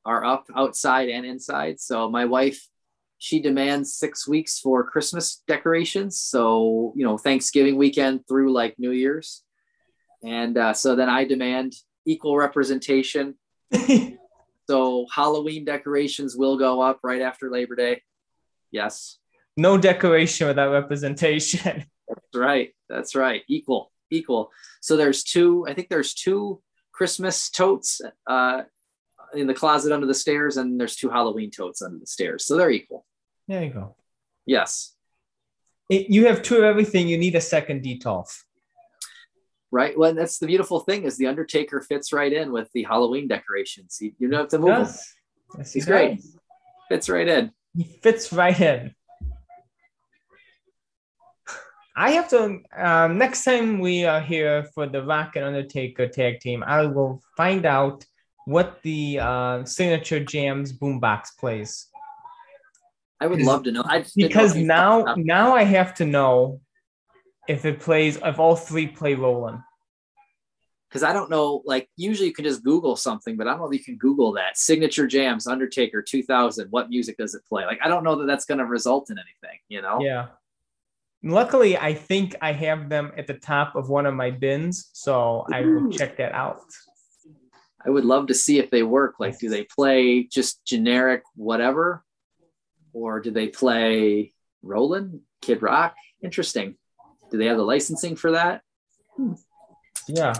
are 0.04 0.24
up 0.24 0.46
outside 0.54 1.08
and 1.08 1.24
inside. 1.24 1.80
So 1.80 2.10
my 2.10 2.24
wife, 2.24 2.66
she 3.18 3.40
demands 3.40 3.94
six 3.94 4.28
weeks 4.28 4.60
for 4.60 4.84
Christmas 4.84 5.42
decorations. 5.48 6.20
So 6.20 6.92
you 6.96 7.04
know, 7.04 7.18
Thanksgiving 7.18 7.76
weekend 7.76 8.26
through 8.28 8.52
like 8.52 8.78
New 8.78 8.90
Year's, 8.90 9.42
and 10.22 10.56
uh, 10.56 10.74
so 10.74 10.96
then 10.96 11.08
I 11.08 11.24
demand 11.24 11.74
equal 12.06 12.36
representation. 12.36 13.34
so 14.68 15.06
Halloween 15.12 15.64
decorations 15.64 16.36
will 16.36 16.58
go 16.58 16.80
up 16.80 17.00
right 17.02 17.22
after 17.22 17.50
Labor 17.50 17.76
Day. 17.76 18.02
Yes. 18.70 19.18
No 19.56 19.78
decoration 19.78 20.48
without 20.48 20.72
representation. 20.72 21.84
That's 22.08 22.34
right. 22.34 22.74
That's 22.88 23.14
right. 23.14 23.42
Equal, 23.48 23.92
equal. 24.10 24.50
So 24.80 24.96
there's 24.96 25.22
two. 25.22 25.64
I 25.68 25.74
think 25.74 25.88
there's 25.88 26.12
two 26.12 26.60
Christmas 26.92 27.50
totes 27.50 28.00
uh, 28.26 28.62
in 29.36 29.46
the 29.46 29.54
closet 29.54 29.92
under 29.92 30.06
the 30.06 30.14
stairs, 30.14 30.56
and 30.56 30.78
there's 30.78 30.96
two 30.96 31.10
Halloween 31.10 31.50
totes 31.50 31.82
under 31.82 31.98
the 31.98 32.06
stairs. 32.06 32.44
So 32.44 32.56
they're 32.56 32.70
equal. 32.70 33.04
There 33.48 33.62
you 33.62 33.70
go. 33.70 33.96
Yes. 34.46 34.94
It, 35.90 36.08
you 36.08 36.26
have 36.26 36.42
two 36.42 36.56
of 36.56 36.64
everything. 36.64 37.08
You 37.08 37.18
need 37.18 37.34
a 37.34 37.40
second 37.40 37.82
Detolf. 37.82 38.42
Right. 39.70 39.98
Well, 39.98 40.14
that's 40.14 40.38
the 40.38 40.46
beautiful 40.46 40.80
thing 40.80 41.04
is 41.04 41.16
the 41.16 41.26
Undertaker 41.26 41.80
fits 41.80 42.12
right 42.12 42.32
in 42.32 42.52
with 42.52 42.70
the 42.72 42.84
Halloween 42.84 43.26
decorations. 43.28 43.96
He, 43.98 44.14
you 44.18 44.28
don't 44.28 44.40
have 44.40 44.48
to 44.50 44.58
move. 44.58 44.88
Yes, 45.58 45.72
He's 45.72 45.84
does. 45.84 45.86
great. 45.86 46.20
Fits 46.88 47.08
right 47.08 47.26
in. 47.26 47.50
He 47.76 47.84
fits 48.02 48.32
right 48.32 48.58
in. 48.58 48.94
I 51.96 52.10
have 52.12 52.28
to 52.30 52.60
um, 52.76 53.18
next 53.18 53.44
time 53.44 53.78
we 53.78 54.04
are 54.04 54.20
here 54.20 54.64
for 54.74 54.86
the 54.86 55.02
Rock 55.02 55.36
and 55.36 55.44
Undertaker 55.44 56.08
tag 56.08 56.40
team, 56.40 56.64
I 56.66 56.86
will 56.86 57.22
find 57.36 57.64
out 57.66 58.04
what 58.46 58.80
the 58.82 59.18
uh, 59.20 59.64
signature 59.64 60.20
jams 60.20 60.72
boombox 60.72 61.36
plays. 61.38 61.88
I 63.20 63.26
would 63.26 63.40
love 63.40 63.62
to 63.64 63.72
know. 63.72 63.82
I 63.86 64.04
because 64.16 64.54
know 64.54 65.04
now 65.04 65.14
now 65.16 65.54
I 65.54 65.62
have 65.62 65.94
to 65.94 66.04
know 66.04 66.60
if 67.48 67.64
it 67.64 67.80
plays 67.80 68.18
if 68.22 68.38
all 68.38 68.56
three 68.56 68.86
play 68.86 69.14
Rollin'. 69.14 69.62
Because 70.88 71.02
I 71.02 71.12
don't 71.12 71.30
know, 71.30 71.62
like 71.64 71.88
usually 71.96 72.28
you 72.28 72.34
can 72.34 72.44
just 72.44 72.62
Google 72.62 72.94
something, 72.94 73.36
but 73.36 73.48
I 73.48 73.50
don't 73.50 73.60
know 73.60 73.66
if 73.66 73.72
you 73.72 73.84
can 73.84 73.96
Google 73.96 74.32
that 74.34 74.56
signature 74.56 75.06
jams 75.08 75.46
Undertaker 75.46 76.02
2000. 76.02 76.68
What 76.70 76.88
music 76.88 77.16
does 77.16 77.34
it 77.34 77.42
play? 77.48 77.64
Like 77.64 77.80
I 77.82 77.88
don't 77.88 78.04
know 78.04 78.16
that 78.16 78.26
that's 78.26 78.44
going 78.44 78.58
to 78.58 78.66
result 78.66 79.10
in 79.10 79.18
anything. 79.18 79.58
You 79.68 79.82
know? 79.82 80.00
Yeah. 80.00 80.26
Luckily, 81.22 81.78
I 81.78 81.94
think 81.94 82.36
I 82.42 82.52
have 82.52 82.90
them 82.90 83.10
at 83.16 83.26
the 83.26 83.34
top 83.34 83.74
of 83.74 83.88
one 83.88 84.04
of 84.04 84.14
my 84.14 84.30
bins, 84.30 84.90
so 84.92 85.46
I 85.50 85.62
will 85.62 85.90
check 85.90 86.18
that 86.18 86.32
out. 86.32 86.60
I 87.86 87.90
would 87.90 88.04
love 88.04 88.28
to 88.28 88.34
see 88.34 88.58
if 88.58 88.70
they 88.70 88.82
work. 88.82 89.16
Like, 89.18 89.38
do 89.38 89.48
they 89.48 89.64
play 89.64 90.24
just 90.24 90.64
generic 90.64 91.22
whatever, 91.34 92.04
or 92.92 93.20
do 93.20 93.30
they 93.30 93.48
play 93.48 94.32
Rollin', 94.62 95.20
Kid 95.42 95.62
Rock? 95.62 95.94
Interesting. 96.22 96.76
Do 97.30 97.38
they 97.38 97.46
have 97.46 97.56
the 97.56 97.64
licensing 97.64 98.16
for 98.16 98.32
that? 98.32 98.62
Hmm. 99.16 99.34
Yeah. 100.08 100.34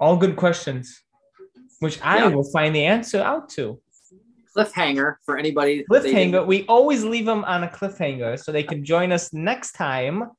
All 0.00 0.16
good 0.16 0.36
questions, 0.36 1.02
which 1.80 2.00
I 2.02 2.18
yeah. 2.18 2.28
will 2.28 2.50
find 2.50 2.74
the 2.74 2.84
answer 2.84 3.20
out 3.20 3.48
to 3.50 3.80
cliffhanger 4.56 5.16
for 5.24 5.36
anybody. 5.36 5.84
Cliffhanger. 5.90 6.46
We 6.46 6.66
always 6.66 7.04
leave 7.04 7.26
them 7.26 7.44
on 7.44 7.64
a 7.64 7.68
cliffhanger 7.68 8.38
so 8.42 8.50
they 8.50 8.62
can 8.62 8.84
join 8.84 9.12
us 9.12 9.32
next 9.32 9.72
time 9.72 10.30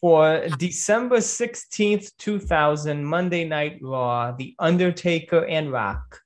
for 0.00 0.46
December 0.58 1.18
16th, 1.18 2.10
2000, 2.18 3.04
Monday 3.04 3.44
Night 3.44 3.78
Raw. 3.82 4.32
The 4.32 4.54
Undertaker 4.58 5.44
and 5.46 5.70
Rock 5.70 6.20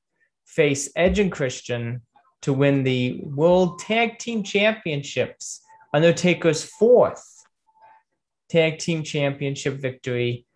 face 0.47 0.91
Edge 0.97 1.19
and 1.19 1.31
Christian 1.31 2.03
to 2.43 2.53
win 2.53 2.85
the 2.85 3.21
World 3.23 3.79
Tag 3.81 4.19
Team 4.19 4.43
Championships. 4.43 5.61
Undertaker's 5.93 6.65
fourth 6.65 7.25
Tag 8.49 8.79
Team 8.79 9.03
Championship 9.03 9.75
victory, 9.75 10.47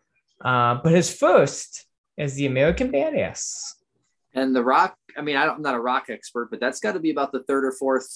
uh, 0.45 0.77
but 0.83 0.93
his 0.93 1.15
first 1.15 1.87
as 2.19 2.35
the 2.35 2.47
American 2.47 2.91
Badass. 2.91 3.73
And 4.35 4.57
The 4.57 4.63
Rock, 4.63 4.97
I 5.17 5.21
mean, 5.21 5.37
I 5.37 5.45
am 5.45 5.61
not 5.61 5.75
a 5.75 5.81
Rock 5.81 6.07
expert, 6.09 6.51
but 6.51 6.61
that's 6.61 6.81
got 6.81 6.93
to 6.93 7.01
be 7.01 7.11
about 7.11 7.33
the 7.33 7.43
third 7.43 7.65
or 7.65 7.73
fourth 7.73 8.09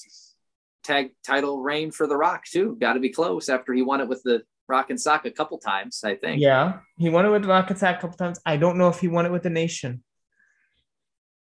tag 0.87 1.11
title 1.25 1.61
reign 1.61 1.91
for 1.91 2.07
The 2.07 2.17
Rock 2.17 2.45
too. 2.45 2.77
Got 2.79 2.93
to 2.93 2.99
be 2.99 3.09
close 3.09 3.49
after 3.49 3.73
he 3.73 3.81
won 3.81 4.01
it 4.01 4.07
with 4.07 4.23
the 4.23 4.43
Rock 4.67 4.89
and 4.89 4.99
Sock 4.99 5.25
a 5.25 5.31
couple 5.31 5.57
times, 5.57 6.01
I 6.03 6.15
think. 6.15 6.41
Yeah, 6.41 6.79
he 6.97 7.09
won 7.09 7.25
it 7.25 7.29
with 7.29 7.45
Rock 7.45 7.69
and 7.69 7.77
Sock 7.77 7.97
a 7.97 8.01
couple 8.01 8.17
times. 8.17 8.39
I 8.45 8.57
don't 8.57 8.77
know 8.77 8.89
if 8.89 8.99
he 8.99 9.07
won 9.07 9.25
it 9.25 9.31
with 9.31 9.43
the 9.43 9.49
Nation. 9.49 10.03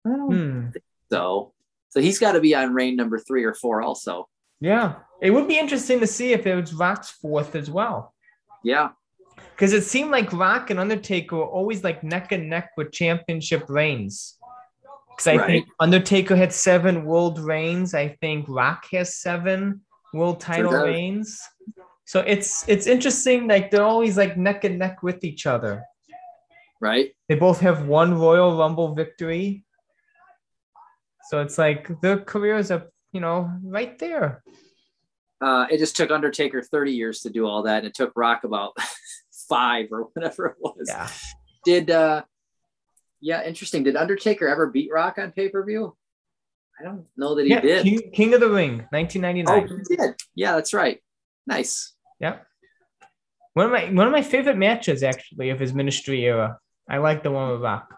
I 0.06 0.10
don't 0.10 0.32
hmm. 0.32 0.68
so. 1.10 1.52
So 1.90 2.00
he's 2.00 2.18
got 2.18 2.32
to 2.32 2.40
be 2.40 2.54
on 2.54 2.74
reign 2.74 2.96
number 2.96 3.18
three 3.18 3.44
or 3.44 3.54
four 3.54 3.80
also. 3.80 4.28
Yeah, 4.60 4.96
it 5.22 5.30
would 5.30 5.48
be 5.48 5.58
interesting 5.58 6.00
to 6.00 6.06
see 6.06 6.32
if 6.32 6.46
it 6.46 6.54
was 6.54 6.74
Rock's 6.74 7.10
fourth 7.10 7.54
as 7.54 7.70
well. 7.70 8.14
Yeah, 8.62 8.90
because 9.54 9.72
it 9.72 9.84
seemed 9.84 10.10
like 10.10 10.32
Rock 10.32 10.70
and 10.70 10.78
Undertaker 10.78 11.36
were 11.36 11.46
always 11.46 11.84
like 11.84 12.04
neck 12.04 12.32
and 12.32 12.50
neck 12.50 12.72
with 12.76 12.92
championship 12.92 13.68
reigns. 13.68 14.37
Because 15.18 15.26
I 15.26 15.36
right. 15.36 15.46
think 15.46 15.68
Undertaker 15.80 16.36
had 16.36 16.52
seven 16.52 17.04
world 17.04 17.40
reigns. 17.40 17.92
I 17.92 18.16
think 18.20 18.46
Rock 18.48 18.86
has 18.92 19.16
seven 19.16 19.80
world 20.14 20.38
title 20.38 20.70
reigns. 20.70 21.42
So 22.04 22.20
it's 22.20 22.64
it's 22.68 22.86
interesting. 22.86 23.48
Like 23.48 23.72
they're 23.72 23.82
always 23.82 24.16
like 24.16 24.36
neck 24.36 24.62
and 24.62 24.78
neck 24.78 25.02
with 25.02 25.24
each 25.24 25.44
other. 25.44 25.82
Right. 26.80 27.10
They 27.28 27.34
both 27.34 27.58
have 27.60 27.88
one 27.88 28.14
Royal 28.14 28.56
Rumble 28.56 28.94
victory. 28.94 29.64
So 31.30 31.40
it's 31.40 31.58
like 31.58 32.00
their 32.00 32.20
careers 32.20 32.70
are, 32.70 32.86
you 33.10 33.20
know, 33.20 33.50
right 33.64 33.98
there. 33.98 34.44
Uh, 35.40 35.66
it 35.68 35.78
just 35.78 35.96
took 35.96 36.12
Undertaker 36.12 36.62
30 36.62 36.92
years 36.92 37.22
to 37.22 37.30
do 37.30 37.44
all 37.44 37.64
that. 37.64 37.78
And 37.78 37.88
it 37.88 37.94
took 37.94 38.12
Rock 38.14 38.44
about 38.44 38.76
five 39.48 39.88
or 39.90 40.02
whatever 40.14 40.46
it 40.46 40.56
was. 40.60 40.86
Yeah. 40.86 41.08
Did 41.64 41.90
uh 41.90 42.22
yeah, 43.20 43.44
interesting. 43.44 43.82
Did 43.82 43.96
Undertaker 43.96 44.48
ever 44.48 44.66
beat 44.68 44.90
Rock 44.92 45.18
on 45.18 45.32
pay 45.32 45.48
per 45.48 45.64
view? 45.64 45.96
I 46.80 46.84
don't 46.84 47.06
know 47.16 47.34
that 47.34 47.44
he 47.44 47.50
yeah, 47.50 47.60
did. 47.60 47.84
King, 47.84 48.10
King, 48.12 48.34
of 48.34 48.40
the 48.40 48.50
Ring, 48.50 48.86
1999. 48.90 49.46
Oh, 49.48 49.76
he 49.88 49.96
did. 49.96 50.14
Yeah, 50.34 50.54
that's 50.54 50.72
right. 50.72 51.00
Nice. 51.46 51.94
Yeah. 52.20 52.36
One 53.54 53.66
of 53.66 53.72
my 53.72 53.86
one 53.86 54.06
of 54.06 54.12
my 54.12 54.22
favorite 54.22 54.56
matches 54.56 55.02
actually 55.02 55.50
of 55.50 55.58
his 55.58 55.74
ministry 55.74 56.24
era. 56.24 56.58
I 56.88 56.98
like 56.98 57.22
the 57.22 57.32
one 57.32 57.50
with 57.50 57.60
Rock. 57.60 57.92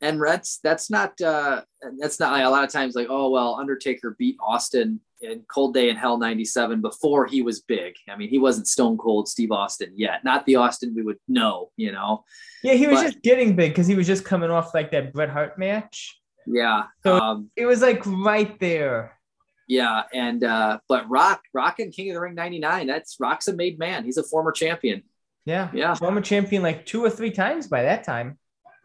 And 0.00 0.20
Reds, 0.20 0.60
that's 0.62 0.90
not 0.90 1.18
uh 1.20 1.62
that's 1.98 2.20
not 2.20 2.40
a 2.40 2.50
lot 2.50 2.64
of 2.64 2.70
times 2.70 2.94
like, 2.94 3.06
oh 3.08 3.30
well, 3.30 3.56
Undertaker 3.58 4.14
beat 4.18 4.36
Austin 4.40 5.00
in 5.20 5.42
Cold 5.52 5.74
Day 5.74 5.90
in 5.90 5.96
Hell 5.96 6.18
97 6.18 6.80
before 6.80 7.26
he 7.26 7.42
was 7.42 7.60
big. 7.60 7.94
I 8.08 8.16
mean, 8.16 8.28
he 8.28 8.38
wasn't 8.38 8.68
Stone 8.68 8.98
Cold 8.98 9.28
Steve 9.28 9.50
Austin 9.52 9.92
yet. 9.96 10.24
Not 10.24 10.46
the 10.46 10.56
Austin 10.56 10.94
we 10.94 11.02
would 11.02 11.18
know, 11.26 11.70
you 11.76 11.92
know. 11.92 12.24
Yeah, 12.62 12.74
he 12.74 12.86
was 12.86 13.00
but, 13.00 13.06
just 13.06 13.22
getting 13.22 13.56
big 13.56 13.72
because 13.72 13.86
he 13.86 13.94
was 13.94 14.06
just 14.06 14.24
coming 14.24 14.50
off 14.50 14.74
like 14.74 14.90
that 14.92 15.12
Bret 15.12 15.30
Hart 15.30 15.58
match. 15.58 16.20
Yeah. 16.46 16.84
So 17.02 17.16
um, 17.18 17.50
it 17.56 17.66
was 17.66 17.82
like 17.82 18.02
right 18.06 18.58
there. 18.60 19.18
Yeah, 19.66 20.04
and 20.14 20.42
uh, 20.42 20.78
but 20.88 21.08
Rock, 21.10 21.42
Rock 21.52 21.78
and 21.78 21.92
King 21.92 22.10
of 22.10 22.14
the 22.14 22.20
Ring 22.20 22.34
99, 22.34 22.86
that's 22.86 23.16
Rock's 23.20 23.48
a 23.48 23.52
made 23.52 23.78
man. 23.78 24.04
He's 24.04 24.16
a 24.16 24.22
former 24.22 24.50
champion. 24.50 25.02
Yeah. 25.44 25.70
Yeah. 25.72 25.94
Former 25.94 26.20
champion 26.20 26.62
like 26.62 26.86
two 26.86 27.04
or 27.04 27.10
three 27.10 27.30
times 27.30 27.66
by 27.66 27.82
that 27.82 28.04
time. 28.04 28.38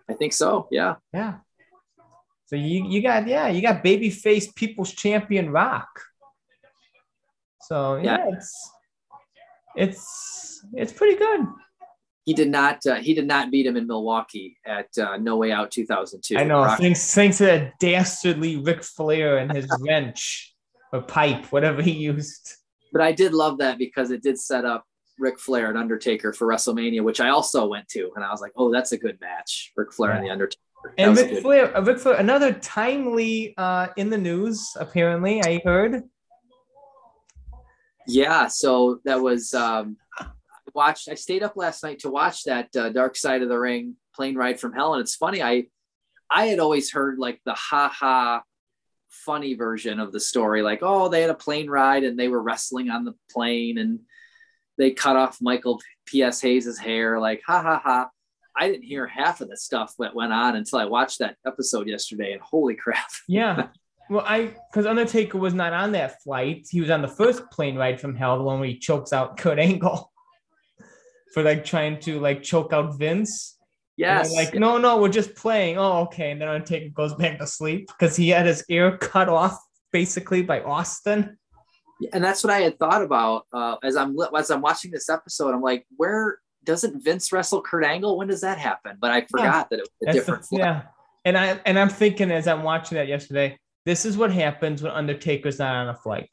I 0.10 0.14
think 0.14 0.34
so. 0.34 0.68
Yeah. 0.72 0.96
Yeah. 1.14 1.36
So 2.46 2.56
you 2.56 2.86
you 2.88 3.02
got 3.02 3.28
yeah, 3.28 3.48
you 3.48 3.62
got 3.62 3.84
babyface 3.84 4.54
people's 4.56 4.94
champion 4.94 5.50
Rock. 5.52 5.90
So 7.68 7.96
yeah, 7.96 8.18
yeah. 8.18 8.36
it's 8.36 8.72
it's 9.76 10.66
it's 10.74 10.94
pretty 10.94 11.18
good. 11.18 11.48
He 12.26 12.34
did 12.34 12.50
not 12.50 12.86
uh, 12.86 12.96
he 12.96 13.14
did 13.14 13.28
not 13.28 13.52
beat 13.52 13.66
him 13.66 13.76
in 13.76 13.86
Milwaukee 13.88 14.58
at 14.66 14.88
uh, 14.98 15.18
No 15.18 15.38
Way 15.38 15.52
Out 15.52 15.72
2002. 15.72 16.38
I 16.38 16.44
know. 16.44 16.76
Thanks 16.78 17.14
thanks 17.14 17.38
to 17.40 17.46
that 17.46 17.74
dastardly 17.80 18.58
Ric 18.58 18.84
Flair 18.84 19.38
and 19.38 19.52
his 19.52 19.68
wrench 19.82 20.54
or 20.92 21.02
pipe, 21.02 21.46
whatever 21.52 21.82
he 21.82 21.92
used. 21.92 22.56
But 22.94 23.02
I 23.02 23.12
did 23.12 23.34
love 23.34 23.58
that 23.58 23.78
because 23.78 24.12
it 24.12 24.22
did 24.22 24.40
set 24.40 24.64
up 24.64 24.86
Ric 25.20 25.40
Flair 25.40 25.70
and 25.70 25.78
Undertaker 25.78 26.32
for 26.32 26.48
WrestleMania, 26.48 27.04
which 27.04 27.20
I 27.20 27.30
also 27.30 27.68
went 27.68 27.88
to, 27.90 28.12
and 28.16 28.24
I 28.24 28.32
was 28.32 28.42
like, 28.42 28.52
"Oh, 28.56 28.72
that's 28.72 28.92
a 28.92 28.98
good 28.98 29.20
match, 29.20 29.72
Ric 29.76 29.92
Flair 29.92 30.12
yeah. 30.12 30.18
and 30.18 30.26
the 30.26 30.32
Undertaker." 30.32 30.62
That 30.84 30.94
and 30.98 31.18
Ric 31.18 31.42
Flair, 31.42 31.82
Ric 31.82 32.00
Flair, 32.00 32.16
another 32.16 32.54
timely 32.54 33.54
uh, 33.58 33.88
in 33.98 34.10
the 34.10 34.18
news. 34.18 34.72
Apparently, 34.80 35.42
I 35.44 35.62
heard 35.66 36.04
yeah, 38.08 38.48
so 38.48 39.00
that 39.06 39.22
was 39.22 39.54
um, 39.54 39.98
I 40.20 40.28
watched. 40.74 41.10
I 41.10 41.16
stayed 41.16 41.44
up 41.44 41.56
last 41.56 41.84
night 41.84 42.00
to 42.00 42.10
watch 42.10 42.44
that 42.44 42.76
uh, 42.76 42.90
Dark 42.90 43.16
Side 43.16 43.42
of 43.42 43.50
the 43.50 43.60
Ring 43.60 43.96
plane 44.16 44.36
ride 44.36 44.60
from 44.60 44.74
hell, 44.74 44.94
and 44.94 45.02
it's 45.02 45.16
funny. 45.16 45.42
I 45.42 45.66
I 46.30 46.48
had 46.48 46.60
always 46.60 46.92
heard 46.92 47.20
like 47.20 47.42
the 47.46 47.54
ha 47.54 47.90
ha 47.90 48.44
funny 49.10 49.54
version 49.54 50.00
of 50.00 50.12
the 50.12 50.20
story, 50.20 50.62
like 50.62 50.80
oh 50.82 51.10
they 51.10 51.22
had 51.22 51.30
a 51.30 51.36
plane 51.36 51.70
ride 51.70 52.04
and 52.04 52.18
they 52.18 52.28
were 52.28 52.42
wrestling 52.42 52.90
on 52.90 53.06
the 53.06 53.14
plane 53.32 53.78
and 53.78 54.00
they 54.78 54.92
cut 54.92 55.16
off 55.16 55.38
Michael 55.42 55.80
P.S. 56.06 56.42
Hayes's 56.42 56.80
hair, 56.80 57.20
like 57.20 57.42
ha 57.46 57.62
ha 57.62 57.82
ha. 57.84 58.10
I 58.56 58.68
didn't 58.68 58.84
hear 58.84 59.08
half 59.08 59.42
of 59.42 59.50
the 59.50 59.58
stuff 59.58 59.94
that 59.98 60.16
went 60.16 60.32
on 60.32 60.56
until 60.56 60.80
I 60.80 60.86
watched 60.86 61.20
that 61.20 61.38
episode 61.46 61.88
yesterday, 61.88 62.34
and 62.34 62.42
holy 62.42 62.76
crap! 62.76 63.10
Yeah. 63.28 63.68
Well, 64.10 64.24
I 64.28 64.54
because 64.70 64.86
Undertaker 64.86 65.38
was 65.38 65.54
not 65.54 65.74
on 65.74 65.92
that 65.94 66.22
flight. 66.22 66.68
He 66.70 66.82
was 66.82 66.90
on 66.90 67.02
the 67.02 67.08
first 67.08 67.50
plane 67.52 67.76
ride 67.76 68.00
from 68.00 68.16
hell, 68.16 68.38
the 68.38 68.44
one 68.44 68.60
where 68.60 68.70
he 68.70 68.78
chokes 68.78 69.14
out 69.14 69.38
Kurt 69.38 69.60
Angle 69.60 70.12
for 71.34 71.44
like 71.44 71.64
trying 71.64 72.00
to 72.02 72.20
like 72.20 72.44
choke 72.44 72.74
out 72.74 72.98
Vince. 72.98 73.58
Yes. 73.96 74.34
Like, 74.34 74.56
no, 74.56 74.78
no, 74.78 75.00
we're 75.00 75.10
just 75.10 75.36
playing. 75.36 75.78
Oh, 75.78 76.02
okay. 76.04 76.32
And 76.32 76.42
then 76.42 76.48
Undertaker 76.50 76.90
goes 76.90 77.14
back 77.14 77.38
to 77.40 77.48
sleep 77.48 77.88
because 77.88 78.16
he 78.16 78.30
had 78.30 78.46
his 78.46 78.66
ear 78.70 78.98
cut 78.98 79.30
off 79.30 79.58
basically 79.92 80.42
by 80.42 80.62
Austin. 80.62 81.38
And 82.12 82.24
that's 82.24 82.44
what 82.44 82.52
I 82.52 82.62
had 82.62 82.80
thought 82.80 83.04
about 83.04 83.46
uh, 83.54 83.78
as 83.84 83.96
I'm 83.96 84.18
as 84.36 84.52
I'm 84.52 84.62
watching 84.62 84.92
this 84.92 85.10
episode. 85.10 85.54
I'm 85.54 85.62
like, 85.62 85.86
where 85.96 86.40
doesn't 86.64 87.04
Vince 87.04 87.32
wrestle 87.32 87.62
Kurt 87.62 87.86
Angle? 87.86 88.18
When 88.18 88.28
does 88.28 88.42
that 88.42 88.58
happen? 88.58 88.98
But 89.00 89.12
I 89.12 89.22
forgot 89.22 89.44
yeah. 89.44 89.64
that 89.70 89.80
it 89.80 89.82
was 89.82 89.90
a 89.90 90.06
that's 90.06 90.18
different. 90.18 90.50
The, 90.50 90.58
yeah. 90.58 90.82
And 91.24 91.38
I 91.38 91.60
and 91.66 91.80
I'm 91.80 91.90
thinking 91.90 92.32
as 92.32 92.48
I'm 92.48 92.64
watching 92.64 92.98
that 92.98 93.08
yesterday, 93.08 93.58
this 93.86 94.06
is 94.06 94.18
what 94.18 94.32
happens 94.32 94.82
when 94.82 94.92
Undertaker's 94.92 95.60
not 95.60 95.76
on 95.76 95.90
a 95.90 95.96
flight. 95.96 96.30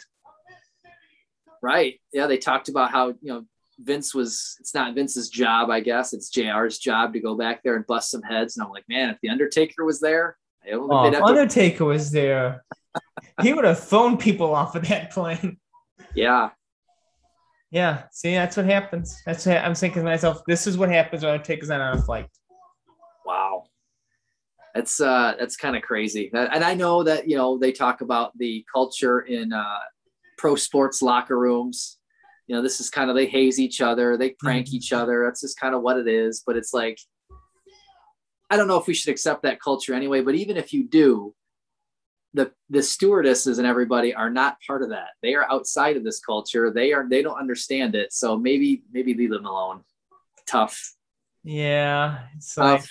Right. 1.62 2.00
Yeah. 2.12 2.26
They 2.26 2.38
talked 2.38 2.68
about 2.68 2.90
how, 2.90 3.08
you 3.08 3.16
know, 3.22 3.44
Vince 3.78 4.14
was, 4.14 4.56
it's 4.60 4.74
not 4.74 4.94
Vince's 4.94 5.28
job, 5.28 5.70
I 5.70 5.80
guess. 5.80 6.12
It's 6.12 6.30
JR's 6.30 6.78
job 6.78 7.12
to 7.14 7.20
go 7.20 7.34
back 7.34 7.62
there 7.62 7.76
and 7.76 7.86
bust 7.86 8.10
some 8.10 8.22
heads. 8.22 8.56
And 8.56 8.64
I'm 8.64 8.72
like, 8.72 8.84
man, 8.88 9.10
if 9.10 9.18
The 9.22 9.30
Undertaker 9.30 9.84
was 9.84 10.00
there, 10.00 10.36
oh, 10.72 11.06
if 11.06 11.22
Undertaker 11.22 11.84
was 11.84 12.10
there, 12.10 12.62
he 13.42 13.52
would 13.52 13.64
have 13.64 13.82
thrown 13.82 14.16
people 14.16 14.54
off 14.54 14.74
of 14.74 14.86
that 14.88 15.10
plane. 15.10 15.58
Yeah. 16.14 16.50
Yeah. 17.70 18.02
See, 18.10 18.34
that's 18.34 18.56
what 18.56 18.66
happens. 18.66 19.16
That's 19.24 19.46
what 19.46 19.58
I'm 19.58 19.74
thinking 19.74 20.02
to 20.02 20.08
myself. 20.08 20.42
This 20.46 20.66
is 20.66 20.76
what 20.76 20.90
happens 20.90 21.22
when 21.22 21.32
Undertaker's 21.32 21.68
not 21.68 21.80
on 21.80 21.98
a 21.98 22.02
flight. 22.02 22.28
That's 24.74 25.00
uh 25.00 25.34
that's 25.38 25.56
kind 25.56 25.76
of 25.76 25.82
crazy 25.82 26.30
and 26.32 26.64
i 26.64 26.74
know 26.74 27.02
that 27.02 27.28
you 27.28 27.36
know 27.36 27.58
they 27.58 27.72
talk 27.72 28.02
about 28.02 28.36
the 28.38 28.64
culture 28.72 29.20
in 29.20 29.52
uh 29.52 29.80
pro 30.38 30.54
sports 30.54 31.02
locker 31.02 31.38
rooms. 31.38 31.98
You 32.46 32.56
know 32.56 32.62
this 32.62 32.80
is 32.80 32.90
kind 32.90 33.10
of 33.10 33.16
they 33.16 33.26
haze 33.26 33.60
each 33.60 33.80
other 33.80 34.16
they 34.16 34.30
prank 34.30 34.66
mm-hmm. 34.66 34.76
each 34.76 34.92
other. 34.92 35.24
That's 35.24 35.40
just 35.40 35.58
kind 35.58 35.74
of 35.74 35.82
what 35.82 35.98
it 35.98 36.08
is 36.08 36.42
but 36.46 36.56
it's 36.56 36.72
like 36.72 36.98
i 38.48 38.56
don't 38.56 38.68
know 38.68 38.78
if 38.78 38.86
we 38.86 38.94
should 38.94 39.10
accept 39.10 39.42
that 39.42 39.60
culture 39.60 39.94
anyway 39.94 40.20
but 40.20 40.34
even 40.34 40.56
if 40.56 40.72
you 40.72 40.88
do 40.88 41.34
the 42.34 42.52
the 42.68 42.82
stewardesses 42.82 43.58
and 43.58 43.66
everybody 43.66 44.14
are 44.14 44.30
not 44.30 44.58
part 44.66 44.82
of 44.82 44.90
that. 44.90 45.08
They 45.22 45.34
are 45.34 45.50
outside 45.50 45.96
of 45.96 46.04
this 46.04 46.20
culture. 46.20 46.70
They 46.70 46.92
are 46.92 47.06
they 47.08 47.22
don't 47.22 47.38
understand 47.38 47.94
it. 47.94 48.12
So 48.12 48.36
maybe 48.36 48.82
maybe 48.92 49.14
leave 49.14 49.30
them 49.30 49.46
alone. 49.46 49.82
Tough. 50.46 50.94
Yeah 51.42 52.18
it's 52.36 52.56
like 52.56 52.84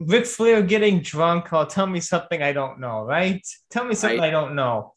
Ric 0.00 0.24
Flair 0.24 0.62
getting 0.62 1.02
drunk 1.02 1.52
or 1.52 1.66
tell 1.66 1.86
me 1.86 2.00
something 2.00 2.42
I 2.42 2.52
don't 2.52 2.80
know, 2.80 3.04
right? 3.04 3.46
Tell 3.70 3.84
me 3.84 3.94
something 3.94 4.20
I, 4.20 4.28
I 4.28 4.30
don't 4.30 4.54
know. 4.54 4.94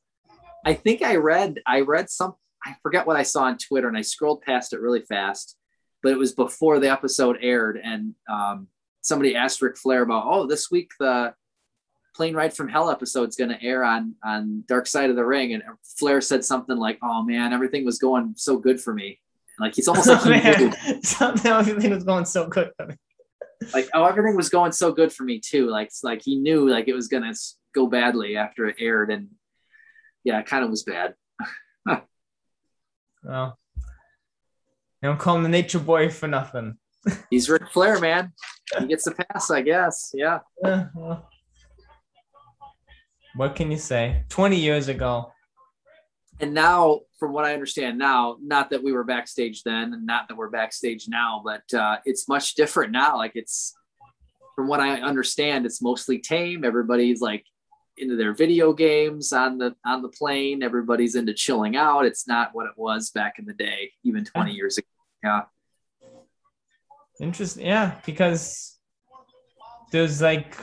I 0.66 0.74
think 0.74 1.02
I 1.02 1.18
read 1.18 1.60
I 1.68 1.82
read 1.82 2.10
some 2.10 2.36
I 2.66 2.76
forget 2.82 3.06
what 3.06 3.18
I 3.18 3.24
saw 3.24 3.44
on 3.44 3.58
Twitter 3.58 3.90
and 3.90 3.98
I 3.98 4.02
scrolled 4.02 4.42
past 4.42 4.72
it 4.72 4.80
really 4.80 5.02
fast, 5.02 5.58
but 6.02 6.14
it 6.14 6.18
was 6.18 6.34
before 6.34 6.80
the 6.80 6.90
episode 6.90 7.38
aired 7.42 7.78
and 7.84 8.16
um, 8.32 8.68
somebody 9.02 9.36
asked 9.36 9.62
Ric 9.62 9.78
Flair 9.78 10.04
about 10.04 10.24
oh 10.26 10.48
this 10.48 10.72
week 10.72 10.92
the 11.00 11.34
plane 12.16 12.36
ride 12.36 12.54
from 12.54 12.70
hell 12.70 12.90
episode 12.90 13.28
is 13.28 13.36
going 13.36 13.50
to 13.50 13.62
air 13.62 13.84
on 13.84 14.16
on 14.24 14.64
Dark 14.68 14.88
Side 14.88 15.10
of 15.10 15.18
the 15.18 15.26
Ring 15.26 15.54
and 15.54 15.64
Flair 16.00 16.22
said 16.22 16.46
something 16.46 16.78
like 16.78 16.98
oh 17.04 17.24
man 17.24 17.52
everything 17.52 17.84
was 17.84 18.00
going 18.00 18.36
so 18.38 18.58
good 18.58 18.80
for 18.80 18.94
me 18.94 19.20
like 19.60 19.76
he's 19.76 19.88
almost 19.90 20.08
like 20.08 20.44
he 20.44 20.66
knew. 20.66 21.02
something 21.04 21.52
everything 21.52 21.92
was 21.92 22.06
going 22.06 22.26
so 22.26 22.48
good 22.48 22.72
for 22.78 22.88
me 22.88 22.96
like 23.74 23.90
oh 23.94 24.06
everything 24.06 24.36
was 24.36 24.50
going 24.50 24.72
so 24.72 24.92
good 24.92 25.12
for 25.12 25.24
me 25.24 25.40
too. 25.40 25.70
Like 25.70 25.92
like 26.04 26.22
he 26.24 26.38
knew 26.38 26.70
like 26.70 26.88
it 26.88 26.94
was 26.94 27.08
gonna 27.08 27.34
go 27.74 27.88
badly 27.88 28.38
after 28.38 28.68
it 28.68 28.78
aired 28.80 29.12
and 29.12 29.30
yeah 30.24 30.40
it 30.40 30.46
kind 30.46 30.64
of 30.64 30.70
was 30.70 30.84
bad. 30.84 31.16
Well 33.26 33.58
I 35.02 35.08
don't 35.08 35.20
call 35.20 35.38
him 35.38 35.44
the 35.44 35.50
nature 35.50 35.80
boy 35.80 36.10
for 36.10 36.28
nothing. 36.28 36.78
He's 37.30 37.50
Ric 37.50 37.70
Flair 37.72 38.00
man. 38.00 38.34
He 38.80 38.88
gets 38.88 39.08
a 39.08 39.12
pass 39.12 39.50
I 39.50 39.62
guess 39.62 40.12
yeah, 40.14 40.40
yeah 40.62 40.88
well, 40.94 41.30
what 43.36 43.56
can 43.56 43.72
you 43.72 43.78
say? 43.78 44.26
20 44.30 44.58
years 44.58 44.88
ago. 44.90 45.32
And 46.40 46.54
now 46.54 47.02
from 47.24 47.32
what 47.32 47.46
i 47.46 47.54
understand 47.54 47.98
now 47.98 48.36
not 48.42 48.70
that 48.70 48.84
we 48.84 48.92
were 48.92 49.06
backstage 49.06 49.64
then 49.64 49.94
and 49.94 50.06
not 50.06 50.28
that 50.28 50.36
we're 50.36 50.50
backstage 50.50 51.08
now 51.08 51.42
but 51.42 51.64
uh, 51.74 51.96
it's 52.04 52.28
much 52.28 52.56
different 52.56 52.92
now. 52.92 53.16
Like 53.16 53.32
it's 53.36 53.74
from 54.58 54.68
what 54.68 54.82
i 54.82 55.00
understand 55.00 55.66
it's 55.66 55.82
mostly 55.82 56.20
tame. 56.20 56.66
Everybody's 56.66 57.22
like 57.22 57.46
into 57.96 58.18
their 58.18 58.34
video 58.34 58.74
games 58.74 59.32
on 59.32 59.58
the 59.58 59.74
on 59.86 60.02
the 60.02 60.10
plane. 60.10 60.64
Everybody's 60.64 61.16
into 61.16 61.34
chilling 61.34 61.78
out. 61.78 62.06
It's 62.06 62.28
not 62.28 62.50
what 62.52 62.66
it 62.66 62.74
was 62.76 63.10
back 63.12 63.40
in 63.40 63.46
the 63.46 63.54
day 63.54 63.92
even 64.04 64.26
20 64.26 64.52
years 64.52 64.78
ago. 64.78 64.88
Yeah. 65.24 65.44
Interesting 67.22 67.66
yeah 67.66 68.02
because 68.06 68.78
there's 69.94 70.22
like 70.22 70.58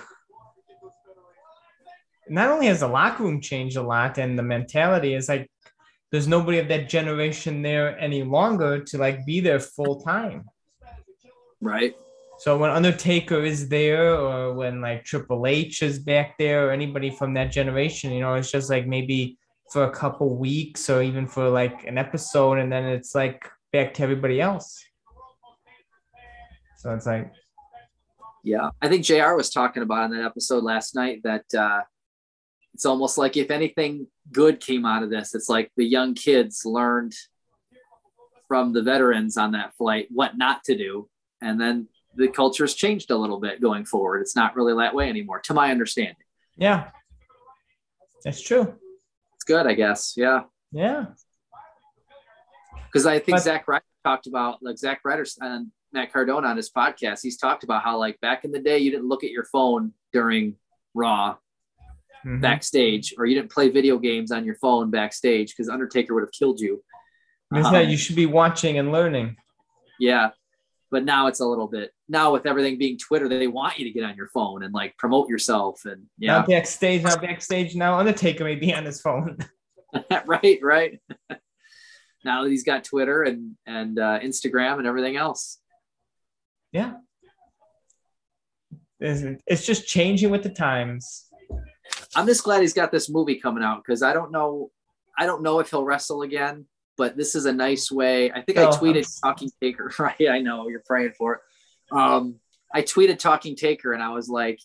not 2.28 2.50
only 2.50 2.66
has 2.66 2.80
the 2.80 2.86
locker 2.86 3.22
room 3.22 3.40
changed 3.40 3.78
a 3.78 3.82
lot 3.82 4.18
and 4.18 4.38
the 4.38 4.42
mentality 4.42 5.14
is 5.14 5.26
like 5.26 5.50
there's 6.10 6.26
nobody 6.26 6.58
of 6.58 6.68
that 6.68 6.88
generation 6.88 7.62
there 7.62 7.98
any 7.98 8.22
longer 8.22 8.82
to 8.84 8.98
like 8.98 9.24
be 9.24 9.40
there 9.40 9.60
full 9.60 10.00
time. 10.00 10.44
Right. 11.60 11.94
So 12.38 12.56
when 12.56 12.70
Undertaker 12.70 13.42
is 13.42 13.68
there, 13.68 14.14
or 14.14 14.54
when 14.54 14.80
like 14.80 15.04
Triple 15.04 15.46
H 15.46 15.82
is 15.82 15.98
back 15.98 16.38
there, 16.38 16.68
or 16.68 16.70
anybody 16.70 17.10
from 17.10 17.34
that 17.34 17.52
generation, 17.52 18.12
you 18.12 18.20
know, 18.20 18.34
it's 18.34 18.50
just 18.50 18.70
like 18.70 18.86
maybe 18.86 19.38
for 19.70 19.84
a 19.84 19.90
couple 19.90 20.36
weeks 20.36 20.88
or 20.88 21.02
even 21.02 21.26
for 21.26 21.50
like 21.50 21.84
an 21.84 21.98
episode, 21.98 22.58
and 22.58 22.72
then 22.72 22.84
it's 22.84 23.14
like 23.14 23.46
back 23.72 23.92
to 23.94 24.02
everybody 24.02 24.40
else. 24.40 24.82
So 26.78 26.94
it's 26.94 27.04
like, 27.04 27.30
yeah, 28.42 28.70
I 28.80 28.88
think 28.88 29.04
JR 29.04 29.34
was 29.34 29.50
talking 29.50 29.82
about 29.82 30.10
in 30.10 30.16
that 30.16 30.24
episode 30.24 30.64
last 30.64 30.94
night 30.94 31.20
that 31.24 31.44
uh, 31.54 31.82
it's 32.74 32.86
almost 32.86 33.18
like 33.18 33.36
if 33.36 33.50
anything 33.50 34.06
good 34.32 34.60
came 34.60 34.84
out 34.84 35.02
of 35.02 35.10
this, 35.10 35.34
it's 35.34 35.48
like 35.48 35.70
the 35.76 35.84
young 35.84 36.14
kids 36.14 36.64
learned 36.64 37.14
from 38.48 38.72
the 38.72 38.82
veterans 38.82 39.36
on 39.36 39.52
that 39.52 39.74
flight 39.76 40.08
what 40.10 40.36
not 40.36 40.64
to 40.64 40.76
do. 40.76 41.08
And 41.40 41.60
then 41.60 41.88
the 42.16 42.28
culture's 42.28 42.74
changed 42.74 43.10
a 43.10 43.16
little 43.16 43.38
bit 43.38 43.60
going 43.60 43.84
forward. 43.84 44.20
It's 44.20 44.36
not 44.36 44.56
really 44.56 44.74
that 44.74 44.94
way 44.94 45.08
anymore, 45.08 45.40
to 45.40 45.54
my 45.54 45.70
understanding. 45.70 46.16
Yeah. 46.56 46.90
That's 48.24 48.40
true. 48.40 48.74
It's 49.34 49.44
good, 49.44 49.66
I 49.66 49.74
guess. 49.74 50.14
Yeah. 50.16 50.42
Yeah. 50.72 51.06
Because 52.86 53.06
I 53.06 53.18
think 53.18 53.36
but, 53.36 53.42
Zack 53.44 53.68
Ryder 53.68 53.84
talked 54.04 54.26
about 54.26 54.62
like 54.62 54.78
Zack 54.78 55.00
Ryder 55.04 55.24
and 55.40 55.68
Matt 55.92 56.12
Cardona 56.12 56.48
on 56.48 56.56
his 56.56 56.70
podcast. 56.70 57.20
He's 57.22 57.36
talked 57.36 57.62
about 57.62 57.82
how 57.82 57.98
like 57.98 58.20
back 58.20 58.44
in 58.44 58.52
the 58.52 58.58
day 58.58 58.78
you 58.78 58.90
didn't 58.90 59.08
look 59.08 59.24
at 59.24 59.30
your 59.30 59.44
phone 59.44 59.92
during 60.12 60.56
Raw 60.94 61.36
mm-hmm. 62.24 62.40
backstage, 62.40 63.14
or 63.18 63.26
you 63.26 63.34
didn't 63.34 63.50
play 63.50 63.68
video 63.70 63.98
games 63.98 64.32
on 64.32 64.44
your 64.44 64.56
phone 64.56 64.90
backstage 64.90 65.54
because 65.54 65.68
Undertaker 65.68 66.14
would 66.14 66.22
have 66.22 66.32
killed 66.32 66.60
you. 66.60 66.82
Um, 67.54 67.88
you 67.88 67.96
should 67.96 68.16
be 68.16 68.26
watching 68.26 68.78
and 68.78 68.92
learning. 68.92 69.36
Yeah, 69.98 70.30
but 70.90 71.04
now 71.04 71.26
it's 71.26 71.40
a 71.40 71.46
little 71.46 71.66
bit 71.66 71.92
now 72.10 72.32
with 72.32 72.44
everything 72.44 72.76
being 72.76 72.98
Twitter, 72.98 73.28
they 73.28 73.46
want 73.46 73.78
you 73.78 73.84
to 73.84 73.92
get 73.92 74.02
on 74.02 74.16
your 74.16 74.26
phone 74.26 74.64
and 74.64 74.74
like 74.74 74.98
promote 74.98 75.28
yourself 75.28 75.84
and 75.84 76.06
yeah. 76.18 76.38
Now 76.38 76.46
backstage, 76.46 77.04
now 77.04 77.16
backstage, 77.16 77.76
now 77.76 77.98
Undertaker 77.98 78.44
may 78.44 78.56
be 78.56 78.74
on 78.74 78.84
his 78.84 79.00
phone. 79.00 79.38
right, 80.26 80.58
right. 80.60 81.00
now 82.24 82.42
that 82.42 82.50
he's 82.50 82.64
got 82.64 82.84
Twitter 82.84 83.22
and 83.22 83.56
and 83.64 83.98
uh, 83.98 84.18
Instagram 84.20 84.78
and 84.78 84.86
everything 84.86 85.16
else. 85.16 85.58
Yeah, 86.72 86.94
it's 89.00 89.66
just 89.66 89.86
changing 89.86 90.30
with 90.30 90.42
the 90.42 90.50
times. 90.50 91.26
I'm 92.14 92.26
just 92.26 92.44
glad 92.44 92.60
he's 92.60 92.72
got 92.72 92.90
this 92.90 93.08
movie 93.08 93.36
coming 93.36 93.62
out 93.62 93.82
because 93.84 94.02
I 94.02 94.12
don't 94.12 94.32
know, 94.32 94.70
I 95.16 95.26
don't 95.26 95.42
know 95.42 95.60
if 95.60 95.70
he'll 95.70 95.84
wrestle 95.84 96.22
again, 96.22 96.66
but 96.96 97.16
this 97.16 97.34
is 97.34 97.46
a 97.46 97.52
nice 97.52 97.90
way. 97.90 98.30
I 98.32 98.42
think 98.42 98.58
oh, 98.58 98.68
I 98.68 98.72
tweeted 98.72 99.06
I'm... 99.24 99.30
Talking 99.30 99.50
Taker. 99.62 99.92
Right, 99.98 100.28
I 100.28 100.40
know 100.40 100.68
you're 100.68 100.82
praying 100.86 101.12
for 101.16 101.34
it. 101.34 101.40
Um, 101.92 102.36
I 102.72 102.82
tweeted 102.82 103.18
Talking 103.18 103.56
Taker, 103.56 103.92
and 103.92 104.02
I 104.02 104.10
was 104.10 104.28
like, 104.28 104.60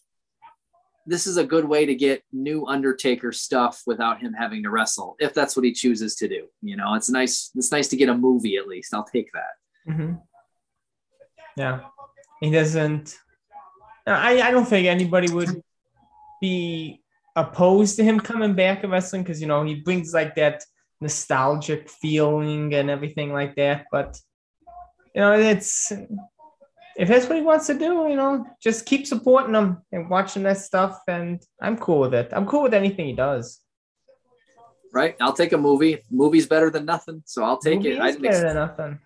this 1.08 1.28
is 1.28 1.38
a 1.38 1.44
good 1.44 1.66
way 1.66 1.86
to 1.86 1.96
get 1.96 2.24
new 2.32 2.66
Undertaker 2.66 3.32
stuff 3.32 3.84
without 3.86 4.20
him 4.20 4.34
having 4.34 4.64
to 4.64 4.70
wrestle, 4.70 5.16
if 5.20 5.34
that's 5.34 5.56
what 5.56 5.66
he 5.66 5.72
chooses 5.72 6.16
to 6.16 6.28
do. 6.28 6.48
You 6.62 6.78
know, 6.78 6.96
it's 6.96 7.10
nice. 7.10 7.52
It's 7.56 7.72
nice 7.72 7.88
to 7.90 7.96
get 7.96 8.10
a 8.10 8.18
movie 8.18 8.58
at 8.58 8.68
least. 8.68 8.94
I'll 8.94 9.04
take 9.04 9.32
that. 9.34 9.92
Mm-hmm. 9.92 10.14
Yeah, 11.58 11.82
he 12.42 12.52
doesn't. 12.52 13.18
I 14.08 14.42
I 14.42 14.52
don't 14.52 14.66
think 14.66 14.88
anybody 14.88 15.32
would 15.32 15.62
be 16.42 17.02
opposed 17.36 17.98
to 17.98 18.04
him 18.04 18.20
coming 18.20 18.54
back 18.54 18.82
to 18.82 18.88
wrestling 18.88 19.24
because 19.24 19.42
you 19.42 19.48
know 19.48 19.64
he 19.64 19.76
brings 19.76 20.14
like 20.14 20.36
that 20.36 20.64
nostalgic 21.02 21.90
feeling 21.90 22.74
and 22.74 22.90
everything 22.90 23.34
like 23.34 23.56
that. 23.56 23.86
But 23.92 24.20
you 25.14 25.22
know, 25.22 25.34
it's 25.34 25.92
if 26.98 27.08
that's 27.10 27.28
what 27.28 27.36
he 27.38 27.42
wants 27.44 27.68
to 27.68 27.74
do, 27.74 28.08
you 28.10 28.16
know, 28.16 28.46
just 28.62 28.86
keep 28.86 29.06
supporting 29.06 29.54
him 29.56 29.82
and 29.92 30.10
watching 30.10 30.44
that 30.44 30.58
stuff. 30.60 31.00
And 31.08 31.42
I'm 31.62 31.78
cool 31.78 32.00
with 32.02 32.14
it. 32.14 32.30
I'm 32.32 32.46
cool 32.46 32.64
with 32.64 32.74
anything 32.74 33.08
he 33.08 33.14
does. 33.14 33.60
Right. 34.94 35.16
I'll 35.20 35.34
take 35.34 35.52
a 35.52 35.58
movie. 35.58 36.02
Movie's 36.10 36.48
better 36.48 36.70
than 36.70 36.86
nothing. 36.86 37.22
So 37.26 37.44
I'll 37.44 37.58
take 37.58 37.80
Movie 37.80 37.92
it. 37.92 38.00
I 38.00 38.12
didn't, 38.12 38.22
better 38.24 38.36
ex- 38.36 38.44
than 38.44 38.56
nothing. 38.56 39.00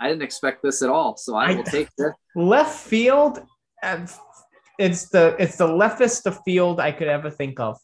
I 0.00 0.08
didn't 0.08 0.22
expect 0.22 0.62
this 0.62 0.82
at 0.82 0.88
all. 0.88 1.16
So 1.16 1.34
I 1.34 1.46
I- 1.50 1.54
will 1.56 1.64
take 1.64 1.88
this. 1.98 2.12
Left 2.36 2.78
field, 2.78 3.40
and 3.82 4.08
it's 4.82 5.08
the 5.08 5.36
it's 5.38 5.56
the 5.56 5.66
leftist 5.66 6.26
of 6.26 6.42
field 6.44 6.80
I 6.80 6.92
could 6.92 7.08
ever 7.08 7.30
think 7.30 7.60
of. 7.60 7.78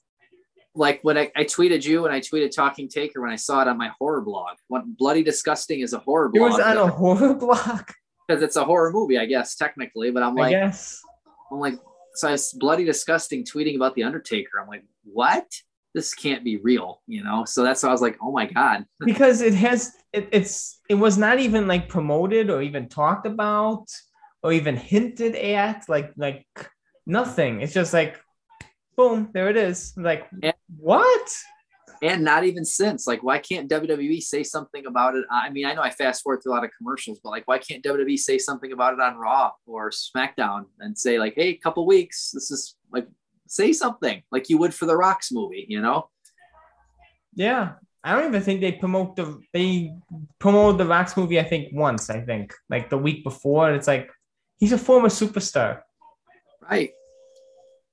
Like 0.74 1.00
when 1.02 1.16
I, 1.16 1.30
I 1.36 1.44
tweeted 1.44 1.84
you 1.84 2.04
and 2.04 2.14
I 2.14 2.20
tweeted 2.20 2.54
Talking 2.54 2.88
Taker 2.88 3.20
when 3.20 3.30
I 3.30 3.36
saw 3.36 3.62
it 3.62 3.68
on 3.68 3.78
my 3.78 3.90
horror 3.98 4.20
blog. 4.20 4.56
What 4.68 4.84
Bloody 4.96 5.22
Disgusting 5.22 5.80
is 5.80 5.92
a 5.92 5.98
horror 5.98 6.28
blog? 6.28 6.40
It 6.40 6.44
was 6.44 6.56
blog 6.56 6.76
on 6.76 6.88
a 6.88 6.92
horror 6.92 7.34
block, 7.34 7.94
because 8.28 8.42
it's 8.42 8.56
a 8.56 8.64
horror 8.64 8.92
movie, 8.92 9.18
I 9.18 9.26
guess, 9.26 9.56
technically. 9.56 10.10
But 10.10 10.22
I'm 10.22 10.38
I 10.38 10.42
like, 10.42 10.50
guess. 10.50 11.00
I'm 11.50 11.58
like, 11.58 11.78
so 12.14 12.28
I 12.28 12.32
was 12.32 12.52
bloody 12.52 12.84
disgusting 12.84 13.44
tweeting 13.44 13.76
about 13.76 13.94
the 13.94 14.02
Undertaker. 14.02 14.60
I'm 14.60 14.68
like, 14.68 14.84
what? 15.04 15.46
This 15.94 16.14
can't 16.14 16.44
be 16.44 16.58
real, 16.58 17.00
you 17.06 17.24
know? 17.24 17.44
So 17.44 17.62
that's 17.62 17.82
why 17.82 17.88
I 17.88 17.92
was 17.92 18.02
like, 18.02 18.18
oh 18.22 18.30
my 18.30 18.46
God. 18.46 18.84
because 19.04 19.40
it 19.40 19.54
has 19.54 19.92
it, 20.12 20.28
it's 20.32 20.80
it 20.88 20.94
was 20.94 21.16
not 21.16 21.38
even 21.38 21.66
like 21.66 21.88
promoted 21.88 22.50
or 22.50 22.62
even 22.62 22.88
talked 22.88 23.26
about 23.26 23.86
or 24.42 24.52
even 24.52 24.76
hinted 24.76 25.34
at 25.34 25.88
like 25.88 26.12
like 26.16 26.46
nothing 27.08 27.60
it's 27.62 27.72
just 27.72 27.92
like 27.92 28.20
boom 28.96 29.28
there 29.32 29.48
it 29.48 29.56
is 29.56 29.94
like 29.96 30.28
Yeah. 30.42 30.52
what 30.76 31.28
And 32.00 32.22
not 32.22 32.44
even 32.44 32.64
since. 32.64 33.08
Like, 33.08 33.24
why 33.24 33.38
can't 33.40 33.68
WWE 33.68 34.20
say 34.22 34.44
something 34.44 34.86
about 34.86 35.16
it? 35.16 35.24
I 35.32 35.50
mean, 35.50 35.66
I 35.66 35.74
know 35.74 35.82
I 35.82 35.90
fast 35.90 36.22
forward 36.22 36.38
through 36.40 36.52
a 36.52 36.56
lot 36.56 36.64
of 36.64 36.70
commercials, 36.78 37.18
but 37.24 37.30
like, 37.30 37.48
why 37.48 37.58
can't 37.58 37.82
WWE 37.82 38.16
say 38.16 38.38
something 38.38 38.70
about 38.70 38.92
it 38.94 39.00
on 39.00 39.16
Raw 39.16 39.50
or 39.66 39.90
SmackDown 39.90 40.66
and 40.78 40.96
say, 40.96 41.18
like, 41.18 41.34
hey, 41.34 41.48
a 41.48 41.56
couple 41.56 41.84
weeks, 41.86 42.30
this 42.32 42.52
is 42.52 42.76
like, 42.92 43.08
say 43.48 43.72
something 43.72 44.22
like 44.30 44.48
you 44.48 44.58
would 44.58 44.72
for 44.78 44.86
the 44.86 44.96
Rocks 44.96 45.32
movie, 45.32 45.64
you 45.68 45.80
know? 45.80 46.08
yeah 47.34 47.72
i 48.04 48.12
don't 48.14 48.28
even 48.30 48.42
think 48.42 48.60
they 48.60 48.72
promote 48.72 49.14
the 49.16 49.26
they 49.52 49.92
promote 50.38 50.78
the 50.78 50.86
rocks 50.94 51.16
movie 51.16 51.38
i 51.38 51.42
think 51.52 51.64
once 51.72 52.10
i 52.10 52.20
think 52.20 52.54
like 52.70 52.88
the 52.90 52.96
week 53.06 53.22
before 53.22 53.66
it's 53.76 53.86
like 53.86 54.10
he's 54.60 54.72
a 54.72 54.78
former 54.88 55.08
superstar 55.08 55.80
Right. 56.70 56.90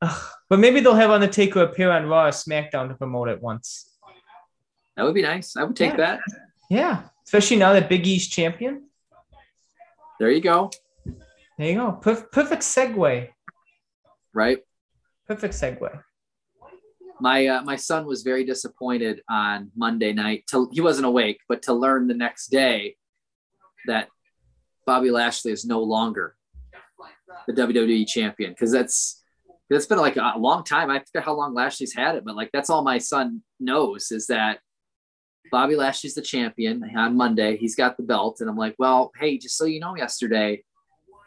Ugh. 0.01 0.29
but 0.49 0.59
maybe 0.59 0.79
they'll 0.81 0.93
have 0.95 1.11
undertaker 1.11 1.61
appear 1.63 1.91
on 1.91 2.07
raw 2.07 2.25
or 2.25 2.29
smackdown 2.31 2.89
to 2.89 2.95
promote 2.95 3.29
it 3.29 3.41
once 3.41 3.89
That 4.95 5.03
would 5.03 5.15
be 5.15 5.21
nice. 5.21 5.55
I 5.55 5.63
would 5.63 5.75
take 5.75 5.91
Yeah. 5.91 5.97
that. 5.97 6.19
yeah 6.69 7.01
especially 7.25 7.57
now 7.57 7.73
that 7.73 7.89
big 7.89 8.05
e's 8.07 8.27
champion 8.27 8.83
There 10.19 10.29
you 10.31 10.41
go. 10.41 10.69
there 11.57 11.69
you 11.69 11.75
go 11.75 11.99
Perf- 12.01 12.31
perfect 12.31 12.61
segue 12.63 13.29
Right. 14.33 14.59
perfect 15.27 15.53
segue 15.53 16.01
my 17.21 17.47
uh, 17.47 17.61
my 17.63 17.77
son 17.77 18.05
was 18.05 18.23
very 18.23 18.43
disappointed 18.43 19.21
on 19.29 19.71
Monday 19.73 20.11
night. 20.11 20.43
To, 20.47 20.69
he 20.73 20.81
wasn't 20.81 21.05
awake, 21.05 21.39
but 21.47 21.61
to 21.61 21.73
learn 21.73 22.07
the 22.07 22.13
next 22.13 22.47
day 22.47 22.97
that 23.87 24.09
Bobby 24.85 25.11
Lashley 25.11 25.53
is 25.53 25.63
no 25.63 25.81
longer 25.81 26.35
the 27.47 27.53
WWE 27.53 28.05
champion 28.05 28.51
because 28.51 28.69
that's 28.69 29.23
that's 29.69 29.87
been 29.87 29.97
like 29.97 30.17
a 30.17 30.33
long 30.37 30.63
time. 30.63 30.89
I 30.89 30.99
forget 30.99 31.25
how 31.25 31.35
long 31.35 31.53
Lashley's 31.53 31.93
had 31.93 32.15
it, 32.15 32.23
but 32.25 32.35
like 32.35 32.51
that's 32.53 32.69
all 32.69 32.83
my 32.83 32.97
son 32.97 33.41
knows 33.59 34.11
is 34.11 34.27
that 34.27 34.59
Bobby 35.51 35.75
Lashley's 35.75 36.15
the 36.15 36.21
champion 36.21 36.83
on 36.95 37.17
Monday. 37.17 37.57
He's 37.57 37.75
got 37.75 37.97
the 37.97 38.03
belt, 38.03 38.41
and 38.41 38.49
I'm 38.49 38.57
like, 38.57 38.75
well, 38.77 39.11
hey, 39.19 39.37
just 39.37 39.57
so 39.57 39.65
you 39.65 39.79
know, 39.79 39.95
yesterday 39.95 40.63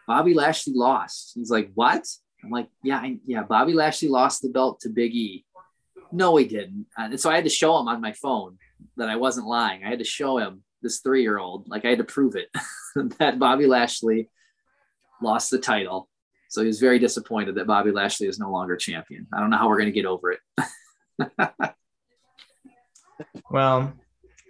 Bobby 0.08 0.32
Lashley 0.32 0.72
lost. 0.74 1.32
He's 1.34 1.50
like, 1.50 1.70
what? 1.74 2.02
I'm 2.42 2.50
like, 2.50 2.68
yeah, 2.82 2.96
I, 2.96 3.18
yeah. 3.26 3.42
Bobby 3.42 3.74
Lashley 3.74 4.08
lost 4.08 4.40
the 4.40 4.48
belt 4.48 4.80
to 4.80 4.88
Big 4.88 5.14
E. 5.14 5.44
No, 6.10 6.34
he 6.36 6.46
didn't. 6.46 6.86
And 6.96 7.20
so 7.20 7.30
I 7.30 7.34
had 7.34 7.44
to 7.44 7.50
show 7.50 7.78
him 7.78 7.88
on 7.88 8.00
my 8.00 8.14
phone 8.14 8.56
that 8.96 9.10
I 9.10 9.16
wasn't 9.16 9.46
lying. 9.46 9.84
I 9.84 9.90
had 9.90 9.98
to 9.98 10.06
show 10.06 10.38
him 10.38 10.62
this 10.80 11.00
three 11.00 11.20
year 11.20 11.38
old, 11.38 11.68
like 11.68 11.84
I 11.84 11.90
had 11.90 11.98
to 11.98 12.04
prove 12.04 12.36
it 12.36 12.48
that 13.18 13.38
Bobby 13.38 13.66
Lashley 13.66 14.30
lost 15.20 15.50
the 15.50 15.58
title. 15.58 16.07
So 16.48 16.62
he 16.62 16.66
was 16.66 16.80
very 16.80 16.98
disappointed 16.98 17.54
that 17.56 17.66
Bobby 17.66 17.92
Lashley 17.92 18.26
is 18.26 18.38
no 18.38 18.50
longer 18.50 18.76
champion. 18.76 19.26
I 19.32 19.40
don't 19.40 19.50
know 19.50 19.58
how 19.58 19.68
we're 19.68 19.78
going 19.78 19.92
to 19.92 19.92
get 19.92 20.06
over 20.06 20.32
it. 20.32 20.40
Well, 23.50 23.94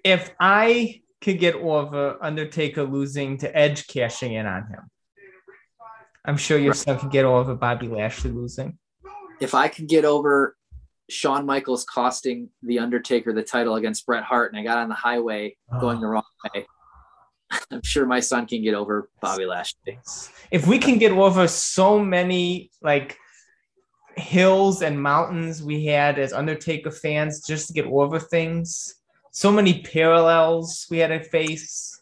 if 0.05 0.31
I 0.41 1.03
could 1.21 1.39
get 1.39 1.55
over 1.55 2.23
Undertaker 2.23 2.85
losing 2.85 3.39
to 3.39 3.57
Edge 3.57 3.87
cashing 3.87 4.35
in 4.35 4.47
on 4.47 4.67
him, 4.67 4.91
I'm 6.25 6.37
sure 6.37 6.59
your 6.59 6.75
son 6.75 6.99
could 6.99 7.11
get 7.11 7.25
over 7.25 7.55
Bobby 7.55 7.89
Lashley 7.89 8.31
losing. 8.31 8.79
If 9.41 9.55
I 9.55 9.69
could 9.69 9.89
get 9.89 10.05
over 10.05 10.57
Shawn 11.09 11.47
Michaels 11.47 11.85
costing 11.85 12.51
The 12.63 12.81
Undertaker 12.81 13.33
the 13.33 13.43
title 13.43 13.77
against 13.77 14.05
Bret 14.05 14.25
Hart 14.25 14.53
and 14.53 14.61
I 14.61 14.65
got 14.65 14.79
on 14.79 14.89
the 14.89 14.95
highway 14.95 15.57
oh. 15.73 15.81
going 15.81 16.01
the 16.01 16.09
wrong 16.09 16.25
way, 16.55 16.67
I'm 17.71 17.83
sure 17.83 18.07
my 18.07 18.21
son 18.21 18.47
can 18.47 18.63
get 18.63 18.75
over 18.75 19.09
Bobby 19.21 19.47
Lashley. 19.47 19.99
If 20.51 20.67
we 20.67 20.79
can 20.79 20.99
get 20.99 21.13
over 21.13 21.49
so 21.49 21.99
many 21.99 22.71
like 22.83 23.17
hills 24.17 24.83
and 24.83 25.01
mountains 25.01 25.63
we 25.63 25.87
had 25.87 26.19
as 26.19 26.33
Undertaker 26.33 26.91
fans 26.91 27.47
just 27.47 27.69
to 27.69 27.73
get 27.73 27.87
over 27.87 28.19
things, 28.19 28.97
so 29.31 29.53
many 29.53 29.83
parallels 29.83 30.87
we 30.91 30.99
had 30.99 31.09
to 31.09 31.23
face, 31.23 32.01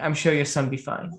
I'm 0.00 0.14
sure 0.14 0.34
your 0.34 0.44
son 0.44 0.68
be 0.68 0.76
fine. 0.76 1.12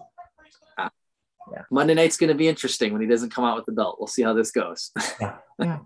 Yeah. 1.51 1.61
Monday 1.69 1.93
night's 1.93 2.17
going 2.17 2.29
to 2.29 2.35
be 2.35 2.47
interesting 2.47 2.91
when 2.91 3.01
he 3.01 3.07
doesn't 3.07 3.29
come 3.29 3.43
out 3.43 3.55
with 3.55 3.65
the 3.65 3.71
belt. 3.71 3.97
We'll 3.99 4.07
see 4.07 4.23
how 4.23 4.33
this 4.33 4.51
goes. 4.51 4.91
Yeah. 5.57 5.79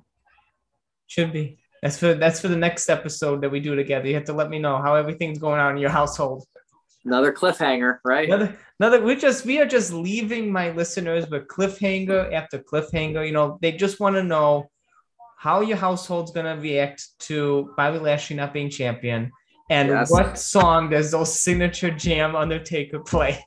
Should 1.06 1.32
be. 1.32 1.60
That's 1.84 2.00
for 2.00 2.16
that's 2.16 2.42
for 2.42 2.48
the 2.48 2.58
next 2.58 2.90
episode 2.90 3.42
that 3.42 3.52
we 3.52 3.60
do 3.60 3.76
together. 3.76 4.08
You 4.08 4.16
have 4.16 4.26
to 4.26 4.34
let 4.34 4.50
me 4.50 4.58
know 4.58 4.82
how 4.82 4.96
everything's 4.96 5.38
going 5.38 5.60
on 5.60 5.76
in 5.76 5.78
your 5.82 5.92
household. 5.92 6.46
Another 7.06 7.32
cliffhanger, 7.32 8.00
right? 8.04 8.28
Another, 8.30 8.58
another 8.80 9.02
we 9.02 9.16
just 9.16 9.46
we 9.46 9.60
are 9.60 9.66
just 9.66 9.94
leaving 9.94 10.52
my 10.52 10.72
listeners 10.72 11.30
with 11.30 11.48
cliffhanger 11.48 12.34
after 12.34 12.60
cliffhanger. 12.60 13.26
You 13.26 13.32
know, 13.32 13.58
they 13.62 13.72
just 13.72 14.00
want 14.00 14.16
to 14.18 14.24
know 14.24 14.70
how 15.38 15.62
your 15.62 15.78
household's 15.78 16.32
gonna 16.32 16.58
react 16.60 17.18
to 17.20 17.74
Bobby 17.78 18.00
Lashley 18.00 18.36
not 18.36 18.54
being 18.54 18.70
champion. 18.70 19.32
And 19.70 19.90
Yes. 19.90 20.12
what 20.12 20.38
song 20.38 20.90
does 20.90 21.12
those 21.12 21.42
signature 21.42 21.92
jam 21.92 22.36
Undertaker 22.36 23.00
play? 23.00 23.46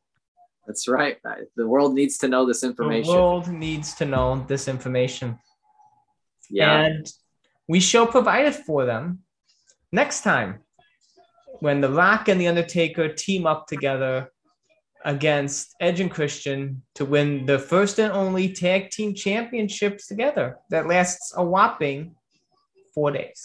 That's 0.67 0.87
right. 0.89 1.19
The 1.57 1.67
world 1.67 1.95
needs 1.95 2.17
to 2.19 2.29
know 2.29 2.47
this 2.47 2.63
information. 2.65 3.13
The 3.13 3.19
world 3.21 3.49
needs 3.49 3.95
to 3.97 4.07
know 4.07 4.45
this 4.49 4.69
information. 4.69 5.39
yeah. 6.49 6.83
And 6.83 7.13
we 7.69 7.81
shall 7.81 8.07
provide 8.07 8.47
it 8.47 8.55
for 8.55 8.85
them 8.85 9.21
next 9.91 10.23
time 10.23 10.61
when 11.63 11.81
The 11.81 11.89
Rock 11.89 12.27
and 12.29 12.41
The 12.41 12.49
Undertaker 12.49 13.09
team 13.09 13.47
up 13.47 13.69
together 13.69 14.33
against 15.05 15.77
Edge 15.81 16.01
and 16.01 16.11
Christian 16.11 16.83
to 16.97 17.05
win 17.05 17.47
the 17.47 17.57
first 17.57 18.01
and 18.01 18.13
only 18.13 18.53
tag 18.53 18.91
team 18.91 19.15
championships 19.15 20.09
together. 20.09 20.59
That 20.71 20.89
lasts 20.89 21.33
a 21.37 21.45
whopping 21.45 22.17
four 22.93 23.13
days. 23.13 23.41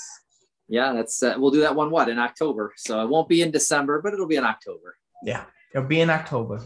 yeah, 0.68 0.94
that's 0.94 1.22
uh, 1.22 1.36
we'll 1.38 1.52
do 1.52 1.62
that 1.62 1.76
one 1.76 1.92
what 1.92 2.10
in 2.10 2.18
October. 2.18 2.74
So 2.76 3.04
it 3.04 3.08
won't 3.08 3.30
be 3.30 3.44
in 3.44 3.52
December, 3.52 4.02
but 4.02 4.14
it'll 4.14 4.28
be 4.28 4.36
in 4.36 4.46
October. 4.46 4.98
Yeah, 5.24 5.44
it'll 5.76 5.88
be 5.88 6.02
in 6.02 6.10
October. 6.10 6.62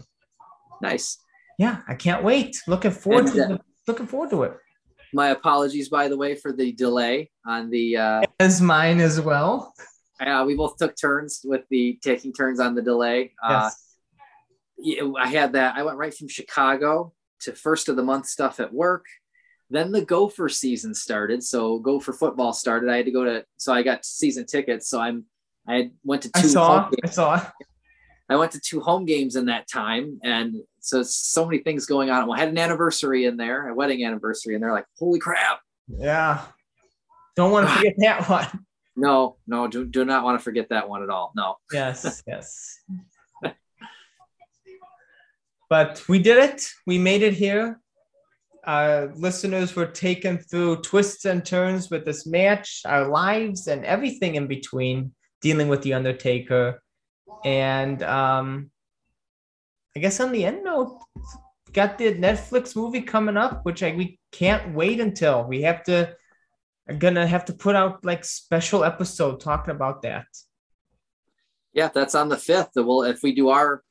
Nice. 0.80 1.18
Yeah, 1.58 1.82
I 1.86 1.94
can't 1.94 2.24
wait. 2.24 2.56
Looking 2.66 2.92
forward 2.92 3.26
And, 3.26 3.34
to 3.34 3.54
uh, 3.54 3.58
looking 3.86 4.06
forward 4.06 4.30
to 4.30 4.44
it. 4.44 4.56
My 5.12 5.28
apologies, 5.28 5.90
by 5.90 6.08
the 6.08 6.16
way, 6.16 6.34
for 6.34 6.50
the 6.52 6.72
delay 6.72 7.30
on 7.46 7.68
the. 7.68 7.98
Uh, 7.98 8.22
As 8.40 8.62
mine 8.62 9.00
as 9.00 9.20
well. 9.20 9.74
Uh, 10.20 10.44
we 10.46 10.54
both 10.54 10.76
took 10.76 10.94
turns 10.96 11.40
with 11.44 11.62
the 11.70 11.98
taking 12.02 12.32
turns 12.32 12.60
on 12.60 12.74
the 12.74 12.82
delay. 12.82 13.32
Uh, 13.42 13.70
Yes. 13.70 13.96
yeah, 14.78 15.10
I 15.18 15.28
had 15.28 15.52
that. 15.54 15.76
I 15.76 15.82
went 15.82 15.96
right 15.98 16.14
from 16.14 16.28
Chicago 16.28 17.12
to 17.42 17.52
first 17.52 17.88
of 17.88 17.96
the 17.96 18.02
month 18.02 18.26
stuff 18.26 18.60
at 18.60 18.72
work. 18.72 19.06
Then 19.70 19.90
the 19.90 20.04
Gopher 20.04 20.48
season 20.48 20.94
started. 20.94 21.42
So 21.42 21.78
Gopher 21.78 22.12
football 22.12 22.52
started. 22.52 22.90
I 22.90 22.96
had 22.98 23.06
to 23.06 23.10
go 23.12 23.24
to, 23.24 23.44
so 23.56 23.72
I 23.72 23.82
got 23.82 24.04
season 24.04 24.44
tickets. 24.46 24.88
So 24.88 25.00
I'm, 25.00 25.24
I 25.66 25.92
went 26.04 26.22
to 26.22 26.28
two. 26.32 26.40
I 26.40 26.42
saw. 26.42 26.82
home 26.82 26.90
games. 26.90 27.00
I 27.04 27.14
saw. 27.14 27.50
I 28.28 28.36
went 28.36 28.52
to 28.52 28.60
two 28.60 28.80
home 28.80 29.04
games 29.06 29.34
in 29.36 29.46
that 29.46 29.68
time. 29.68 30.20
And 30.22 30.56
so 30.80 31.02
so 31.02 31.44
many 31.46 31.58
things 31.58 31.86
going 31.86 32.10
on. 32.10 32.26
Well, 32.26 32.36
I 32.36 32.40
had 32.40 32.48
an 32.50 32.58
anniversary 32.58 33.24
in 33.24 33.36
there, 33.36 33.68
a 33.68 33.74
wedding 33.74 34.04
anniversary, 34.04 34.54
and 34.54 34.62
they're 34.62 34.72
like, 34.72 34.86
holy 34.98 35.18
crap. 35.18 35.60
Yeah. 35.88 36.42
Don't 37.34 37.50
want 37.50 37.66
to 37.68 37.74
forget 37.74 37.94
that 37.98 38.28
one. 38.28 38.64
No, 38.96 39.36
no, 39.46 39.68
do, 39.68 39.86
do 39.86 40.04
not 40.04 40.24
want 40.24 40.38
to 40.38 40.42
forget 40.42 40.68
that 40.70 40.88
one 40.88 41.02
at 41.02 41.10
all. 41.10 41.32
No. 41.34 41.56
Yes, 41.72 42.22
yes. 42.26 42.80
but 45.68 46.02
we 46.08 46.18
did 46.18 46.38
it. 46.38 46.66
We 46.86 46.98
made 46.98 47.22
it 47.22 47.34
here. 47.34 47.80
Our 48.64 49.12
listeners 49.16 49.74
were 49.74 49.86
taken 49.86 50.38
through 50.38 50.82
twists 50.82 51.24
and 51.24 51.44
turns 51.44 51.90
with 51.90 52.04
this 52.04 52.26
match, 52.26 52.82
our 52.84 53.08
lives, 53.08 53.66
and 53.66 53.84
everything 53.84 54.36
in 54.36 54.46
between, 54.46 55.12
dealing 55.40 55.68
with 55.68 55.82
the 55.82 55.94
Undertaker. 55.94 56.80
And 57.44 58.02
um, 58.02 58.70
I 59.96 60.00
guess 60.00 60.20
on 60.20 60.30
the 60.30 60.44
end 60.44 60.62
note, 60.62 61.00
got 61.72 61.98
the 61.98 62.14
Netflix 62.14 62.76
movie 62.76 63.02
coming 63.02 63.36
up, 63.36 63.64
which 63.64 63.82
I, 63.82 63.94
we 63.94 64.18
can't 64.30 64.74
wait 64.74 65.00
until 65.00 65.44
we 65.44 65.62
have 65.62 65.82
to. 65.84 66.14
I'm 66.92 66.98
gonna 66.98 67.26
have 67.26 67.46
to 67.46 67.54
put 67.54 67.74
out 67.74 68.04
like 68.04 68.22
special 68.22 68.84
episode 68.84 69.40
talking 69.40 69.74
about 69.74 70.02
that. 70.02 70.26
Yeah, 71.72 71.88
that's 71.88 72.14
on 72.14 72.28
the 72.28 72.36
fifth. 72.36 72.72
Well, 72.76 73.02
if 73.04 73.22
we 73.22 73.34
do 73.34 73.48
our 73.48 73.82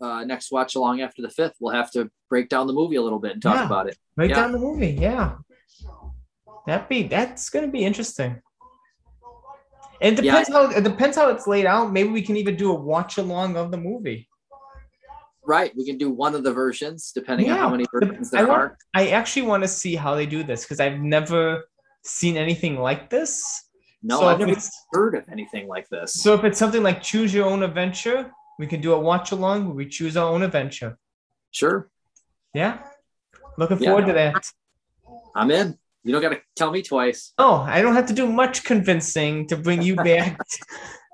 uh, 0.00 0.24
next 0.24 0.50
watch 0.50 0.74
along 0.74 1.00
after 1.02 1.22
the 1.22 1.30
fifth, 1.30 1.54
we'll 1.60 1.72
have 1.72 1.92
to 1.92 2.10
break 2.28 2.48
down 2.48 2.66
the 2.66 2.72
movie 2.72 2.96
a 2.96 3.02
little 3.02 3.20
bit 3.20 3.32
and 3.34 3.40
talk 3.40 3.54
Yeah. 3.54 3.66
about 3.66 3.86
it. 3.86 3.96
Break 4.16 4.30
Yeah. 4.30 4.36
down 4.40 4.50
the 4.50 4.58
movie, 4.58 4.90
yeah. 4.90 5.36
That 6.66 6.88
be 6.88 7.04
that's 7.04 7.48
gonna 7.48 7.68
be 7.68 7.84
interesting. 7.84 8.42
It 10.00 10.14
Yeah. 10.14 10.32
depends 10.32 10.48
how 10.48 10.70
it 10.70 10.82
depends 10.82 11.16
how 11.16 11.28
it's 11.28 11.46
laid 11.46 11.66
out. 11.66 11.92
Maybe 11.92 12.08
we 12.08 12.22
can 12.22 12.36
even 12.36 12.56
do 12.56 12.72
a 12.72 12.74
watch 12.74 13.18
along 13.18 13.56
of 13.56 13.70
the 13.70 13.76
movie. 13.78 14.28
Right. 15.44 15.72
We 15.76 15.84
can 15.86 15.96
do 15.96 16.10
one 16.10 16.34
of 16.34 16.42
the 16.42 16.52
versions 16.52 17.12
depending 17.12 17.50
on 17.50 17.58
how 17.58 17.68
many 17.70 17.84
versions 17.92 18.34
I 18.34 18.38
there 18.38 18.48
want, 18.48 18.60
are. 18.60 18.78
I 18.94 19.08
actually 19.10 19.42
want 19.42 19.62
to 19.62 19.68
see 19.68 19.94
how 19.94 20.16
they 20.16 20.26
do 20.26 20.42
this 20.42 20.64
because 20.64 20.80
I've 20.80 20.98
never 21.00 21.64
seen 22.02 22.36
anything 22.36 22.78
like 22.78 23.10
this. 23.10 23.68
No, 24.02 24.18
So 24.20 24.26
I've 24.26 24.40
never 24.40 24.58
heard 24.92 25.14
of 25.14 25.28
anything 25.30 25.68
like 25.68 25.88
this. 25.88 26.14
So 26.14 26.34
if 26.34 26.42
it's 26.44 26.58
something 26.58 26.82
like 26.82 27.02
choose 27.02 27.32
your 27.32 27.46
own 27.46 27.62
adventure, 27.62 28.30
we 28.58 28.66
can 28.66 28.80
do 28.80 28.92
a 28.94 28.98
watch 28.98 29.30
along 29.32 29.66
where 29.66 29.74
we 29.74 29.88
choose 29.88 30.16
our 30.16 30.28
own 30.28 30.42
adventure. 30.42 30.98
sure. 31.52 31.88
Yeah. 32.54 32.82
Looking 33.58 33.78
Yeah. 33.80 33.90
forward 33.90 34.06
to 34.06 34.12
that. 34.14 34.50
I'm 35.34 35.50
in. 35.50 35.78
You 36.04 36.12
don't 36.12 36.20
got 36.22 36.30
to 36.30 36.40
tell 36.56 36.70
me 36.72 36.82
twice. 36.82 37.32
Oh, 37.38 37.56
I 37.60 37.80
don't 37.80 37.94
have 37.94 38.06
to 38.06 38.12
do 38.12 38.26
much 38.26 38.64
convincing 38.64 39.46
to 39.48 39.56
bring 39.56 39.80
you 39.82 39.94
back 40.10 40.38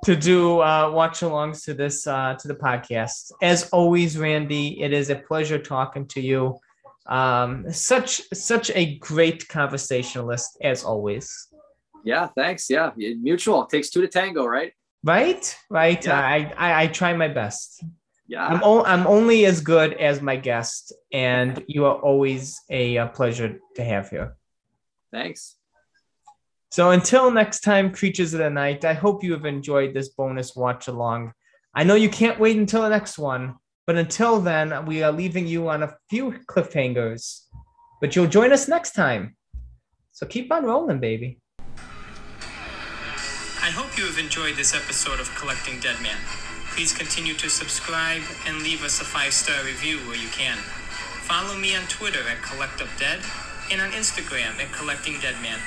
to 0.05 0.17
do 0.17 0.61
uh, 0.61 0.91
watch 0.91 1.21
alongs 1.21 1.65
to 1.67 1.75
this 1.75 2.07
uh, 2.07 2.35
to 2.41 2.49
the 2.49 2.55
podcast. 2.55 3.33
As 3.43 3.69
always, 3.71 4.17
Randy, 4.17 4.81
it 4.83 4.93
is 4.93 5.11
a 5.11 5.17
pleasure 5.17 5.59
talking 5.59 6.07
to 6.09 6.21
you. 6.21 6.59
Um, 7.09 7.73
such 7.73 8.23
such 8.35 8.71
a 8.75 8.99
great 8.99 9.49
conversationalist 9.49 10.59
as 10.61 10.85
always. 10.85 11.49
Yeah, 12.05 12.29
thanks. 12.37 12.69
Yeah, 12.71 12.91
mutual. 12.97 13.63
It 13.65 13.71
takes 13.71 13.91
two 13.91 14.03
to 14.03 14.09
tango, 14.09 14.45
right? 14.47 14.73
Right, 15.03 15.57
right. 15.71 16.05
Yeah. 16.05 16.19
I, 16.21 16.53
I 16.57 16.83
I 16.83 16.87
try 16.89 17.15
my 17.15 17.29
best. 17.29 17.83
Yeah. 18.27 18.47
I'm 18.47 18.63
o- 18.63 18.85
I'm 18.85 19.07
only 19.07 19.47
as 19.47 19.61
good 19.63 19.95
as 19.95 20.21
my 20.21 20.37
guest, 20.37 20.93
and 21.13 21.65
you 21.67 21.87
are 21.87 21.97
always 21.97 22.61
a, 22.69 22.99
uh 22.99 23.09
pleasure 23.09 23.59
to 23.77 23.85
have 23.85 24.11
here. 24.11 24.37
Thanks. 25.11 25.57
So 26.71 26.91
until 26.91 27.31
next 27.31 27.61
time, 27.61 27.93
creatures 27.93 28.35
of 28.35 28.41
the 28.41 28.51
night, 28.51 28.85
I 28.85 28.93
hope 28.93 29.25
you 29.25 29.33
have 29.33 29.47
enjoyed 29.47 29.95
this 29.95 30.11
bonus 30.11 30.55
watch 30.55 30.89
along. 30.89 31.33
I 31.75 31.85
know 31.85 31.95
you 31.95 32.11
can't 32.11 32.39
wait 32.39 32.59
until 32.59 32.83
the 32.83 32.91
next 32.91 33.19
one, 33.19 33.57
but 33.89 33.97
until 33.97 34.39
then, 34.39 34.85
we 34.85 35.03
are 35.03 35.11
leaving 35.11 35.47
you 35.47 35.71
on 35.71 35.83
a 35.83 35.97
few 36.11 36.33
cliffhangers. 36.45 37.45
But 38.03 38.15
you'll 38.15 38.27
join 38.27 38.53
us 38.53 38.69
next 38.69 38.93
time. 38.93 39.35
So 40.13 40.27
keep 40.27 40.53
on 40.53 40.67
rolling, 40.67 41.01
baby. 41.01 41.41
I 43.65 43.71
hope 43.73 43.97
you 43.97 44.05
have 44.05 44.19
enjoyed 44.19 44.57
this 44.57 44.75
episode 44.75 45.21
of 45.21 45.35
Collecting 45.37 45.81
Deadman. 45.81 46.21
Please 46.75 46.93
continue 46.93 47.33
to 47.41 47.49
subscribe 47.49 48.21
and 48.47 48.59
leave 48.63 48.85
us 48.85 49.01
a 49.01 49.07
five 49.07 49.33
star 49.33 49.65
review 49.65 49.97
where 50.01 50.21
you 50.21 50.29
can. 50.37 50.59
Follow 51.25 51.57
me 51.57 51.75
on 51.75 51.85
Twitter 51.85 52.21
at 52.29 52.45
CollectUpDead 52.45 53.25
and 53.73 53.81
on 53.81 53.93
Instagram 53.93 54.61
at 54.61 54.71
Collecting 54.71 55.19
Deadman. 55.21 55.61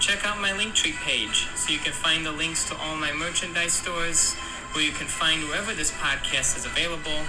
Check 0.00 0.24
out 0.24 0.40
my 0.40 0.52
Linktree 0.52 0.96
page 1.04 1.48
so 1.54 1.70
you 1.70 1.80
can 1.80 1.92
find 1.92 2.24
the 2.24 2.32
links 2.32 2.66
to 2.70 2.76
all 2.78 2.96
my 2.96 3.12
merchandise 3.12 3.74
stores, 3.74 4.32
where 4.72 4.84
you 4.84 4.92
can 4.92 5.06
find 5.06 5.42
wherever 5.48 5.74
this 5.74 5.92
podcast 5.92 6.56
is 6.56 6.64
available, 6.64 7.24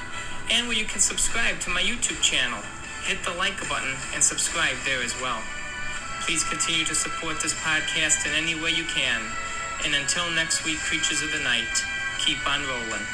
and 0.52 0.68
where 0.68 0.78
you 0.78 0.86
can 0.86 1.00
subscribe 1.00 1.60
to 1.62 1.70
my 1.70 1.82
YouTube 1.82 2.22
channel. 2.22 2.60
Hit 3.06 3.24
the 3.24 3.34
like 3.34 3.58
button 3.70 3.94
and 4.14 4.24
subscribe 4.24 4.76
there 4.86 5.02
as 5.04 5.14
well. 5.22 5.42
Please 6.22 6.44
continue 6.44 6.86
to 6.86 6.96
support 6.96 7.42
this 7.42 7.54
podcast 7.54 8.26
in 8.26 8.34
any 8.34 8.60
way 8.62 8.72
you 8.72 8.84
can. 8.86 9.22
And 9.86 9.96
until 9.96 10.30
next 10.32 10.66
week, 10.66 10.80
creatures 10.80 11.22
of 11.22 11.32
the 11.32 11.40
night, 11.40 11.86
keep 12.20 12.40
on 12.48 12.62
rolling. 12.68 13.06